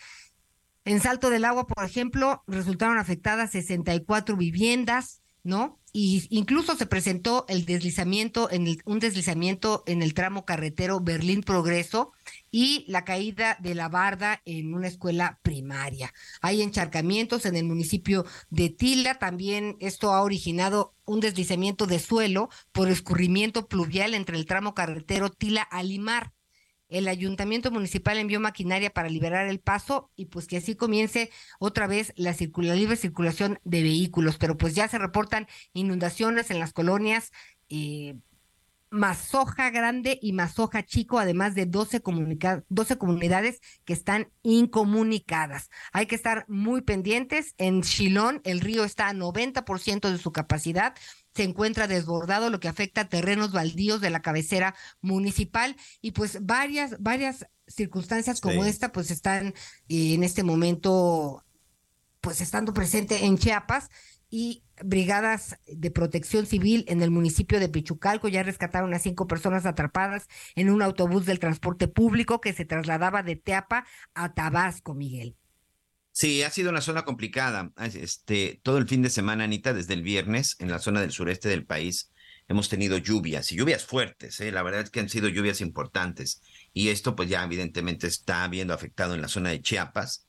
en 0.89 1.01
Salto 1.01 1.29
del 1.29 1.45
Agua, 1.45 1.67
por 1.67 1.85
ejemplo, 1.85 2.43
resultaron 2.47 2.97
afectadas 2.97 3.51
64 3.51 4.35
viviendas, 4.35 5.21
¿no? 5.43 5.79
Y 5.93 6.25
incluso 6.31 6.75
se 6.75 6.87
presentó 6.87 7.45
el 7.47 7.65
deslizamiento, 7.65 8.49
en 8.49 8.65
el, 8.65 8.81
un 8.85 8.97
deslizamiento 8.97 9.83
en 9.85 10.01
el 10.01 10.15
tramo 10.15 10.45
carretero 10.45 10.99
Berlín 10.99 11.43
Progreso 11.43 12.11
y 12.49 12.85
la 12.87 13.05
caída 13.05 13.55
de 13.59 13.75
la 13.75 13.87
barda 13.87 14.41
en 14.45 14.73
una 14.73 14.87
escuela 14.87 15.39
primaria. 15.43 16.11
Hay 16.41 16.63
encharcamientos 16.63 17.45
en 17.45 17.55
el 17.55 17.65
municipio 17.65 18.25
de 18.49 18.71
Tila, 18.71 19.19
también 19.19 19.77
esto 19.81 20.11
ha 20.11 20.23
originado 20.23 20.95
un 21.05 21.19
deslizamiento 21.19 21.85
de 21.85 21.99
suelo 21.99 22.49
por 22.71 22.89
escurrimiento 22.89 23.67
pluvial 23.67 24.15
entre 24.15 24.37
el 24.37 24.47
tramo 24.47 24.73
carretero 24.73 25.29
Tila-Alimar 25.29 26.33
el 26.89 27.07
ayuntamiento 27.07 27.71
municipal 27.71 28.17
envió 28.17 28.39
maquinaria 28.39 28.89
para 28.89 29.09
liberar 29.09 29.47
el 29.47 29.59
paso 29.59 30.11
y 30.15 30.25
pues 30.25 30.47
que 30.47 30.57
así 30.57 30.75
comience 30.75 31.29
otra 31.59 31.87
vez 31.87 32.13
la, 32.15 32.35
libre 32.75 32.95
circulación 32.95 33.59
de 33.63 33.83
vehículos, 33.83 34.37
pero 34.37 34.57
pues 34.57 34.75
ya 34.75 34.87
se 34.87 34.97
reportan 34.97 35.47
inundaciones 35.73 36.51
en 36.51 36.59
las 36.59 36.73
colonias. 36.73 37.31
Eh, 37.69 38.15
Mazoja 38.91 39.69
Grande 39.69 40.17
y 40.21 40.33
Mazoja 40.33 40.83
Chico, 40.83 41.19
además 41.19 41.53
de 41.53 41.65
12, 41.65 42.01
12 42.69 42.97
comunidades 42.97 43.61
que 43.85 43.93
están 43.93 44.31
incomunicadas. 44.41 45.69
Hay 45.91 46.07
que 46.07 46.15
estar 46.15 46.45
muy 46.47 46.81
pendientes. 46.81 47.53
En 47.57 47.83
Chilón, 47.83 48.41
el 48.43 48.61
río 48.61 48.83
está 48.83 49.09
a 49.09 49.13
90% 49.13 50.09
de 50.09 50.17
su 50.17 50.31
capacidad 50.31 50.95
se 51.39 51.45
encuentra 51.45 51.87
desbordado, 51.87 52.49
lo 52.49 52.59
que 52.59 52.67
afecta 52.67 52.99
a 52.99 53.07
terrenos 53.07 53.53
baldíos 53.53 54.01
de 54.01 54.09
la 54.09 54.21
cabecera 54.21 54.75
municipal. 54.99 55.77
Y 56.01 56.11
pues 56.11 56.45
varias, 56.45 56.97
varias 56.99 57.47
circunstancias 57.65 58.41
como 58.41 58.65
esta 58.65 58.91
pues 58.91 59.09
están 59.09 59.53
eh, 59.87 60.15
en 60.15 60.25
este 60.25 60.43
momento 60.43 61.45
pues 62.19 62.41
estando 62.41 62.73
presente 62.73 63.23
en 63.23 63.37
Chiapas. 63.37 63.89
Y 64.29 64.65
brigadas 64.83 65.57
de 65.65 65.91
protección 65.91 66.45
civil 66.45 66.83
en 66.89 67.01
el 67.01 67.09
municipio 67.09 67.61
de 67.61 67.69
Pichucalco 67.69 68.27
ya 68.27 68.43
rescataron 68.43 68.93
a 68.93 68.99
cinco 68.99 69.25
personas 69.25 69.65
atrapadas 69.65 70.27
en 70.55 70.69
un 70.69 70.81
autobús 70.81 71.25
del 71.25 71.39
transporte 71.39 71.87
público 71.87 72.41
que 72.41 72.51
se 72.51 72.65
trasladaba 72.65 73.23
de 73.23 73.37
Teapa 73.37 73.85
a 74.13 74.33
Tabasco, 74.33 74.93
Miguel. 74.93 75.37
Sí, 76.19 76.43
ha 76.43 76.49
sido 76.49 76.69
una 76.69 76.81
zona 76.81 77.05
complicada. 77.05 77.71
Este, 77.77 78.59
todo 78.61 78.77
el 78.77 78.89
fin 78.89 79.01
de 79.01 79.09
semana, 79.09 79.45
Anita, 79.45 79.73
desde 79.73 79.93
el 79.93 80.01
viernes, 80.03 80.57
en 80.59 80.69
la 80.69 80.79
zona 80.79 80.99
del 80.99 81.13
sureste 81.13 81.47
del 81.47 81.65
país, 81.65 82.11
hemos 82.49 82.67
tenido 82.67 82.97
lluvias 82.97 83.53
y 83.53 83.55
lluvias 83.55 83.85
fuertes. 83.85 84.37
¿eh? 84.41 84.51
La 84.51 84.61
verdad 84.61 84.81
es 84.81 84.89
que 84.89 84.99
han 84.99 85.07
sido 85.07 85.29
lluvias 85.29 85.61
importantes. 85.61 86.41
Y 86.73 86.89
esto, 86.89 87.15
pues 87.15 87.29
ya 87.29 87.41
evidentemente 87.45 88.07
está 88.07 88.45
viendo 88.49 88.73
afectado 88.73 89.13
en 89.15 89.21
la 89.21 89.29
zona 89.29 89.51
de 89.51 89.61
Chiapas. 89.61 90.27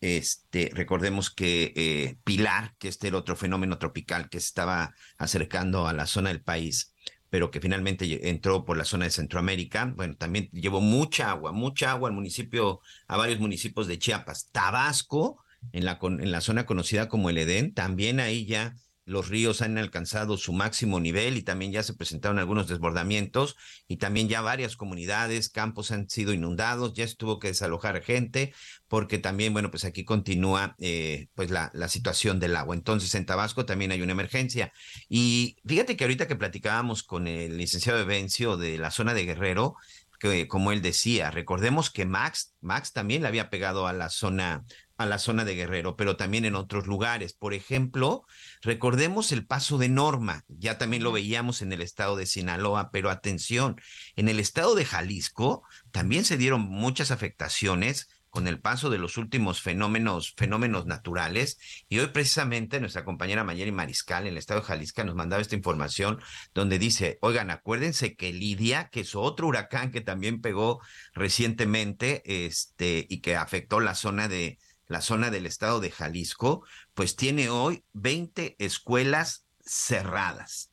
Este, 0.00 0.72
recordemos 0.74 1.30
que 1.30 1.72
eh, 1.76 2.16
Pilar, 2.24 2.74
que 2.78 2.88
este 2.88 3.06
era 3.06 3.18
otro 3.18 3.36
fenómeno 3.36 3.78
tropical 3.78 4.28
que 4.30 4.40
se 4.40 4.46
estaba 4.46 4.92
acercando 5.18 5.86
a 5.86 5.92
la 5.92 6.06
zona 6.06 6.30
del 6.30 6.42
país, 6.42 6.94
pero 7.30 7.50
que 7.50 7.60
finalmente 7.60 8.28
entró 8.28 8.64
por 8.64 8.76
la 8.76 8.84
zona 8.84 9.04
de 9.04 9.10
Centroamérica. 9.10 9.92
Bueno, 9.96 10.16
también 10.16 10.48
llevó 10.52 10.80
mucha 10.80 11.30
agua, 11.30 11.52
mucha 11.52 11.92
agua 11.92 12.08
al 12.08 12.14
municipio, 12.14 12.80
a 13.06 13.16
varios 13.16 13.40
municipios 13.40 13.86
de 13.86 13.98
Chiapas. 13.98 14.50
Tabasco, 14.50 15.42
en 15.72 15.84
la, 15.84 15.98
en 16.02 16.32
la 16.32 16.40
zona 16.40 16.66
conocida 16.66 17.08
como 17.08 17.30
el 17.30 17.38
Edén, 17.38 17.74
también 17.74 18.20
ahí 18.20 18.46
ya 18.46 18.74
los 19.08 19.28
ríos 19.28 19.62
han 19.62 19.78
alcanzado 19.78 20.36
su 20.36 20.52
máximo 20.52 21.00
nivel 21.00 21.38
y 21.38 21.42
también 21.42 21.72
ya 21.72 21.82
se 21.82 21.94
presentaron 21.94 22.38
algunos 22.38 22.68
desbordamientos 22.68 23.56
y 23.88 23.96
también 23.96 24.28
ya 24.28 24.42
varias 24.42 24.76
comunidades, 24.76 25.48
campos 25.48 25.90
han 25.90 26.10
sido 26.10 26.34
inundados, 26.34 26.92
ya 26.92 27.08
se 27.08 27.16
tuvo 27.16 27.38
que 27.38 27.48
desalojar 27.48 28.02
gente 28.02 28.52
porque 28.86 29.18
también, 29.18 29.54
bueno, 29.54 29.70
pues 29.70 29.84
aquí 29.84 30.04
continúa 30.04 30.76
eh, 30.78 31.28
pues 31.34 31.50
la, 31.50 31.70
situación 31.88 32.38
del 32.38 32.54
agua. 32.54 32.74
Entonces 32.74 33.14
en 33.14 33.24
Tabasco 33.24 33.64
también 33.64 33.92
hay 33.92 34.02
una 34.02 34.12
emergencia. 34.12 34.72
Y 35.08 35.56
fíjate 35.66 35.96
que 35.96 36.04
ahorita 36.04 36.28
que 36.28 36.36
platicábamos 36.36 37.02
con 37.02 37.26
el 37.26 37.56
licenciado 37.56 37.98
Evencio 37.98 38.58
de 38.58 38.76
la 38.76 38.90
zona 38.90 39.14
de 39.14 39.24
Guerrero, 39.24 39.76
que 40.20 40.48
como 40.48 40.70
él 40.72 40.82
decía, 40.82 41.30
recordemos 41.30 41.90
que 41.90 42.04
Max, 42.04 42.54
Max 42.60 42.92
también 42.92 43.22
le 43.22 43.28
había 43.28 43.48
pegado 43.48 43.86
a 43.86 43.94
la 43.94 44.10
zona 44.10 44.64
a 44.98 45.06
la 45.06 45.18
zona 45.18 45.44
de 45.44 45.54
Guerrero, 45.54 45.96
pero 45.96 46.16
también 46.16 46.44
en 46.44 46.56
otros 46.56 46.86
lugares. 46.86 47.32
Por 47.32 47.54
ejemplo, 47.54 48.24
recordemos 48.62 49.32
el 49.32 49.46
paso 49.46 49.78
de 49.78 49.88
Norma, 49.88 50.44
ya 50.48 50.76
también 50.76 51.04
lo 51.04 51.12
veíamos 51.12 51.62
en 51.62 51.72
el 51.72 51.82
estado 51.82 52.16
de 52.16 52.26
Sinaloa, 52.26 52.90
pero 52.90 53.08
atención, 53.08 53.80
en 54.16 54.28
el 54.28 54.40
estado 54.40 54.74
de 54.74 54.84
Jalisco 54.84 55.62
también 55.92 56.24
se 56.24 56.36
dieron 56.36 56.62
muchas 56.62 57.12
afectaciones 57.12 58.08
con 58.30 58.46
el 58.46 58.60
paso 58.60 58.90
de 58.90 58.98
los 58.98 59.16
últimos 59.16 59.62
fenómenos, 59.62 60.34
fenómenos 60.36 60.86
naturales. 60.86 61.58
Y 61.88 61.98
hoy 61.98 62.08
precisamente 62.08 62.80
nuestra 62.80 63.04
compañera 63.04 63.44
Mayeli 63.44 63.72
Mariscal 63.72 64.24
en 64.24 64.32
el 64.32 64.36
estado 64.36 64.60
de 64.60 64.66
Jalisco 64.66 65.04
nos 65.04 65.14
mandaba 65.14 65.40
esta 65.40 65.56
información 65.56 66.20
donde 66.54 66.78
dice, 66.78 67.18
oigan, 67.22 67.50
acuérdense 67.50 68.16
que 68.16 68.32
Lidia, 68.32 68.90
que 68.90 69.00
es 69.00 69.14
otro 69.14 69.46
huracán 69.46 69.90
que 69.90 70.00
también 70.00 70.40
pegó 70.40 70.80
recientemente 71.14 72.22
este, 72.44 73.06
y 73.08 73.20
que 73.20 73.36
afectó 73.36 73.80
la 73.80 73.94
zona 73.94 74.28
de, 74.28 74.58
la 74.88 75.00
zona 75.02 75.30
del 75.30 75.46
estado 75.46 75.80
de 75.80 75.90
Jalisco, 75.90 76.64
pues 76.94 77.14
tiene 77.14 77.50
hoy 77.50 77.84
20 77.92 78.56
escuelas 78.58 79.44
cerradas. 79.64 80.70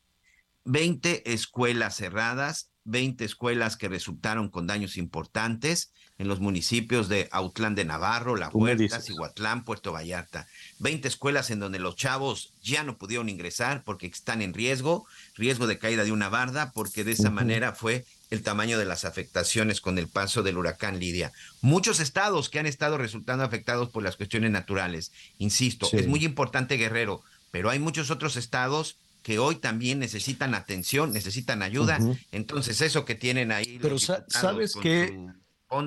20 0.64 1.32
escuelas 1.34 1.96
cerradas, 1.96 2.72
20 2.86 3.26
escuelas 3.26 3.78
que 3.78 3.90
resultaron 3.90 4.50
con 4.50 4.68
daños 4.68 4.98
importantes 4.98 5.92
en 6.18 6.28
los 6.28 6.40
municipios 6.40 7.10
de 7.10 7.28
Autlán 7.32 7.76
de 7.76 7.84
Navarro, 7.84 8.36
La 8.38 8.50
Huerta, 8.50 9.02
Cihuatlán, 9.02 9.66
Puerto 9.66 9.92
Vallarta. 9.92 10.48
20 10.80 11.08
escuelas 11.08 11.52
en 11.52 11.60
donde 11.60 11.80
los 11.80 11.96
chavos 11.96 12.54
ya 12.62 12.84
no 12.84 12.98
pudieron 12.98 13.28
ingresar 13.28 13.84
porque 13.84 14.08
están 14.08 14.42
en 14.42 14.54
riesgo, 14.54 15.06
riesgo 15.36 15.68
de 15.68 15.78
caída 15.78 16.04
de 16.04 16.14
una 16.14 16.30
barda, 16.30 16.72
porque 16.72 17.04
de 17.04 17.12
esa 17.12 17.32
manera 17.32 17.74
fue 17.74 18.06
el 18.30 18.44
tamaño 18.44 18.78
de 18.78 18.86
las 18.86 19.06
afectaciones 19.06 19.82
con 19.82 19.98
el 19.98 20.08
paso 20.08 20.44
del 20.44 20.58
huracán 20.58 21.00
Lidia. 21.00 21.32
Muchos 21.62 22.00
estados 22.00 22.50
que 22.50 22.60
han 22.60 22.66
estado 22.66 22.98
resultando 22.98 23.44
afectados 23.44 23.90
por 23.90 24.04
las 24.04 24.18
cuestiones 24.18 24.52
naturales. 24.52 25.12
Insisto, 25.38 25.88
es 25.92 26.08
muy 26.08 26.26
importante 26.26 26.78
Guerrero, 26.78 27.22
pero 27.52 27.70
hay 27.70 27.80
muchos 27.80 28.12
otros 28.12 28.36
estados 28.36 28.98
que 29.24 29.40
hoy 29.40 29.56
también 29.56 30.00
necesitan 30.00 30.54
atención, 30.54 31.12
necesitan 31.12 31.64
ayuda. 31.64 32.00
Entonces, 32.32 32.82
eso 32.82 33.06
que 33.06 33.16
tienen 33.16 33.52
ahí. 33.52 33.80
Pero 33.82 33.98
sabes 33.98 34.76
que 34.76 35.18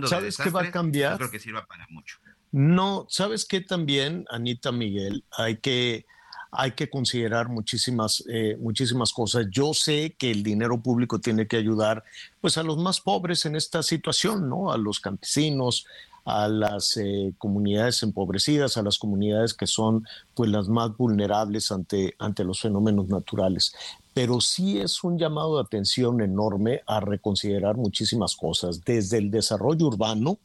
¿Sabes 0.07 0.37
qué 0.37 0.51
va 0.51 0.63
a 0.63 0.71
cambiar? 0.71 1.17
creo 1.17 1.31
que 1.31 1.39
sirva 1.39 1.67
para 1.67 1.87
mucho. 1.91 2.19
No, 2.51 3.07
¿sabes 3.09 3.45
qué 3.45 3.61
también, 3.61 4.25
Anita 4.31 4.73
Miguel? 4.73 5.25
Hay 5.31 5.59
que 5.59 6.07
hay 6.51 6.73
que 6.73 6.89
considerar 6.89 7.49
muchísimas, 7.49 8.25
eh, 8.29 8.57
muchísimas 8.61 9.13
cosas. 9.13 9.47
Yo 9.51 9.75
sé 9.75 10.15
que 10.19 10.31
el 10.31 10.43
dinero 10.43 10.81
público 10.81 11.21
tiene 11.21 11.47
que 11.47 11.57
ayudar 11.57 12.05
pues, 12.41 12.59
a 12.59 12.63
los 12.63 12.79
más 12.79 13.01
pobres 13.01 13.45
en 13.47 13.57
esta 13.57 13.83
situación, 13.83 14.49
¿no? 14.49 14.73
A 14.73 14.79
los 14.79 15.01
campesinos, 15.01 15.87
a 16.25 16.49
las 16.49 16.97
eh, 16.99 17.33
comunidades 17.39 18.03
empobrecidas, 18.03 18.77
a 18.77 18.83
las 18.83 18.99
comunidades 18.99 19.55
que 19.55 19.67
son 19.67 20.07
pues, 20.35 20.51
las 20.51 20.69
más 20.69 20.97
vulnerables 20.97 21.73
ante, 21.73 22.15
ante 22.19 22.45
los 22.45 22.61
fenómenos 22.61 23.09
naturales. 23.09 23.75
Pero 24.13 24.41
sí 24.41 24.79
es 24.79 25.05
un 25.05 25.19
llamado 25.19 25.57
de 25.57 25.63
atención 25.63 26.21
enorme 26.21 26.83
a 26.87 27.01
reconsiderar 27.01 27.77
muchísimas 27.77 28.37
cosas, 28.37 28.85
desde 28.85 29.19
el 29.19 29.31
desarrollo 29.31 29.87
urbano, 29.87 30.39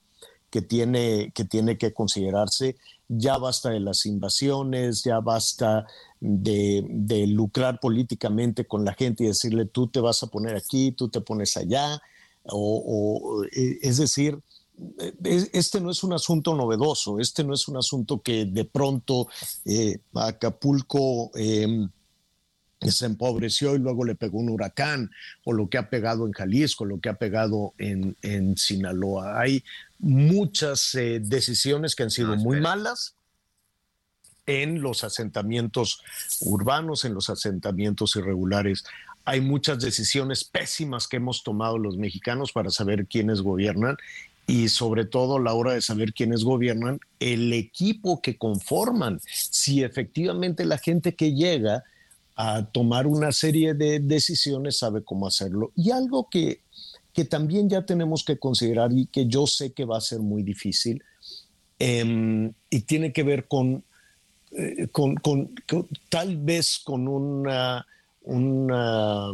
que 0.54 0.62
tiene, 0.62 1.32
que 1.34 1.46
tiene 1.46 1.80
que 1.80 1.94
considerarse. 1.94 2.76
Ya 3.18 3.38
basta 3.38 3.70
de 3.70 3.80
las 3.80 4.06
invasiones, 4.06 5.04
ya 5.04 5.20
basta 5.20 5.86
de, 6.20 7.26
lucrar 7.28 7.80
políticamente 7.80 8.66
con 8.66 8.86
la 8.86 8.94
gente 8.94 9.24
y 9.24 9.28
decirle 9.28 9.66
tú 9.66 9.88
te 9.88 10.00
vas 10.00 10.24
a 10.24 10.28
poner 10.28 10.56
aquí, 10.56 10.92
tú 10.92 11.10
te 11.10 11.22
pones 11.22 11.58
allá. 11.58 12.02
O, 12.46 13.44
e, 13.52 13.80
es 13.82 13.98
decir, 13.98 14.40
e, 15.00 15.50
este 15.54 15.80
no 15.82 15.92
es 15.92 16.04
un 16.04 16.14
asunto 16.14 16.56
novedoso, 16.56 17.20
este 17.20 17.44
no 17.44 17.54
es 17.54 17.68
un 17.68 17.78
asunto 17.78 18.22
que 18.22 18.46
de 18.46 18.66
pronto 18.66 19.28
eh, 19.66 20.00
Acapulco... 20.14 21.32
Em, 21.36 21.90
se 22.92 23.06
empobreció 23.06 23.76
y 23.76 23.80
luego 23.80 24.04
le 24.06 24.16
pegó 24.16 24.40
un 24.40 24.50
huracán, 24.50 25.12
o 25.44 25.54
lo 25.54 25.70
que 25.70 25.78
ha 25.78 25.90
pegado 25.90 26.26
en 26.26 26.34
Jalisco, 26.34 26.86
lo 26.86 27.00
que 27.00 27.10
ha 27.10 27.16
pegado 27.16 27.74
en, 27.78 28.16
en 28.22 28.58
Sinaloa. 28.58 29.40
Hay 29.40 29.64
muchas 30.00 30.96
eh, 30.96 31.20
decisiones 31.22 31.96
que 31.96 32.04
han 32.04 32.12
sido 32.12 32.36
muy 32.36 32.60
malas 32.60 33.16
en 34.46 34.82
los 34.82 35.04
asentamientos 35.04 36.02
urbanos, 36.42 37.06
en 37.06 37.14
los 37.14 37.30
asentamientos 37.30 38.16
irregulares. 38.16 38.84
Hay 39.26 39.40
muchas 39.40 39.80
decisiones 39.80 40.44
pésimas 40.44 41.08
que 41.08 41.18
hemos 41.18 41.44
tomado 41.44 41.78
los 41.78 41.98
mexicanos 41.98 42.52
para 42.52 42.70
saber 42.70 43.08
quiénes 43.08 43.42
gobiernan 43.42 43.96
y 44.46 44.70
sobre 44.70 45.06
todo 45.06 45.38
a 45.38 45.42
la 45.42 45.54
hora 45.54 45.74
de 45.74 45.82
saber 45.82 46.14
quiénes 46.14 46.44
gobiernan, 46.44 47.00
el 47.20 47.54
equipo 47.54 48.22
que 48.22 48.38
conforman, 48.38 49.22
si 49.26 49.84
efectivamente 49.84 50.66
la 50.66 50.78
gente 50.78 51.16
que 51.16 51.34
llega 51.34 51.84
a 52.36 52.66
tomar 52.66 53.08
una 53.08 53.32
serie 53.32 53.74
de 53.74 54.00
decisiones, 54.00 54.78
sabe 54.78 55.04
cómo 55.04 55.28
hacerlo. 55.28 55.72
Y 55.76 55.92
algo 55.92 56.30
que, 56.30 56.62
que 57.14 57.26
también 57.26 57.70
ya 57.70 57.86
tenemos 57.86 58.24
que 58.24 58.40
considerar 58.40 58.92
y 58.92 59.06
que 59.06 59.28
yo 59.28 59.46
sé 59.46 59.72
que 59.72 59.86
va 59.86 59.98
a 59.98 60.02
ser 60.02 60.20
muy 60.20 60.42
difícil, 60.44 61.04
em, 61.80 62.54
y 62.70 62.82
tiene 62.82 63.14
que 63.14 63.24
ver 63.24 63.48
con, 63.48 63.84
eh, 64.52 64.88
con, 64.92 65.16
tal 66.10 66.38
vez 66.38 66.80
con 66.84 67.08
una, 67.08 67.86
una, 68.24 69.32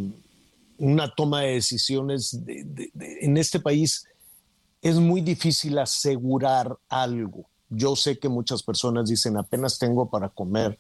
una 0.78 1.16
toma 1.16 1.42
de 1.42 1.54
decisiones 1.54 2.38
en 2.48 3.38
este 3.38 3.60
país. 3.60 4.06
Es 4.82 4.96
muy 4.96 5.22
difícil 5.22 5.78
asegurar 5.78 6.78
algo. 6.88 7.46
Yo 7.70 7.96
sé 7.96 8.18
que 8.18 8.30
muchas 8.30 8.64
personas 8.64 9.10
dicen 9.10 9.38
apenas 9.38 9.78
tengo 9.78 10.10
para 10.10 10.30
comer, 10.30 10.78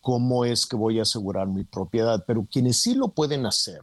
cómo 0.00 0.44
es 0.44 0.66
que 0.66 0.76
voy 0.76 0.98
a 0.98 1.02
asegurar 1.02 1.46
mi 1.46 1.64
propiedad, 1.64 2.24
pero 2.26 2.46
quienes 2.50 2.78
sí 2.78 2.94
lo 2.94 3.08
pueden 3.08 3.46
hacer, 3.46 3.80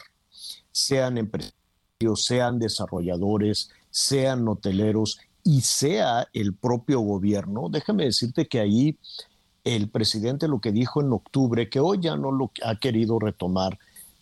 sean 0.72 1.18
empresarios, 1.18 2.26
sean 2.26 2.60
desarrolladores, 2.60 3.70
sean 3.90 4.48
hoteleros 4.48 5.20
y 5.44 5.62
sea 5.62 6.28
el 6.34 6.54
propio 6.54 7.00
gobierno, 7.00 7.70
déjame 7.70 8.06
decirte 8.06 8.48
que 8.48 8.60
ahí 8.60 8.98
el 9.64 9.90
presidente 9.90 10.48
lo 10.48 10.60
que 10.60 10.72
dijo 10.72 11.02
en 11.02 11.12
octubre, 11.12 11.70
que 11.70 11.80
hoy 11.80 12.00
ya 12.02 12.16
no 12.16 12.32
lo 12.32 12.52
ha 12.64 12.76
querido 12.76 13.20
retomar, 13.20 13.78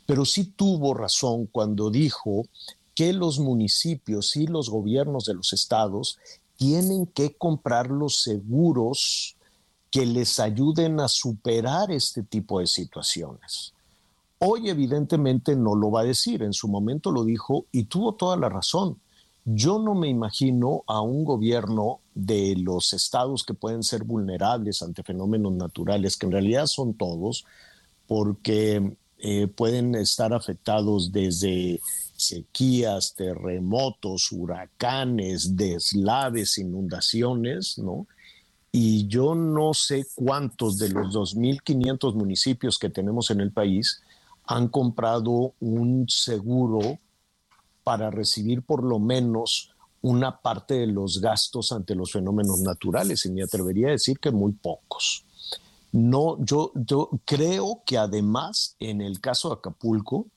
pero 0.06 0.26
sí 0.26 0.46
tuvo 0.46 0.94
razón 0.94 1.48
cuando 1.48 1.90
dijo 1.90 2.46
que 2.94 3.14
los 3.14 3.40
municipios 3.40 4.36
y 4.36 4.48
los 4.48 4.70
gobiernos 4.70 5.26
de 5.26 5.34
los 5.34 5.54
estados 5.54 6.18
tienen 6.58 7.06
que 7.06 7.36
comprar 7.36 7.92
los 7.92 8.22
seguros 8.22 9.35
que 9.96 10.06
les 10.06 10.42
ayuden 10.42 11.00
a 11.00 11.08
superar 11.08 11.90
este 11.90 12.22
tipo 12.22 12.60
de 12.60 12.68
situaciones. 12.68 13.72
Hoy 14.40 14.70
evidentemente 14.70 15.56
no 15.56 15.74
lo 15.74 15.90
va 15.90 16.02
a 16.02 16.04
decir, 16.04 16.44
en 16.44 16.52
su 16.52 16.68
momento 16.68 17.14
lo 17.14 17.24
dijo 17.24 17.68
y 17.72 17.84
tuvo 17.86 18.14
toda 18.16 18.36
la 18.36 18.50
razón. 18.50 19.00
Yo 19.46 19.80
no 19.80 19.96
me 19.96 20.10
imagino 20.10 20.84
a 20.86 21.00
un 21.00 21.24
gobierno 21.24 22.02
de 22.14 22.58
los 22.58 22.92
estados 22.92 23.46
que 23.46 23.54
pueden 23.54 23.84
ser 23.84 24.04
vulnerables 24.04 24.82
ante 24.82 25.02
fenómenos 25.02 25.54
naturales, 25.54 26.18
que 26.18 26.26
en 26.26 26.34
realidad 26.34 26.66
son 26.66 26.96
todos, 26.96 27.46
porque 28.06 28.98
eh, 29.20 29.48
pueden 29.48 29.96
estar 29.96 30.34
afectados 30.34 31.14
desde 31.14 31.80
sequías, 32.18 33.16
terremotos, 33.16 34.30
huracanes, 34.34 35.56
deslaves, 35.56 36.58
inundaciones, 36.58 37.78
¿no? 37.78 38.08
Y 38.78 39.08
yo 39.08 39.36
no 39.36 39.74
sé 39.74 40.06
cuántos 40.16 40.78
de 40.78 40.90
los 40.90 41.16
2.500 41.16 42.14
municipios 42.14 42.78
que 42.78 42.90
tenemos 42.90 43.32
en 43.32 43.40
el 43.40 43.54
país 43.54 44.02
han 44.44 44.68
comprado 44.68 45.54
un 45.62 46.06
seguro 46.10 47.00
para 47.86 48.12
recibir 48.12 48.64
por 48.64 48.84
lo 48.84 49.00
menos 49.00 49.72
una 50.02 50.42
parte 50.42 50.74
de 50.74 50.88
los 50.88 51.22
gastos 51.22 51.72
ante 51.72 51.96
los 51.96 52.12
fenómenos 52.12 52.60
naturales 52.60 53.26
y 53.26 53.32
me 53.32 53.44
atrevería 53.44 53.88
a 53.88 53.92
decir 53.92 54.20
que 54.20 54.32
muy 54.32 54.52
pocos. 54.52 55.24
No, 55.94 56.38
yo, 56.44 56.74
yo 56.76 57.12
creo 57.24 57.82
que 57.86 57.98
además 57.98 58.76
en 58.82 59.00
el 59.00 59.22
caso 59.22 59.48
de 59.48 59.56
Acapulco 59.56 60.28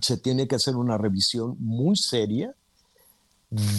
se 0.00 0.18
tiene 0.18 0.46
que 0.46 0.54
hacer 0.54 0.76
una 0.76 0.98
revisión 0.98 1.56
muy 1.58 1.96
seria 1.96 2.54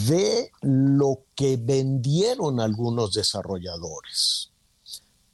de 0.08 0.52
lo 0.62 1.26
que 1.36 1.58
vendieron 1.58 2.60
algunos 2.60 3.14
desarrolladores. 3.14 4.52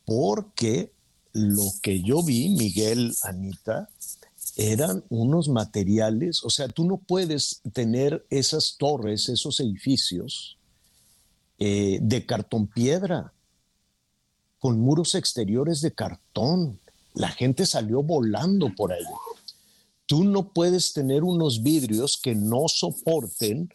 Porque 0.05 0.91
lo 1.31 1.63
que 1.81 2.01
yo 2.01 2.23
vi, 2.23 2.49
Miguel, 2.49 3.15
Anita, 3.23 3.89
eran 4.55 5.03
unos 5.09 5.47
materiales, 5.47 6.43
o 6.43 6.49
sea, 6.49 6.67
tú 6.67 6.85
no 6.85 6.97
puedes 6.97 7.61
tener 7.73 8.25
esas 8.29 8.75
torres, 8.77 9.29
esos 9.29 9.59
edificios 9.59 10.57
eh, 11.57 11.99
de 12.01 12.25
cartón 12.25 12.67
piedra 12.67 13.33
con 14.59 14.79
muros 14.79 15.15
exteriores 15.15 15.81
de 15.81 15.93
cartón. 15.93 16.79
La 17.15 17.29
gente 17.29 17.65
salió 17.65 18.03
volando 18.03 18.69
por 18.75 18.91
ahí. 18.93 19.03
Tú 20.05 20.23
no 20.23 20.51
puedes 20.51 20.93
tener 20.93 21.23
unos 21.23 21.63
vidrios 21.63 22.19
que 22.21 22.35
no 22.35 22.67
soporten 22.67 23.69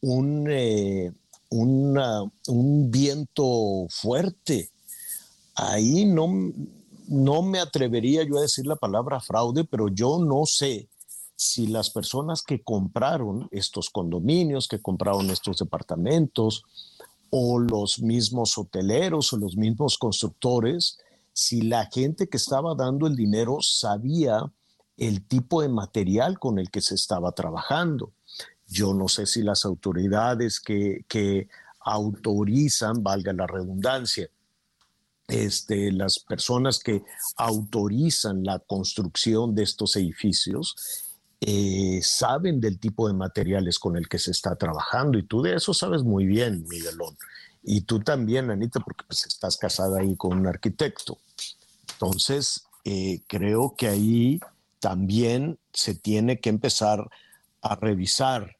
un, 0.00 0.46
eh, 0.50 1.12
un 1.50 2.90
viento 2.90 3.86
fuerte. 3.88 4.70
Ahí 5.54 6.04
no, 6.04 6.52
no 7.08 7.42
me 7.42 7.58
atrevería 7.58 8.22
yo 8.24 8.38
a 8.38 8.42
decir 8.42 8.66
la 8.66 8.76
palabra 8.76 9.20
fraude, 9.20 9.64
pero 9.64 9.88
yo 9.88 10.18
no 10.18 10.46
sé 10.46 10.88
si 11.34 11.68
las 11.68 11.90
personas 11.90 12.42
que 12.42 12.62
compraron 12.62 13.48
estos 13.52 13.90
condominios, 13.90 14.66
que 14.66 14.80
compraron 14.80 15.30
estos 15.30 15.58
departamentos, 15.58 16.64
o 17.30 17.58
los 17.58 18.00
mismos 18.00 18.56
hoteleros 18.56 19.32
o 19.32 19.36
los 19.36 19.56
mismos 19.56 19.98
constructores, 19.98 20.98
si 21.32 21.62
la 21.62 21.86
gente 21.86 22.28
que 22.28 22.36
estaba 22.36 22.74
dando 22.74 23.06
el 23.06 23.14
dinero 23.14 23.58
sabía 23.60 24.50
el 24.96 25.24
tipo 25.26 25.62
de 25.62 25.68
material 25.68 26.38
con 26.38 26.58
el 26.58 26.70
que 26.70 26.80
se 26.80 26.94
estaba 26.94 27.32
trabajando. 27.32 28.12
Yo 28.68 28.94
no 28.94 29.08
sé 29.08 29.26
si 29.26 29.42
las 29.42 29.64
autoridades 29.64 30.60
que, 30.60 31.48
autorizan, 31.80 33.02
valga 33.02 33.32
la 33.32 33.46
redundancia, 33.46 34.28
este, 35.26 35.90
las 35.90 36.18
personas 36.18 36.80
que 36.80 37.02
autorizan 37.36 38.44
la 38.44 38.58
construcción 38.58 39.54
de 39.54 39.62
estos 39.62 39.96
edificios, 39.96 40.76
eh, 41.40 42.00
saben 42.02 42.60
del 42.60 42.78
tipo 42.78 43.08
de 43.08 43.14
materiales 43.14 43.78
con 43.78 43.96
el 43.96 44.08
que 44.08 44.18
se 44.18 44.32
está 44.32 44.56
trabajando 44.56 45.18
y 45.18 45.22
tú 45.22 45.40
de 45.40 45.54
eso 45.54 45.72
sabes 45.72 46.02
muy 46.02 46.26
bien, 46.26 46.66
Miguelón. 46.68 47.16
Y 47.62 47.82
tú 47.82 48.00
también, 48.00 48.50
Anita, 48.50 48.80
porque 48.80 49.04
pues, 49.06 49.26
estás 49.26 49.56
casada 49.56 50.00
ahí 50.00 50.16
con 50.16 50.36
un 50.36 50.46
arquitecto. 50.46 51.18
Entonces, 51.92 52.66
eh, 52.84 53.22
creo 53.26 53.74
que 53.76 53.88
ahí 53.88 54.40
también 54.80 55.58
se 55.72 55.94
tiene 55.94 56.40
que 56.40 56.48
empezar 56.48 57.08
a 57.60 57.76
revisar 57.76 58.57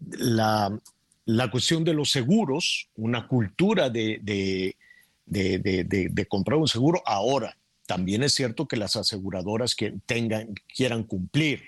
la, 0.00 0.78
la 1.26 1.50
cuestión 1.50 1.84
de 1.84 1.94
los 1.94 2.10
seguros, 2.10 2.88
una 2.96 3.26
cultura 3.28 3.90
de, 3.90 4.20
de, 4.22 4.76
de, 5.26 6.08
de, 6.10 6.26
comprar 6.26 6.58
un 6.58 6.68
seguro 6.68 7.02
ahora. 7.06 7.56
También 7.86 8.22
es 8.22 8.34
cierto 8.34 8.66
que 8.66 8.76
las 8.76 8.96
aseguradoras 8.96 9.74
que 9.74 9.94
tengan, 10.06 10.54
quieran 10.74 11.04
cumplir 11.04 11.62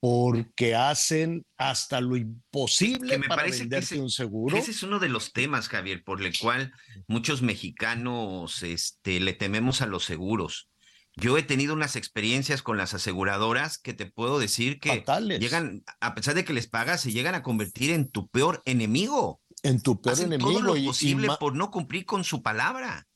porque 0.00 0.76
hacen 0.76 1.44
hasta 1.56 2.00
lo 2.00 2.16
imposible 2.16 3.18
para 3.20 3.44
venderte 3.44 3.98
un 3.98 4.10
seguro. 4.10 4.56
Ese 4.56 4.70
es 4.70 4.82
uno 4.82 5.00
de 5.00 5.08
los 5.08 5.32
temas, 5.32 5.68
Javier, 5.68 6.04
por 6.04 6.22
el 6.22 6.38
cual 6.38 6.72
muchos 7.08 7.42
mexicanos 7.42 8.62
este, 8.62 9.18
le 9.18 9.32
tememos 9.32 9.82
a 9.82 9.86
los 9.86 10.04
seguros. 10.04 10.68
Yo 11.20 11.36
he 11.36 11.42
tenido 11.42 11.74
unas 11.74 11.96
experiencias 11.96 12.62
con 12.62 12.76
las 12.76 12.94
aseguradoras 12.94 13.78
que 13.78 13.94
te 13.94 14.06
puedo 14.06 14.38
decir 14.38 14.78
que 14.78 15.04
llegan, 15.40 15.84
a 16.00 16.14
pesar 16.14 16.34
de 16.34 16.44
que 16.44 16.52
les 16.52 16.68
pagas, 16.68 17.00
se 17.00 17.12
llegan 17.12 17.34
a 17.34 17.42
convertir 17.42 17.90
en 17.90 18.10
tu 18.10 18.28
peor 18.28 18.62
enemigo. 18.64 19.40
En 19.62 19.80
tu 19.82 20.00
peor 20.00 20.20
enemigo. 20.20 20.52
Todo 20.52 20.62
lo 20.62 20.84
posible 20.84 21.28
por 21.40 21.56
no 21.56 21.70
cumplir 21.70 22.04
con 22.04 22.24
su 22.24 22.42
palabra 22.42 23.08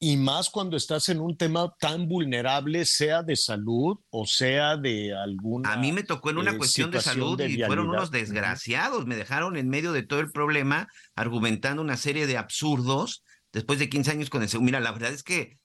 y 0.00 0.16
más 0.16 0.48
cuando 0.50 0.76
estás 0.76 1.08
en 1.08 1.20
un 1.20 1.36
tema 1.36 1.74
tan 1.80 2.06
vulnerable, 2.06 2.84
sea 2.84 3.22
de 3.22 3.36
salud 3.36 3.98
o 4.10 4.26
sea 4.26 4.76
de 4.76 5.14
alguna. 5.14 5.72
A 5.72 5.76
mí 5.76 5.92
me 5.92 6.04
tocó 6.04 6.30
en 6.30 6.38
una 6.38 6.52
eh, 6.52 6.56
cuestión 6.58 6.90
de 6.90 7.00
salud 7.00 7.40
y 7.40 7.62
fueron 7.64 7.88
unos 7.88 8.10
desgraciados. 8.10 9.06
Me 9.06 9.16
dejaron 9.16 9.56
en 9.56 9.68
medio 9.68 9.92
de 9.92 10.02
todo 10.02 10.20
el 10.20 10.30
problema 10.30 10.88
argumentando 11.16 11.82
una 11.82 11.96
serie 11.96 12.26
de 12.26 12.36
absurdos 12.36 13.24
después 13.52 13.78
de 13.78 13.88
15 13.88 14.10
años 14.12 14.30
con 14.30 14.42
el 14.42 14.48
seguro. 14.48 14.66
Mira, 14.66 14.80
la 14.80 14.92
verdad 14.92 15.12
es 15.12 15.24
que 15.24 15.58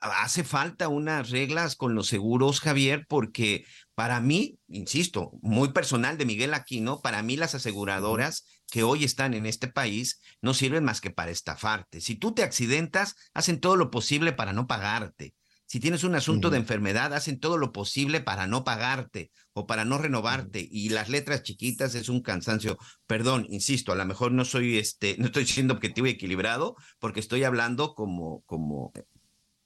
hace 0.00 0.44
falta 0.44 0.88
unas 0.88 1.30
reglas 1.30 1.76
con 1.76 1.94
los 1.94 2.08
seguros, 2.08 2.60
Javier, 2.60 3.06
porque 3.08 3.64
para 3.94 4.20
mí, 4.20 4.58
insisto, 4.68 5.32
muy 5.42 5.72
personal 5.72 6.18
de 6.18 6.26
Miguel 6.26 6.54
Aquino, 6.54 7.00
para 7.00 7.22
mí 7.22 7.36
las 7.36 7.54
aseguradoras 7.54 8.46
que 8.70 8.82
hoy 8.82 9.04
están 9.04 9.34
en 9.34 9.46
este 9.46 9.68
país 9.68 10.20
no 10.42 10.54
sirven 10.54 10.84
más 10.84 11.00
que 11.00 11.10
para 11.10 11.30
estafarte. 11.30 12.00
Si 12.00 12.16
tú 12.16 12.32
te 12.34 12.42
accidentas, 12.42 13.14
hacen 13.32 13.60
todo 13.60 13.76
lo 13.76 13.90
posible 13.90 14.32
para 14.32 14.52
no 14.52 14.66
pagarte. 14.66 15.34
Si 15.68 15.80
tienes 15.80 16.04
un 16.04 16.14
asunto 16.14 16.50
de 16.50 16.58
enfermedad, 16.58 17.12
hacen 17.12 17.40
todo 17.40 17.58
lo 17.58 17.72
posible 17.72 18.20
para 18.20 18.46
no 18.46 18.62
pagarte 18.62 19.32
o 19.52 19.66
para 19.66 19.84
no 19.84 19.98
renovarte. 19.98 20.66
Y 20.70 20.90
las 20.90 21.08
letras 21.08 21.42
chiquitas 21.42 21.96
es 21.96 22.08
un 22.08 22.22
cansancio. 22.22 22.78
Perdón, 23.06 23.46
insisto, 23.50 23.90
a 23.90 23.96
lo 23.96 24.06
mejor 24.06 24.30
no 24.30 24.44
soy 24.44 24.78
este, 24.78 25.16
no 25.18 25.26
estoy 25.26 25.44
siendo 25.46 25.74
objetivo 25.74 26.06
y 26.06 26.10
equilibrado, 26.10 26.76
porque 27.00 27.18
estoy 27.18 27.42
hablando 27.42 27.94
como, 27.94 28.42
como 28.42 28.92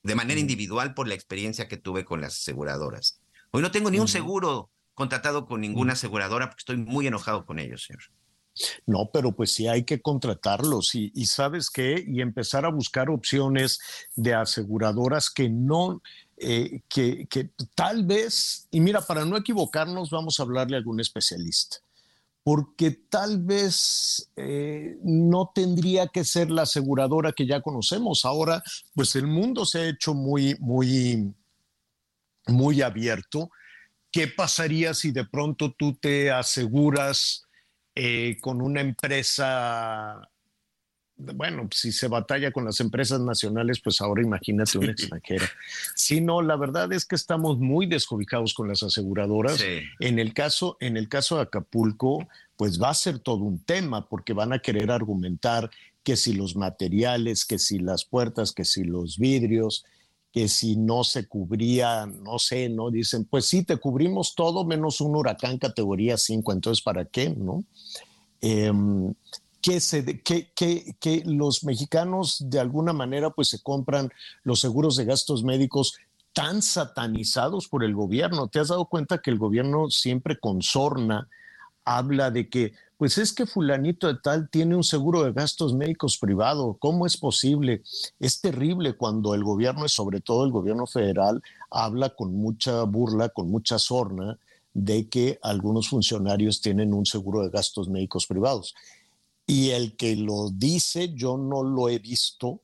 de 0.02 0.14
manera 0.14 0.40
individual 0.40 0.94
por 0.94 1.08
la 1.08 1.14
experiencia 1.14 1.68
que 1.68 1.76
tuve 1.76 2.04
con 2.04 2.20
las 2.20 2.34
aseguradoras. 2.38 3.20
Hoy 3.50 3.62
no 3.62 3.70
tengo 3.70 3.90
ni 3.90 3.98
un 3.98 4.08
seguro 4.08 4.70
contratado 4.94 5.46
con 5.46 5.60
ninguna 5.60 5.94
aseguradora 5.94 6.46
porque 6.48 6.60
estoy 6.60 6.76
muy 6.76 7.06
enojado 7.06 7.44
con 7.46 7.58
ellos, 7.58 7.84
señor. 7.84 8.02
No, 8.86 9.10
pero 9.12 9.32
pues 9.32 9.54
sí 9.54 9.68
hay 9.68 9.84
que 9.84 10.00
contratarlos 10.00 10.94
y, 10.94 11.10
sabes 11.26 11.70
qué, 11.70 12.04
y 12.06 12.20
empezar 12.20 12.64
a 12.64 12.70
buscar 12.70 13.08
opciones 13.08 13.78
de 14.16 14.34
aseguradoras 14.34 15.30
que 15.30 15.48
no, 15.48 16.02
eh, 16.36 16.82
que, 16.88 17.26
tal 17.74 18.04
vez, 18.04 18.68
y 18.70 18.80
mira, 18.80 19.00
para 19.00 19.24
no 19.24 19.36
equivocarnos, 19.36 20.10
vamos 20.10 20.38
a 20.38 20.42
hablarle 20.42 20.76
a 20.76 20.78
algún 20.78 21.00
especialista, 21.00 21.78
porque 22.42 22.90
tal 22.90 23.42
vez 23.42 24.30
eh, 24.36 24.96
no 25.02 25.52
tendría 25.54 26.08
que 26.08 26.24
ser 26.24 26.50
la 26.50 26.62
aseguradora 26.62 27.32
que 27.32 27.46
ya 27.46 27.60
conocemos. 27.60 28.24
Ahora, 28.24 28.62
pues 28.94 29.14
el 29.16 29.26
mundo 29.26 29.66
se 29.66 29.80
ha 29.80 29.88
hecho 29.88 30.14
muy, 30.14 30.56
muy, 30.58 31.34
muy 32.46 32.82
abierto. 32.82 33.50
¿Qué 34.10 34.26
pasaría 34.26 34.94
si 34.94 35.12
de 35.12 35.24
pronto 35.24 35.72
tú 35.78 35.94
te 35.94 36.30
aseguras 36.30 37.44
eh, 37.94 38.38
con 38.40 38.62
una 38.62 38.80
empresa? 38.80 40.28
Bueno, 41.34 41.68
si 41.72 41.92
se 41.92 42.08
batalla 42.08 42.50
con 42.50 42.64
las 42.64 42.80
empresas 42.80 43.20
nacionales, 43.20 43.80
pues 43.80 44.00
ahora 44.00 44.22
imagínate 44.22 44.78
una 44.78 44.92
extranjera. 44.92 45.48
Sí, 45.94 46.20
no, 46.20 46.42
la 46.42 46.56
verdad 46.56 46.92
es 46.92 47.04
que 47.04 47.14
estamos 47.14 47.58
muy 47.58 47.86
descobijados 47.86 48.54
con 48.54 48.68
las 48.68 48.82
aseguradoras. 48.82 49.62
En, 49.98 50.18
el 50.18 50.32
caso, 50.32 50.76
en 50.80 50.96
el 50.96 51.08
caso 51.08 51.36
de 51.36 51.42
Acapulco, 51.42 52.26
pues 52.56 52.80
va 52.80 52.90
a 52.90 52.94
ser 52.94 53.18
todo 53.18 53.44
un 53.44 53.58
tema 53.58 54.08
porque 54.08 54.32
van 54.32 54.52
a 54.52 54.60
querer 54.60 54.90
argumentar 54.90 55.70
que 56.02 56.16
si 56.16 56.32
los 56.32 56.56
materiales, 56.56 57.44
que 57.44 57.58
si 57.58 57.78
las 57.78 58.04
puertas, 58.04 58.52
que 58.52 58.64
si 58.64 58.84
los 58.84 59.18
vidrios, 59.18 59.84
que 60.32 60.48
si 60.48 60.76
no 60.76 61.04
se 61.04 61.26
cubría, 61.26 62.06
no 62.06 62.38
sé, 62.38 62.68
¿no? 62.68 62.90
Dicen, 62.90 63.24
pues 63.24 63.46
sí, 63.46 63.64
te 63.64 63.76
cubrimos 63.76 64.34
todo 64.34 64.64
menos 64.64 65.00
un 65.00 65.16
huracán 65.16 65.58
categoría 65.58 66.16
5, 66.16 66.52
entonces 66.52 66.82
¿para 66.82 67.04
qué, 67.04 67.30
no? 67.30 67.64
Em, 68.40 69.12
que, 69.60 69.80
se, 69.80 70.04
que, 70.22 70.50
que, 70.54 70.96
que, 70.98 71.22
los 71.26 71.64
mexicanos 71.64 72.38
de 72.48 72.60
alguna 72.60 72.92
manera 72.92 73.30
pues 73.30 73.48
se 73.48 73.62
compran 73.62 74.10
los 74.42 74.60
seguros 74.60 74.96
de 74.96 75.04
gastos 75.04 75.44
médicos 75.44 75.96
tan 76.32 76.62
satanizados 76.62 77.68
por 77.68 77.84
el 77.84 77.94
gobierno. 77.94 78.48
¿Te 78.48 78.60
has 78.60 78.68
dado 78.68 78.86
cuenta 78.86 79.18
que 79.18 79.30
el 79.30 79.38
gobierno 79.38 79.90
siempre 79.90 80.38
con 80.38 80.62
sorna 80.62 81.28
habla 81.84 82.30
de 82.30 82.48
que 82.48 82.72
pues 83.00 83.16
es 83.16 83.32
que 83.32 83.46
fulanito 83.46 84.08
de 84.08 84.20
tal 84.22 84.50
tiene 84.50 84.76
un 84.76 84.84
seguro 84.84 85.24
de 85.24 85.32
gastos 85.32 85.72
médicos 85.72 86.18
privado. 86.18 86.76
¿Cómo 86.78 87.06
es 87.06 87.16
posible? 87.16 87.82
Es 88.18 88.42
terrible 88.42 88.92
cuando 88.92 89.34
el 89.34 89.42
gobierno, 89.42 89.88
sobre 89.88 90.20
todo 90.20 90.44
el 90.44 90.50
gobierno 90.50 90.86
federal, 90.86 91.42
habla 91.70 92.10
con 92.10 92.34
mucha 92.34 92.82
burla, 92.82 93.30
con 93.30 93.50
mucha 93.50 93.78
sorna 93.78 94.38
de 94.74 95.08
que 95.08 95.38
algunos 95.42 95.88
funcionarios 95.88 96.60
tienen 96.60 96.92
un 96.92 97.06
seguro 97.06 97.40
de 97.40 97.48
gastos 97.48 97.88
médicos 97.88 98.26
privados. 98.26 98.74
Y 99.50 99.70
el 99.70 99.96
que 99.96 100.14
lo 100.14 100.50
dice, 100.50 101.12
yo 101.12 101.36
no 101.36 101.64
lo 101.64 101.88
he 101.88 101.98
visto. 101.98 102.62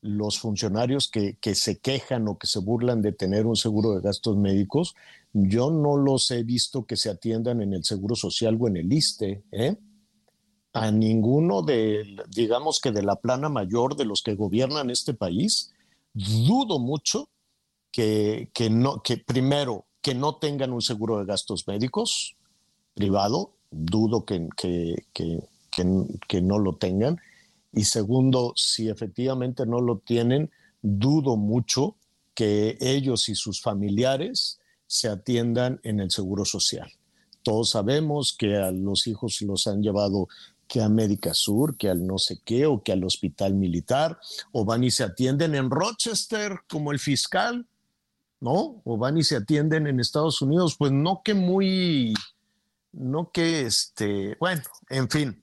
Los 0.00 0.38
funcionarios 0.38 1.08
que, 1.08 1.36
que 1.40 1.56
se 1.56 1.80
quejan 1.80 2.28
o 2.28 2.38
que 2.38 2.46
se 2.46 2.60
burlan 2.60 3.02
de 3.02 3.10
tener 3.10 3.46
un 3.46 3.56
seguro 3.56 3.96
de 3.96 4.00
gastos 4.00 4.36
médicos, 4.36 4.94
yo 5.32 5.72
no 5.72 5.96
los 5.96 6.30
he 6.30 6.44
visto 6.44 6.86
que 6.86 6.96
se 6.96 7.10
atiendan 7.10 7.60
en 7.62 7.74
el 7.74 7.84
Seguro 7.84 8.14
Social 8.14 8.56
o 8.60 8.68
en 8.68 8.76
el 8.76 8.92
ISTE, 8.92 9.42
¿eh? 9.50 9.76
A 10.72 10.92
ninguno 10.92 11.62
de, 11.62 12.16
digamos 12.28 12.78
que 12.80 12.92
de 12.92 13.02
la 13.02 13.16
plana 13.16 13.48
mayor 13.48 13.96
de 13.96 14.04
los 14.04 14.22
que 14.22 14.36
gobiernan 14.36 14.88
este 14.88 15.14
país, 15.14 15.72
dudo 16.14 16.78
mucho 16.78 17.28
que, 17.90 18.50
que 18.54 18.70
no, 18.70 19.02
que 19.02 19.16
primero, 19.16 19.86
que 20.00 20.14
no 20.14 20.36
tengan 20.36 20.72
un 20.72 20.80
seguro 20.80 21.18
de 21.18 21.26
gastos 21.26 21.66
médicos 21.66 22.36
privado, 22.94 23.56
dudo 23.70 24.24
que, 24.24 24.48
que, 24.56 25.06
que, 25.12 25.40
que 25.70 26.42
no 26.42 26.58
lo 26.58 26.76
tengan. 26.76 27.18
Y 27.72 27.84
segundo, 27.84 28.52
si 28.56 28.88
efectivamente 28.88 29.64
no 29.66 29.80
lo 29.80 29.98
tienen, 29.98 30.50
dudo 30.82 31.36
mucho 31.36 31.96
que 32.34 32.76
ellos 32.80 33.28
y 33.28 33.34
sus 33.34 33.60
familiares 33.60 34.60
se 34.86 35.08
atiendan 35.08 35.80
en 35.82 36.00
el 36.00 36.10
Seguro 36.10 36.44
Social. 36.44 36.90
Todos 37.42 37.70
sabemos 37.70 38.34
que 38.36 38.56
a 38.56 38.70
los 38.70 39.06
hijos 39.06 39.40
los 39.42 39.66
han 39.66 39.82
llevado 39.82 40.28
que 40.66 40.80
a 40.80 40.88
Médica 40.88 41.34
Sur, 41.34 41.76
que 41.76 41.88
al 41.88 42.06
no 42.06 42.18
sé 42.18 42.40
qué, 42.44 42.66
o 42.66 42.82
que 42.82 42.92
al 42.92 43.04
hospital 43.04 43.54
militar, 43.54 44.18
o 44.52 44.64
van 44.64 44.84
y 44.84 44.90
se 44.90 45.04
atienden 45.04 45.54
en 45.54 45.70
Rochester 45.70 46.60
como 46.68 46.92
el 46.92 46.98
fiscal, 46.98 47.66
¿no? 48.40 48.80
O 48.84 48.96
van 48.96 49.18
y 49.18 49.24
se 49.24 49.36
atienden 49.36 49.86
en 49.86 50.00
Estados 50.00 50.40
Unidos, 50.42 50.76
pues 50.78 50.92
no 50.92 51.22
que 51.24 51.34
muy, 51.34 52.14
no 52.92 53.30
que 53.32 53.62
este, 53.62 54.36
bueno, 54.38 54.62
en 54.88 55.10
fin, 55.10 55.42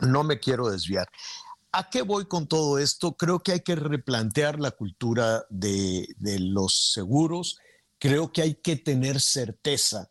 no 0.00 0.24
me 0.24 0.38
quiero 0.38 0.70
desviar. 0.70 1.08
¿A 1.72 1.88
qué 1.88 2.02
voy 2.02 2.26
con 2.26 2.48
todo 2.48 2.78
esto? 2.78 3.12
Creo 3.12 3.40
que 3.40 3.52
hay 3.52 3.60
que 3.60 3.76
replantear 3.76 4.58
la 4.58 4.72
cultura 4.72 5.44
de, 5.50 6.08
de 6.18 6.40
los 6.40 6.92
seguros 6.92 7.58
creo 8.00 8.32
que 8.32 8.42
hay 8.42 8.54
que 8.54 8.76
tener 8.76 9.20
certeza 9.20 10.10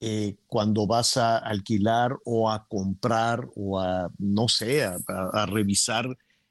eh, 0.00 0.36
cuando 0.46 0.86
vas 0.86 1.16
a 1.16 1.38
alquilar 1.38 2.18
o 2.24 2.50
a 2.50 2.66
comprar 2.66 3.48
o 3.54 3.80
a, 3.80 4.10
no 4.18 4.48
sé, 4.48 4.84
a, 4.84 5.46
revisar 5.46 6.06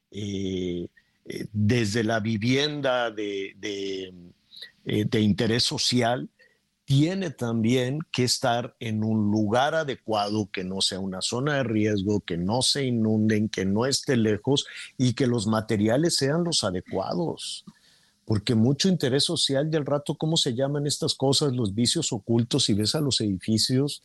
eh, 0.10 0.88
eh, 1.26 1.46
desde 1.52 2.04
la 2.04 2.20
vivienda 2.20 3.12
de, 3.12 3.54
de, 4.86 5.20
interés 5.20 5.64
social, 5.64 6.30
tiene 6.96 7.32
también 7.32 8.00
que 8.12 8.24
estar 8.24 8.76
en 8.80 9.04
un 9.04 9.32
lugar 9.32 9.74
adecuado, 9.74 10.50
que 10.52 10.64
no 10.64 10.80
sea 10.80 11.00
una 11.00 11.22
zona 11.22 11.56
de 11.56 11.64
riesgo, 11.64 12.20
que 12.20 12.38
no 12.38 12.62
se 12.62 12.86
inunden, 12.86 13.50
que 13.50 13.66
no 13.66 13.88
esté 13.88 14.16
lejos 14.16 14.66
y 14.96 15.14
que 15.14 15.26
los 15.26 15.48
materiales 15.48 16.18
sean 16.18 16.44
los 16.44 16.64
adecuados 16.64 17.66
porque 18.26 18.56
mucho 18.56 18.88
interés 18.88 19.26
social 19.26 19.70
del 19.70 19.86
rato, 19.86 20.16
¿cómo 20.16 20.38
se 20.38 20.54
llaman 20.54 20.88
estas 20.88 21.14
cosas? 21.14 21.52
Los 21.52 21.74
vicios 21.74 22.14
ocultos, 22.14 22.70
y 22.70 22.74
ves 22.74 22.96
a 22.96 23.02
los 23.02 23.20
edificios 23.20 24.02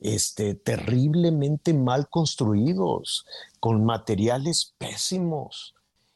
este, 0.00 0.54
terriblemente 0.54 1.74
mal 1.74 2.08
construidos, 2.08 3.26
con 3.60 3.84
materiales 3.84 4.74
pésimos. 4.78 5.74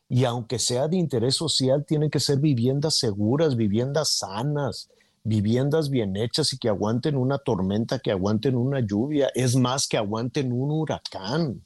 Y 0.08 0.24
aunque 0.24 0.58
sea 0.58 0.88
de 0.88 0.96
interés 0.96 1.36
social, 1.36 1.84
tienen 1.84 2.08
que 2.08 2.20
ser 2.20 2.38
viviendas 2.38 2.96
seguras, 2.96 3.54
viviendas 3.54 4.16
sanas, 4.16 4.88
viviendas 5.24 5.88
bien 5.88 6.16
hechas 6.16 6.52
y 6.52 6.58
que 6.58 6.68
aguanten 6.68 7.16
una 7.16 7.38
tormenta, 7.38 7.98
que 7.98 8.10
aguanten 8.10 8.56
una 8.56 8.80
lluvia, 8.80 9.30
es 9.34 9.56
más, 9.56 9.86
que 9.86 9.96
aguanten 9.96 10.52
un 10.52 10.70
huracán 10.70 11.62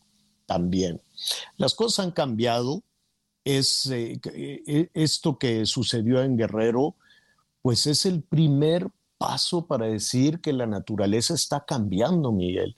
también. 0.47 1.01
Las 1.57 1.75
cosas 1.75 2.05
han 2.05 2.13
cambiado, 2.13 2.83
es 3.45 3.87
eh, 3.87 4.21
eh, 4.25 4.91
esto 4.95 5.39
que 5.39 5.67
sucedió 5.67 6.23
en 6.23 6.37
Guerrero, 6.37 6.97
pues 7.63 7.87
es 7.87 8.05
el 8.07 8.23
primer 8.23 8.89
paso 9.19 9.67
para 9.67 9.87
decir 9.87 10.41
que 10.41 10.53
la 10.53 10.67
naturaleza 10.67 11.35
está 11.35 11.65
cambiando, 11.65 12.33
Miguel. 12.33 12.77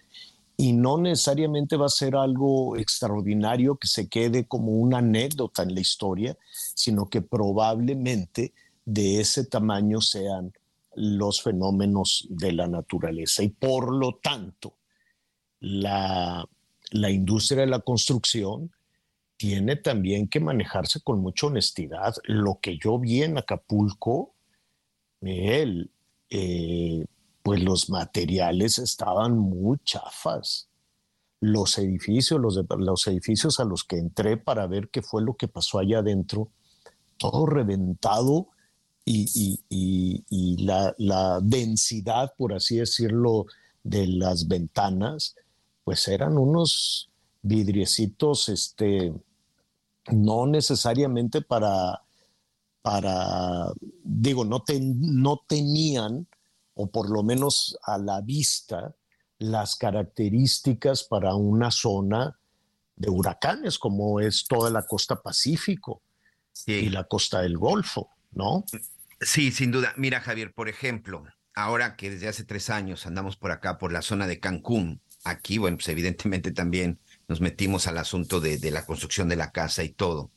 Y 0.56 0.72
no 0.72 0.98
necesariamente 0.98 1.76
va 1.76 1.86
a 1.86 1.90
ser 1.90 2.16
algo 2.16 2.76
extraordinario 2.76 3.76
que 3.76 3.86
se 3.86 4.08
quede 4.08 4.46
como 4.46 4.72
una 4.72 4.98
anécdota 4.98 5.62
en 5.62 5.74
la 5.74 5.80
historia, 5.80 6.36
sino 6.74 7.08
que 7.08 7.22
probablemente 7.22 8.52
de 8.84 9.20
ese 9.20 9.44
tamaño 9.44 10.00
sean 10.00 10.52
los 10.98 11.42
fenómenos 11.42 12.26
de 12.28 12.52
la 12.52 12.66
naturaleza. 12.66 13.42
Y 13.42 13.48
por 13.48 13.94
lo 13.94 14.16
tanto, 14.22 14.78
la, 15.60 16.46
la 16.90 17.10
industria 17.10 17.60
de 17.60 17.68
la 17.68 17.80
construcción 17.80 18.70
tiene 19.36 19.76
también 19.76 20.28
que 20.28 20.40
manejarse 20.40 21.00
con 21.00 21.20
mucha 21.20 21.46
honestidad. 21.46 22.14
Lo 22.24 22.58
que 22.60 22.76
yo 22.76 22.98
vi 22.98 23.22
en 23.22 23.38
Acapulco, 23.38 24.34
Miguel, 25.20 25.90
eh, 26.28 27.06
pues 27.42 27.62
los 27.62 27.88
materiales 27.88 28.78
estaban 28.78 29.38
muy 29.38 29.78
chafas. 29.84 30.68
Los 31.40 31.78
edificios, 31.78 32.40
los, 32.40 32.60
los 32.78 33.06
edificios 33.06 33.60
a 33.60 33.64
los 33.64 33.84
que 33.84 33.96
entré 33.96 34.36
para 34.36 34.66
ver 34.66 34.88
qué 34.90 35.02
fue 35.02 35.22
lo 35.22 35.34
que 35.34 35.46
pasó 35.46 35.78
allá 35.78 36.00
adentro, 36.00 36.50
todo 37.16 37.46
reventado 37.46 38.48
y, 39.10 40.56
la, 40.64 40.94
la, 40.98 41.40
densidad, 41.42 42.34
por 42.36 42.52
así 42.52 42.76
decirlo, 42.76 43.46
de 43.82 44.06
las 44.06 44.48
ventanas, 44.48 45.34
pues 45.84 46.06
eran 46.08 46.36
unos 46.36 47.10
vidriecitos, 47.42 48.48
este, 48.48 49.14
no 50.10 50.46
necesariamente 50.46 51.40
para, 51.40 52.02
para 52.82 53.72
digo, 54.04 54.44
no, 54.44 54.62
no 54.80 55.40
tenían, 55.48 56.26
o 56.74 56.86
por 56.88 57.10
lo 57.10 57.22
menos 57.22 57.78
a 57.82 57.98
la 57.98 58.20
vista, 58.20 58.94
las 59.38 59.76
características 59.76 61.04
para 61.04 61.34
una 61.34 61.70
zona 61.70 62.38
de 62.96 63.08
huracanes, 63.08 63.78
como 63.78 64.20
es 64.20 64.44
toda 64.46 64.70
la 64.70 64.86
costa 64.86 65.22
Pacífico 65.22 66.02
y 66.66 66.88
la 66.88 67.04
costa 67.04 67.40
del 67.40 67.56
Golfo, 67.56 68.10
¿no? 68.32 68.64
Sí, 69.20 69.50
sin 69.50 69.70
duda. 69.72 69.92
Mira, 69.96 70.20
Javier, 70.20 70.52
por 70.52 70.68
ejemplo, 70.68 71.24
ahora 71.54 71.96
que 71.96 72.10
desde 72.10 72.28
hace 72.28 72.44
tres 72.44 72.70
años 72.70 73.06
andamos 73.06 73.36
por 73.36 73.50
acá, 73.50 73.78
por 73.78 73.92
la 73.92 74.02
zona 74.02 74.26
de 74.26 74.38
Cancún, 74.38 75.02
aquí, 75.24 75.58
bueno, 75.58 75.76
pues 75.76 75.88
evidentemente 75.88 76.52
también 76.52 77.00
nos 77.26 77.40
metimos 77.40 77.86
al 77.88 77.98
asunto 77.98 78.40
de, 78.40 78.58
de 78.58 78.70
la 78.70 78.86
construcción 78.86 79.28
de 79.28 79.36
la 79.36 79.50
casa 79.50 79.82
y 79.82 79.90
todo. 79.90 80.30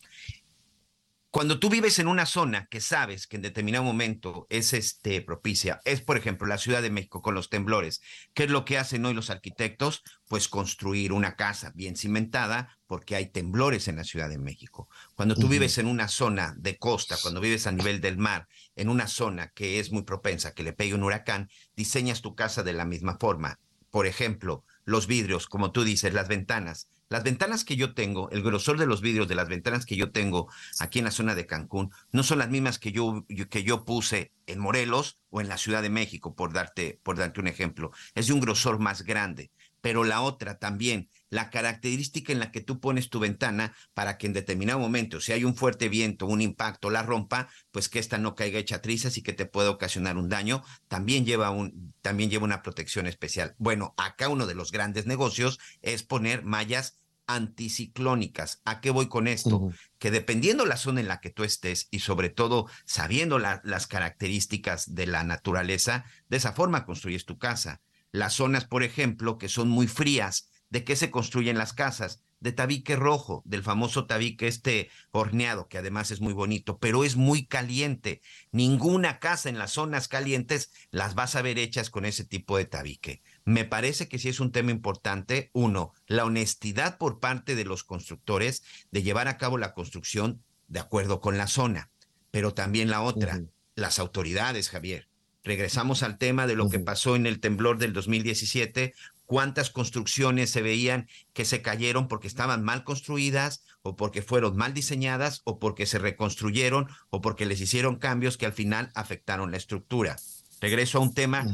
Cuando 1.31 1.59
tú 1.59 1.69
vives 1.69 1.97
en 1.99 2.09
una 2.09 2.25
zona 2.25 2.65
que 2.65 2.81
sabes 2.81 3.25
que 3.25 3.37
en 3.37 3.41
determinado 3.41 3.85
momento 3.85 4.47
es 4.49 4.73
este, 4.73 5.21
propicia, 5.21 5.79
es 5.85 6.01
por 6.01 6.17
ejemplo 6.17 6.45
la 6.45 6.57
Ciudad 6.57 6.81
de 6.81 6.89
México 6.89 7.21
con 7.21 7.35
los 7.35 7.49
temblores, 7.49 8.01
¿qué 8.33 8.43
es 8.43 8.49
lo 8.49 8.65
que 8.65 8.77
hacen 8.77 9.05
hoy 9.05 9.13
los 9.13 9.29
arquitectos? 9.29 10.03
Pues 10.27 10.49
construir 10.49 11.13
una 11.13 11.37
casa 11.37 11.71
bien 11.73 11.95
cimentada 11.95 12.77
porque 12.85 13.15
hay 13.15 13.31
temblores 13.31 13.87
en 13.87 13.95
la 13.95 14.03
Ciudad 14.03 14.27
de 14.27 14.39
México. 14.39 14.89
Cuando 15.15 15.35
tú 15.35 15.47
vives 15.47 15.77
en 15.77 15.87
una 15.87 16.09
zona 16.09 16.53
de 16.57 16.77
costa, 16.77 17.15
cuando 17.21 17.39
vives 17.39 17.65
a 17.65 17.71
nivel 17.71 18.01
del 18.01 18.17
mar, 18.17 18.49
en 18.75 18.89
una 18.89 19.07
zona 19.07 19.49
que 19.49 19.79
es 19.79 19.91
muy 19.91 20.03
propensa 20.03 20.53
que 20.53 20.63
le 20.63 20.73
pegue 20.73 20.95
un 20.95 21.03
huracán, 21.03 21.49
diseñas 21.75 22.21
tu 22.21 22.35
casa 22.35 22.63
de 22.63 22.73
la 22.73 22.85
misma 22.85 23.17
forma. 23.19 23.59
Por 23.89 24.07
ejemplo, 24.07 24.63
los 24.85 25.07
vidrios, 25.07 25.47
como 25.47 25.71
tú 25.71 25.83
dices, 25.83 26.13
las 26.13 26.27
ventanas. 26.27 26.87
Las 27.09 27.23
ventanas 27.23 27.65
que 27.65 27.75
yo 27.75 27.93
tengo, 27.93 28.29
el 28.29 28.41
grosor 28.41 28.79
de 28.79 28.85
los 28.85 29.01
vidrios 29.01 29.27
de 29.27 29.35
las 29.35 29.49
ventanas 29.49 29.85
que 29.85 29.97
yo 29.97 30.11
tengo 30.11 30.47
aquí 30.79 30.99
en 30.99 31.05
la 31.05 31.11
zona 31.11 31.35
de 31.35 31.45
Cancún, 31.45 31.91
no 32.13 32.23
son 32.23 32.39
las 32.39 32.49
mismas 32.49 32.79
que 32.79 32.93
yo, 32.93 33.25
que 33.49 33.63
yo 33.63 33.83
puse 33.83 34.31
en 34.47 34.59
Morelos 34.59 35.19
o 35.29 35.41
en 35.41 35.49
la 35.49 35.57
Ciudad 35.57 35.81
de 35.81 35.89
México, 35.89 36.35
por 36.35 36.53
darte, 36.53 37.01
por 37.03 37.17
darte 37.17 37.41
un 37.41 37.47
ejemplo. 37.47 37.91
Es 38.15 38.27
de 38.27 38.33
un 38.33 38.39
grosor 38.39 38.79
más 38.79 39.01
grande. 39.01 39.51
Pero 39.81 40.03
la 40.03 40.21
otra 40.21 40.59
también, 40.59 41.09
la 41.29 41.49
característica 41.49 42.31
en 42.31 42.39
la 42.39 42.51
que 42.51 42.61
tú 42.61 42.79
pones 42.79 43.09
tu 43.09 43.19
ventana 43.19 43.75
para 43.93 44.17
que 44.17 44.27
en 44.27 44.33
determinado 44.33 44.79
momento, 44.79 45.19
si 45.19 45.31
hay 45.31 45.43
un 45.43 45.55
fuerte 45.55 45.89
viento, 45.89 46.25
un 46.25 46.41
impacto, 46.41 46.89
la 46.89 47.03
rompa, 47.03 47.49
pues 47.71 47.89
que 47.89 47.99
esta 47.99 48.17
no 48.17 48.35
caiga 48.35 48.59
hecha 48.59 48.81
trizas 48.81 49.17
y 49.17 49.23
que 49.23 49.33
te 49.33 49.45
pueda 49.45 49.71
ocasionar 49.71 50.17
un 50.17 50.29
daño, 50.29 50.63
también 50.87 51.25
lleva, 51.25 51.49
un, 51.49 51.93
también 52.01 52.29
lleva 52.29 52.45
una 52.45 52.61
protección 52.61 53.07
especial. 53.07 53.55
Bueno, 53.57 53.93
acá 53.97 54.29
uno 54.29 54.47
de 54.47 54.55
los 54.55 54.71
grandes 54.71 55.05
negocios 55.05 55.59
es 55.81 56.03
poner 56.03 56.43
mallas 56.43 57.01
anticiclónicas. 57.27 58.61
¿A 58.65 58.81
qué 58.81 58.89
voy 58.89 59.07
con 59.07 59.27
esto? 59.27 59.69
Que 59.99 60.11
dependiendo 60.11 60.65
la 60.65 60.77
zona 60.77 60.99
en 60.99 61.07
la 61.07 61.21
que 61.21 61.29
tú 61.29 61.43
estés 61.43 61.87
y 61.91 61.99
sobre 61.99 62.29
todo 62.29 62.67
sabiendo 62.85 63.39
las 63.39 63.87
características 63.87 64.93
de 64.93 65.07
la 65.07 65.23
naturaleza, 65.23 66.03
de 66.27 66.37
esa 66.37 66.53
forma 66.53 66.85
construyes 66.85 67.25
tu 67.25 67.37
casa. 67.37 67.81
Las 68.11 68.33
zonas, 68.33 68.65
por 68.65 68.83
ejemplo, 68.83 69.37
que 69.37 69.49
son 69.49 69.69
muy 69.69 69.87
frías, 69.87 70.49
¿de 70.69 70.83
qué 70.83 70.95
se 70.95 71.11
construyen 71.11 71.57
las 71.57 71.73
casas? 71.73 72.23
De 72.39 72.51
tabique 72.51 72.95
rojo, 72.95 73.43
del 73.45 73.61
famoso 73.61 74.07
tabique 74.07 74.47
este 74.47 74.89
horneado, 75.11 75.67
que 75.67 75.77
además 75.77 76.09
es 76.09 76.21
muy 76.21 76.33
bonito, 76.33 76.79
pero 76.79 77.03
es 77.03 77.15
muy 77.15 77.45
caliente. 77.45 78.21
Ninguna 78.51 79.19
casa 79.19 79.47
en 79.47 79.59
las 79.59 79.73
zonas 79.73 80.07
calientes 80.07 80.71
las 80.89 81.13
vas 81.13 81.35
a 81.35 81.43
ver 81.43 81.59
hechas 81.59 81.91
con 81.91 82.03
ese 82.03 82.25
tipo 82.25 82.57
de 82.57 82.65
tabique. 82.65 83.21
Me 83.45 83.63
parece 83.63 84.07
que 84.07 84.17
sí 84.17 84.27
es 84.27 84.39
un 84.39 84.51
tema 84.51 84.71
importante. 84.71 85.51
Uno, 85.53 85.93
la 86.07 86.25
honestidad 86.25 86.97
por 86.97 87.19
parte 87.19 87.53
de 87.55 87.65
los 87.65 87.83
constructores 87.83 88.63
de 88.89 89.03
llevar 89.03 89.27
a 89.27 89.37
cabo 89.37 89.59
la 89.59 89.73
construcción 89.73 90.43
de 90.67 90.79
acuerdo 90.79 91.21
con 91.21 91.37
la 91.37 91.47
zona, 91.47 91.91
pero 92.31 92.53
también 92.55 92.89
la 92.89 93.01
otra, 93.01 93.41
las 93.75 93.99
autoridades, 93.99 94.69
Javier. 94.69 95.10
Regresamos 95.43 96.03
al 96.03 96.17
tema 96.17 96.45
de 96.45 96.55
lo 96.55 96.69
que 96.69 96.79
pasó 96.79 97.15
en 97.15 97.25
el 97.25 97.39
temblor 97.39 97.77
del 97.77 97.93
2017, 97.93 98.93
cuántas 99.25 99.69
construcciones 99.69 100.49
se 100.51 100.61
veían 100.61 101.07
que 101.33 101.45
se 101.45 101.61
cayeron 101.61 102.07
porque 102.07 102.27
estaban 102.27 102.63
mal 102.63 102.83
construidas 102.83 103.63
o 103.81 103.95
porque 103.95 104.21
fueron 104.21 104.55
mal 104.55 104.73
diseñadas 104.73 105.41
o 105.45 105.57
porque 105.57 105.85
se 105.85 105.99
reconstruyeron 105.99 106.87
o 107.09 107.21
porque 107.21 107.45
les 107.45 107.61
hicieron 107.61 107.95
cambios 107.95 108.37
que 108.37 108.45
al 108.45 108.53
final 108.53 108.91
afectaron 108.93 109.49
la 109.49 109.57
estructura. 109.57 110.17
Regreso 110.59 110.99
a 110.99 111.01
un 111.01 111.13
tema 111.13 111.47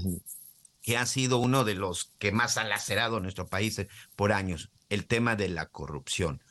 que 0.82 0.98
ha 0.98 1.06
sido 1.06 1.38
uno 1.38 1.64
de 1.64 1.76
los 1.76 2.14
que 2.18 2.32
más 2.32 2.58
ha 2.58 2.64
lacerado 2.64 3.20
nuestro 3.20 3.48
país 3.48 3.78
eh, 3.80 3.88
por 4.16 4.32
años, 4.32 4.72
el 4.90 5.06
tema 5.06 5.36
de 5.36 5.50
la 5.50 5.68
corrupción. 5.68 6.42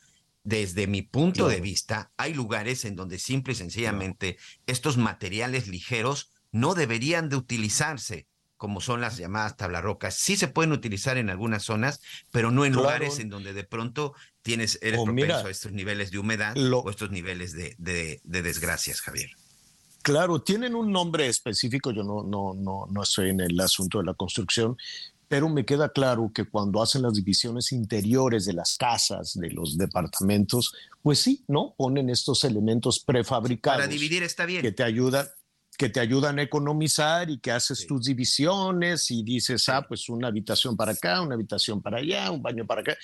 Desde 0.43 0.87
mi 0.87 1.01
punto 1.01 1.49
de 1.49 1.59
vista, 1.59 2.11
hay 2.17 2.33
lugares 2.33 2.85
en 2.85 2.95
donde 2.95 3.19
simple 3.19 3.53
y 3.53 3.55
sencillamente 3.57 4.37
estos 4.65 4.95
materiales 4.95 5.67
ligeros 5.67 6.31
no 6.51 6.75
deberían 6.75 7.29
de 7.29 7.35
utilizarse, 7.35 8.27
como 8.55 8.81
son 8.81 9.01
las 9.01 9.17
llamadas 9.17 9.57
tablarrocas. 9.57 10.15
Sí 10.15 10.35
se 10.35 10.47
pueden 10.47 10.71
utilizar 10.71 11.17
en 11.17 11.29
algunas 11.29 11.63
zonas, 11.63 12.01
pero 12.31 12.51
no 12.51 12.65
en 12.65 12.73
lugares 12.73 13.19
en 13.19 13.29
donde 13.29 13.53
de 13.53 13.63
pronto 13.63 14.13
tienes, 14.41 14.79
eres 14.81 15.01
propenso 15.03 15.47
a 15.47 15.51
estos 15.51 15.71
niveles 15.71 16.11
de 16.11 16.19
humedad 16.19 16.55
o 16.57 16.89
estos 16.89 17.11
niveles 17.11 17.53
de, 17.53 17.75
de 17.77 18.41
desgracias, 18.41 19.01
Javier. 19.01 19.29
Claro, 20.07 20.41
tienen 20.41 20.73
un 20.73 20.89
nombre 20.89 21.27
específico, 21.27 21.91
yo 21.91 22.01
no, 22.01 22.23
no, 22.23 22.53
no, 22.53 22.85
no 22.89 23.03
estoy 23.03 23.31
en 23.31 23.41
el 23.41 23.59
asunto 23.59 23.97
de 23.97 24.05
la 24.05 24.13
construcción, 24.13 24.77
pero 25.27 25.49
me 25.49 25.65
queda 25.65 25.89
claro 25.89 26.31
que 26.33 26.45
cuando 26.45 26.81
hacen 26.81 27.01
las 27.01 27.13
divisiones 27.13 27.73
interiores 27.73 28.45
de 28.45 28.53
las 28.53 28.77
casas, 28.77 29.33
de 29.33 29.49
los 29.49 29.77
departamentos, 29.77 30.73
pues 31.01 31.19
sí, 31.19 31.43
¿no? 31.49 31.75
Ponen 31.77 32.09
estos 32.09 32.45
elementos 32.45 33.01
prefabricados. 33.01 33.81
Para 33.81 33.91
dividir 33.91 34.23
está 34.23 34.45
bien. 34.45 34.61
Que 34.61 34.71
te 34.71 34.83
ayudan, 34.83 35.27
que 35.77 35.89
te 35.89 35.99
ayudan 35.99 36.39
a 36.39 36.41
economizar 36.41 37.29
y 37.29 37.37
que 37.37 37.51
haces 37.51 37.85
tus 37.85 38.05
divisiones 38.05 39.11
y 39.11 39.23
dices, 39.23 39.69
ah, 39.69 39.85
pues 39.87 40.09
una 40.09 40.27
habitación 40.27 40.75
para 40.75 40.93
acá, 40.93 41.21
una 41.21 41.35
habitación 41.35 41.81
para 41.81 41.99
allá, 41.99 42.31
un 42.31 42.41
baño 42.41 42.65
para 42.65 42.81
acá. 42.81 42.97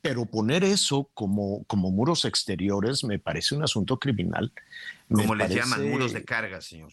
Pero 0.00 0.24
poner 0.24 0.62
eso 0.62 1.10
como, 1.12 1.64
como 1.64 1.90
muros 1.90 2.24
exteriores 2.24 3.02
me 3.04 3.18
parece 3.18 3.56
un 3.56 3.64
asunto 3.64 3.98
criminal. 3.98 4.52
Como 5.12 5.34
les 5.34 5.50
llaman, 5.50 5.90
muros 5.90 6.12
de 6.12 6.24
carga, 6.24 6.60
señor. 6.60 6.92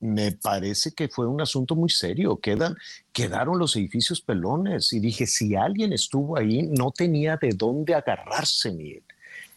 Me 0.00 0.32
parece 0.32 0.92
que 0.92 1.08
fue 1.08 1.26
un 1.26 1.40
asunto 1.40 1.76
muy 1.76 1.90
serio. 1.90 2.38
Quedan, 2.38 2.76
quedaron 3.12 3.58
los 3.58 3.76
edificios 3.76 4.20
pelones. 4.22 4.92
Y 4.92 5.00
dije, 5.00 5.26
si 5.26 5.54
alguien 5.54 5.92
estuvo 5.92 6.36
ahí, 6.38 6.62
no 6.62 6.90
tenía 6.90 7.36
de 7.36 7.50
dónde 7.50 7.94
agarrarse, 7.94 8.72
Miguel. 8.72 9.04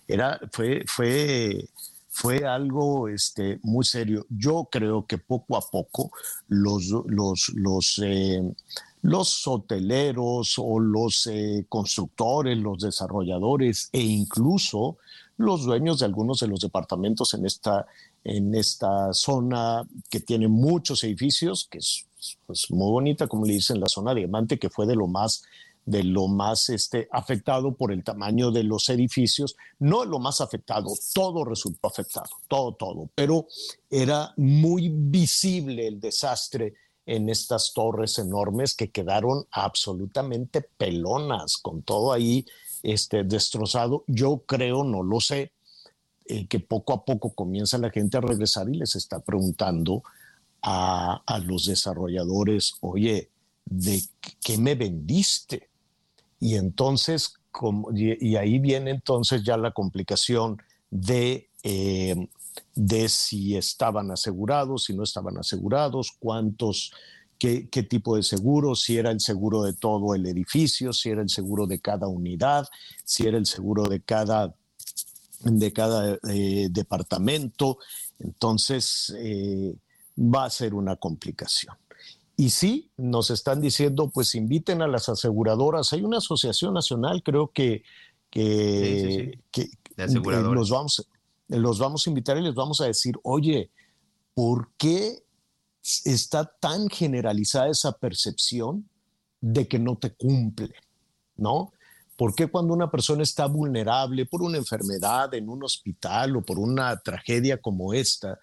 Era, 0.07 0.39
fue, 0.51 0.83
fue, 0.85 1.65
fue 2.19 2.45
algo 2.45 3.07
este, 3.07 3.59
muy 3.63 3.85
serio. 3.85 4.25
Yo 4.29 4.67
creo 4.69 5.05
que 5.07 5.17
poco 5.17 5.55
a 5.55 5.61
poco 5.61 6.11
los, 6.49 6.89
los, 7.05 7.49
los, 7.55 8.01
eh, 8.03 8.43
los 9.01 9.47
hoteleros 9.47 10.55
o 10.57 10.81
los 10.81 11.27
eh, 11.27 11.65
constructores, 11.69 12.57
los 12.57 12.79
desarrolladores 12.79 13.87
e 13.93 14.01
incluso 14.01 14.97
los 15.37 15.63
dueños 15.63 15.99
de 15.99 16.07
algunos 16.07 16.41
de 16.41 16.49
los 16.49 16.59
departamentos 16.59 17.33
en 17.33 17.45
esta, 17.45 17.87
en 18.25 18.53
esta 18.53 19.13
zona 19.13 19.87
que 20.09 20.19
tiene 20.19 20.49
muchos 20.49 21.05
edificios, 21.05 21.69
que 21.71 21.77
es 21.77 22.05
pues, 22.45 22.69
muy 22.69 22.91
bonita, 22.91 23.27
como 23.27 23.45
le 23.45 23.53
dicen, 23.53 23.79
la 23.79 23.87
zona 23.87 24.13
diamante, 24.13 24.59
que 24.59 24.69
fue 24.69 24.85
de 24.85 24.97
lo 24.97 25.07
más 25.07 25.43
de 25.89 26.03
lo 26.03 26.27
más 26.27 26.69
este, 26.69 27.07
afectado 27.11 27.73
por 27.73 27.91
el 27.91 28.03
tamaño 28.03 28.51
de 28.51 28.63
los 28.63 28.89
edificios, 28.89 29.55
no 29.79 30.05
lo 30.05 30.19
más 30.19 30.39
afectado, 30.39 30.93
todo 31.13 31.43
resultó 31.43 31.87
afectado, 31.87 32.29
todo, 32.47 32.73
todo, 32.73 33.09
pero 33.15 33.47
era 33.89 34.33
muy 34.37 34.89
visible 34.89 35.87
el 35.87 35.99
desastre 35.99 36.75
en 37.05 37.27
estas 37.27 37.73
torres 37.73 38.19
enormes 38.19 38.75
que 38.75 38.91
quedaron 38.91 39.45
absolutamente 39.51 40.61
pelonas, 40.61 41.57
con 41.57 41.81
todo 41.81 42.13
ahí 42.13 42.45
este, 42.83 43.23
destrozado. 43.23 44.03
Yo 44.05 44.43
creo, 44.45 44.83
no 44.83 45.01
lo 45.01 45.19
sé, 45.19 45.51
eh, 46.25 46.45
que 46.45 46.59
poco 46.59 46.93
a 46.93 47.03
poco 47.03 47.31
comienza 47.31 47.79
la 47.79 47.89
gente 47.89 48.17
a 48.17 48.21
regresar 48.21 48.69
y 48.69 48.77
les 48.77 48.95
está 48.95 49.19
preguntando 49.19 50.03
a, 50.61 51.41
los 51.45 51.65
desarrolladores, 51.65 52.75
oye, 52.81 53.29
¿de 53.65 54.03
qué 54.39 54.59
me 54.59 54.75
vendiste? 54.75 55.69
Y 56.39 56.55
entonces, 56.55 57.33
y, 57.93 58.35
ahí 58.35 58.59
viene 58.59 58.91
entonces 58.91 59.43
ya 59.43 59.57
la 59.57 59.71
complicación 59.71 60.61
de 60.89 61.49
eh, 61.63 62.15
de 62.75 63.09
si 63.09 63.55
estaban 63.55 64.11
asegurados, 64.11 64.85
si 64.85 64.93
no 64.93 65.03
estaban 65.03 65.37
asegurados, 65.37 66.11
cuántos, 66.19 66.91
qué, 67.37 67.67
tipo 67.89 68.15
de 68.15 68.23
seguro, 68.23 68.75
si 68.75 68.97
era 68.97 69.11
el 69.11 69.19
seguro 69.19 69.63
de 69.63 69.73
todo 69.73 70.15
el 70.15 70.25
edificio, 70.25 70.93
si 70.93 71.09
era 71.09 71.21
el 71.21 71.29
seguro 71.29 71.67
de 71.67 71.79
cada 71.79 72.07
unidad, 72.07 72.67
si 73.03 73.27
era 73.27 73.37
el 73.37 73.45
seguro 73.45 73.83
de 73.83 74.01
cada, 74.01 74.53
de 75.43 75.73
cada 75.73 76.17
eh, 76.29 76.67
departamento. 76.69 77.79
Entonces, 78.19 79.13
eh, 79.17 79.75
va 80.17 80.45
a 80.45 80.49
ser 80.49 80.73
una 80.73 80.95
complicación. 80.95 81.75
Y 82.39 82.51
sí, 82.51 82.89
nos 82.95 83.31
están 83.31 83.59
diciendo, 83.59 84.09
pues 84.13 84.33
inviten 84.33 84.81
a 84.81 84.87
las 84.87 85.09
aseguradoras. 85.09 85.91
Hay 85.91 86.03
una 86.03 86.19
asociación 86.19 86.73
nacional, 86.73 87.21
creo 87.21 87.51
que, 87.51 87.83
que, 88.29 89.37
nos 89.97 90.69
vamos, 90.69 91.05
los 91.49 91.79
vamos 91.79 92.07
a 92.07 92.09
invitar 92.09 92.37
y 92.37 92.41
les 92.41 92.55
vamos 92.55 92.79
a 92.79 92.85
decir, 92.85 93.19
oye, 93.23 93.71
¿por 94.33 94.69
qué 94.77 95.21
está 96.05 96.45
tan 96.45 96.87
generalizada 96.87 97.71
esa 97.71 97.91
percepción 97.91 98.87
de 99.41 99.67
que 99.67 99.77
no 99.77 99.97
te 99.97 100.13
cumple? 100.13 100.73
¿No? 101.35 101.73
¿Por 102.15 102.33
qué 102.35 102.47
cuando 102.47 102.73
una 102.73 102.89
persona 102.89 103.23
está 103.23 103.47
vulnerable 103.47 104.25
por 104.25 104.43
una 104.43 104.59
enfermedad 104.59 105.33
en 105.33 105.49
un 105.49 105.65
hospital 105.65 106.37
o 106.37 106.41
por 106.41 106.57
una 106.57 106.95
tragedia 107.01 107.57
como 107.57 107.93
esta, 107.93 108.39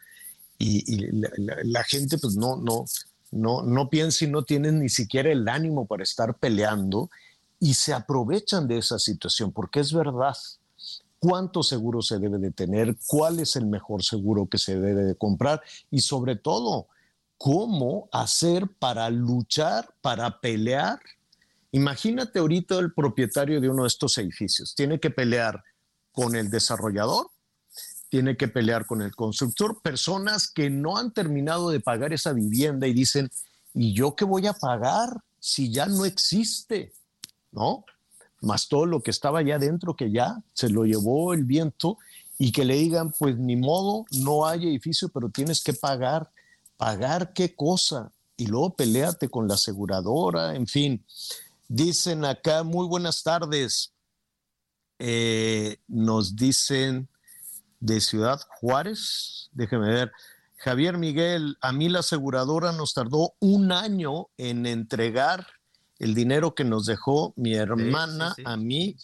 y, 0.58 0.84
la, 1.12 1.82
gente 1.84 2.18
pues 2.18 2.36
no, 2.36 2.56
no, 2.56 2.84
no, 3.36 3.62
no 3.62 3.88
piensa 3.88 4.24
y 4.24 4.28
no 4.28 4.42
tiene 4.42 4.72
ni 4.72 4.88
siquiera 4.88 5.30
el 5.30 5.48
ánimo 5.48 5.86
para 5.86 6.02
estar 6.02 6.36
peleando 6.38 7.10
y 7.58 7.74
se 7.74 7.92
aprovechan 7.92 8.68
de 8.68 8.78
esa 8.78 8.98
situación, 8.98 9.52
porque 9.52 9.80
es 9.80 9.92
verdad, 9.92 10.36
cuánto 11.18 11.62
seguro 11.62 12.02
se 12.02 12.18
debe 12.18 12.38
de 12.38 12.50
tener, 12.50 12.96
cuál 13.06 13.40
es 13.40 13.56
el 13.56 13.66
mejor 13.66 14.02
seguro 14.02 14.46
que 14.46 14.58
se 14.58 14.78
debe 14.78 15.04
de 15.04 15.14
comprar 15.14 15.62
y 15.90 16.00
sobre 16.00 16.36
todo, 16.36 16.88
cómo 17.38 18.08
hacer 18.12 18.66
para 18.78 19.10
luchar, 19.10 19.94
para 20.00 20.40
pelear. 20.40 21.00
Imagínate 21.72 22.38
ahorita 22.38 22.78
el 22.78 22.92
propietario 22.92 23.60
de 23.60 23.68
uno 23.68 23.82
de 23.82 23.88
estos 23.88 24.16
edificios, 24.18 24.74
tiene 24.74 24.98
que 25.00 25.10
pelear 25.10 25.62
con 26.12 26.34
el 26.34 26.50
desarrollador, 26.50 27.26
tiene 28.16 28.38
que 28.38 28.48
pelear 28.48 28.86
con 28.86 29.02
el 29.02 29.14
constructor, 29.14 29.82
personas 29.82 30.50
que 30.50 30.70
no 30.70 30.96
han 30.96 31.12
terminado 31.12 31.68
de 31.68 31.80
pagar 31.80 32.14
esa 32.14 32.32
vivienda 32.32 32.86
y 32.86 32.94
dicen, 32.94 33.28
¿y 33.74 33.92
yo 33.92 34.16
qué 34.16 34.24
voy 34.24 34.46
a 34.46 34.54
pagar 34.54 35.20
si 35.38 35.70
ya 35.70 35.84
no 35.84 36.06
existe? 36.06 36.94
¿No? 37.52 37.84
más 38.40 38.68
todo 38.68 38.86
lo 38.86 39.02
que 39.02 39.10
estaba 39.10 39.40
allá 39.40 39.56
adentro 39.56 39.94
que 39.94 40.10
ya 40.10 40.42
se 40.54 40.70
lo 40.70 40.84
llevó 40.86 41.34
el 41.34 41.44
viento 41.44 41.98
y 42.38 42.52
que 42.52 42.64
le 42.64 42.76
digan, 42.76 43.12
pues 43.18 43.36
ni 43.36 43.54
modo, 43.54 44.06
no 44.12 44.46
hay 44.46 44.66
edificio, 44.66 45.10
pero 45.10 45.28
tienes 45.28 45.62
que 45.62 45.74
pagar. 45.74 46.30
¿Pagar 46.78 47.34
qué 47.34 47.54
cosa? 47.54 48.12
Y 48.38 48.46
luego 48.46 48.76
peleate 48.76 49.28
con 49.28 49.46
la 49.46 49.54
aseguradora, 49.54 50.54
en 50.54 50.66
fin. 50.66 51.04
Dicen 51.68 52.24
acá, 52.24 52.62
muy 52.62 52.86
buenas 52.86 53.22
tardes. 53.22 53.92
Eh, 54.98 55.76
nos 55.86 56.34
dicen 56.34 57.10
de 57.86 58.00
Ciudad 58.00 58.40
Juárez, 58.60 59.48
déjeme 59.52 59.88
ver. 59.88 60.12
Javier 60.56 60.98
Miguel, 60.98 61.56
a 61.60 61.72
mí 61.72 61.88
la 61.88 62.00
aseguradora 62.00 62.72
nos 62.72 62.94
tardó 62.94 63.34
un 63.38 63.70
año 63.70 64.28
en 64.36 64.66
entregar 64.66 65.46
el 65.98 66.14
dinero 66.14 66.54
que 66.54 66.64
nos 66.64 66.86
dejó 66.86 67.32
mi 67.36 67.54
hermana 67.54 68.34
a 68.44 68.56
mí. 68.56 68.96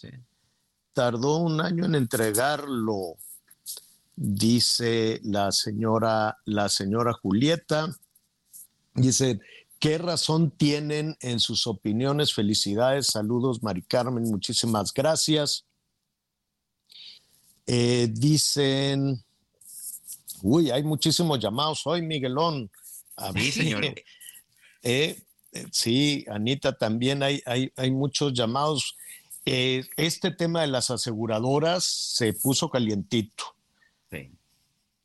Tardó 0.91 1.37
un 1.37 1.61
año 1.61 1.85
en 1.85 1.95
entregarlo, 1.95 3.15
dice 4.15 5.21
la 5.23 5.51
señora, 5.51 6.37
la 6.45 6.67
señora 6.69 7.13
Julieta. 7.13 7.87
Dice, 8.95 9.39
¿qué 9.79 9.97
razón 9.97 10.51
tienen 10.51 11.15
en 11.21 11.39
sus 11.39 11.67
opiniones? 11.67 12.33
Felicidades, 12.33 13.07
saludos, 13.07 13.63
Mari 13.63 13.83
Carmen, 13.83 14.23
muchísimas 14.25 14.93
gracias. 14.93 15.65
Eh, 17.65 18.09
dicen, 18.11 19.23
uy, 20.41 20.71
hay 20.71 20.83
muchísimos 20.83 21.39
llamados 21.39 21.81
hoy, 21.85 22.01
Miguelón. 22.01 22.69
Sí, 23.35 23.51
señor. 23.51 23.85
Eh, 23.85 24.03
eh, 24.81 25.67
sí, 25.71 26.25
Anita, 26.29 26.77
también 26.77 27.23
hay, 27.23 27.41
hay, 27.45 27.71
hay 27.77 27.91
muchos 27.91 28.33
llamados. 28.33 28.97
este 29.45 30.31
tema 30.31 30.61
de 30.61 30.67
las 30.67 30.89
aseguradoras 30.89 31.83
se 31.83 32.33
puso 32.33 32.69
calientito. 32.69 33.55
Sí. 34.11 34.31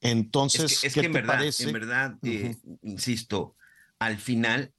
Entonces, 0.01 0.85
es 0.85 0.95
que, 0.95 1.01
en, 1.01 1.13
verdad, 1.13 1.43
en 1.43 1.73
verdad, 1.73 2.17
insisto, 2.83 3.57
al 3.99 4.19
final, 4.19 4.73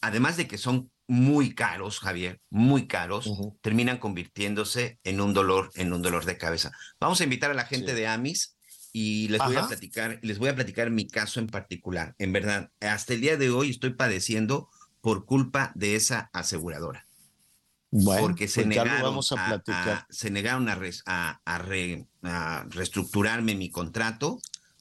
además 0.00 0.36
de 0.36 0.46
que 0.46 0.58
son 0.58 0.90
muy 1.08 1.54
caros, 1.54 2.00
Javier, 2.00 2.40
muy 2.50 2.88
caros, 2.88 3.30
terminan 3.60 3.98
convirtiéndose 3.98 4.98
en 5.04 5.20
un 5.20 5.34
dolor, 5.34 5.70
en 5.74 5.92
un 5.92 6.02
dolor 6.02 6.24
de 6.24 6.36
cabeza. 6.36 6.72
Vamos 7.00 7.20
a 7.20 7.24
invitar 7.24 7.50
a 7.50 7.54
la 7.54 7.64
gente 7.64 7.94
de 7.94 8.06
Amis 8.06 8.56
y 8.92 9.28
les 9.28 9.40
voy 9.44 9.56
a 9.56 9.66
platicar, 9.66 10.18
les 10.22 10.38
voy 10.38 10.48
a 10.48 10.54
platicar 10.54 10.90
mi 10.90 11.06
caso 11.06 11.38
en 11.38 11.46
particular. 11.46 12.14
En 12.18 12.32
verdad, 12.32 12.70
hasta 12.80 13.14
el 13.14 13.20
día 13.20 13.36
de 13.36 13.50
hoy 13.50 13.70
estoy 13.70 13.94
padeciendo 13.94 14.68
por 15.00 15.26
culpa 15.26 15.70
de 15.74 15.94
esa 15.94 16.30
aseguradora. 16.32 17.06
porque 17.90 18.48
se, 18.48 18.62
pues 18.62 18.68
negaron 18.68 19.20
a, 19.36 20.06
se 20.10 20.30
negaron 20.30 20.68
a, 20.68 21.40
a, 21.44 22.64
reestructurarme 22.68 23.54
mi 23.54 23.70
contrato. 23.70 24.40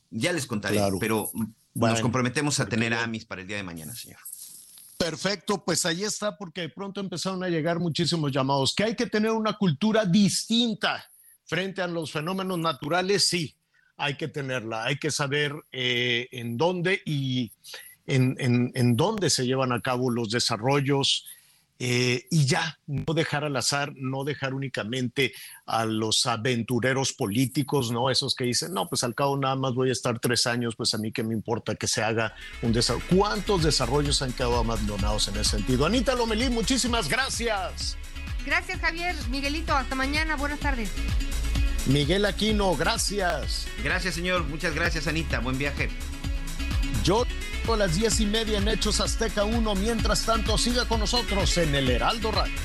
Ya 0.10 0.34
les 0.34 0.48
contaré, 0.48 0.80
pero 1.00 1.30
nos 1.76 2.02
comprometemos 2.02 2.60
a 2.60 2.66
tener 2.68 2.94
a 2.94 3.04
Amis 3.04 3.26
para 3.26 3.42
el 3.42 3.48
día 3.48 3.58
de 3.58 3.64
mañana, 3.64 3.94
señor. 3.94 4.20
Perfecto, 4.98 5.64
pues 5.64 5.86
ahí 5.86 6.04
está, 6.04 6.38
porque 6.38 6.62
de 6.62 6.70
pronto 6.70 7.02
empezaron 7.02 7.44
a 7.44 7.50
llegar 7.50 7.80
muchísimos 7.80 8.32
llamados. 8.32 8.74
Que 8.74 8.86
hay 8.86 8.96
que 8.96 9.08
tener 9.08 9.32
una 9.32 9.54
cultura 9.54 10.06
distinta 10.06 11.06
frente 11.46 11.82
a 11.82 11.88
los 11.88 12.12
fenómenos 12.12 12.58
naturales, 12.60 13.28
sí, 13.28 13.56
hay 13.98 14.16
que 14.16 14.28
tenerla, 14.28 14.86
hay 14.86 14.98
que 14.98 15.12
saber 15.12 15.54
eh, 15.72 16.28
en 16.32 16.58
dónde 16.58 17.02
y 17.06 17.52
en, 18.08 18.36
en, 18.40 18.96
dónde 18.96 19.30
se 19.30 19.46
llevan 19.46 19.72
a 19.72 19.82
cabo 19.82 20.12
los 20.12 20.30
desarrollos, 20.30 21.26
eh, 21.78 22.26
y 22.32 22.46
ya, 22.46 22.80
no 22.88 23.14
dejar 23.14 23.44
al 23.44 23.56
azar, 23.58 23.94
no 23.96 24.24
dejar 24.24 24.54
únicamente 24.54 25.34
a 25.66 25.86
los 25.86 26.26
aventureros 26.26 27.12
políticos, 27.14 27.92
¿no? 27.92 28.10
Esos 28.10 28.34
que 28.36 28.46
dicen, 28.46 28.74
no, 28.74 28.88
pues 28.88 29.04
al 29.04 29.14
cabo 29.14 29.38
nada 29.38 29.56
más 29.56 29.74
voy 29.74 29.90
a 29.90 29.92
estar 29.92 30.20
tres 30.20 30.48
años, 30.48 30.76
pues 30.76 30.94
a 30.94 30.98
mí 30.98 31.12
que 31.12 31.24
me 31.24 31.34
importa 31.34 31.76
que 31.76 31.88
se 31.88 32.02
haga 32.02 32.34
un 32.62 32.72
desarrollo. 32.72 33.06
¿Cuántos 33.10 33.64
desarrollos 33.64 34.22
han 34.22 34.32
quedado 34.32 34.58
abandonados 34.58 35.28
en 35.28 35.36
ese 35.36 35.52
sentido? 35.52 35.86
Anita 35.86 36.16
Lomelí, 36.16 36.50
muchísimas 36.50 37.10
gracias. 37.10 37.98
Gracias, 38.46 38.80
Javier. 38.80 39.16
Miguelito, 39.30 39.74
hasta 39.74 39.96
mañana. 39.96 40.36
Buenas 40.36 40.60
tardes. 40.60 40.92
Miguel 41.88 42.26
Aquino, 42.26 42.76
gracias. 42.76 43.68
Gracias, 43.84 44.16
señor. 44.16 44.44
Muchas 44.46 44.74
gracias, 44.74 45.08
Anita. 45.08 45.40
Buen 45.40 45.58
viaje. 45.58 45.90
Yo 47.06 47.24
a 47.72 47.78
las 47.78 47.96
diez 47.96 48.20
y 48.20 48.26
media 48.26 48.58
en 48.58 48.68
Hechos 48.68 49.00
Azteca 49.00 49.44
1. 49.44 49.76
Mientras 49.76 50.26
tanto, 50.26 50.58
siga 50.58 50.86
con 50.86 51.02
nosotros 51.02 51.56
en 51.60 51.76
el 51.76 51.88
Heraldo 51.88 52.32
Radio. 52.32 52.56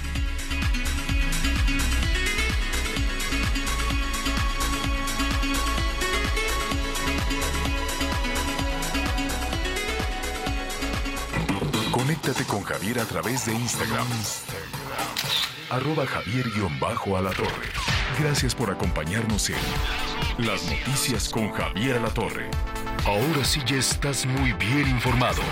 Conéctate 11.90 12.44
con 12.44 12.62
Javier 12.62 12.98
a 13.00 13.04
través 13.04 13.44
de 13.44 13.52
Instagram. 13.52 14.06
Arroba 15.70 16.04
Javier-Alatorre. 16.04 17.68
Gracias 18.18 18.54
por 18.56 18.70
acompañarnos 18.70 19.50
en 19.50 19.56
Las 20.38 20.64
Noticias 20.64 21.28
con 21.28 21.52
Javier 21.52 21.96
Alatorre. 21.96 22.50
Ahora 23.06 23.44
sí 23.44 23.60
ya 23.64 23.76
estás 23.76 24.26
muy 24.26 24.52
bien 24.54 24.88
informado. 24.88 25.42